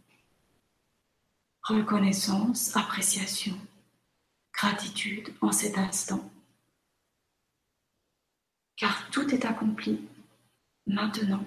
Reconnaissance, 1.64 2.76
appréciation, 2.76 3.58
gratitude 4.62 5.34
en 5.42 5.52
cet 5.52 5.76
instant. 5.80 6.30
Car 8.76 9.10
tout 9.10 9.34
est 9.34 9.44
accompli 9.44 10.00
maintenant. 10.86 11.44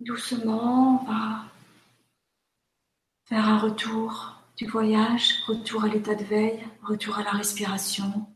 Doucement, 0.00 1.02
on 1.02 1.04
va 1.04 1.47
retour 3.68 4.34
du 4.56 4.66
voyage, 4.66 5.42
retour 5.46 5.84
à 5.84 5.88
l'état 5.88 6.14
de 6.14 6.24
veille, 6.24 6.66
retour 6.82 7.18
à 7.18 7.22
la 7.22 7.32
respiration, 7.32 8.26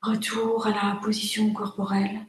retour 0.00 0.68
à 0.68 0.70
la 0.70 1.00
position 1.02 1.52
corporelle. 1.52 2.24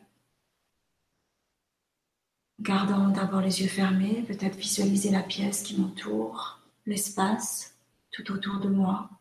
Gardant 2.59 3.09
d'abord 3.09 3.41
les 3.41 3.61
yeux 3.61 3.67
fermés, 3.67 4.23
peut-être 4.27 4.55
visualiser 4.55 5.11
la 5.11 5.21
pièce 5.21 5.61
qui 5.61 5.79
m'entoure, 5.79 6.59
l'espace 6.87 7.75
tout 8.09 8.31
autour 8.31 8.59
de 8.61 8.69
moi. 8.69 9.11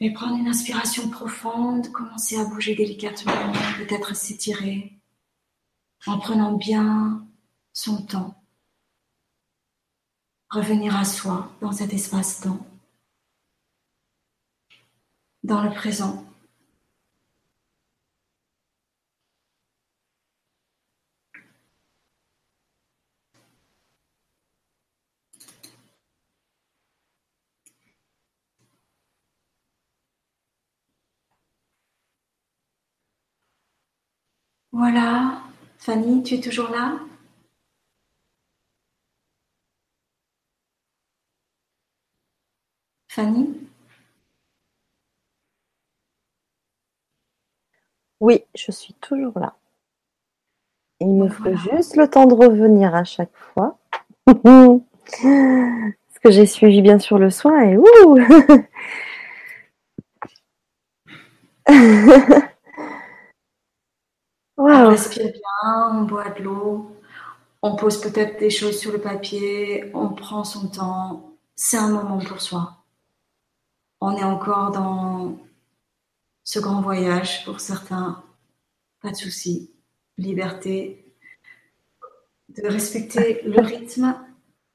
Et 0.00 0.10
prendre 0.14 0.36
une 0.36 0.48
inspiration 0.48 1.10
profonde, 1.10 1.92
commencer 1.92 2.38
à 2.38 2.46
bouger 2.46 2.74
délicatement, 2.74 3.52
peut-être 3.76 4.16
s'étirer, 4.16 4.94
en 6.06 6.18
prenant 6.18 6.54
bien 6.54 7.26
son 7.74 8.00
temps. 8.06 8.39
Revenir 10.50 10.96
à 10.96 11.04
soi 11.04 11.48
dans 11.60 11.72
cet 11.72 11.92
espace-temps, 11.92 12.66
dans 15.44 15.62
le 15.62 15.70
présent. 15.70 16.24
Voilà, 34.72 35.42
Fanny, 35.78 36.22
tu 36.24 36.34
es 36.34 36.40
toujours 36.40 36.70
là? 36.70 36.98
Fanny? 43.20 43.68
Oui, 48.20 48.44
je 48.54 48.72
suis 48.72 48.94
toujours 48.94 49.38
là. 49.38 49.54
Il 51.00 51.08
me 51.08 51.28
faut 51.28 51.54
juste 51.56 51.96
le 51.96 52.08
temps 52.08 52.26
de 52.26 52.34
revenir 52.34 52.94
à 52.94 53.04
chaque 53.04 53.34
fois. 53.36 53.78
Parce 54.26 54.38
que 56.22 56.30
j'ai 56.30 56.46
suivi 56.46 56.82
bien 56.82 56.98
sûr 56.98 57.18
le 57.18 57.30
soin 57.30 57.60
et 57.62 57.76
ouh 57.76 57.86
On 64.56 64.88
respire 64.88 65.32
bien, 65.32 65.90
on 65.92 66.02
boit 66.02 66.30
de 66.30 66.42
l'eau, 66.44 66.96
on 67.62 67.76
pose 67.76 68.00
peut-être 68.00 68.38
des 68.40 68.50
choses 68.50 68.78
sur 68.78 68.92
le 68.92 69.00
papier, 69.00 69.90
on 69.94 70.08
prend 70.10 70.44
son 70.44 70.68
temps. 70.68 71.36
C'est 71.56 71.78
un 71.78 71.88
moment 71.90 72.18
pour 72.18 72.40
soi 72.40 72.79
on 74.00 74.16
est 74.16 74.24
encore 74.24 74.70
dans 74.70 75.38
ce 76.44 76.58
grand 76.58 76.80
voyage 76.80 77.44
pour 77.44 77.60
certains. 77.60 78.22
Pas 79.02 79.10
de 79.10 79.16
souci. 79.16 79.70
Liberté 80.18 81.14
de 82.48 82.66
respecter 82.66 83.42
le 83.44 83.60
rythme. 83.60 84.16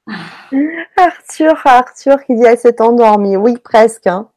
Arthur, 0.96 1.60
Arthur 1.64 2.24
qui 2.24 2.34
dit 2.34 2.44
elle 2.44 2.58
s'est 2.58 2.80
endormie. 2.80 3.36
Oui, 3.36 3.56
presque. 3.58 4.06
Hein. 4.06 4.30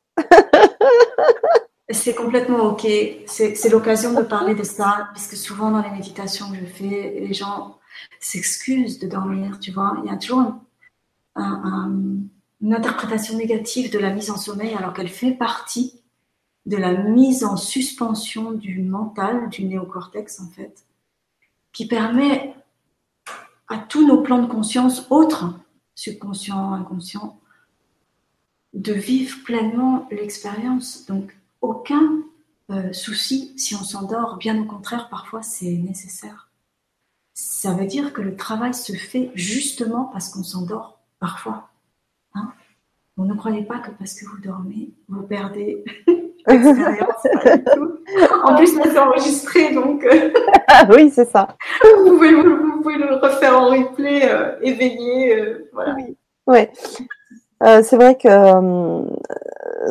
C'est 1.92 2.14
complètement 2.14 2.64
ok. 2.66 2.86
C'est 3.26 3.70
l'occasion 3.70 4.14
de 4.14 4.24
parler 4.24 4.54
de 4.54 4.64
ça, 4.64 5.10
parce 5.14 5.28
que 5.28 5.36
souvent 5.36 5.72
dans 5.72 5.82
les 5.82 5.90
méditations 5.90 6.52
que 6.52 6.58
je 6.58 6.66
fais, 6.66 7.20
les 7.20 7.34
gens 7.34 7.80
s'excusent 8.20 9.00
de 9.00 9.08
dormir, 9.08 9.60
tu 9.60 9.72
vois. 9.72 9.96
Il 10.04 10.12
y 10.12 10.14
a 10.14 10.18
toujours 10.18 10.54
un 11.36 11.90
une 12.62 12.74
interprétation 12.74 13.38
négative 13.38 13.92
de 13.92 14.00
la 14.00 14.14
mise 14.14 14.32
en 14.32 14.38
sommeil 14.38 14.74
alors 14.74 14.94
qu'elle 14.94 15.10
fait 15.10 15.32
partie 15.32 16.00
de 16.66 16.78
la 16.78 16.94
mise 16.94 17.44
en 17.44 17.58
suspension 17.58 18.52
du 18.52 18.82
mental, 18.82 19.50
du 19.50 19.64
néocortex 19.64 20.40
en 20.40 20.48
fait, 20.50 20.86
qui 21.72 21.88
permet 21.88 22.54
à 23.70 23.78
tous 23.78 24.06
nos 24.06 24.22
plans 24.22 24.42
de 24.42 24.48
conscience 24.48 25.08
autres, 25.10 25.60
subconscient, 25.96 26.74
inconscient, 26.74 27.40
de 28.74 28.94
vivre 28.94 29.38
pleinement 29.44 30.08
l'expérience. 30.12 31.06
Donc 31.06 31.36
aucun 31.62 32.24
euh, 32.72 32.94
souci 32.94 33.54
si 33.58 33.76
on 33.76 33.84
s'endort, 33.84 34.38
bien 34.38 34.62
au 34.62 34.66
contraire, 34.66 35.10
parfois 35.10 35.42
c'est 35.42 35.72
nécessaire. 35.72 36.50
Ça 37.34 37.74
veut 37.74 37.86
dire 37.86 38.12
que 38.12 38.22
le 38.22 38.36
travail 38.36 38.74
se 38.74 38.94
fait 38.94 39.32
justement 39.34 40.06
parce 40.06 40.30
qu'on 40.30 40.44
s'endort 40.44 41.00
parfois. 41.20 41.69
Vous 43.20 43.26
ne 43.26 43.34
croyez 43.34 43.64
pas 43.64 43.80
que 43.80 43.92
parce 44.00 44.14
que 44.14 44.26
vous 44.26 44.40
dormez, 44.42 44.92
vous 45.10 45.24
perdez 45.24 45.84
l'expérience. 46.48 47.28
en 48.46 48.56
plus, 48.56 48.80
c'est 48.82 48.98
enregistré, 48.98 49.74
donc. 49.74 50.06
Euh, 50.06 50.32
ah 50.70 50.88
oui, 50.90 51.10
c'est 51.10 51.30
ça. 51.30 51.50
Vous 51.84 52.14
pouvez, 52.14 52.34
vous, 52.34 52.82
pouvez, 52.82 52.96
le 52.96 53.16
refaire 53.16 53.60
en 53.60 53.72
replay, 53.72 54.22
euh, 54.24 54.56
éveillé. 54.62 55.36
Euh, 55.38 55.70
voilà. 55.74 55.96
Oui. 55.98 56.16
Ouais. 56.48 56.72
c'est 57.84 57.98
vrai 57.98 58.16
que 58.16 58.30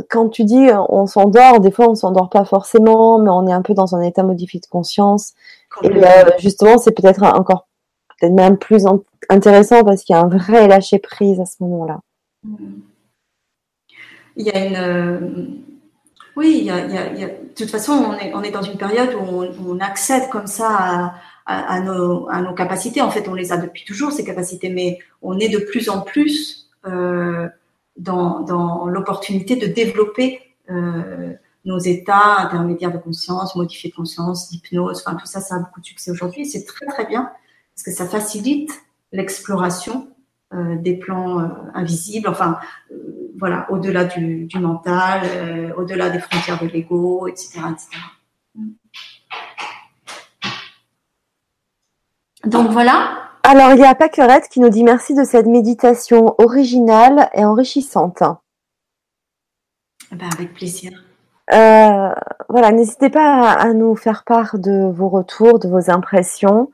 quand 0.09 0.31
tu 0.31 0.45
dis 0.45 0.69
on 0.89 1.07
s'endort, 1.07 1.61
des 1.61 1.71
fois 1.71 1.91
on 1.91 1.95
s'endort 1.95 2.31
pas 2.31 2.47
forcément, 2.47 3.19
mais 3.19 3.29
on 3.29 3.47
est 3.47 3.53
un 3.53 3.63
peu 3.63 3.75
dans 3.75 3.95
un 3.95 4.01
état 4.01 4.23
modifié 4.23 4.59
de 4.59 4.67
conscience. 4.67 5.35
Et 5.83 5.91
justement, 6.39 6.79
c'est 6.79 6.93
peut-être 6.93 7.23
encore 7.23 7.69
peut-être 8.19 8.33
même 8.33 8.57
plus 8.57 8.87
intéressant 9.29 9.85
parce 9.85 10.03
qu'il 10.03 10.17
y 10.17 10.19
a 10.19 10.23
un 10.23 10.29
vrai 10.29 10.67
lâcher 10.67 10.99
prise 10.99 11.41
à 11.41 11.45
ce 11.45 11.57
moment-là. 11.61 12.01
Mm. 12.43 12.88
Il 14.39 14.47
y 14.47 14.51
a 14.51 14.65
une. 14.65 14.77
Euh, 14.77 15.19
oui, 16.37 16.59
il 16.61 16.67
y, 16.67 16.71
a, 16.71 16.79
de 17.09 17.55
toute 17.57 17.69
façon, 17.69 17.93
on 17.93 18.15
est, 18.17 18.33
on 18.33 18.45
est 18.45 18.53
dans 18.53 18.63
une 18.63 18.79
période 18.79 19.13
où 19.13 19.45
on, 19.69 19.81
accède 19.81 20.31
comme 20.31 20.47
ça 20.47 21.15
à, 21.47 21.81
nos, 21.81 22.29
à, 22.29 22.41
nos, 22.43 22.55
capacités. 22.55 23.01
En 23.01 23.11
fait, 23.11 23.29
on 23.29 23.35
les 23.35 23.51
a 23.51 23.57
depuis 23.57 23.85
toujours, 23.85 24.13
ces 24.13 24.23
capacités, 24.23 24.69
mais 24.69 25.01
on 25.21 25.41
est 25.41 25.49
de 25.49 25.59
plus 25.59 25.89
en 25.89 26.03
plus 26.03 26.71
euh, 26.87 27.49
dans, 27.97 28.43
dans 28.43 28.87
l'opportunité 28.87 29.57
de 29.57 29.67
développer 29.67 30.41
euh, 30.71 31.33
nos 31.65 31.79
états 31.81 32.37
intermédiaires 32.39 32.93
de 32.93 32.99
conscience, 32.99 33.57
modifiés 33.57 33.91
de 33.91 33.97
conscience, 33.97 34.49
d'hypnose. 34.49 35.03
Enfin, 35.05 35.17
tout 35.17 35.27
ça, 35.27 35.41
ça 35.41 35.57
a 35.57 35.59
beaucoup 35.59 35.81
de 35.81 35.87
succès 35.87 36.13
aujourd'hui. 36.13 36.47
C'est 36.47 36.65
très, 36.65 36.87
très 36.87 37.07
bien 37.07 37.33
parce 37.75 37.83
que 37.83 37.91
ça 37.91 38.07
facilite 38.07 38.71
l'exploration 39.11 40.09
des 40.53 40.95
plans 40.95 41.51
invisibles, 41.75 42.27
enfin 42.27 42.59
voilà, 43.39 43.67
au-delà 43.71 44.05
du, 44.05 44.49
mental, 44.55 45.23
au-delà 45.77 46.11
des 46.11 46.19
frontières 46.19 46.61
de 46.61 46.67
l'ego, 46.67 47.27
etc., 47.27 47.61
Donc 52.45 52.71
voilà. 52.71 53.31
Alors 53.43 53.73
il 53.73 53.81
y 53.81 53.85
a 53.85 53.95
Paquerette 53.95 54.49
qui 54.49 54.61
nous 54.61 54.69
dit 54.69 54.85
merci 54.85 55.15
de 55.15 55.25
cette 55.25 55.47
méditation 55.47 56.35
originale 56.39 57.29
et 57.35 57.45
enrichissante. 57.45 58.23
Eh 60.13 60.17
ben, 60.17 60.29
avec 60.35 60.55
plaisir. 60.55 60.93
voilà, 61.51 62.73
n'hésitez 62.73 63.11
pas 63.11 63.53
à, 63.53 63.73
nous 63.73 63.97
faire 63.97 64.25
part 64.25 64.59
de 64.59 64.91
vos 64.91 65.09
retours, 65.09 65.59
de 65.59 65.69
vos 65.69 65.91
impressions. 65.91 66.71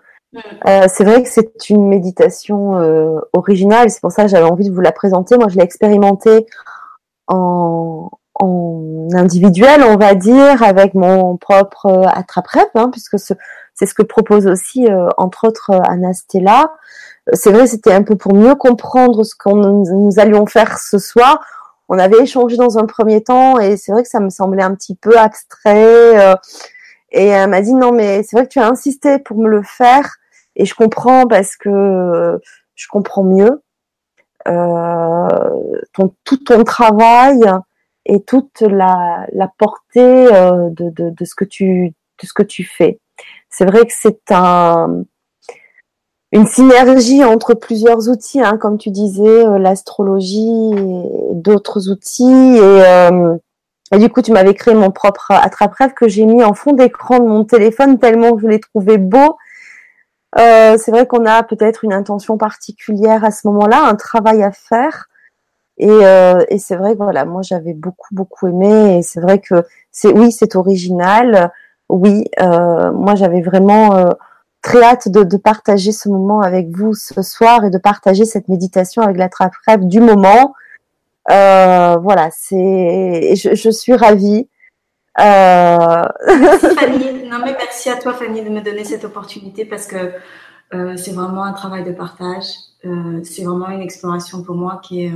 Euh, 0.66 0.86
c'est 0.88 1.04
vrai 1.04 1.22
que 1.22 1.28
c'est 1.28 1.70
une 1.70 1.88
méditation 1.88 2.76
euh, 2.76 3.20
originale, 3.32 3.90
c'est 3.90 4.00
pour 4.00 4.12
ça 4.12 4.22
que 4.22 4.28
j'avais 4.28 4.48
envie 4.48 4.68
de 4.68 4.74
vous 4.74 4.80
la 4.80 4.92
présenter. 4.92 5.36
Moi, 5.36 5.48
je 5.48 5.56
l'ai 5.56 5.62
expérimentée 5.62 6.46
en, 7.28 8.10
en, 8.34 9.08
individuel, 9.14 9.82
on 9.82 9.96
va 9.96 10.14
dire, 10.14 10.62
avec 10.62 10.94
mon 10.94 11.36
propre 11.36 11.86
euh, 11.86 12.06
attrape-rêve, 12.06 12.66
hein, 12.74 12.90
puisque 12.90 13.18
c'est 13.18 13.86
ce 13.86 13.94
que 13.94 14.02
propose 14.02 14.46
aussi, 14.46 14.86
euh, 14.88 15.08
entre 15.16 15.48
autres, 15.48 15.70
Anastella. 15.88 16.72
C'est 17.32 17.52
vrai, 17.52 17.66
c'était 17.66 17.92
un 17.92 18.02
peu 18.02 18.16
pour 18.16 18.34
mieux 18.34 18.54
comprendre 18.54 19.24
ce 19.24 19.34
qu'on 19.34 19.56
nous 19.56 20.18
allions 20.18 20.46
faire 20.46 20.78
ce 20.78 20.98
soir. 20.98 21.44
On 21.88 21.98
avait 21.98 22.22
échangé 22.22 22.56
dans 22.56 22.78
un 22.78 22.86
premier 22.86 23.22
temps 23.22 23.58
et 23.58 23.76
c'est 23.76 23.92
vrai 23.92 24.02
que 24.02 24.08
ça 24.08 24.20
me 24.20 24.30
semblait 24.30 24.62
un 24.62 24.74
petit 24.74 24.94
peu 24.94 25.18
abstrait. 25.18 26.36
et 27.12 27.26
elle 27.26 27.50
m'a 27.50 27.62
dit 27.62 27.74
non 27.74 27.92
mais 27.92 28.22
c'est 28.22 28.36
vrai 28.36 28.46
que 28.46 28.52
tu 28.52 28.58
as 28.58 28.68
insisté 28.68 29.18
pour 29.18 29.38
me 29.38 29.48
le 29.48 29.62
faire 29.62 30.16
et 30.56 30.64
je 30.64 30.74
comprends 30.74 31.26
parce 31.26 31.56
que 31.56 32.40
je 32.74 32.86
comprends 32.88 33.24
mieux. 33.24 33.62
ton, 34.44 36.14
tout 36.24 36.36
ton 36.38 36.64
travail 36.64 37.40
et 38.06 38.20
toute 38.22 38.60
la, 38.60 39.26
la 39.32 39.48
portée 39.58 40.26
de, 40.26 40.90
de, 40.90 41.10
de, 41.10 41.24
ce 41.24 41.34
que 41.34 41.44
tu 41.44 41.94
de 42.22 42.26
ce 42.26 42.32
que 42.32 42.42
tu 42.42 42.64
fais. 42.64 42.98
C'est 43.48 43.64
vrai 43.64 43.86
que 43.86 43.92
c'est 43.94 44.30
un 44.30 45.04
une 46.32 46.46
synergie 46.46 47.22
entre 47.24 47.54
plusieurs 47.54 48.08
outils, 48.08 48.40
hein, 48.40 48.58
comme 48.58 48.76
tu 48.76 48.90
disais, 48.90 49.44
l'astrologie 49.58 50.72
et 50.76 51.34
d'autres 51.34 51.88
outils 51.88 52.58
et 52.58 53.10
et 53.94 53.98
du 53.98 54.08
coup, 54.08 54.22
tu 54.22 54.32
m'avais 54.32 54.54
créé 54.54 54.74
mon 54.74 54.90
propre 54.90 55.30
attrape-rêve 55.30 55.92
que 55.94 56.08
j'ai 56.08 56.26
mis 56.26 56.42
en 56.42 56.54
fond 56.54 56.72
d'écran 56.72 57.18
de 57.18 57.28
mon 57.28 57.44
téléphone 57.44 57.98
tellement 57.98 58.36
je 58.38 58.46
l'ai 58.46 58.60
trouvé 58.60 58.98
beau. 58.98 59.36
Euh, 60.38 60.76
c'est 60.78 60.90
vrai 60.90 61.06
qu'on 61.06 61.26
a 61.26 61.42
peut-être 61.42 61.84
une 61.84 61.92
intention 61.92 62.36
particulière 62.36 63.24
à 63.24 63.30
ce 63.30 63.46
moment-là, 63.46 63.84
un 63.86 63.94
travail 63.94 64.42
à 64.42 64.50
faire. 64.52 65.08
Et, 65.78 65.88
euh, 65.90 66.44
et 66.48 66.58
c'est 66.58 66.76
vrai 66.76 66.92
que 66.92 66.98
voilà, 66.98 67.24
moi 67.24 67.42
j'avais 67.42 67.74
beaucoup 67.74 68.14
beaucoup 68.14 68.46
aimé. 68.48 68.98
Et 68.98 69.02
c'est 69.02 69.20
vrai 69.20 69.38
que 69.40 69.64
c'est 69.90 70.12
oui, 70.12 70.32
c'est 70.32 70.56
original. 70.56 71.52
Oui, 71.88 72.24
euh, 72.40 72.92
moi 72.92 73.14
j'avais 73.14 73.42
vraiment 73.42 73.94
euh, 73.96 74.10
très 74.62 74.82
hâte 74.82 75.08
de, 75.08 75.22
de, 75.22 75.36
partager 75.36 75.92
ce 75.92 76.08
moment 76.08 76.40
avec 76.40 76.68
vous 76.70 76.94
ce 76.94 77.22
soir 77.22 77.64
et 77.64 77.70
de 77.70 77.78
partager 77.78 78.24
cette 78.24 78.48
méditation 78.48 79.02
avec 79.02 79.18
l'attrape-rêve 79.18 79.86
du 79.86 80.00
moment. 80.00 80.54
Euh, 81.30 81.96
voilà, 82.02 82.28
c'est, 82.32 83.34
je, 83.36 83.54
je, 83.54 83.70
suis 83.70 83.94
ravie. 83.94 84.48
Euh... 85.20 86.02
Merci 86.26 86.66
Fanny. 86.78 87.28
Non 87.28 87.38
mais 87.44 87.54
merci 87.56 87.88
à 87.90 87.96
toi 87.96 88.14
Fanny 88.14 88.42
de 88.42 88.50
me 88.50 88.60
donner 88.60 88.84
cette 88.84 89.04
opportunité 89.04 89.64
parce 89.64 89.86
que 89.86 90.12
euh, 90.72 90.96
c'est 90.96 91.12
vraiment 91.12 91.44
un 91.44 91.52
travail 91.52 91.84
de 91.84 91.92
partage. 91.92 92.46
Euh, 92.84 93.22
c'est 93.22 93.44
vraiment 93.44 93.68
une 93.68 93.80
exploration 93.80 94.42
pour 94.42 94.56
moi 94.56 94.80
qui 94.82 95.04
est 95.04 95.12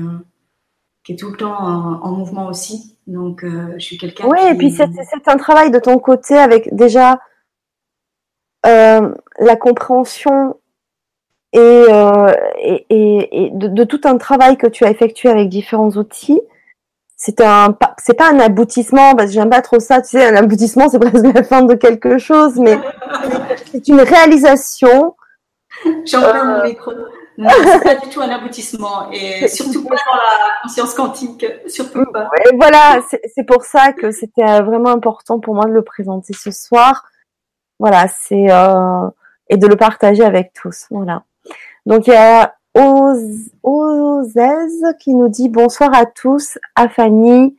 qui 1.05 1.13
est 1.13 1.17
tout 1.17 1.31
le 1.31 1.37
temps 1.37 1.59
en, 1.59 2.03
en 2.03 2.13
mouvement 2.13 2.47
aussi. 2.47 2.97
Donc 3.07 3.45
je 3.45 3.79
suis 3.79 3.99
quelqu'un. 3.99 4.27
Oui, 4.29 4.39
et 4.49 4.55
puis 4.55 4.71
c'est 4.71 5.29
un 5.29 5.37
travail 5.37 5.71
de 5.71 5.79
ton 5.79 5.99
côté 5.99 6.37
avec 6.37 6.75
déjà 6.75 7.19
la 8.65 9.57
compréhension 9.59 10.57
et, 11.53 11.85
et, 12.59 12.87
et 12.91 13.51
de, 13.51 13.69
de, 13.69 13.85
tout 13.85 14.03
un 14.05 14.19
travail 14.19 14.59
que 14.59 14.67
tu 14.67 14.85
as 14.85 14.91
effectué 14.91 15.31
avec 15.31 15.49
différents 15.49 15.91
outils. 15.91 16.43
C'est 17.21 17.41
un, 17.41 17.77
c'est 17.99 18.15
pas 18.15 18.31
un 18.31 18.39
aboutissement 18.39 19.17
parce 19.17 19.31
que 19.31 19.35
j'aime 19.35 19.51
pas 19.51 19.61
trop 19.61 19.81
ça. 19.81 20.01
Tu 20.01 20.11
sais, 20.11 20.25
un 20.25 20.37
aboutissement 20.37 20.89
c'est 20.89 20.99
presque 21.01 21.27
la 21.35 21.43
fin 21.43 21.63
de 21.63 21.75
quelque 21.75 22.17
chose, 22.17 22.55
mais 22.57 22.79
c'est 23.73 23.89
une 23.89 24.01
réalisation. 24.01 25.17
J'en 26.07 26.23
euh, 26.23 26.45
mon 26.45 26.65
micro. 26.65 26.93
Non, 27.37 27.51
c'est 27.65 27.83
pas 27.83 27.95
du 27.97 28.09
tout 28.09 28.21
un 28.21 28.31
aboutissement 28.31 29.11
et 29.13 29.47
surtout 29.49 29.85
pas 29.85 29.95
dans 29.95 30.17
la 30.17 30.63
conscience 30.63 30.95
quantique, 30.95 31.47
surtout 31.67 32.05
pas. 32.13 32.29
Et 32.45 32.57
voilà, 32.57 33.01
c'est 33.35 33.45
pour 33.45 33.65
ça 33.65 33.93
que 33.93 34.11
c'était 34.13 34.43
euh, 34.43 34.63
vraiment 34.63 34.91
important 34.91 35.41
pour 35.41 35.55
moi 35.55 35.67
de 35.67 35.73
le 35.73 35.83
présenter 35.83 36.33
ce 36.35 36.53
soir. 36.53 37.05
Voilà, 37.81 38.07
c'est 38.09 38.51
euh, 38.51 39.09
et 39.49 39.57
de 39.57 39.67
le 39.67 39.77
partager 39.77 40.25
avec 40.25 40.53
tous. 40.53 40.87
Voilà. 40.91 41.23
Donc 41.85 42.07
il 42.07 42.13
y 42.13 42.17
a 42.17 42.55
Ozez 42.75 44.41
qui 45.01 45.15
nous 45.15 45.29
dit 45.29 45.49
bonsoir 45.49 45.91
à 45.95 46.07
tous, 46.07 46.59
à 46.77 46.89
Fanny 46.89 47.57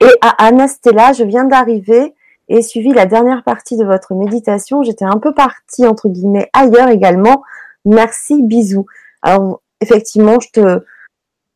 et 0.00 0.10
à 0.20 0.46
Anastella. 0.46 1.12
Je 1.12 1.24
viens 1.24 1.44
d'arriver 1.44 2.14
et 2.48 2.62
suivi 2.62 2.92
la 2.92 3.06
dernière 3.06 3.44
partie 3.44 3.76
de 3.76 3.84
votre 3.84 4.14
méditation. 4.14 4.82
J'étais 4.82 5.04
un 5.04 5.18
peu 5.18 5.34
partie 5.34 5.86
entre 5.86 6.08
guillemets 6.08 6.50
ailleurs 6.52 6.88
également. 6.88 7.42
Merci, 7.84 8.42
bisous. 8.42 8.86
Alors 9.22 9.60
effectivement, 9.80 10.38
je 10.40 10.50
te 10.50 10.84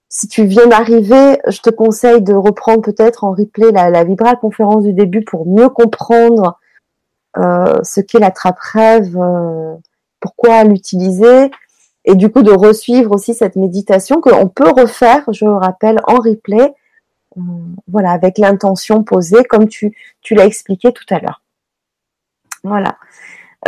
si 0.08 0.28
tu 0.28 0.44
viens 0.44 0.66
d'arriver, 0.66 1.38
je 1.48 1.60
te 1.60 1.70
conseille 1.70 2.20
de 2.20 2.34
reprendre 2.34 2.82
peut-être 2.82 3.24
en 3.24 3.32
replay 3.32 3.72
la, 3.72 3.88
la 3.88 4.04
Vibra 4.04 4.36
conférence 4.36 4.84
du 4.84 4.92
début 4.92 5.24
pour 5.24 5.46
mieux 5.46 5.70
comprendre 5.70 6.58
euh, 7.38 7.80
ce 7.82 8.02
qu'est 8.02 8.18
la 8.18 8.30
trappe 8.30 8.58
rêve, 8.60 9.16
euh, 9.18 9.74
pourquoi 10.20 10.64
l'utiliser, 10.64 11.50
et 12.04 12.14
du 12.14 12.30
coup 12.30 12.42
de 12.42 12.52
resuivre 12.52 13.12
aussi 13.12 13.34
cette 13.34 13.56
méditation 13.56 14.20
qu'on 14.20 14.48
peut 14.48 14.70
refaire, 14.70 15.24
je 15.30 15.44
le 15.44 15.54
rappelle, 15.54 16.00
en 16.06 16.16
replay, 16.16 16.74
euh, 17.36 17.40
voilà, 17.88 18.10
avec 18.10 18.38
l'intention 18.38 19.04
posée 19.04 19.44
comme 19.44 19.68
tu, 19.68 19.96
tu 20.20 20.34
l'as 20.34 20.46
expliqué 20.46 20.92
tout 20.92 21.04
à 21.10 21.18
l'heure. 21.20 21.42
Voilà. 22.64 22.96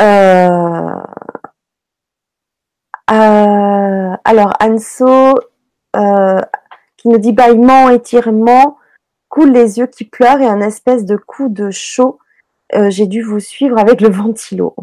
Euh, 0.01 0.95
euh, 3.11 4.17
alors 4.25 4.53
Anso 4.61 5.35
qui 6.97 7.09
nous 7.09 7.19
dit 7.19 7.33
bâillement, 7.33 7.91
étirement, 7.91 8.79
coule 9.29 9.53
les 9.53 9.79
yeux 9.79 9.87
qui 9.87 10.05
pleurent 10.05 10.41
et 10.41 10.49
un 10.49 10.61
espèce 10.61 11.05
de 11.05 11.17
coup 11.17 11.49
de 11.49 11.71
chaud. 11.71 12.19
J'ai 12.89 13.07
dû 13.07 13.23
vous 13.23 13.39
suivre 13.39 13.79
avec 13.79 14.01
le 14.01 14.09
ventilo. 14.09 14.75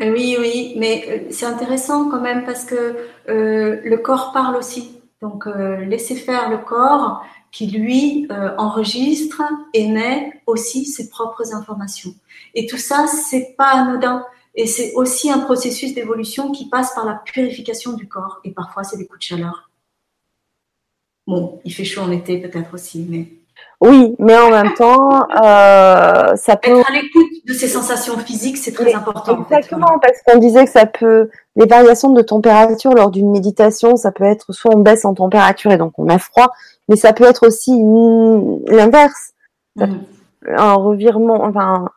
Euh, 0.00 0.12
oui, 0.12 0.36
oui, 0.38 0.74
mais 0.76 1.04
euh, 1.08 1.18
c'est 1.30 1.46
intéressant 1.46 2.08
quand 2.10 2.20
même 2.20 2.44
parce 2.44 2.64
que 2.64 2.96
euh, 3.28 3.80
le 3.84 3.96
corps 3.98 4.32
parle 4.32 4.56
aussi. 4.56 5.00
Donc, 5.22 5.46
laissez 5.46 6.16
faire 6.16 6.50
le 6.50 6.58
corps 6.58 7.24
qui, 7.50 7.66
lui, 7.68 8.28
enregistre, 8.58 9.42
émet 9.72 10.42
aussi 10.46 10.84
ses 10.84 11.08
propres 11.08 11.54
informations. 11.54 12.14
Et 12.52 12.66
tout 12.66 12.76
ça, 12.76 13.06
c'est 13.06 13.54
pas 13.56 13.70
anodin. 13.70 14.22
Et 14.54 14.66
c'est 14.66 14.92
aussi 14.96 15.30
un 15.30 15.38
processus 15.38 15.94
d'évolution 15.94 16.52
qui 16.52 16.68
passe 16.68 16.94
par 16.94 17.06
la 17.06 17.14
purification 17.14 17.94
du 17.94 18.06
corps. 18.06 18.40
Et 18.44 18.50
parfois, 18.50 18.84
c'est 18.84 18.98
des 18.98 19.06
coups 19.06 19.20
de 19.20 19.24
chaleur. 19.24 19.70
Bon, 21.26 21.58
il 21.64 21.72
fait 21.72 21.84
chaud 21.84 22.02
en 22.02 22.10
été 22.10 22.38
peut-être 22.38 22.74
aussi, 22.74 23.06
mais 23.08 23.28
oui, 23.80 24.14
mais 24.18 24.36
en 24.38 24.50
même 24.50 24.72
temps, 24.74 25.26
euh, 25.42 26.36
ça 26.36 26.56
peut. 26.56 26.78
Être 26.78 26.90
à 26.90 26.92
l'écoute 26.92 27.26
de 27.46 27.52
ces 27.52 27.68
sensations 27.68 28.16
physiques, 28.18 28.56
c'est 28.56 28.72
très 28.72 28.94
important. 28.94 29.42
Exactement, 29.42 29.98
parce 30.00 30.22
qu'on 30.22 30.38
disait 30.38 30.64
que 30.64 30.70
ça 30.70 30.86
peut. 30.86 31.28
Les 31.56 31.66
variations 31.66 32.10
de 32.10 32.22
température 32.22 32.94
lors 32.94 33.10
d'une 33.10 33.30
méditation, 33.30 33.96
ça 33.96 34.10
peut 34.10 34.24
être 34.24 34.52
soit 34.52 34.74
on 34.74 34.78
baisse 34.78 35.04
en 35.04 35.12
température 35.12 35.70
et 35.70 35.76
donc 35.76 35.92
on 35.98 36.08
a 36.08 36.18
froid, 36.18 36.52
mais 36.88 36.96
ça 36.96 37.12
peut 37.12 37.24
être 37.24 37.46
aussi 37.46 37.78
l'inverse. 38.68 39.32
Mm. 39.76 39.84
Un 40.56 40.74
revirement, 40.74 41.44
enfin, 41.44 41.88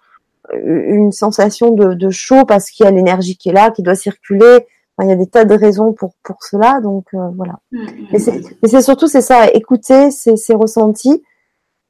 une 0.53 1.11
sensation 1.11 1.71
de, 1.71 1.93
de 1.93 2.09
chaud 2.09 2.43
parce 2.45 2.69
qu'il 2.69 2.85
y 2.85 2.87
a 2.87 2.91
l'énergie 2.91 3.37
qui 3.37 3.49
est 3.49 3.53
là, 3.53 3.71
qui 3.71 3.81
doit 3.81 3.95
circuler. 3.95 4.67
Enfin, 4.97 5.07
il 5.07 5.09
y 5.09 5.13
a 5.13 5.15
des 5.15 5.27
tas 5.27 5.45
de 5.45 5.55
raisons 5.55 5.93
pour 5.93 6.15
pour 6.23 6.43
cela, 6.43 6.81
donc 6.81 7.05
euh, 7.13 7.29
voilà. 7.37 7.59
Mm, 7.71 7.77
mm. 7.77 8.41
Mais 8.61 8.69
c'est 8.69 8.81
surtout 8.81 9.07
c'est 9.07 9.21
ça, 9.21 9.47
écouter 9.53 10.11
ces, 10.11 10.35
ces 10.35 10.53
ressentis 10.53 11.23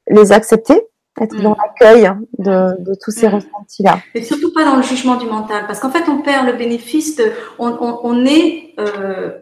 les 0.10 0.32
accepter, 0.32 0.82
être 1.20 1.36
dans 1.42 1.52
mm. 1.52 1.58
l'accueil 1.62 2.12
de, 2.40 2.94
tous 3.02 3.12
ces 3.12 3.28
mm. 3.28 3.36
ressentis-là. 3.36 4.00
Et 4.14 4.24
surtout 4.24 4.54
pas 4.54 4.66
dans 4.66 4.76
le 4.76 4.84
jugement 4.84 5.16
du 5.16 5.26
mental, 5.26 5.66
parce 5.68 5.80
qu'en 5.80 5.92
fait, 5.92 6.10
on 6.10 6.22
perd 6.22 6.46
le 6.48 6.54
bénéfice 6.54 7.16
de, 7.16 7.32
on, 7.60 8.26
est 8.26 8.74
euh, 8.80 9.38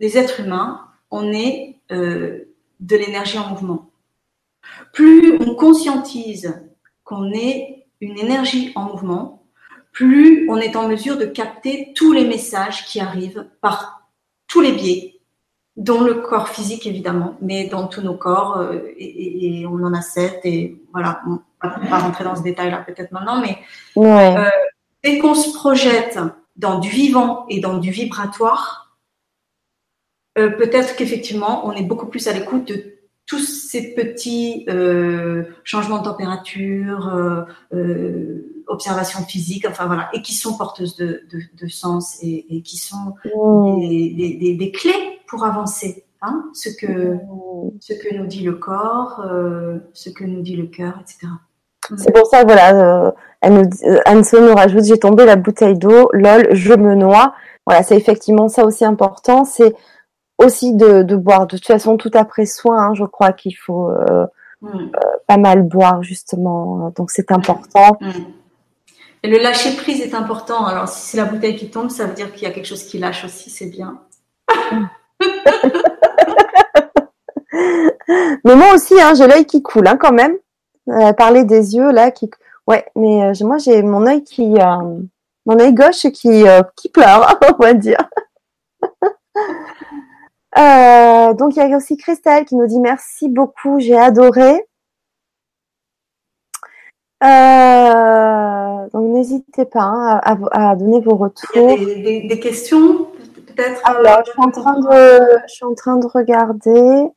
des 0.00 0.18
êtres 0.18 0.40
humains, 0.40 0.80
on 1.10 1.32
est 1.32 1.78
euh, 1.92 2.54
de 2.80 2.96
l'énergie 2.96 3.38
en 3.38 3.48
mouvement. 3.48 3.90
Plus 4.92 5.38
on 5.40 5.54
conscientise 5.54 6.62
qu'on 7.04 7.32
est 7.32 7.86
une 8.00 8.18
énergie 8.18 8.72
en 8.74 8.84
mouvement, 8.84 9.44
plus 9.92 10.48
on 10.50 10.56
est 10.58 10.76
en 10.76 10.88
mesure 10.88 11.16
de 11.16 11.24
capter 11.24 11.92
tous 11.94 12.12
les 12.12 12.26
messages 12.26 12.84
qui 12.84 13.00
arrivent 13.00 13.46
par 13.60 14.10
tous 14.46 14.60
les 14.60 14.72
biais 14.72 15.15
dans 15.76 16.00
le 16.00 16.14
corps 16.14 16.48
physique 16.48 16.86
évidemment, 16.86 17.36
mais 17.40 17.66
dans 17.66 17.86
tous 17.86 18.00
nos 18.00 18.14
corps, 18.14 18.58
euh, 18.58 18.80
et, 18.96 19.60
et, 19.60 19.66
on 19.66 19.82
en 19.84 19.92
a 19.92 20.00
sept, 20.00 20.40
et 20.44 20.80
voilà, 20.92 21.20
on 21.26 21.38
va 21.62 21.78
pas 21.88 21.98
rentrer 21.98 22.24
dans 22.24 22.36
ce 22.36 22.42
détail-là 22.42 22.78
peut-être 22.86 23.12
maintenant, 23.12 23.40
mais 23.40 23.58
ouais. 23.94 24.36
euh, 24.36 24.48
dès 25.04 25.18
qu'on 25.18 25.34
se 25.34 25.52
projette 25.52 26.18
dans 26.56 26.78
du 26.78 26.88
vivant 26.88 27.44
et 27.48 27.60
dans 27.60 27.76
du 27.76 27.90
vibratoire, 27.90 28.96
euh, 30.38 30.50
peut-être 30.50 30.96
qu'effectivement, 30.96 31.66
on 31.66 31.72
est 31.72 31.82
beaucoup 31.82 32.06
plus 32.06 32.26
à 32.28 32.32
l'écoute 32.32 32.68
de 32.68 32.96
tous 33.26 33.44
ces 33.44 33.94
petits 33.94 34.64
euh, 34.68 35.44
changements 35.64 35.98
de 35.98 36.04
température, 36.04 37.08
euh, 37.08 37.42
euh, 37.74 38.62
observations 38.68 39.24
physiques, 39.24 39.66
enfin 39.68 39.86
voilà, 39.86 40.08
et 40.12 40.22
qui 40.22 40.34
sont 40.34 40.56
porteuses 40.56 40.96
de, 40.96 41.24
de, 41.30 41.40
de 41.60 41.68
sens 41.68 42.18
et, 42.22 42.46
et, 42.48 42.62
qui 42.62 42.78
sont 42.78 43.14
mmh. 43.24 43.80
des, 43.80 44.36
des, 44.38 44.54
des, 44.54 44.72
clés 44.72 45.15
pour 45.26 45.44
avancer. 45.44 46.04
Hein, 46.22 46.46
ce 46.54 46.70
que 46.70 46.86
mmh. 46.86 47.72
ce 47.78 47.92
que 47.92 48.14
nous 48.14 48.26
dit 48.26 48.42
le 48.42 48.54
corps, 48.54 49.20
euh, 49.20 49.78
ce 49.92 50.08
que 50.08 50.24
nous 50.24 50.40
dit 50.40 50.56
le 50.56 50.66
cœur, 50.66 50.94
etc. 51.00 51.26
Mmh. 51.90 51.96
C'est 51.98 52.12
pour 52.12 52.26
ça, 52.26 52.42
voilà, 52.42 53.06
euh, 53.06 53.12
elle 53.42 53.52
nous, 53.52 53.70
Anne 54.06 54.22
nous 54.32 54.54
rajoute, 54.54 54.84
j'ai 54.84 54.98
tombé 54.98 55.26
la 55.26 55.36
bouteille 55.36 55.78
d'eau, 55.78 56.08
lol, 56.12 56.48
je 56.52 56.72
me 56.72 56.94
noie. 56.94 57.34
Voilà, 57.66 57.82
c'est 57.82 57.96
effectivement 57.96 58.48
ça 58.48 58.64
aussi 58.64 58.84
important, 58.84 59.44
c'est 59.44 59.74
aussi 60.38 60.74
de, 60.74 61.02
de, 61.02 61.16
boire. 61.16 61.46
De 61.46 61.56
toute 61.56 61.66
façon, 61.66 61.96
tout 61.96 62.10
après 62.14 62.46
soin, 62.46 62.78
hein, 62.78 62.94
je 62.94 63.04
crois 63.04 63.32
qu'il 63.32 63.56
faut 63.56 63.90
euh, 63.90 64.26
mm. 64.62 64.68
euh, 64.68 64.88
pas 65.26 65.36
mal 65.36 65.62
boire 65.62 66.02
justement. 66.02 66.92
Donc 66.96 67.10
c'est 67.10 67.30
important. 67.30 67.98
Mm. 68.00 68.10
Et 69.22 69.28
le 69.28 69.38
lâcher 69.38 69.76
prise 69.76 70.00
est 70.00 70.14
important. 70.14 70.64
Alors 70.66 70.88
si 70.88 71.00
c'est 71.10 71.16
la 71.16 71.24
bouteille 71.24 71.56
qui 71.56 71.70
tombe, 71.70 71.90
ça 71.90 72.06
veut 72.06 72.14
dire 72.14 72.32
qu'il 72.32 72.44
y 72.44 72.50
a 72.50 72.54
quelque 72.54 72.66
chose 72.66 72.84
qui 72.84 72.98
lâche 72.98 73.24
aussi. 73.24 73.50
C'est 73.50 73.66
bien. 73.66 74.00
Mais 78.44 78.56
moi 78.56 78.74
aussi, 78.74 79.00
hein, 79.00 79.14
j'ai 79.14 79.26
l'œil 79.26 79.46
qui 79.46 79.62
coule 79.62 79.88
hein, 79.88 79.96
quand 79.96 80.12
même. 80.12 80.36
Euh, 80.88 81.12
parler 81.12 81.42
des 81.42 81.74
yeux 81.74 81.90
là, 81.90 82.12
qui, 82.12 82.30
ouais, 82.68 82.86
mais 82.94 83.24
euh, 83.24 83.32
moi 83.40 83.58
j'ai 83.58 83.82
mon 83.82 84.06
œil 84.06 84.22
qui, 84.22 84.56
euh, 84.56 85.00
mon 85.44 85.58
œil 85.58 85.74
gauche 85.74 86.06
qui, 86.12 86.44
qui 86.76 86.88
pleure, 86.90 87.40
on 87.58 87.62
va 87.62 87.74
dire. 87.74 88.08
donc 91.36 91.56
il 91.56 91.56
y 91.56 91.60
a 91.60 91.76
aussi 91.76 91.96
Christelle 91.96 92.44
qui 92.44 92.54
nous 92.54 92.68
dit 92.68 92.78
merci 92.78 93.28
beaucoup, 93.28 93.80
j'ai 93.80 93.98
adoré. 93.98 94.64
donc 98.92 99.12
n'hésitez 99.12 99.64
pas 99.64 99.82
hein, 99.82 100.20
à, 100.52 100.76
donner 100.76 101.00
vos 101.00 101.16
retours. 101.16 101.76
Il 101.80 101.88
y 101.88 102.24
a 102.24 102.28
des, 102.28 102.38
questions? 102.38 103.08
Peut-être. 103.56 103.80
Alors 103.84 104.22
je 104.26 104.30
suis 104.30 104.40
en 104.40 104.50
train 104.50 104.78
de, 104.78 105.20
je 105.48 105.52
suis 105.52 105.64
en 105.64 105.74
train 105.74 105.96
de 105.96 106.06
regarder. 106.06 107.08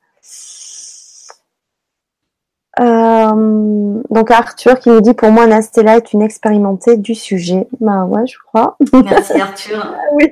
Euh, 2.79 4.01
donc 4.09 4.31
Arthur 4.31 4.79
qui 4.79 4.89
nous 4.89 5.01
dit 5.01 5.13
pour 5.13 5.31
moi 5.31 5.47
Nastella 5.47 5.97
est 5.97 6.13
une 6.13 6.21
expérimentée 6.21 6.97
du 6.97 7.15
sujet. 7.15 7.67
Ben 7.81 8.05
ouais, 8.05 8.25
je 8.25 8.37
crois. 8.45 8.77
Merci 8.93 9.39
Arthur. 9.39 9.95
oui. 10.13 10.31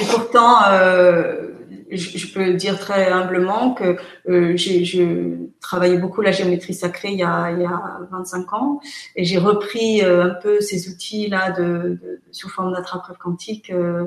Et 0.00 0.04
pourtant, 0.10 0.56
euh, 0.70 1.58
je, 1.90 2.32
peux 2.32 2.54
dire 2.54 2.78
très 2.78 3.10
humblement 3.10 3.74
que 3.74 3.96
euh, 4.28 4.56
j'ai 4.56 5.38
travaillé 5.60 5.98
beaucoup 5.98 6.20
la 6.20 6.32
géométrie 6.32 6.74
sacrée 6.74 7.10
il 7.12 7.18
y 7.18 7.22
a, 7.22 7.50
il 7.50 7.60
y 7.60 7.64
a 7.64 8.00
25 8.10 8.52
ans 8.52 8.80
et 9.16 9.24
j'ai 9.24 9.38
repris 9.38 10.02
euh, 10.02 10.24
un 10.24 10.34
peu 10.42 10.60
ces 10.60 10.88
outils 10.88 11.28
là 11.28 11.50
de, 11.50 11.98
de 12.02 12.20
sous 12.30 12.48
forme 12.48 12.72
d'attrape 12.72 13.16
quantique 13.18 13.70
euh, 13.70 14.06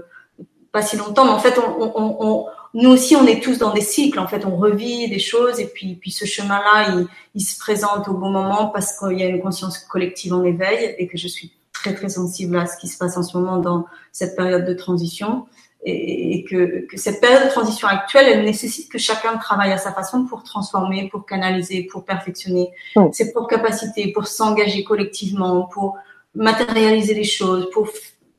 pas 0.71 0.81
si 0.81 0.97
longtemps, 0.97 1.25
mais 1.25 1.31
en 1.31 1.39
fait, 1.39 1.57
on, 1.59 1.81
on, 1.81 2.17
on, 2.19 2.45
nous 2.73 2.89
aussi, 2.91 3.15
on 3.15 3.25
est 3.25 3.43
tous 3.43 3.57
dans 3.57 3.73
des 3.73 3.81
cycles. 3.81 4.19
En 4.19 4.27
fait, 4.27 4.45
on 4.45 4.55
revit 4.55 5.09
des 5.09 5.19
choses 5.19 5.59
et 5.59 5.67
puis, 5.67 5.95
puis 5.95 6.11
ce 6.11 6.25
chemin-là, 6.25 6.95
il, 6.95 7.07
il, 7.35 7.41
se 7.41 7.59
présente 7.59 8.07
au 8.07 8.13
bon 8.13 8.29
moment 8.29 8.67
parce 8.67 8.97
qu'il 8.97 9.19
y 9.19 9.23
a 9.23 9.27
une 9.27 9.41
conscience 9.41 9.79
collective 9.79 10.33
en 10.33 10.43
éveil 10.43 10.95
et 10.97 11.07
que 11.07 11.17
je 11.17 11.27
suis 11.27 11.51
très 11.73 11.93
très 11.93 12.09
sensible 12.09 12.57
à 12.57 12.67
ce 12.67 12.77
qui 12.77 12.87
se 12.87 12.97
passe 12.97 13.17
en 13.17 13.23
ce 13.23 13.37
moment 13.37 13.57
dans 13.57 13.85
cette 14.11 14.35
période 14.35 14.65
de 14.65 14.73
transition 14.73 15.45
et, 15.83 16.45
que, 16.47 16.85
que, 16.85 16.97
cette 16.97 17.21
période 17.21 17.43
de 17.45 17.49
transition 17.49 17.87
actuelle, 17.87 18.27
elle 18.27 18.45
nécessite 18.45 18.91
que 18.91 18.99
chacun 18.99 19.37
travaille 19.37 19.71
à 19.71 19.77
sa 19.77 19.91
façon 19.91 20.25
pour 20.25 20.43
transformer, 20.43 21.09
pour 21.09 21.25
canaliser, 21.25 21.87
pour 21.91 22.05
perfectionner 22.05 22.69
ses 23.11 23.31
propres 23.31 23.47
capacités, 23.47 24.11
pour 24.11 24.27
s'engager 24.27 24.83
collectivement, 24.83 25.63
pour 25.63 25.97
matérialiser 26.35 27.15
les 27.15 27.23
choses, 27.23 27.69
pour 27.71 27.89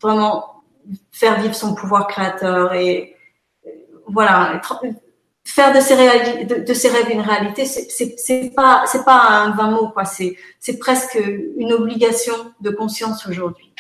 vraiment 0.01 0.62
faire 1.11 1.41
vivre 1.41 1.55
son 1.55 1.75
pouvoir 1.75 2.07
créateur 2.07 2.73
et 2.75 3.17
voilà, 4.07 4.61
faire 5.45 5.73
de 5.75 5.81
ses, 5.81 6.45
de, 6.45 6.75
ses 6.75 6.89
rêves 6.89 7.11
une 7.11 7.21
réalité, 7.21 7.65
c'est 7.65 8.51
pas 8.55 8.83
c'est 8.87 9.05
pas 9.05 9.21
un 9.21 9.51
vain 9.51 9.71
mot 9.71 9.89
quoi, 9.89 10.05
c'est 10.05 10.37
c'est 10.61 10.79
presque 10.79 11.19
une 11.57 11.73
obligation 11.73 12.35
de 12.61 12.71
conscience 12.71 13.27
aujourd'hui. 13.27 13.73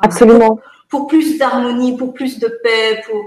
Absolument. 0.00 0.60
Pour, 0.88 1.06
plus 1.06 1.38
d'harmonie, 1.38 1.96
pour 1.96 2.14
plus 2.14 2.38
de 2.38 2.48
paix, 2.62 3.02
pour 3.06 3.20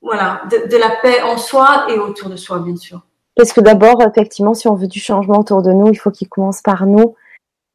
voilà, 0.00 0.42
de, 0.50 0.68
de, 0.70 0.76
la 0.76 0.90
paix 1.02 1.20
en 1.22 1.36
soi 1.36 1.86
et 1.90 1.98
autour 1.98 2.30
de 2.30 2.36
soi 2.36 2.60
bien 2.60 2.76
sûr. 2.76 3.02
Parce 3.34 3.52
que 3.52 3.60
d'abord, 3.60 4.02
effectivement, 4.02 4.54
si 4.54 4.66
on 4.66 4.74
veut 4.74 4.86
du 4.86 5.00
changement 5.00 5.40
autour 5.40 5.60
de 5.60 5.72
nous, 5.72 5.88
il 5.88 5.96
faut 5.96 6.10
qu'il 6.10 6.28
commence 6.28 6.62
par 6.62 6.86
nous. 6.86 7.14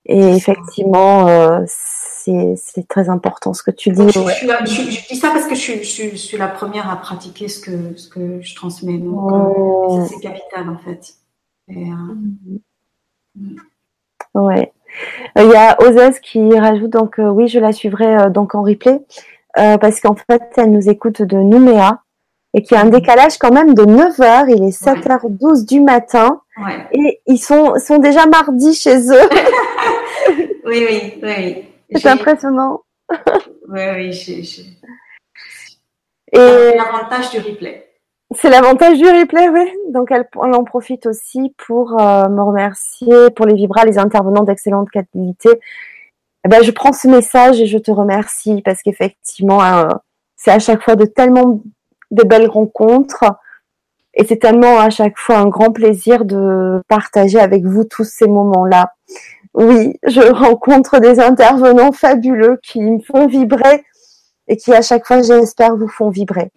Et 0.05 0.35
effectivement, 0.35 1.27
euh, 1.27 1.59
c'est 2.23 2.87
très 2.87 3.09
important 3.09 3.53
ce 3.53 3.63
que 3.63 3.71
tu 3.71 3.89
dis. 3.89 4.09
Je, 4.09 5.07
dis 5.07 5.15
ça 5.15 5.29
parce 5.29 5.45
que 5.47 5.55
je, 5.55 5.83
suis 5.83 6.37
la 6.37 6.47
première 6.47 6.89
à 6.89 6.95
pratiquer 6.97 7.47
ce 7.47 7.59
que, 7.59 7.97
ce 7.97 8.09
que 8.09 8.41
je 8.41 8.55
transmets. 8.55 8.97
Donc, 8.97 9.31
euh, 9.31 10.05
c'est 10.07 10.19
capital 10.19 10.69
en 10.69 10.77
fait. 10.77 11.15
Et, 11.69 11.85
euh, 11.85 13.55
Ouais. 14.33 14.71
Il 15.37 15.49
y 15.49 15.55
a 15.55 15.77
Ozès 15.81 16.19
qui 16.21 16.57
rajoute 16.57 16.89
donc 16.89 17.15
oui, 17.17 17.47
je 17.47 17.59
la 17.59 17.71
suivrai 17.71 18.29
donc 18.29 18.55
en 18.55 18.61
replay 18.61 18.99
parce 19.55 19.99
qu'en 19.99 20.15
fait, 20.15 20.43
elle 20.57 20.71
nous 20.71 20.89
écoute 20.89 21.21
de 21.21 21.37
Nouméa 21.37 22.01
et 22.53 22.61
qu'il 22.61 22.75
y 22.75 22.79
a 22.79 22.83
un 22.83 22.85
mhm. 22.85 22.91
décalage 22.91 23.37
quand 23.37 23.51
même 23.51 23.73
de 23.73 23.85
9 23.85 24.17
h 24.17 24.45
Il 24.49 24.63
est 24.63 24.83
7h12 24.83 25.65
du 25.65 25.79
matin 25.81 26.41
et 26.91 27.21
ils 27.27 27.37
sont, 27.37 27.75
sont 27.77 27.97
déjà 27.97 28.25
mardi 28.25 28.73
chez 28.73 28.97
eux. 28.97 29.29
oui, 30.65 30.85
oui, 30.89 31.13
oui. 31.23 31.63
C'est 31.93 32.07
impressionnant. 32.07 32.81
oui, 33.67 33.81
oui. 33.95 34.77
Et 36.33 36.77
l'avantage 36.77 37.31
du 37.31 37.39
replay. 37.39 37.87
C'est 38.33 38.49
l'avantage 38.49 38.97
du 38.97 39.05
replay, 39.05 39.49
oui. 39.49 39.69
Donc 39.89 40.11
elle, 40.11 40.25
en 40.35 40.63
profite 40.63 41.05
aussi 41.05 41.53
pour 41.65 41.99
euh, 41.99 42.29
me 42.29 42.41
remercier 42.41 43.29
pour 43.35 43.45
les 43.45 43.55
vibras, 43.55 43.83
les 43.83 43.97
intervenants 43.97 44.43
d'excellente 44.43 44.89
qualité. 44.89 45.49
Eh 46.45 46.49
ben, 46.49 46.63
je 46.63 46.71
prends 46.71 46.93
ce 46.93 47.07
message 47.07 47.59
et 47.59 47.65
je 47.65 47.77
te 47.77 47.91
remercie 47.91 48.61
parce 48.63 48.81
qu'effectivement, 48.81 49.61
euh, 49.63 49.89
c'est 50.37 50.51
à 50.51 50.59
chaque 50.59 50.81
fois 50.81 50.95
de 50.95 51.05
tellement 51.05 51.61
de 52.11 52.23
belles 52.23 52.47
rencontres 52.47 53.25
et 54.13 54.25
c'est 54.25 54.37
tellement 54.37 54.79
à 54.79 54.89
chaque 54.89 55.17
fois 55.17 55.37
un 55.37 55.47
grand 55.47 55.71
plaisir 55.71 56.25
de 56.25 56.81
partager 56.87 57.39
avec 57.39 57.65
vous 57.65 57.83
tous 57.83 58.05
ces 58.05 58.27
moments-là 58.27 58.93
oui, 59.53 59.99
je 60.03 60.21
rencontre 60.21 60.99
des 60.99 61.19
intervenants 61.19 61.91
fabuleux 61.91 62.59
qui 62.63 62.81
me 62.81 62.99
font 62.99 63.27
vibrer 63.27 63.83
et 64.47 64.57
qui 64.57 64.73
à 64.73 64.81
chaque 64.81 65.05
fois, 65.05 65.21
j'espère, 65.21 65.75
vous 65.75 65.87
font 65.87 66.09
vibrer. 66.09 66.51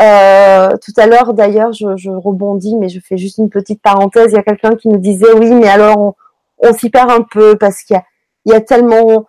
Euh, 0.00 0.76
tout 0.78 0.92
à 0.96 1.06
l'heure, 1.06 1.34
d'ailleurs, 1.34 1.72
je, 1.72 2.10
rebondis, 2.10 2.76
mais 2.76 2.88
je 2.88 3.00
fais 3.00 3.16
juste 3.16 3.38
une 3.38 3.50
petite 3.50 3.80
parenthèse. 3.80 4.32
Il 4.32 4.34
y 4.34 4.38
a 4.38 4.42
quelqu'un 4.42 4.74
qui 4.74 4.88
nous 4.88 4.98
disait, 4.98 5.32
oui, 5.32 5.50
mais 5.52 5.68
alors 5.68 6.16
on, 6.58 6.72
s'y 6.74 6.90
perd 6.90 7.10
un 7.10 7.22
peu 7.22 7.56
parce 7.56 7.82
qu'il 7.82 8.00
y 8.46 8.52
a, 8.52 8.60
tellement 8.60 9.26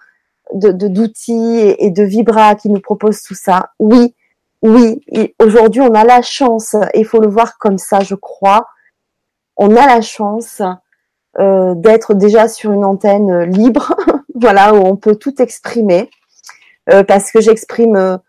de 0.54 0.72
d'outils 0.72 1.76
et, 1.80 1.92
de 1.92 2.04
vibras 2.04 2.56
qui 2.56 2.70
nous 2.70 2.80
proposent 2.80 3.22
tout 3.22 3.36
ça. 3.36 3.72
Oui, 3.80 4.16
oui. 4.64 5.04
Aujourd'hui, 5.40 5.82
on 5.82 5.94
a 5.94 6.04
la 6.04 6.24
chance, 6.24 6.76
et 6.94 7.00
il 7.00 7.06
faut 7.06 7.22
le 7.22 7.30
voir 7.30 7.58
comme 7.60 7.78
ça, 7.78 8.00
je 8.00 8.16
crois. 8.16 8.68
On 9.58 9.76
a 9.76 9.86
la 9.86 10.02
chance 10.02 10.62
euh, 11.38 11.76
d'être 11.76 12.14
déjà 12.14 12.48
sur 12.48 12.72
une 12.72 12.86
antenne 12.86 13.30
euh, 13.30 13.46
libre, 13.46 13.94
voilà, 14.36 14.74
où 14.74 14.78
on 14.78 14.96
peut 14.96 15.16
tout 15.16 15.42
exprimer, 15.42 16.10
euh, 16.90 17.04
parce 17.04 17.30
que 17.30 17.42
j'exprime 17.42 18.20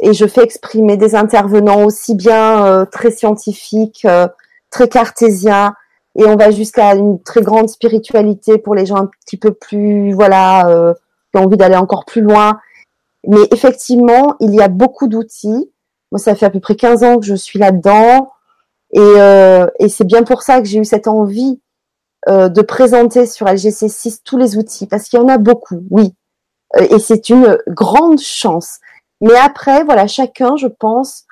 et 0.00 0.12
je 0.12 0.26
fais 0.26 0.42
exprimer 0.42 0.96
des 0.96 1.14
intervenants 1.14 1.84
aussi 1.84 2.14
bien 2.16 2.86
très 2.92 3.10
scientifiques, 3.10 4.06
très 4.70 4.88
cartésiens, 4.88 5.74
et 6.16 6.24
on 6.24 6.36
va 6.36 6.52
jusqu'à 6.52 6.94
une 6.94 7.20
très 7.20 7.42
grande 7.42 7.68
spiritualité 7.68 8.58
pour 8.58 8.76
les 8.76 8.86
gens 8.86 8.96
un 8.96 9.10
petit 9.24 9.36
peu 9.36 9.52
plus, 9.52 10.12
voilà, 10.12 10.94
qui 11.32 11.40
ont 11.40 11.44
envie 11.44 11.56
d'aller 11.56 11.76
encore 11.76 12.04
plus 12.04 12.20
loin. 12.20 12.60
Mais 13.26 13.40
effectivement, 13.50 14.36
il 14.38 14.54
y 14.54 14.62
a 14.62 14.68
beaucoup 14.68 15.08
d'outils. 15.08 15.72
Moi, 16.12 16.18
ça 16.20 16.36
fait 16.36 16.46
à 16.46 16.50
peu 16.50 16.60
près 16.60 16.76
15 16.76 17.02
ans 17.02 17.18
que 17.18 17.26
je 17.26 17.34
suis 17.34 17.58
là-dedans. 17.58 18.30
Et, 18.92 19.14
et 19.80 19.88
c'est 19.88 20.06
bien 20.06 20.22
pour 20.22 20.42
ça 20.42 20.60
que 20.60 20.68
j'ai 20.68 20.78
eu 20.78 20.84
cette 20.84 21.08
envie 21.08 21.60
euh, 22.28 22.48
de 22.48 22.62
présenter 22.62 23.26
sur 23.26 23.46
LGC6 23.46 24.20
tous 24.24 24.36
les 24.36 24.56
outils, 24.56 24.86
parce 24.86 25.04
qu'il 25.04 25.18
y 25.18 25.22
en 25.22 25.28
a 25.28 25.38
beaucoup, 25.38 25.82
oui. 25.90 26.14
Euh, 26.76 26.86
et 26.90 26.98
c'est 26.98 27.30
une 27.30 27.58
grande 27.68 28.20
chance. 28.20 28.78
Mais 29.20 29.36
après, 29.36 29.82
voilà, 29.84 30.06
chacun, 30.06 30.56
je 30.56 30.66
pense, 30.66 31.24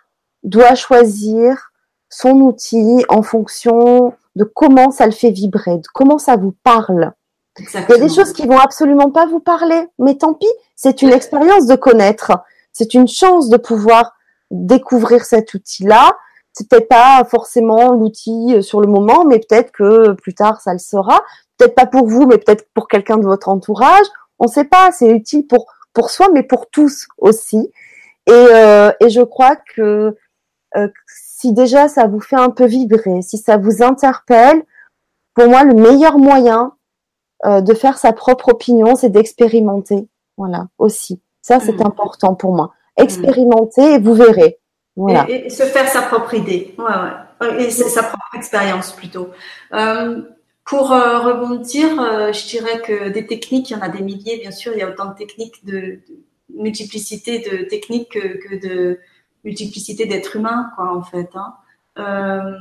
doit 0.43 0.74
choisir 0.74 1.70
son 2.09 2.40
outil 2.40 3.05
en 3.09 3.23
fonction 3.23 4.14
de 4.36 4.44
comment 4.44 4.90
ça 4.90 5.06
le 5.06 5.12
fait 5.12 5.31
vibrer, 5.31 5.78
de 5.78 5.89
comment 5.93 6.18
ça 6.18 6.36
vous 6.36 6.55
parle. 6.62 7.12
Il 7.59 7.66
y 7.73 7.93
a 7.93 7.98
des 7.98 8.09
choses 8.09 8.32
qui 8.32 8.47
vont 8.47 8.59
absolument 8.59 9.10
pas 9.10 9.27
vous 9.27 9.40
parler, 9.40 9.89
mais 9.98 10.16
tant 10.16 10.35
pis, 10.35 10.47
c'est 10.74 11.02
une 11.02 11.12
expérience 11.12 11.66
de 11.66 11.74
connaître. 11.74 12.32
C'est 12.73 12.94
une 12.94 13.09
chance 13.09 13.48
de 13.48 13.56
pouvoir 13.56 14.12
découvrir 14.51 15.24
cet 15.24 15.55
outil-là 15.55 16.16
c'est 16.57 16.69
peut-être 16.69 16.89
pas 16.89 17.23
forcément 17.24 17.93
l'outil 17.93 18.55
euh, 18.55 18.62
sur 18.62 18.81
le 18.81 18.87
moment, 18.87 19.27
mais 19.27 19.41
peut-être 19.41 19.73
que 19.73 20.12
plus 20.12 20.35
tard 20.35 20.61
ça 20.62 20.73
le 20.73 20.78
sera. 20.78 21.23
Peut-être 21.59 21.74
pas 21.74 21.87
pour 21.87 22.07
vous, 22.07 22.27
mais 22.27 22.39
peut-être 22.39 22.66
pour 22.73 22.89
quelqu'un 22.89 23.19
de 23.19 23.27
votre 23.27 23.51
entourage. 23.51 24.07
On 24.39 24.47
ne 24.47 24.51
sait 24.51 24.65
pas. 24.65 24.91
C'est 24.91 25.11
utile 25.11 25.47
pour 25.47 25.66
pour 25.93 26.11
soi, 26.11 26.28
mais 26.33 26.43
pour 26.43 26.69
tous 26.70 27.09
aussi. 27.19 27.70
Et, 28.27 28.33
euh, 28.33 28.91
et 29.01 29.11
je 29.11 29.20
crois 29.20 29.57
que 29.57 30.16
euh, 30.77 30.89
si 31.07 31.53
déjà 31.53 31.89
ça 31.89 32.07
vous 32.07 32.20
fait 32.20 32.37
un 32.37 32.51
peu 32.51 32.65
vibrer, 32.65 33.23
si 33.23 33.39
ça 33.39 33.59
vous 33.59 33.83
interpelle, 33.83 34.62
pour 35.35 35.49
moi 35.49 35.62
le 35.62 35.74
meilleur 35.74 36.19
moyen 36.19 36.73
de 37.45 37.74
faire 37.74 37.99
sa 37.99 38.12
propre 38.12 38.49
opinion, 38.49 38.97
c'est 38.97 39.11
d'expérimenter. 39.11 40.09
Voilà 40.39 40.69
aussi. 40.78 41.20
Ça 41.43 41.61
c'est 41.61 41.81
mmh. 41.81 41.87
important 41.87 42.35
pour 42.35 42.53
moi. 42.55 42.73
Mmh. 42.99 43.03
Expérimenter 43.03 43.93
et 43.93 43.99
vous 43.99 44.15
verrez. 44.15 44.59
Et, 45.28 45.51
se 45.51 45.64
faire 45.64 45.89
sa 45.89 46.02
propre 46.02 46.32
idée, 46.35 46.74
ouais, 46.78 47.47
ouais. 47.48 47.64
et 47.64 47.70
sa 47.70 48.02
propre 48.02 48.35
expérience 48.35 48.93
plutôt. 48.93 49.28
Euh, 49.74 50.23
pour 50.64 50.93
euh, 50.93 51.20
rebondir, 51.20 52.01
euh, 52.01 52.32
je 52.32 52.47
dirais 52.48 52.81
que 52.81 53.10
des 53.10 53.27
techniques, 53.27 53.70
il 53.70 53.74
y 53.74 53.77
en 53.77 53.82
a 53.82 53.89
des 53.89 54.02
milliers, 54.02 54.39
bien 54.39 54.51
sûr, 54.51 54.73
il 54.73 54.78
y 54.78 54.82
a 54.82 54.89
autant 54.89 55.10
de 55.10 55.14
techniques, 55.14 55.64
de, 55.64 56.01
multiplicité 56.55 57.39
de 57.39 57.64
techniques 57.64 58.10
que, 58.10 58.66
de 58.66 58.98
multiplicité 59.44 60.06
d'êtres 60.06 60.36
humains, 60.36 60.70
quoi, 60.74 60.97
en 60.97 61.02
fait. 61.02 61.28
Hein. 61.35 61.55
Euh, 61.98 62.59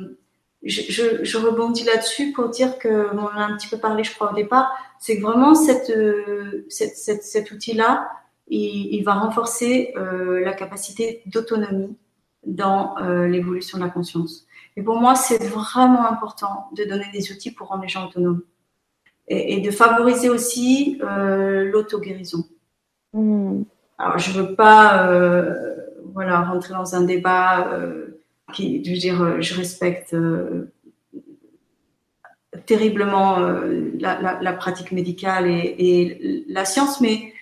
je, 0.62 1.24
je, 1.24 1.38
rebondis 1.38 1.84
là-dessus 1.84 2.32
pour 2.32 2.49
dire 2.49 2.78
que 2.78 3.16
on 3.16 3.28
a 3.28 3.44
un 3.44 3.56
petit 3.56 3.68
peu 3.68 3.78
parlé, 3.78 4.03
je 4.03 4.14
crois, 4.14 4.32
au 4.32 4.36
départ, 4.36 4.72
c'est 4.99 5.18
que 5.18 5.22
vraiment 5.22 5.56
cette, 5.56 5.91
cette, 6.70 6.98
cette 6.98 7.24
cet 7.24 7.52
outil-là, 7.52 8.10
il, 8.48 8.94
il, 8.94 9.03
va 9.03 9.14
renforcer 9.14 9.94
la 9.95 10.53
capacité 10.53 11.22
d'autonomie 11.28 11.95
dans 12.46 12.98
euh, 12.98 13.28
l'évolution 13.28 13.78
de 13.78 13.84
la 13.84 13.90
conscience. 13.90 14.46
Et 14.78 14.84
pour 14.84 15.00
moi, 15.00 15.16
c'est 15.16 15.44
vraiment 15.48 16.08
important 16.08 16.68
de 16.76 16.84
donner 16.84 17.06
des 17.14 17.32
outils 17.32 17.52
pour 17.52 17.68
rendre 17.68 17.84
les 17.84 17.88
gens 17.88 18.08
autonomes 18.08 18.42
et, 19.28 19.56
et 19.56 19.62
de 19.62 19.72
favoriser 19.72 20.30
aussi 20.30 21.00
euh, 21.02 21.72
l'auto-guérison. 21.72 22.44
Hmm. 23.14 23.64
Alors, 23.98 24.18
je 24.18 24.32
veux 24.32 24.56
pas, 24.56 25.08
euh, 25.08 25.76
voilà, 26.14 26.42
rentrer 26.42 26.74
dans 26.74 26.96
un 26.96 27.04
débat 27.04 27.68
euh, 27.70 28.22
qui, 28.54 28.84
je 28.84 28.92
veux 28.92 28.98
dire, 28.98 29.42
je 29.42 29.56
respecte 29.56 30.16
terriblement 32.66 33.40
la, 33.40 34.22
la, 34.22 34.42
la, 34.42 34.54
pratique 34.54 34.92
médicale 34.92 35.48
et, 35.48 35.76
et 35.78 36.46
la 36.48 36.66
science, 36.66 37.00
mais 37.02 37.34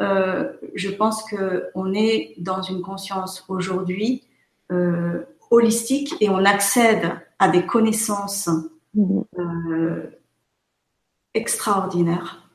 je 0.00 0.90
pense 0.90 1.24
que 1.24 1.66
on 1.74 1.92
est 1.92 2.34
dans 2.38 2.62
une 2.62 2.80
conscience 2.80 3.44
aujourd'hui 3.48 4.24
euh, 4.70 5.24
holistique 5.50 6.14
et 6.20 6.28
on 6.30 6.44
accède 6.44 7.10
à 7.38 7.48
des 7.48 7.66
connaissances 7.66 8.48
mhm. 8.94 9.24
euh, 9.38 10.06
extraordinaires, 11.34 12.50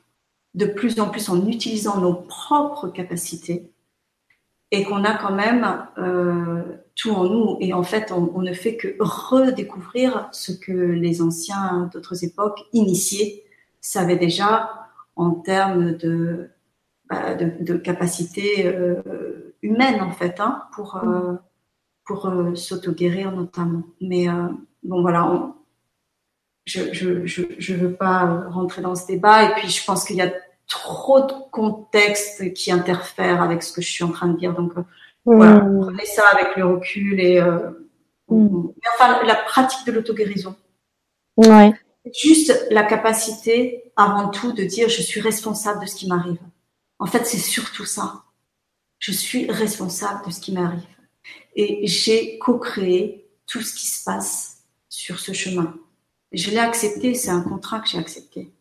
de 0.54 0.66
plus 0.66 0.98
en 1.00 1.10
plus 1.10 1.28
en 1.28 1.46
utilisant 1.46 2.00
nos 2.00 2.14
propres 2.14 2.88
capacités 2.88 3.70
et 4.70 4.84
qu'on 4.84 5.04
a 5.04 5.14
quand 5.14 5.34
même 5.34 5.86
euh, 5.98 6.62
tout 6.94 7.10
en 7.10 7.24
nous. 7.24 7.56
Et 7.60 7.72
en 7.72 7.82
fait, 7.82 8.10
on, 8.12 8.40
ne 8.40 8.52
fait 8.52 8.76
que 8.76 8.96
redécouvrir 8.98 10.28
ce 10.32 10.52
que 10.52 10.72
les 10.72 11.22
anciens 11.22 11.88
d'autres 11.92 12.24
époques 12.24 12.64
initiés 12.72 13.44
savaient 13.80 14.16
déjà 14.16 14.88
en 15.14 15.30
termes 15.30 15.92
de, 15.92 16.50
bah, 17.08 17.34
de, 17.34 17.76
capacités 17.76 18.66
euh, 18.66 19.54
humaines, 19.62 20.02
en 20.02 20.10
fait, 20.10 20.40
hein, 20.40 20.64
pour, 20.72 20.96
mhm 20.96 21.38
pour 22.06 22.26
euh, 22.26 22.54
s'auto-guérir 22.54 23.32
notamment. 23.32 23.82
Mais 24.00 24.28
euh, 24.28 24.48
bon, 24.82 25.02
voilà, 25.02 25.52
je 26.64 26.80
ne 26.80 26.92
je, 26.92 27.26
je, 27.26 27.42
je, 27.58 27.74
veux 27.74 27.92
pas 27.92 28.44
rentrer 28.48 28.80
dans 28.80 28.94
ce 28.94 29.06
débat. 29.06 29.44
Et 29.44 29.54
puis, 29.56 29.68
je 29.68 29.84
pense 29.84 30.04
qu'il 30.04 30.16
y 30.16 30.22
a 30.22 30.32
trop 30.68 31.20
de 31.20 31.32
contextes 31.50 32.54
qui 32.54 32.72
interfèrent 32.72 33.42
avec 33.42 33.62
ce 33.62 33.72
que 33.72 33.82
je 33.82 33.90
suis 33.90 34.04
en 34.04 34.10
train 34.10 34.28
de 34.28 34.38
dire. 34.38 34.54
Donc, 34.54 34.72
euh, 34.78 34.82
voilà, 35.24 35.60
prenez 35.60 36.06
ça 36.06 36.22
avec 36.32 36.56
le 36.56 36.64
recul. 36.64 37.20
Et, 37.20 37.40
mm. 38.28 38.68
Mais 38.76 38.90
enfin, 38.94 39.24
la 39.26 39.34
pratique 39.34 39.84
de 39.86 39.92
l'auto-guérison. 39.92 40.54
Ouais. 41.36 41.74
Juste 42.14 42.66
la 42.70 42.84
capacité, 42.84 43.92
avant 43.96 44.28
tout, 44.28 44.52
de 44.52 44.62
dire 44.62 44.88
je 44.88 45.02
suis 45.02 45.20
responsable 45.20 45.82
de 45.82 45.86
ce 45.86 45.96
qui 45.96 46.06
m'arrive. 46.06 46.38
En 47.00 47.06
fait, 47.06 47.26
c'est 47.26 47.36
surtout 47.36 47.84
ça. 47.84 48.22
Je 49.00 49.12
suis 49.12 49.50
responsable 49.50 50.24
de 50.24 50.30
ce 50.30 50.40
qui 50.40 50.52
m'arrive 50.52 50.95
et 51.56 51.86
j'ai 51.86 52.38
co-créé 52.38 53.28
tout 53.46 53.62
ce 53.62 53.74
qui 53.74 53.86
se 53.86 54.04
passe 54.04 54.58
sur 54.88 55.18
ce 55.18 55.32
chemin. 55.32 55.74
Je 56.32 56.50
l'ai 56.50 56.58
accepté, 56.58 57.14
c'est 57.14 57.30
un 57.30 57.40
contrat 57.40 57.80
que 57.80 57.88
j'ai 57.88 57.98
accepté. 57.98 58.52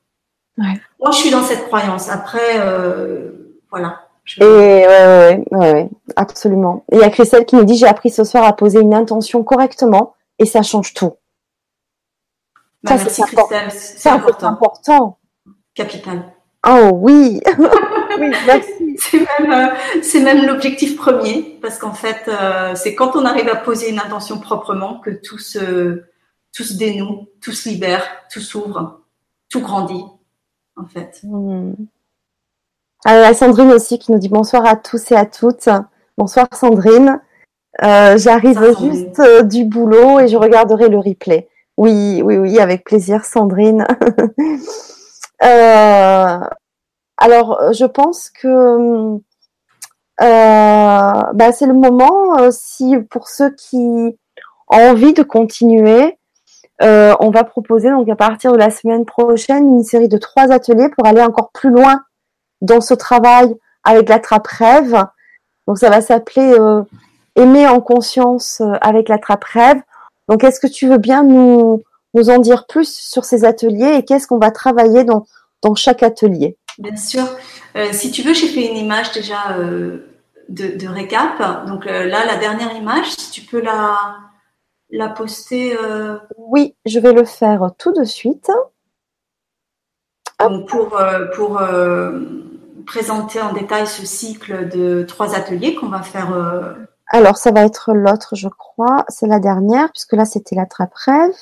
Ouais. 0.58 0.80
Moi, 1.00 1.12
je 1.12 1.18
suis 1.18 1.32
dans 1.32 1.44
cette 1.44 1.66
croyance. 1.66 2.10
Après, 2.10 2.60
euh, 2.60 3.60
voilà. 3.70 4.02
Et 4.38 4.44
ouais, 4.44 4.88
ouais, 4.88 5.46
ouais, 5.52 5.90
absolument. 6.16 6.84
il 6.92 6.98
y 6.98 7.04
a 7.04 7.10
Christelle 7.12 7.46
qui 7.46 7.56
nous 7.56 7.64
dit 7.64 7.78
j'ai 7.78 7.86
appris 7.86 8.10
ce 8.10 8.24
soir 8.24 8.44
à 8.44 8.56
poser 8.56 8.80
une 8.80 8.96
intention 8.96 9.44
correctement 9.44 10.16
et 10.40 10.46
ça 10.46 10.64
change 10.64 10.96
tout. 10.96 11.14
Bah, 12.82 12.98
ça, 12.98 13.10
c'est 13.10 13.22
important. 13.22 13.56
C'est 13.70 14.10
important. 14.10 14.48
important. 14.48 15.20
Capital. 15.76 16.24
Oh 16.68 16.90
oui. 16.94 17.40
oui, 18.20 18.32
merci. 18.46 18.98
c'est 18.98 19.20
même, 19.20 19.52
euh, 19.52 19.76
c'est 20.02 20.22
même 20.22 20.46
l'objectif 20.46 20.96
premier, 20.96 21.58
parce 21.62 21.78
qu'en 21.78 21.94
fait, 21.94 22.28
euh, 22.28 22.76
c'est 22.76 22.96
quand 22.96 23.16
on 23.16 23.26
arrive 23.26 23.50
à 23.50 23.56
poser 23.56 23.90
une 23.90 24.00
intention 24.00 24.40
proprement 24.40 25.00
que 25.00 25.10
tout 25.10 25.38
se, 25.38 26.04
tout 26.54 26.64
se 26.64 26.78
dénoue, 26.78 27.28
tout 27.42 27.52
se 27.52 27.70
libère, 27.70 28.04
tout 28.32 28.42
s'ouvre, 28.42 29.02
tout 29.50 29.62
grandit, 29.62 30.06
en 30.76 30.86
fait. 30.86 31.20
Hmm. 31.24 31.74
Alors, 33.06 33.36
Sandrine 33.36 33.72
aussi 33.72 34.00
qui 34.00 34.12
nous 34.12 34.18
dit 34.18 34.30
bonsoir 34.30 34.66
à 34.66 34.76
tous 34.76 35.12
et 35.12 35.16
à 35.16 35.26
toutes. 35.26 35.70
Bonsoir 36.18 36.48
Sandrine. 36.54 37.20
Euh, 37.84 38.18
j'arrive 38.18 38.60
juste 38.80 39.22
du 39.48 39.66
boulot 39.66 40.22
et 40.22 40.28
je 40.28 40.38
regarderai 40.38 40.90
le 40.90 40.98
replay. 40.98 41.48
Oui, 41.78 42.22
oui, 42.24 42.38
oui, 42.38 42.60
avec 42.60 42.86
plaisir, 42.86 43.26
Sandrine. 43.26 43.86
euh, 45.44 46.40
alors, 47.18 47.62
euh, 47.62 47.74
je 47.74 47.86
pense 47.86 48.30
que 48.30 48.48
euh, 48.48 49.22
bah, 50.22 51.52
c'est 51.52 51.66
le 51.66 51.74
moment, 51.74 52.38
euh, 52.40 52.50
si 52.52 52.98
pour 53.10 53.28
ceux 53.28 53.52
qui 53.52 53.78
ont 53.78 54.14
envie 54.68 55.14
de 55.14 55.24
continuer, 55.24 56.18
on 56.82 57.32
va 57.32 57.44
proposer 57.44 57.90
donc 57.90 58.10
à 58.10 58.16
partir 58.16 58.52
de 58.52 58.58
la 58.58 58.70
semaine 58.70 59.06
prochaine 59.06 59.66
une 59.76 59.84
série 59.84 60.10
de 60.10 60.18
trois 60.18 60.52
ateliers 60.52 60.90
pour 60.90 61.08
aller 61.08 61.22
encore 61.22 61.52
plus 61.52 61.70
loin 61.70 62.02
dans 62.62 62.82
ce 62.82 62.94
travail 62.94 63.56
avec 63.84 64.10
la 64.10 64.20
trappe 64.20 64.48
rêve. 64.48 65.06
Donc 65.68 65.78
ça 65.78 65.90
va 65.90 66.02
s'appeler 66.02 66.54
Aimer 67.38 67.68
en 67.68 67.82
conscience 67.82 68.62
avec 68.82 69.08
la 69.10 69.20
trappe 69.20 69.44
rêve. 69.46 69.82
Donc 70.28 70.44
est-ce 70.44 70.60
que 70.60 70.68
tu 70.68 70.88
veux 70.88 70.98
bien 70.98 71.24
nous, 71.24 71.84
nous 72.14 72.30
en 72.30 72.40
dire 72.40 72.66
plus 72.68 72.94
sur 72.94 73.24
ces 73.24 73.46
ateliers 73.46 73.96
et 73.96 74.04
qu'est-ce 74.04 74.28
qu'on 74.28 74.40
va 74.40 74.52
travailler 74.52 75.06
dans, 75.06 75.26
dans 75.62 75.76
chaque 75.76 76.04
atelier? 76.04 76.58
Bien 76.78 76.96
sûr. 76.96 77.24
Euh, 77.76 77.92
si 77.92 78.12
tu 78.12 78.22
veux, 78.22 78.34
j'ai 78.34 78.48
fait 78.48 78.68
une 78.68 78.78
image 78.78 79.12
déjà 79.12 79.58
euh, 79.58 80.18
de, 80.50 80.88
récap. 80.88 81.66
Donc 81.68 81.88
euh, 81.88 82.06
là, 82.06 82.26
la 82.26 82.38
dernière 82.38 82.76
image, 82.76 83.12
si 83.12 83.32
tu 83.32 83.42
peux 83.42 83.62
la, 83.62 84.18
la 84.90 85.10
poster. 85.10 85.78
Oui, 86.38 86.76
je 86.86 87.00
vais 87.00 87.14
le 87.14 87.26
faire 87.26 87.72
tout 87.78 87.94
de 87.94 88.04
suite. 88.04 88.52
pour 90.68 90.98
pour 91.36 91.62
présenter 92.86 93.42
en 93.42 93.54
détail 93.54 93.88
ce 93.88 94.06
cycle 94.06 94.70
de 94.70 95.04
trois 95.04 95.36
ateliers 95.36 95.76
qu'on 95.76 95.90
va 95.90 96.02
faire. 96.02 96.76
Alors, 97.12 97.38
ça 97.38 97.52
va 97.52 97.64
être 97.64 97.94
l'autre, 97.94 98.36
je 98.36 98.50
crois. 98.50 99.06
C'est 99.08 99.28
la 99.28 99.40
dernière, 99.40 99.92
puisque 99.92 100.14
là, 100.14 100.26
c'était 100.26 100.56
la 100.56 100.66
trappe 100.66 100.94
rêve. 100.94 101.34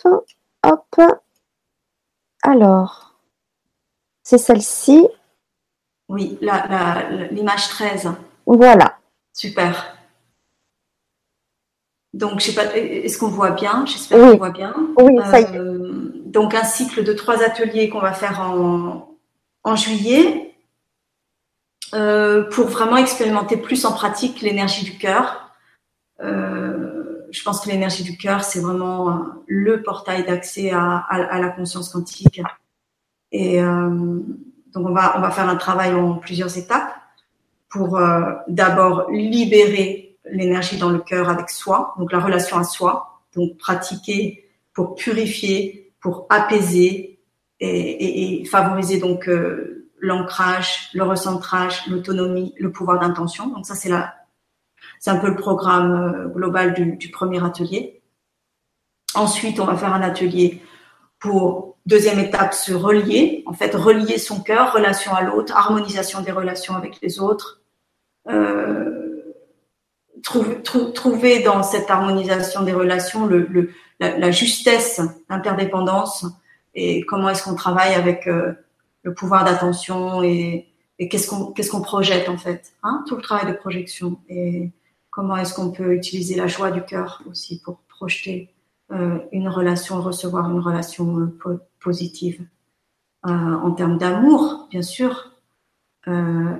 Hop. 0.63 1.01
Alors, 2.43 3.15
c'est 4.23 4.37
celle-ci. 4.37 5.07
Oui, 6.13 6.37
l'image 7.31 7.69
13. 7.69 8.11
Voilà. 8.45 8.99
Super. 9.33 9.97
Donc, 12.13 12.39
je 12.39 12.51
sais 12.51 12.53
pas, 12.53 12.77
est-ce 12.77 13.17
qu'on 13.17 13.29
voit 13.29 13.49
bien? 13.49 13.83
J'espère 13.87 14.19
qu'on 14.19 14.37
voit 14.37 14.51
bien. 14.51 14.75
Oui, 14.99 15.15
ça 15.25 15.39
y 15.39 15.43
est. 15.43 15.57
Euh, 15.57 16.11
donc, 16.25 16.53
un 16.53 16.65
cycle 16.65 17.03
de 17.03 17.13
trois 17.13 17.41
ateliers 17.41 17.89
qu'on 17.89 17.99
va 17.99 18.13
faire 18.13 18.41
en, 18.41 19.17
en 19.63 19.75
juillet 19.75 20.53
euh, 21.95 22.43
pour 22.43 22.67
vraiment 22.67 22.97
expérimenter 22.97 23.57
plus 23.57 23.83
en 23.83 23.93
pratique 23.93 24.41
l'énergie 24.41 24.85
du 24.85 24.99
cœur. 24.99 25.49
Euh, 26.21 27.25
je 27.31 27.41
pense 27.41 27.61
que 27.61 27.71
l'énergie 27.71 28.03
du 28.03 28.17
cœur, 28.17 28.43
c'est 28.43 28.59
vraiment 28.59 29.25
le 29.47 29.81
portail 29.81 30.23
d'accès 30.25 30.69
à, 30.69 30.97
à, 31.09 31.39
la 31.39 31.49
conscience 31.49 31.89
quantique. 31.89 32.39
Et 33.31 33.59
donc, 34.73 34.87
on 34.87 34.93
va, 34.93 35.31
faire 35.31 35.47
un 35.47 35.55
travail 35.55 35.93
en 35.93 36.15
plusieurs 36.15 36.57
étapes 36.57 36.95
pour 37.69 37.97
euh, 37.97 38.33
d'abord 38.47 39.09
libérer 39.11 40.17
l'énergie 40.25 40.77
dans 40.77 40.89
le 40.89 40.99
cœur 40.99 41.29
avec 41.29 41.49
soi, 41.49 41.93
donc 41.97 42.11
la 42.11 42.19
relation 42.19 42.57
à 42.57 42.63
soi, 42.63 43.21
donc 43.35 43.57
pratiquer 43.57 44.49
pour 44.73 44.95
purifier, 44.95 45.91
pour 45.99 46.25
apaiser 46.29 47.19
et, 47.59 48.43
favoriser 48.45 48.99
donc 48.99 49.29
euh, 49.29 49.89
l'ancrage, 49.99 50.89
le 50.93 51.03
recentrage, 51.03 51.87
l'autonomie, 51.87 52.53
le 52.57 52.71
pouvoir 52.71 52.99
d'intention. 52.99 53.47
Donc 53.47 53.65
ça 53.65 53.75
c'est 53.75 53.91
c'est 54.99 55.11
un 55.11 55.17
peu 55.17 55.29
le 55.29 55.35
programme 55.35 55.91
euh, 55.91 56.27
global 56.27 56.73
du 56.73 57.09
premier 57.09 57.43
atelier. 57.43 58.01
Ensuite, 59.15 59.59
on 59.59 59.65
va 59.65 59.75
faire 59.75 59.93
un 59.93 60.01
atelier 60.01 60.61
pour 61.19 61.72
deuxième 61.85 62.19
étape 62.19 62.53
se 62.53 62.73
relier, 62.73 63.43
en 63.45 63.53
fait 63.53 63.75
relier 63.75 64.17
son 64.17 64.41
cœur, 64.41 64.73
relation 64.73 65.13
à 65.13 65.21
l'autre, 65.21 65.55
harmonisation 65.55 66.21
des 66.21 66.31
relations 66.31 66.75
avec 66.75 67.01
les 67.01 67.19
autres, 67.19 67.61
euh, 68.29 69.33
trouver, 70.23 70.61
trouver 70.93 71.43
dans 71.43 71.63
cette 71.63 71.89
harmonisation 71.89 72.63
des 72.63 72.73
relations 72.73 73.25
le, 73.25 73.45
le 73.49 73.69
la, 73.99 74.31
justesse, 74.31 75.01
l'interdépendance 75.29 76.25
et 76.73 77.01
comment 77.05 77.29
est-ce 77.29 77.43
qu'on 77.43 77.55
travaille 77.55 77.93
avec 77.93 78.27
euh, 78.27 78.53
le 79.03 79.13
pouvoir 79.13 79.45
d'attention 79.45 80.23
et, 80.23 80.67
et 80.99 81.09
qu'est-ce 81.09 81.27
qu'on 81.27 81.81
projette 81.81 82.29
en 82.29 82.37
fait, 82.37 82.73
hein, 82.83 83.03
tout 83.07 83.15
le 83.15 83.21
travail 83.21 83.51
de 83.51 83.57
projection 83.57 84.19
et 84.29 84.71
comment 85.09 85.37
est-ce 85.37 85.53
qu'on 85.53 85.71
peut 85.71 85.93
utiliser 85.93 86.35
la 86.35 86.47
joie 86.47 86.71
du 86.71 86.83
cœur 86.83 87.21
aussi 87.29 87.61
pour 87.61 87.77
projeter 87.87 88.52
une 89.31 89.49
relation, 89.49 90.01
recevoir 90.01 90.49
une 90.49 90.59
relation 90.59 91.19
euh, 91.19 91.57
positive 91.79 92.45
euh, 93.25 93.29
en 93.29 93.71
termes 93.71 93.97
d'amour, 93.97 94.67
bien 94.69 94.81
sûr. 94.81 95.31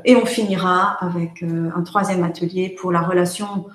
et 0.05 0.15
on 0.15 0.25
finira 0.25 0.97
avec 1.03 1.43
un 1.43 1.83
troisième 1.83 2.23
atelier 2.23 2.69
pour 2.79 2.93
la 2.93 3.01
relation 3.01 3.65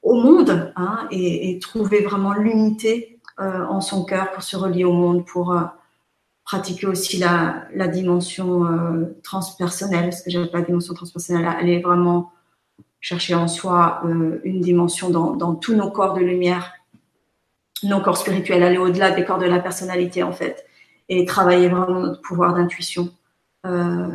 au 0.00 0.14
monde 0.14 0.72
hein, 0.74 1.06
et, 1.10 1.58
trouver 1.60 2.02
vraiment 2.02 2.32
l'unité 2.32 3.20
en 3.38 3.82
son 3.82 4.04
cœur 4.04 4.30
pour 4.32 4.42
se 4.42 4.56
relier 4.56 4.84
au 4.84 4.94
monde, 4.94 5.26
pour 5.26 5.54
pratiquer 6.44 6.86
aussi 6.86 7.18
la, 7.18 7.88
dimension 7.88 8.66
transpersonnelle, 9.22 10.08
parce 10.08 10.22
que 10.22 10.46
pas 10.46 10.60
la 10.60 10.64
dimension 10.64 10.94
transpersonnelle, 10.94 11.46
elle 11.60 11.68
est 11.68 11.82
vraiment 11.82 12.32
chercher 13.00 13.34
en 13.34 13.48
soi 13.48 14.02
une 14.44 14.62
dimension 14.62 15.10
dans 15.10 15.54
tous 15.54 15.74
nos 15.74 15.90
corps 15.90 16.14
de 16.14 16.22
lumière 16.22 16.72
nos 17.82 18.00
corps 18.00 18.16
spirituels, 18.16 18.62
aller 18.62 18.78
au-delà 18.78 19.10
des 19.10 19.24
corps 19.24 19.38
de 19.38 19.46
la 19.46 19.60
personnalité 19.60 20.22
en 20.22 20.32
fait, 20.32 20.66
et 21.08 21.24
travailler 21.24 21.68
vraiment 21.68 22.00
notre 22.00 22.20
pouvoir 22.22 22.54
d'intuition. 22.54 23.10
Euh, 23.66 24.08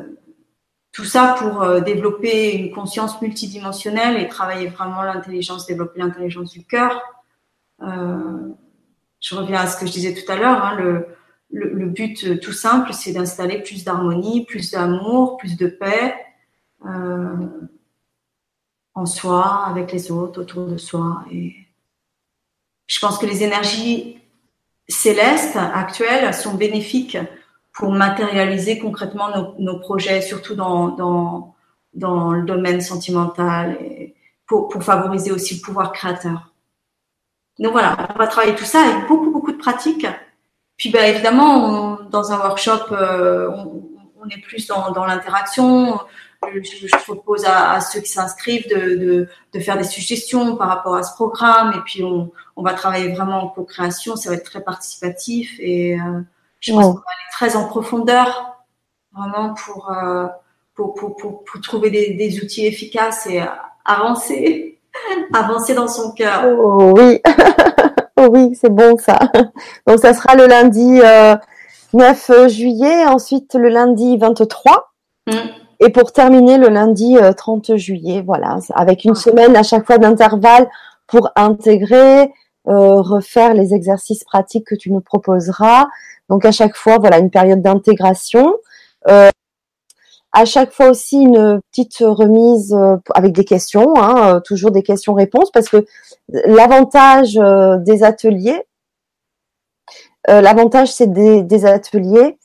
tout 0.91 1.06
ça 1.06 1.35
pour 1.38 1.61
euh, 1.61 1.80
développer 1.80 2.56
une 2.56 2.72
conscience 2.72 3.22
multidimensionnelle 3.22 4.18
et 4.18 4.27
travailler 4.27 4.68
vraiment 4.68 5.03
l'intelligence, 5.03 5.68
développer 5.68 5.99
l'intelligence 5.99 6.52
du 6.52 6.64
cœur. 6.65 7.02
Euh, 7.81 8.49
je 9.19 9.35
reviens 9.35 9.60
à 9.61 9.68
ce 9.68 9.80
que 9.80 9.85
je 9.85 9.91
disais 9.91 10.14
tout 10.14 10.31
à 10.31 10.35
l'heure. 10.35 10.64
Hein, 10.64 10.76
le, 10.77 11.07
le, 11.52 11.85
but 11.85 12.39
tout 12.39 12.52
simple, 12.52 12.94
c'est 12.94 13.14
d'installer 13.14 13.61
plus 13.61 13.84
d'harmonie, 13.84 14.45
plus 14.45 14.72
d'amour, 14.72 15.38
plus 15.38 15.56
de 15.56 15.68
paix 15.68 16.15
en 18.94 19.06
soi, 19.06 19.65
avec 19.68 19.91
les 19.91 20.11
autres, 20.11 20.41
autour 20.41 20.65
de 20.65 20.77
soi 20.77 21.23
je 22.88 22.99
pense 22.99 23.18
que 23.18 23.26
les 23.26 23.43
énergies 23.43 24.19
célestes 24.88 25.57
actuelles 25.57 26.34
sont 26.34 26.55
bénéfiques 26.55 27.18
pour 27.73 27.91
matérialiser 27.91 28.80
concrètement 28.80 29.27
nos, 29.59 29.80
projets, 29.80 30.22
surtout 30.22 30.55
dans, 30.55 30.89
dans, 30.89 31.55
dans, 31.93 32.31
le 32.31 32.43
domaine 32.43 32.81
sentimental, 32.81 33.77
et 33.81 34.15
pour, 34.47 34.69
pour, 34.69 34.84
favoriser 34.84 35.31
aussi 35.31 35.55
le 35.55 35.61
pouvoir 35.61 35.91
créateur. 35.91 36.53
Donc 37.59 37.73
voilà, 37.73 37.95
on 38.15 38.18
va 38.18 38.27
travailler 38.27 38.55
tout 38.55 38.65
ça 38.65 38.81
avec 38.81 39.07
beaucoup, 39.07 39.31
beaucoup 39.31 39.51
de 39.51 39.57
pratiques. 39.57 40.07
Puis 40.77 40.89
ben, 40.89 41.14
évidemment, 41.14 41.99
dans 42.09 42.31
un 42.31 42.39
workshop, 42.39 42.91
euh, 42.93 43.49
on, 43.49 43.84
on, 44.22 44.30
est 44.30 44.41
plus 44.41 44.65
dans, 44.68 44.91
dans 44.91 45.05
l'interaction 45.05 45.99
je, 46.43 47.03
propose 47.03 47.45
à, 47.45 47.80
ceux 47.81 47.99
qui 48.01 48.09
s'inscrivent 48.09 48.68
de, 48.69 49.27
faire 49.59 49.77
des 49.77 49.84
suggestions 49.84 50.55
par 50.55 50.68
rapport 50.69 50.95
à 50.95 51.03
ce 51.03 51.14
programme 51.14 51.73
et 51.73 51.81
puis 51.85 52.03
on, 52.03 52.31
va 52.57 52.73
travailler 52.73 53.09
vraiment 53.14 53.43
en 53.43 53.47
co-création, 53.47 54.15
ça 54.15 54.30
va 54.30 54.35
être 54.35 54.43
très 54.43 54.61
participatif 54.61 55.55
et 55.59 55.95
euh, 55.95 56.22
je 56.59 56.72
pense 56.73 56.85
qu'on 56.85 56.93
va 56.93 56.99
aller 56.99 57.31
très 57.31 57.55
en 57.55 57.68
profondeur 57.68 58.57
vraiment 59.14 59.53
pour, 59.53 59.91
euh, 59.91 60.27
pour, 60.76 60.95
trouver 61.64 61.89
des, 61.89 62.39
outils 62.43 62.65
efficaces 62.65 63.27
et 63.27 63.41
avancer, 63.85 64.80
avancer 65.34 65.73
dans 65.73 65.88
son 65.88 66.11
cœur. 66.11 66.43
Oh, 66.45 66.93
oui, 66.95 67.22
oh, 68.18 68.27
oui, 68.31 68.55
c'est 68.59 68.73
bon 68.73 68.97
ça. 68.97 69.19
Donc 69.88 69.99
ça 69.99 70.14
sera 70.14 70.35
le 70.35 70.45
lundi 70.45 70.99
9 71.93 72.30
euh, 72.30 72.47
juillet, 72.47 73.05
ensuite 73.05 73.55
le 73.55 73.69
lundi 73.69 74.18
23. 74.18 74.93
Et 75.80 75.90
pour 75.90 76.12
terminer 76.12 76.58
le 76.58 76.70
lundi 76.70 77.18
30 77.36 77.70
euh, 77.70 77.78
juillet, 77.78 78.22
voilà, 78.26 78.58
avec 78.74 79.04
une 79.06 79.16
semaine 79.16 79.56
à 79.56 79.64
chaque 79.64 79.86
fois 79.86 79.98
d'intervalle 79.98 80.68
pour 81.08 81.30
intégrer, 81.36 82.32
euh, 82.68 83.02
refaire 83.02 83.54
les 83.54 83.74
exercices 83.74 84.26
pratiques 84.26 84.68
que 84.68 84.76
tu 84.76 84.91
nous 84.91 84.99
proposeras. 84.99 85.86
Donc 86.30 86.44
à 86.44 86.52
chaque 86.52 86.76
fois, 86.76 86.98
voilà, 86.98 87.20
une 87.20 87.32
période 87.32 87.62
d'intégration. 87.62 88.58
Euh, 89.08 89.30
à 90.34 90.44
chaque 90.44 90.74
fois 90.74 90.90
aussi 90.90 91.22
une 91.22 91.62
petite 91.72 91.99
remise 91.99 92.74
euh, 92.74 92.98
avec 93.16 93.32
des 93.32 93.45
questions, 93.45 93.94
hein, 93.95 94.41
toujours 94.44 94.72
des 94.72 94.84
questions-réponses, 94.84 95.49
parce 95.52 95.70
que 95.70 95.86
l'avantage 96.28 97.36
des 97.86 98.04
ateliers, 98.04 98.62
l'avantage 100.28 100.91
c'est 100.91 101.08
des, 101.08 101.44
des 101.44 101.66
ateliers, 101.66 102.38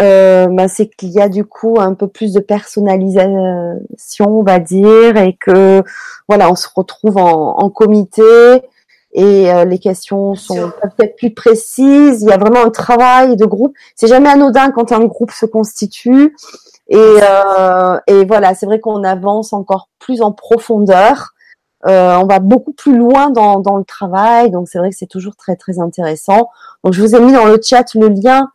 euh, 0.00 0.46
bah, 0.48 0.68
c'est 0.68 0.88
qu'il 0.88 1.10
y 1.10 1.20
a 1.20 1.28
du 1.28 1.44
coup 1.44 1.76
un 1.78 1.94
peu 1.94 2.08
plus 2.08 2.32
de 2.32 2.40
personnalisation, 2.40 4.26
on 4.26 4.42
va 4.42 4.58
dire, 4.58 5.16
et 5.16 5.36
que 5.40 5.82
voilà, 6.28 6.50
on 6.50 6.54
se 6.54 6.68
retrouve 6.74 7.16
en, 7.16 7.58
en 7.58 7.70
comité 7.70 8.22
et 9.12 9.50
euh, 9.50 9.64
les 9.64 9.78
questions 9.78 10.34
sont 10.34 10.70
peut-être 10.82 11.16
plus 11.16 11.32
précises. 11.32 12.22
Il 12.22 12.28
y 12.28 12.32
a 12.32 12.36
vraiment 12.36 12.64
un 12.64 12.70
travail 12.70 13.36
de 13.36 13.46
groupe. 13.46 13.74
C'est 13.96 14.06
jamais 14.06 14.28
anodin 14.28 14.70
quand 14.70 14.92
un 14.92 15.04
groupe 15.06 15.30
se 15.30 15.46
constitue. 15.46 16.36
Et, 16.88 16.96
euh, 16.96 17.98
et 18.06 18.24
voilà, 18.24 18.54
c'est 18.54 18.66
vrai 18.66 18.80
qu'on 18.80 19.02
avance 19.04 19.52
encore 19.52 19.88
plus 19.98 20.22
en 20.22 20.32
profondeur. 20.32 21.34
Euh, 21.86 22.16
on 22.16 22.26
va 22.26 22.38
beaucoup 22.38 22.72
plus 22.72 22.96
loin 22.96 23.30
dans, 23.30 23.60
dans 23.60 23.76
le 23.76 23.84
travail, 23.84 24.50
donc 24.50 24.68
c'est 24.68 24.78
vrai 24.78 24.90
que 24.90 24.96
c'est 24.96 25.06
toujours 25.06 25.36
très 25.36 25.54
très 25.54 25.78
intéressant. 25.78 26.50
Donc 26.82 26.92
je 26.92 27.00
vous 27.00 27.14
ai 27.14 27.20
mis 27.20 27.32
dans 27.32 27.44
le 27.44 27.60
chat 27.62 27.94
le 27.94 28.08
lien 28.08 28.48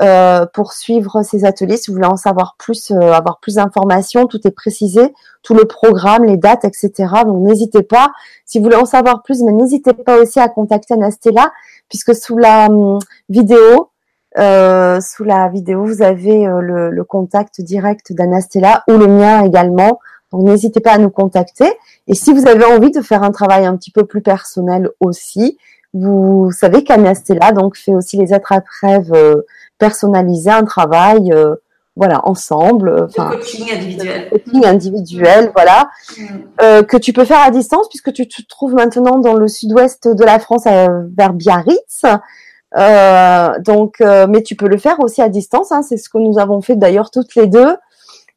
euh, 0.00 0.46
pour 0.54 0.74
suivre 0.74 1.24
ces 1.24 1.44
ateliers. 1.44 1.76
Si 1.76 1.90
vous 1.90 1.96
voulez 1.96 2.06
en 2.06 2.16
savoir 2.16 2.54
plus, 2.56 2.92
euh, 2.92 3.12
avoir 3.12 3.40
plus 3.40 3.56
d'informations, 3.56 4.28
tout 4.28 4.38
est 4.46 4.52
précisé, 4.52 5.12
tout 5.42 5.54
le 5.54 5.64
programme, 5.64 6.22
les 6.22 6.36
dates, 6.36 6.64
etc. 6.64 6.92
Donc 7.26 7.44
n'hésitez 7.44 7.82
pas. 7.82 8.12
Si 8.44 8.58
vous 8.58 8.64
voulez 8.64 8.76
en 8.76 8.84
savoir 8.84 9.24
plus, 9.24 9.42
mais 9.42 9.50
n'hésitez 9.50 9.94
pas 9.94 10.18
aussi 10.18 10.38
à 10.38 10.48
contacter 10.48 10.94
Anastella, 10.94 11.50
puisque 11.88 12.14
sous 12.14 12.38
la 12.38 12.66
hum, 12.66 13.00
vidéo, 13.28 13.90
euh, 14.38 15.00
sous 15.00 15.24
la 15.24 15.48
vidéo, 15.48 15.84
vous 15.84 16.00
avez 16.00 16.44
le, 16.44 16.90
le, 16.90 17.04
contact 17.04 17.60
direct 17.60 18.12
d'Anastella 18.12 18.84
ou 18.88 18.92
le 18.92 19.08
mien 19.08 19.42
également. 19.44 19.98
Donc 20.30 20.42
n'hésitez 20.42 20.78
pas 20.78 20.92
à 20.92 20.98
nous 20.98 21.10
contacter. 21.10 21.72
Et 22.06 22.14
si 22.14 22.32
vous 22.32 22.46
avez 22.46 22.64
envie 22.64 22.92
de 22.92 23.00
faire 23.00 23.24
un 23.24 23.32
travail 23.32 23.66
un 23.66 23.76
petit 23.76 23.90
peu 23.90 24.04
plus 24.04 24.22
personnel 24.22 24.90
aussi, 25.00 25.58
vous 25.92 26.52
savez 26.52 26.84
qu'Anastella 26.84 27.50
donc 27.50 27.76
fait 27.76 27.94
aussi 27.94 28.16
les 28.16 28.32
attrape-rêves 28.32 29.12
personnaliser 29.78 30.50
un 30.50 30.64
travail, 30.64 31.32
euh, 31.32 31.54
voilà, 31.96 32.20
ensemble. 32.28 32.88
Euh, 32.88 33.06
enfin, 33.06 33.30
coaching 33.30 33.72
individuel. 33.72 34.28
Coaching 34.30 34.66
individuel, 34.66 35.52
voilà, 35.54 35.90
mm. 36.16 36.24
euh, 36.62 36.82
que 36.82 36.96
tu 36.96 37.12
peux 37.12 37.24
faire 37.24 37.40
à 37.40 37.50
distance 37.50 37.88
puisque 37.88 38.12
tu 38.12 38.26
te 38.28 38.42
trouves 38.48 38.74
maintenant 38.74 39.18
dans 39.18 39.34
le 39.34 39.48
sud-ouest 39.48 40.08
de 40.08 40.24
la 40.24 40.38
France, 40.38 40.64
vers 40.64 41.32
Biarritz. 41.32 42.04
Euh, 42.76 43.58
donc, 43.60 44.00
mais 44.00 44.42
tu 44.42 44.54
peux 44.54 44.68
le 44.68 44.76
faire 44.76 45.00
aussi 45.00 45.22
à 45.22 45.28
distance. 45.28 45.72
Hein, 45.72 45.82
c'est 45.82 45.96
ce 45.96 46.08
que 46.08 46.18
nous 46.18 46.38
avons 46.38 46.60
fait 46.60 46.76
d'ailleurs 46.76 47.10
toutes 47.10 47.34
les 47.34 47.46
deux. 47.46 47.76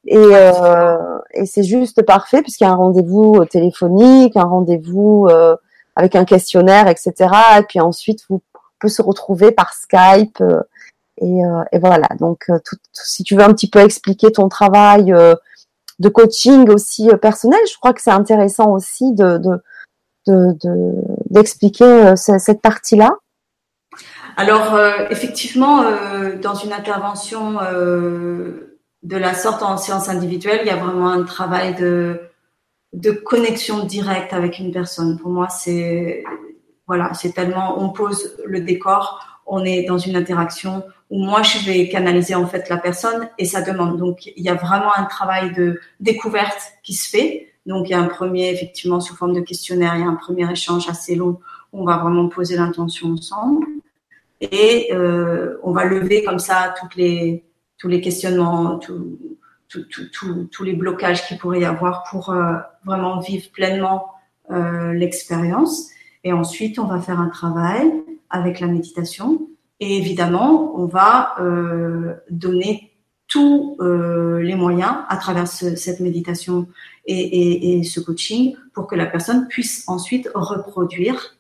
Et, 0.05 0.18
euh, 0.18 1.19
et 1.34 1.45
c'est 1.45 1.63
juste 1.63 2.01
parfait 2.03 2.41
puisqu'il 2.41 2.63
y 2.63 2.68
a 2.68 2.72
un 2.72 2.76
rendez-vous 2.76 3.45
téléphonique, 3.45 4.35
un 4.35 4.45
rendez-vous 4.45 5.27
euh, 5.30 5.55
avec 5.95 6.15
un 6.15 6.26
questionnaire, 6.26 6.88
etc. 6.88 7.30
Et 7.59 7.63
puis 7.63 7.80
ensuite, 7.80 8.22
vous 8.30 8.41
pouvez 8.80 8.91
se 8.91 9.01
retrouver 9.01 9.51
par 9.51 9.73
Skype. 9.73 10.43
Euh, 11.22 11.64
et, 11.72 11.80
voilà, 11.80 12.07
donc 12.19 12.45
euh, 12.49 12.57
si 12.93 13.23
tu 13.23 13.35
veux 13.35 13.43
un 13.43 13.53
petit 13.53 13.69
peu 13.69 13.80
expliquer 13.80 14.31
ton 14.31 14.49
travail 14.49 15.14
euh, 15.14 15.35
de 15.99 16.10
coaching 16.10 16.69
aussi 16.69 17.10
personnel, 17.22 17.60
je 17.69 17.77
crois 17.77 17.93
que 17.93 18.02
c'est 18.02 18.11
intéressant 18.11 18.72
aussi 18.72 19.14
de, 19.14 19.39
d'expliquer 21.30 22.15
cette 22.15 22.61
partie-là. 22.61 23.15
Alors 24.38 24.80
effectivement, 25.10 25.84
dans 26.41 26.56
une 26.56 26.73
intervention 26.73 27.57
de 29.03 29.18
la 29.18 29.34
sorte 29.35 29.61
en 29.61 29.77
séance 29.77 30.10
individuelle, 30.10 30.61
il 30.64 30.68
y 30.68 30.72
a 30.72 30.76
vraiment 30.76 31.10
un 31.10 31.23
travail 31.23 31.76
de 31.76 32.22
de 32.93 33.11
connexion 33.11 33.85
directe 33.85 34.34
avec 34.34 34.60
une 34.60 34.72
personne. 34.72 35.18
Pour 35.18 35.31
moi, 35.31 35.49
c'est 35.49 36.23
voilà, 36.88 37.14
c'est 37.14 37.34
tellement 37.34 37.81
on 37.81 37.89
pose 37.89 38.35
le 38.45 38.61
décor, 38.61 39.31
on 39.52 39.65
est 39.65 39.84
dans 39.84 39.98
une 39.98 40.15
interaction, 40.15 40.84
où 41.10 41.22
moi 41.22 41.41
je 41.44 41.60
vais 41.65 41.90
canaliser 41.90 42.36
en 42.36 42.48
fait 42.48 42.69
la 42.69 42.78
personne 42.78 43.30
et 43.38 43.44
sa 43.44 43.61
demande. 43.61 43.98
Donc 43.98 44.28
il 44.38 44.44
y 44.44 44.48
a 44.48 44.56
vraiment 44.56 44.95
un 44.95 45.03
travail 45.03 45.53
de 45.53 45.82
découverte 45.99 46.73
qui 46.84 46.94
se 46.94 47.10
fait. 47.10 47.53
Donc 47.65 47.90
il 47.90 47.91
y 47.91 47.95
a 47.95 47.99
un 47.99 48.07
premier 48.07 48.49
effectivement 48.49 49.02
sous 49.02 49.14
forme 49.14 49.34
de 49.34 49.41
questionnaire, 49.41 49.95
il 49.95 50.02
y 50.02 50.03
a 50.06 50.07
un 50.07 50.15
premier 50.15 50.49
échange 50.49 50.88
assez 50.88 51.15
long. 51.15 51.40
Où 51.73 51.82
on 51.82 51.86
va 51.86 51.98
vraiment 51.98 52.28
poser 52.30 52.56
l'intention 52.56 53.11
ensemble 53.11 53.65
et 54.40 54.90
euh, 54.94 55.57
on 55.64 55.72
va 55.72 55.86
lever 55.86 56.23
comme 56.23 56.40
ça 56.40 56.73
toutes 56.80 56.95
les 56.95 57.44
tous 57.78 57.88
les 57.88 57.99
questionnements, 57.99 58.80
tous 58.80 60.64
les 60.64 60.73
blocages 60.73 61.28
qu'il 61.28 61.38
pourrait 61.38 61.61
y 61.61 61.65
avoir 61.65 62.03
pour 62.10 62.30
euh, 62.30 62.56
vraiment 62.86 63.19
vivre 63.19 63.49
pleinement 63.52 64.07
euh, 64.52 64.94
l'expérience. 64.94 65.90
Et 66.23 66.32
ensuite, 66.32 66.78
on 66.78 66.86
va 66.86 66.99
faire 66.99 67.19
un 67.19 67.30
travail 67.30 67.91
avec 68.32 68.60
la 68.60 68.68
méditation 68.68 69.48
et 69.82 69.98
évidemment, 69.98 70.80
on 70.80 70.86
va 70.86 71.36
euh, 71.40 72.14
donner 72.30 72.91
tous 73.28 73.78
les 73.80 74.56
moyens 74.56 74.94
à 75.08 75.16
travers 75.16 75.48
cette 75.48 76.02
méditation 76.02 76.68
et, 77.06 77.82
ce 77.84 78.02
coaching 78.02 78.56
pour 78.74 78.88
que 78.88 78.95
la 78.95 79.06
personne 79.06 79.48
puisse 79.48 79.86
ensuite 79.88 80.30
reproduire, 80.36 81.38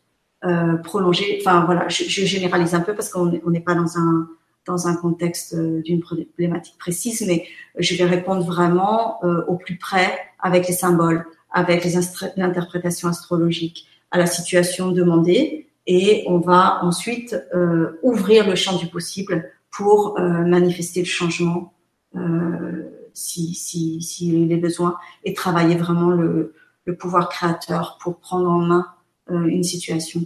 prolonger. 0.85 1.37
Enfin 1.41 1.65
voilà, 1.65 1.89
je, 1.89 2.05
je, 2.05 2.25
généralise 2.25 2.73
un 2.75 2.79
peu 2.79 2.95
parce 2.95 3.09
qu'on 3.09 3.25
n'est 3.25 3.59
pas 3.59 3.75
dans 3.75 3.97
un 3.97 4.29
dans 4.65 4.87
un 4.87 4.95
contexte 4.95 5.53
d'une 5.53 5.99
problématique 5.99 6.77
précise, 6.79 7.25
mais 7.27 7.45
je 7.77 7.93
vais 7.95 8.05
répondre 8.05 8.45
vraiment 8.45 9.19
au 9.49 9.57
plus 9.57 9.77
près 9.77 10.17
avec 10.39 10.69
les 10.69 10.73
symboles, 10.73 11.25
avec 11.51 11.83
les 11.83 11.97
interprétations 12.37 13.09
astrologiques, 13.09 13.85
à 14.11 14.17
la 14.17 14.27
situation 14.27 14.91
demandée 14.91 15.67
et 15.93 16.23
on 16.25 16.39
va 16.39 16.79
ensuite 16.83 17.35
euh, 17.53 17.99
ouvrir 18.01 18.47
le 18.47 18.55
champ 18.55 18.77
du 18.77 18.87
possible 18.87 19.51
pour 19.69 20.17
euh, 20.17 20.45
manifester 20.45 21.01
le 21.01 21.05
changement 21.05 21.73
euh, 22.15 23.09
si, 23.13 23.53
si, 23.53 24.01
si 24.01 24.29
il 24.29 24.53
est 24.53 24.57
besoin 24.57 24.97
et 25.25 25.33
travailler 25.33 25.75
vraiment 25.75 26.11
le, 26.11 26.53
le 26.85 26.95
pouvoir 26.95 27.27
créateur 27.27 27.97
pour 28.01 28.19
prendre 28.19 28.49
en 28.49 28.59
main 28.59 28.87
une 29.29 29.63
situation 29.63 30.21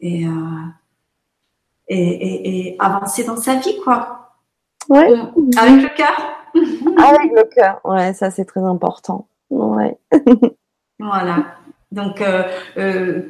et, 0.00 0.24
et, 1.88 1.98
et, 1.98 2.68
et, 2.68 2.76
avancer 2.78 3.24
dans 3.24 3.36
sa 3.36 3.56
vie 3.56 3.76
quoi. 3.82 4.34
Ouais. 4.88 5.12
Avec 5.58 5.82
le 5.82 5.96
cœur. 5.96 6.16
Avec 6.54 7.32
le 7.32 7.54
cœur, 7.54 7.80
ouais, 7.84 8.14
ça 8.14 8.30
c'est 8.30 8.44
très 8.44 8.62
important. 8.62 9.28
Ouais. 9.50 9.98
voilà. 10.98 11.56
Donc, 11.92 12.20
euh, 12.20 12.42
euh, 12.76 13.22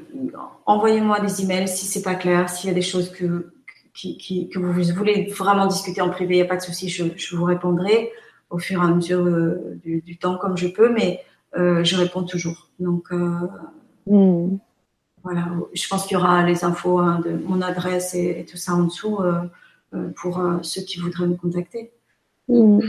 envoyez-moi 0.65 1.21
des 1.21 1.43
emails 1.43 1.69
si 1.69 1.87
c'est 1.87 2.03
pas 2.03 2.15
clair, 2.15 2.49
s'il 2.49 2.69
y 2.69 2.71
a 2.71 2.75
des 2.75 2.83
choses 2.83 3.11
que, 3.11 3.53
qui, 3.93 4.49
que 4.49 4.59
vous 4.59 4.73
voulez 4.95 5.27
vraiment 5.27 5.67
discuter 5.67 6.01
en 6.01 6.11
privé, 6.11 6.35
il 6.35 6.39
n'y 6.39 6.43
a 6.43 6.49
pas 6.49 6.57
de 6.57 6.63
souci, 6.63 6.89
je, 6.89 7.05
je, 7.17 7.37
vous 7.37 7.45
répondrai 7.45 8.11
au 8.51 8.59
fur 8.59 8.83
et 8.83 8.85
à 8.85 8.89
mesure 8.89 9.27
euh, 9.27 9.79
du, 9.83 10.01
du, 10.01 10.17
temps 10.17 10.39
comme 10.39 10.57
je 10.57 10.69
peux, 10.69 10.93
mais 10.93 11.23
je 11.55 11.97
réponds 11.97 12.25
toujours. 12.25 12.69
Donc, 12.81 13.07
euh, 13.13 13.49
mm. 14.07 14.59
voilà, 15.23 15.49
je 15.73 15.89
pense 15.89 16.07
qu'il 16.07 16.17
y 16.17 16.21
aura 16.21 16.43
les 16.45 16.65
infos 16.65 16.99
hein, 16.99 17.21
de 17.25 17.33
mon 17.33 17.63
adresse 17.63 18.15
et, 18.15 18.41
et, 18.41 18.45
tout 18.45 18.59
ça 18.59 18.75
en 18.75 18.85
dessous 18.85 19.19
pour 20.17 20.43
ceux 20.63 20.83
qui 20.83 20.99
voudraient 20.99 21.27
me 21.27 21.37
contacter. 21.37 21.93
Mm. 22.49 22.81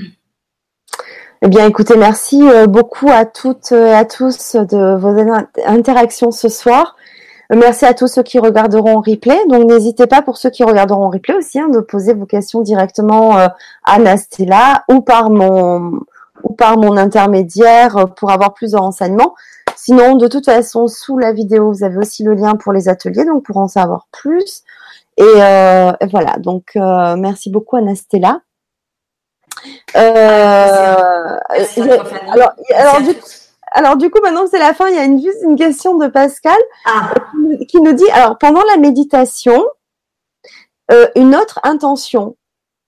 Eh 1.43 1.49
bien, 1.49 1.67
écoutez, 1.67 1.95
merci 1.97 2.41
euh, 2.41 2.65
beaucoup 2.65 3.09
à 3.11 3.23
toutes 3.25 3.71
et 3.71 3.93
à 3.93 4.05
tous 4.05 4.55
de 4.55 4.95
vos 4.97 5.15
interactions 5.67 6.31
ce 6.31 6.49
soir. 6.49 6.95
Euh, 7.53 7.55
merci 7.55 7.85
à 7.85 7.93
tous 7.93 8.07
ceux 8.07 8.23
qui 8.23 8.39
regarderont 8.39 8.97
en 8.97 9.01
replay. 9.01 9.37
Donc, 9.47 9.65
n'hésitez 9.65 10.07
pas 10.07 10.23
pour 10.23 10.37
ceux 10.37 10.49
qui 10.49 10.63
regarderont 10.63 11.05
en 11.05 11.09
replay 11.11 11.35
aussi 11.35 11.59
hein, 11.59 11.69
de 11.69 11.79
poser 11.79 12.15
vos 12.15 12.25
questions 12.25 12.61
directement 12.61 13.37
euh, 13.37 13.47
à 13.83 13.99
Nastella 13.99 14.83
ou 14.89 15.01
par 15.01 15.29
mon 15.29 15.99
ou 16.43 16.53
par 16.53 16.77
mon 16.77 16.97
intermédiaire 16.97 18.07
pour 18.15 18.31
avoir 18.31 18.55
plus 18.55 18.71
de 18.71 18.77
renseignements. 18.77 19.35
Sinon, 19.75 20.15
de 20.15 20.27
toute 20.27 20.45
façon, 20.45 20.87
sous 20.87 21.19
la 21.19 21.33
vidéo, 21.33 21.71
vous 21.71 21.83
avez 21.83 21.97
aussi 21.97 22.23
le 22.23 22.33
lien 22.33 22.55
pour 22.55 22.73
les 22.73 22.89
ateliers, 22.89 23.25
donc 23.25 23.43
pour 23.43 23.57
en 23.57 23.67
savoir 23.67 24.07
plus. 24.11 24.63
Et, 25.17 25.23
euh, 25.23 25.91
voilà, 26.11 26.37
donc 26.39 26.71
merci 26.75 27.51
beaucoup 27.51 27.75
à 27.75 27.81
Euh, 29.95 31.37
alors, 32.31 32.53
alors, 32.75 33.01
du, 33.01 33.15
alors, 33.71 33.97
du 33.97 34.09
coup, 34.09 34.19
maintenant 34.21 34.45
c'est 34.49 34.59
la 34.59 34.73
fin, 34.73 34.87
il 34.89 34.95
y 34.95 34.99
a 34.99 35.03
une, 35.03 35.21
juste 35.21 35.41
une 35.43 35.55
question 35.55 35.97
de 35.97 36.07
Pascal 36.07 36.57
ah. 36.85 37.13
qui 37.67 37.81
nous 37.81 37.93
dit, 37.93 38.09
alors 38.11 38.37
pendant 38.37 38.63
la 38.63 38.77
méditation, 38.77 39.63
euh, 40.91 41.07
une 41.15 41.35
autre 41.35 41.59
intention, 41.63 42.37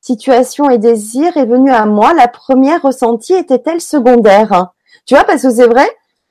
situation 0.02 0.70
et 0.70 0.78
désir 0.78 1.36
est 1.38 1.46
venue 1.46 1.72
à 1.72 1.86
moi. 1.86 2.14
La 2.14 2.28
première 2.28 2.82
ressentie 2.82 3.34
était-elle 3.34 3.82
secondaire? 3.82 4.70
Tu 5.06 5.16
vois, 5.16 5.24
parce 5.24 5.42
que 5.42 5.50
c'est 5.50 5.68
vrai 5.68 5.88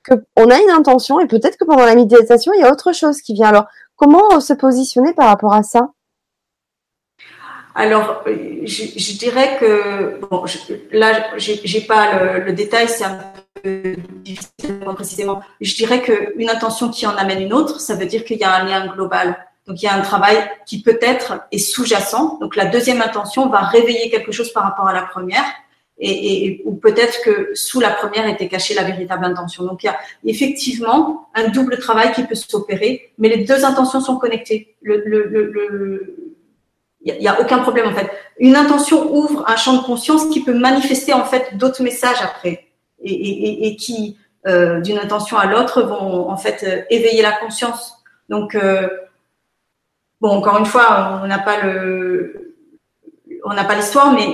qu'on 0.08 0.50
a 0.50 0.60
une 0.60 0.70
intention 0.70 1.20
et 1.20 1.26
peut-être 1.26 1.56
que 1.56 1.64
pendant 1.64 1.84
la 1.84 1.94
méditation, 1.94 2.52
il 2.54 2.60
y 2.60 2.64
a 2.64 2.72
autre 2.72 2.92
chose 2.92 3.20
qui 3.20 3.34
vient. 3.34 3.48
Alors, 3.48 3.66
comment 3.96 4.40
se 4.40 4.54
positionner 4.54 5.12
par 5.12 5.26
rapport 5.26 5.52
à 5.52 5.62
ça? 5.62 5.90
Alors, 7.78 8.24
euh, 8.26 8.62
je, 8.64 8.82
je, 8.96 9.18
dirais 9.18 9.56
que 9.60 10.18
bon, 10.28 10.44
je, 10.46 10.58
là, 10.90 11.28
j'ai 11.36 11.80
pas 11.82 12.12
le, 12.12 12.44
le 12.46 12.52
détail, 12.52 12.88
c'est 12.88 13.04
un 13.04 13.20
peu 13.62 13.94
difficile 14.24 14.80
précisément. 14.96 15.40
Je 15.60 15.76
dirais 15.76 16.02
qu'une 16.02 16.50
intention 16.50 16.88
qui 16.88 17.06
en 17.06 17.16
amène 17.16 17.40
une 17.40 17.52
autre, 17.52 17.80
ça 17.80 17.94
veut 17.94 18.06
dire 18.06 18.24
qu'il 18.24 18.38
y 18.38 18.42
a 18.42 18.52
un 18.52 18.64
lien 18.64 18.88
global. 18.88 19.38
Donc, 19.68 19.80
il 19.80 19.84
y 19.84 19.88
a 19.88 19.94
un 19.94 20.00
travail 20.00 20.38
qui 20.66 20.82
peut-être 20.82 21.40
est 21.52 21.58
sous-jacent. 21.58 22.38
Donc, 22.40 22.56
la 22.56 22.64
deuxième 22.64 23.00
intention 23.00 23.48
va 23.48 23.60
réveiller 23.60 24.10
quelque 24.10 24.32
chose 24.32 24.52
par 24.52 24.64
rapport 24.64 24.88
à 24.88 24.92
la 24.92 25.02
première. 25.02 25.44
Et, 26.00 26.46
et, 26.46 26.62
ou 26.64 26.74
peut-être 26.74 27.22
que 27.24 27.52
sous 27.54 27.78
la 27.78 27.90
première 27.90 28.26
était 28.26 28.48
cachée 28.48 28.74
la 28.74 28.84
véritable 28.84 29.24
intention. 29.24 29.64
Donc 29.64 29.82
il 29.82 29.86
y 29.86 29.88
a 29.88 29.98
effectivement 30.24 31.28
un 31.34 31.48
double 31.48 31.76
travail 31.78 32.12
qui 32.12 32.22
peut 32.22 32.36
s'opérer, 32.36 33.10
mais 33.18 33.28
les 33.28 33.44
deux 33.44 33.64
intentions 33.64 34.00
sont 34.00 34.16
connectées. 34.16 34.76
Le, 34.80 35.02
le, 35.04 35.24
le, 35.26 36.27
il 37.02 37.18
n'y 37.18 37.28
a, 37.28 37.40
aucun 37.40 37.58
problème 37.58 37.88
en 37.88 37.94
fait. 37.94 38.10
Une 38.38 38.56
intention 38.56 39.14
ouvre 39.14 39.44
un 39.48 39.56
champ 39.56 39.76
de 39.76 39.82
conscience 39.84 40.26
qui 40.26 40.42
peut 40.42 40.54
manifester 40.54 41.12
en 41.12 41.24
fait 41.24 41.56
d'autres 41.56 41.82
messages 41.82 42.20
après 42.22 42.66
et, 43.00 43.76
qui, 43.76 44.16
euh, 44.46 44.80
d'une 44.80 44.98
intention 44.98 45.38
à 45.38 45.46
l'autre, 45.46 45.82
vont 45.82 46.28
en 46.28 46.36
fait 46.36 46.64
euh, 46.64 46.82
éveiller 46.90 47.22
la 47.22 47.32
conscience. 47.32 48.02
Donc, 48.28 48.54
euh, 48.54 48.88
bon, 50.20 50.30
encore 50.30 50.58
une 50.58 50.66
fois, 50.66 51.20
on 51.22 51.26
n'a 51.26 51.38
pas 51.38 51.62
le, 51.62 52.56
on 53.44 53.54
n'a 53.54 53.64
pas 53.64 53.76
l'histoire, 53.76 54.12
mais 54.12 54.26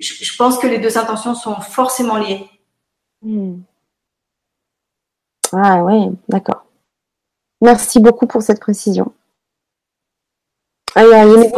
je, 0.00 0.36
pense 0.36 0.58
que 0.58 0.66
les 0.66 0.78
deux 0.78 0.96
intentions 0.96 1.34
sont 1.34 1.60
forcément 1.60 2.16
liées. 2.16 2.46
Hmm. 3.22 3.58
Ah 5.52 5.82
oui, 5.82 6.10
d'accord. 6.28 6.64
Merci 7.60 8.00
beaucoup 8.00 8.26
pour 8.26 8.42
cette 8.42 8.60
précision. 8.60 9.12
Ah, 10.94 11.04
il 11.04 11.10
y 11.10 11.14
a 11.14 11.24
Émilie... 11.24 11.52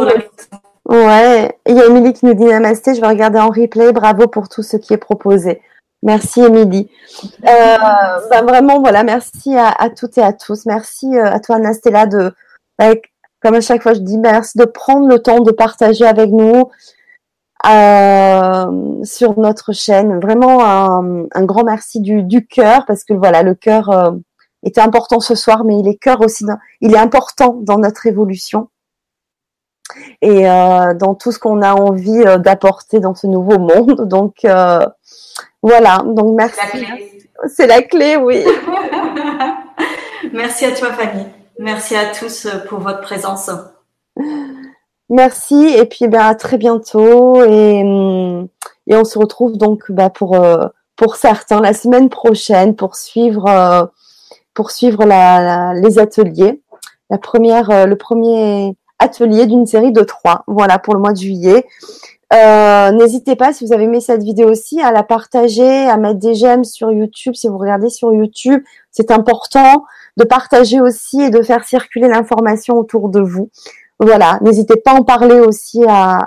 Ouais, 0.85 1.57
il 1.67 1.75
y 1.75 1.79
a 1.79 1.85
Émilie 1.85 2.13
qui 2.13 2.25
nous 2.25 2.33
dit 2.33 2.43
Namasté, 2.43 2.95
je 2.95 3.01
vais 3.01 3.07
regarder 3.07 3.39
en 3.39 3.49
replay. 3.49 3.93
Bravo 3.93 4.27
pour 4.27 4.49
tout 4.49 4.63
ce 4.63 4.77
qui 4.77 4.93
est 4.93 4.97
proposé. 4.97 5.61
Merci 6.03 6.41
Émilie. 6.41 6.89
Euh, 7.47 7.77
ben 8.29 8.43
vraiment, 8.43 8.79
voilà, 8.81 9.03
merci 9.03 9.55
à, 9.55 9.69
à, 9.69 9.89
toutes 9.89 10.17
et 10.17 10.23
à 10.23 10.33
tous. 10.33 10.65
Merci 10.65 11.15
euh, 11.15 11.25
à 11.25 11.39
toi 11.39 11.57
Anastella 11.57 12.07
de, 12.07 12.33
comme 13.41 13.53
à 13.55 13.61
chaque 13.61 13.83
fois 13.83 13.93
je 13.93 13.99
dis, 13.99 14.17
merci 14.17 14.57
de 14.57 14.65
prendre 14.65 15.07
le 15.07 15.19
temps 15.19 15.41
de 15.41 15.51
partager 15.51 16.05
avec 16.05 16.31
nous 16.31 16.69
euh, 17.67 18.65
sur 19.03 19.39
notre 19.39 19.73
chaîne. 19.73 20.19
Vraiment 20.19 20.65
un, 20.65 21.25
un 21.31 21.45
grand 21.45 21.63
merci 21.63 22.01
du, 22.01 22.23
du 22.23 22.47
cœur 22.47 22.85
parce 22.85 23.03
que 23.03 23.13
voilà, 23.13 23.43
le 23.43 23.53
cœur 23.53 23.91
euh, 23.91 24.11
était 24.63 24.81
important 24.81 25.19
ce 25.19 25.35
soir, 25.35 25.63
mais 25.63 25.79
il 25.79 25.87
est 25.87 25.97
cœur 25.97 26.21
aussi, 26.21 26.43
dans, 26.45 26.57
il 26.81 26.95
est 26.95 26.99
important 26.99 27.59
dans 27.61 27.77
notre 27.77 28.07
évolution 28.07 28.69
et 30.21 30.49
euh, 30.49 30.93
dans 30.93 31.15
tout 31.15 31.31
ce 31.31 31.39
qu'on 31.39 31.61
a 31.61 31.73
envie 31.73 32.23
euh, 32.25 32.37
d'apporter 32.37 32.99
dans 32.99 33.15
ce 33.15 33.27
nouveau 33.27 33.59
monde. 33.59 34.01
Donc 34.07 34.45
euh, 34.45 34.85
voilà, 35.63 36.01
donc 36.03 36.35
merci. 36.35 36.59
C'est 37.47 37.67
la 37.67 37.83
clé, 37.83 38.15
oui. 38.15 38.43
merci 40.33 40.65
à 40.65 40.71
toi 40.71 40.91
Fanny. 40.93 41.23
Merci 41.59 41.95
à 41.95 42.07
tous 42.07 42.47
pour 42.67 42.79
votre 42.79 43.01
présence. 43.01 43.51
Merci 45.09 45.67
et 45.77 45.85
puis 45.85 46.07
ben, 46.07 46.21
à 46.21 46.35
très 46.35 46.57
bientôt 46.57 47.43
et, 47.43 47.83
hum, 47.83 48.47
et 48.87 48.95
on 48.95 49.03
se 49.03 49.19
retrouve 49.19 49.57
donc 49.57 49.91
bah, 49.91 50.09
pour 50.09 50.35
pour 50.95 51.15
certains 51.15 51.61
la 51.61 51.73
semaine 51.73 52.09
prochaine 52.09 52.75
pour 52.75 52.95
suivre 52.95 53.91
pour 54.55 54.71
suivre 54.71 55.05
la, 55.05 55.73
les 55.75 55.99
ateliers. 55.99 56.61
La 57.11 57.19
première, 57.19 57.85
le 57.85 57.95
premier 57.95 58.75
atelier 59.01 59.45
d'une 59.45 59.65
série 59.65 59.91
de 59.91 60.01
trois. 60.01 60.43
Voilà 60.47 60.79
pour 60.79 60.93
le 60.93 60.99
mois 60.99 61.11
de 61.11 61.17
juillet. 61.17 61.65
Euh, 62.33 62.91
n'hésitez 62.91 63.35
pas, 63.35 63.51
si 63.51 63.65
vous 63.65 63.73
avez 63.73 63.83
aimé 63.83 63.99
cette 63.99 64.23
vidéo 64.23 64.49
aussi, 64.49 64.81
à 64.81 64.91
la 64.91 65.03
partager, 65.03 65.87
à 65.89 65.97
mettre 65.97 66.19
des 66.19 66.33
j'aime 66.33 66.63
sur 66.63 66.91
YouTube. 66.91 67.33
Si 67.35 67.49
vous 67.49 67.57
regardez 67.57 67.89
sur 67.89 68.13
YouTube, 68.13 68.63
c'est 68.91 69.11
important 69.11 69.85
de 70.15 70.23
partager 70.23 70.79
aussi 70.79 71.21
et 71.21 71.29
de 71.29 71.41
faire 71.41 71.65
circuler 71.65 72.07
l'information 72.07 72.77
autour 72.77 73.09
de 73.09 73.19
vous. 73.19 73.49
Voilà, 73.99 74.39
n'hésitez 74.41 74.77
pas 74.77 74.91
à 74.91 74.95
en 74.95 75.03
parler 75.03 75.39
aussi 75.41 75.83
à, 75.87 76.25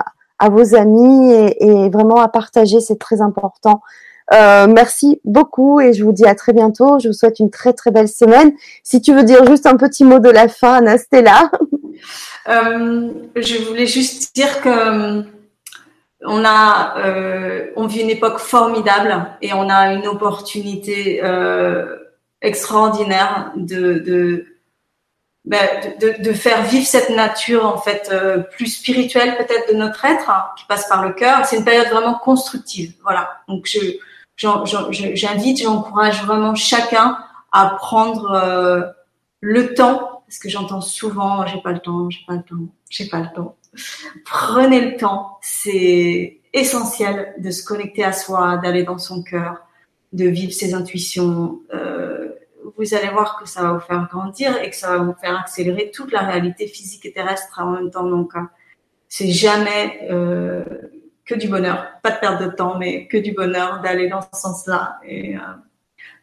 vos 0.51 0.75
amis 0.75 1.33
et, 1.33 1.65
et, 1.65 1.89
vraiment 1.89 2.21
à 2.21 2.27
partager, 2.27 2.79
c'est 2.81 2.99
très 2.99 3.21
important. 3.21 3.81
Euh, 4.33 4.67
merci 4.67 5.21
beaucoup 5.23 5.79
et 5.79 5.93
je 5.93 6.03
vous 6.03 6.11
dis 6.11 6.25
à 6.25 6.35
très 6.35 6.53
bientôt. 6.53 6.99
Je 6.99 7.09
vous 7.09 7.13
souhaite 7.13 7.39
une 7.39 7.49
très 7.49 7.73
très 7.73 7.91
belle 7.91 8.09
semaine. 8.09 8.53
Si 8.83 9.01
tu 9.01 9.13
veux 9.13 9.23
dire 9.23 9.45
juste 9.45 9.65
un 9.65 9.75
petit 9.75 10.03
mot 10.03 10.19
de 10.19 10.29
la 10.29 10.47
fin, 10.47 10.73
Anastella. 10.73 11.51
Euh, 12.47 13.11
je 13.35 13.57
voulais 13.65 13.87
juste 13.87 14.35
dire 14.35 14.61
que 14.61 14.69
euh, 14.69 15.23
on 16.21 16.43
a, 16.45 16.97
euh, 16.97 17.71
on 17.75 17.87
vit 17.87 18.01
une 18.01 18.09
époque 18.09 18.39
formidable 18.39 19.27
et 19.41 19.53
on 19.53 19.69
a 19.69 19.93
une 19.93 20.07
opportunité 20.07 21.23
euh, 21.23 21.97
extraordinaire 22.41 23.51
de, 23.55 23.99
de, 23.99 24.45
ben, 25.45 25.67
de, 25.99 26.21
de, 26.21 26.33
faire 26.33 26.63
vivre 26.63 26.85
cette 26.85 27.09
nature 27.09 27.65
en 27.65 27.77
fait 27.77 28.09
euh, 28.11 28.39
plus 28.39 28.67
spirituelle 28.67 29.37
peut-être 29.37 29.71
de 29.71 29.77
notre 29.77 30.03
être 30.05 30.29
hein, 30.29 30.45
qui 30.57 30.65
passe 30.65 30.87
par 30.87 31.05
le 31.05 31.13
cœur. 31.13 31.45
C'est 31.45 31.57
une 31.57 31.65
période 31.65 31.87
vraiment 31.87 32.15
constructive. 32.15 32.93
Voilà. 33.03 33.41
Donc 33.47 33.67
je 33.67 33.79
j'invite, 34.37 35.61
j'encourage 35.61 36.23
vraiment 36.23 36.55
chacun 36.55 37.17
à 37.53 37.69
prendre 37.79 38.93
le 39.39 39.73
temps 39.73 40.14
parce 40.27 40.39
que 40.39 40.49
j'entends 40.49 40.81
souvent 40.81 41.45
j'ai 41.45 41.61
pas 41.61 41.71
le 41.71 41.79
temps, 41.79 42.09
j'ai 42.09 42.25
pas 42.25 42.35
le 42.35 42.43
temps, 42.43 42.67
j'ai 42.89 43.07
pas 43.07 43.19
le 43.19 43.33
temps. 43.33 43.55
Prenez 44.25 44.81
le 44.81 44.97
temps, 44.97 45.37
c'est 45.41 46.39
essentiel 46.53 47.33
de 47.37 47.51
se 47.51 47.63
connecter 47.63 48.03
à 48.03 48.13
soi, 48.13 48.57
d'aller 48.57 48.83
dans 48.83 48.97
son 48.97 49.21
cœur, 49.21 49.65
de 50.13 50.25
vivre 50.25 50.53
ses 50.53 50.73
intuitions. 50.73 51.59
Euh, 51.73 52.29
vous 52.77 52.93
allez 52.93 53.09
voir 53.09 53.39
que 53.39 53.47
ça 53.47 53.61
va 53.61 53.73
vous 53.73 53.79
faire 53.79 54.07
grandir 54.09 54.57
et 54.61 54.69
que 54.69 54.75
ça 54.75 54.97
va 54.97 55.03
vous 55.03 55.13
faire 55.13 55.37
accélérer 55.37 55.91
toute 55.91 56.11
la 56.11 56.21
réalité 56.21 56.67
physique 56.67 57.05
et 57.05 57.11
terrestre 57.11 57.59
en 57.59 57.71
même 57.71 57.91
temps. 57.91 58.07
Donc, 58.07 58.33
c'est 59.07 59.31
jamais 59.31 60.07
euh, 60.09 60.63
que 61.25 61.35
du 61.35 61.47
bonheur, 61.47 61.87
pas 62.01 62.11
de 62.11 62.19
perte 62.19 62.41
de 62.41 62.47
temps, 62.47 62.77
mais 62.77 63.07
que 63.07 63.17
du 63.17 63.33
bonheur 63.33 63.81
d'aller 63.81 64.07
dans 64.07 64.21
ce 64.21 64.39
sens-là. 64.39 64.99
Et 65.05 65.35
euh, 65.35 65.39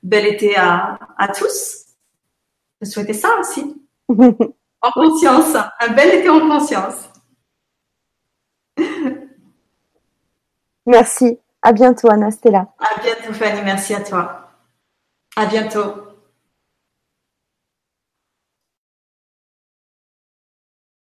bel 0.02 0.26
été 0.26 0.56
à, 0.56 0.98
à 1.16 1.28
tous. 1.28 1.84
Je 2.80 2.88
souhaitais 2.88 3.12
ça 3.12 3.28
aussi. 3.38 3.81
en 4.82 4.90
conscience, 4.90 5.56
un 5.80 5.89
bel 5.93 6.14
été 6.14 6.28
en 6.28 6.40
conscience. 6.40 7.09
Merci. 10.86 11.39
À 11.62 11.72
bientôt, 11.72 12.10
Anastella. 12.10 12.66
À 12.78 13.01
bientôt, 13.01 13.32
Fanny. 13.32 13.60
Merci 13.62 13.94
à 13.94 14.01
toi. 14.01 14.51
À 15.36 15.47
bientôt. 15.47 16.01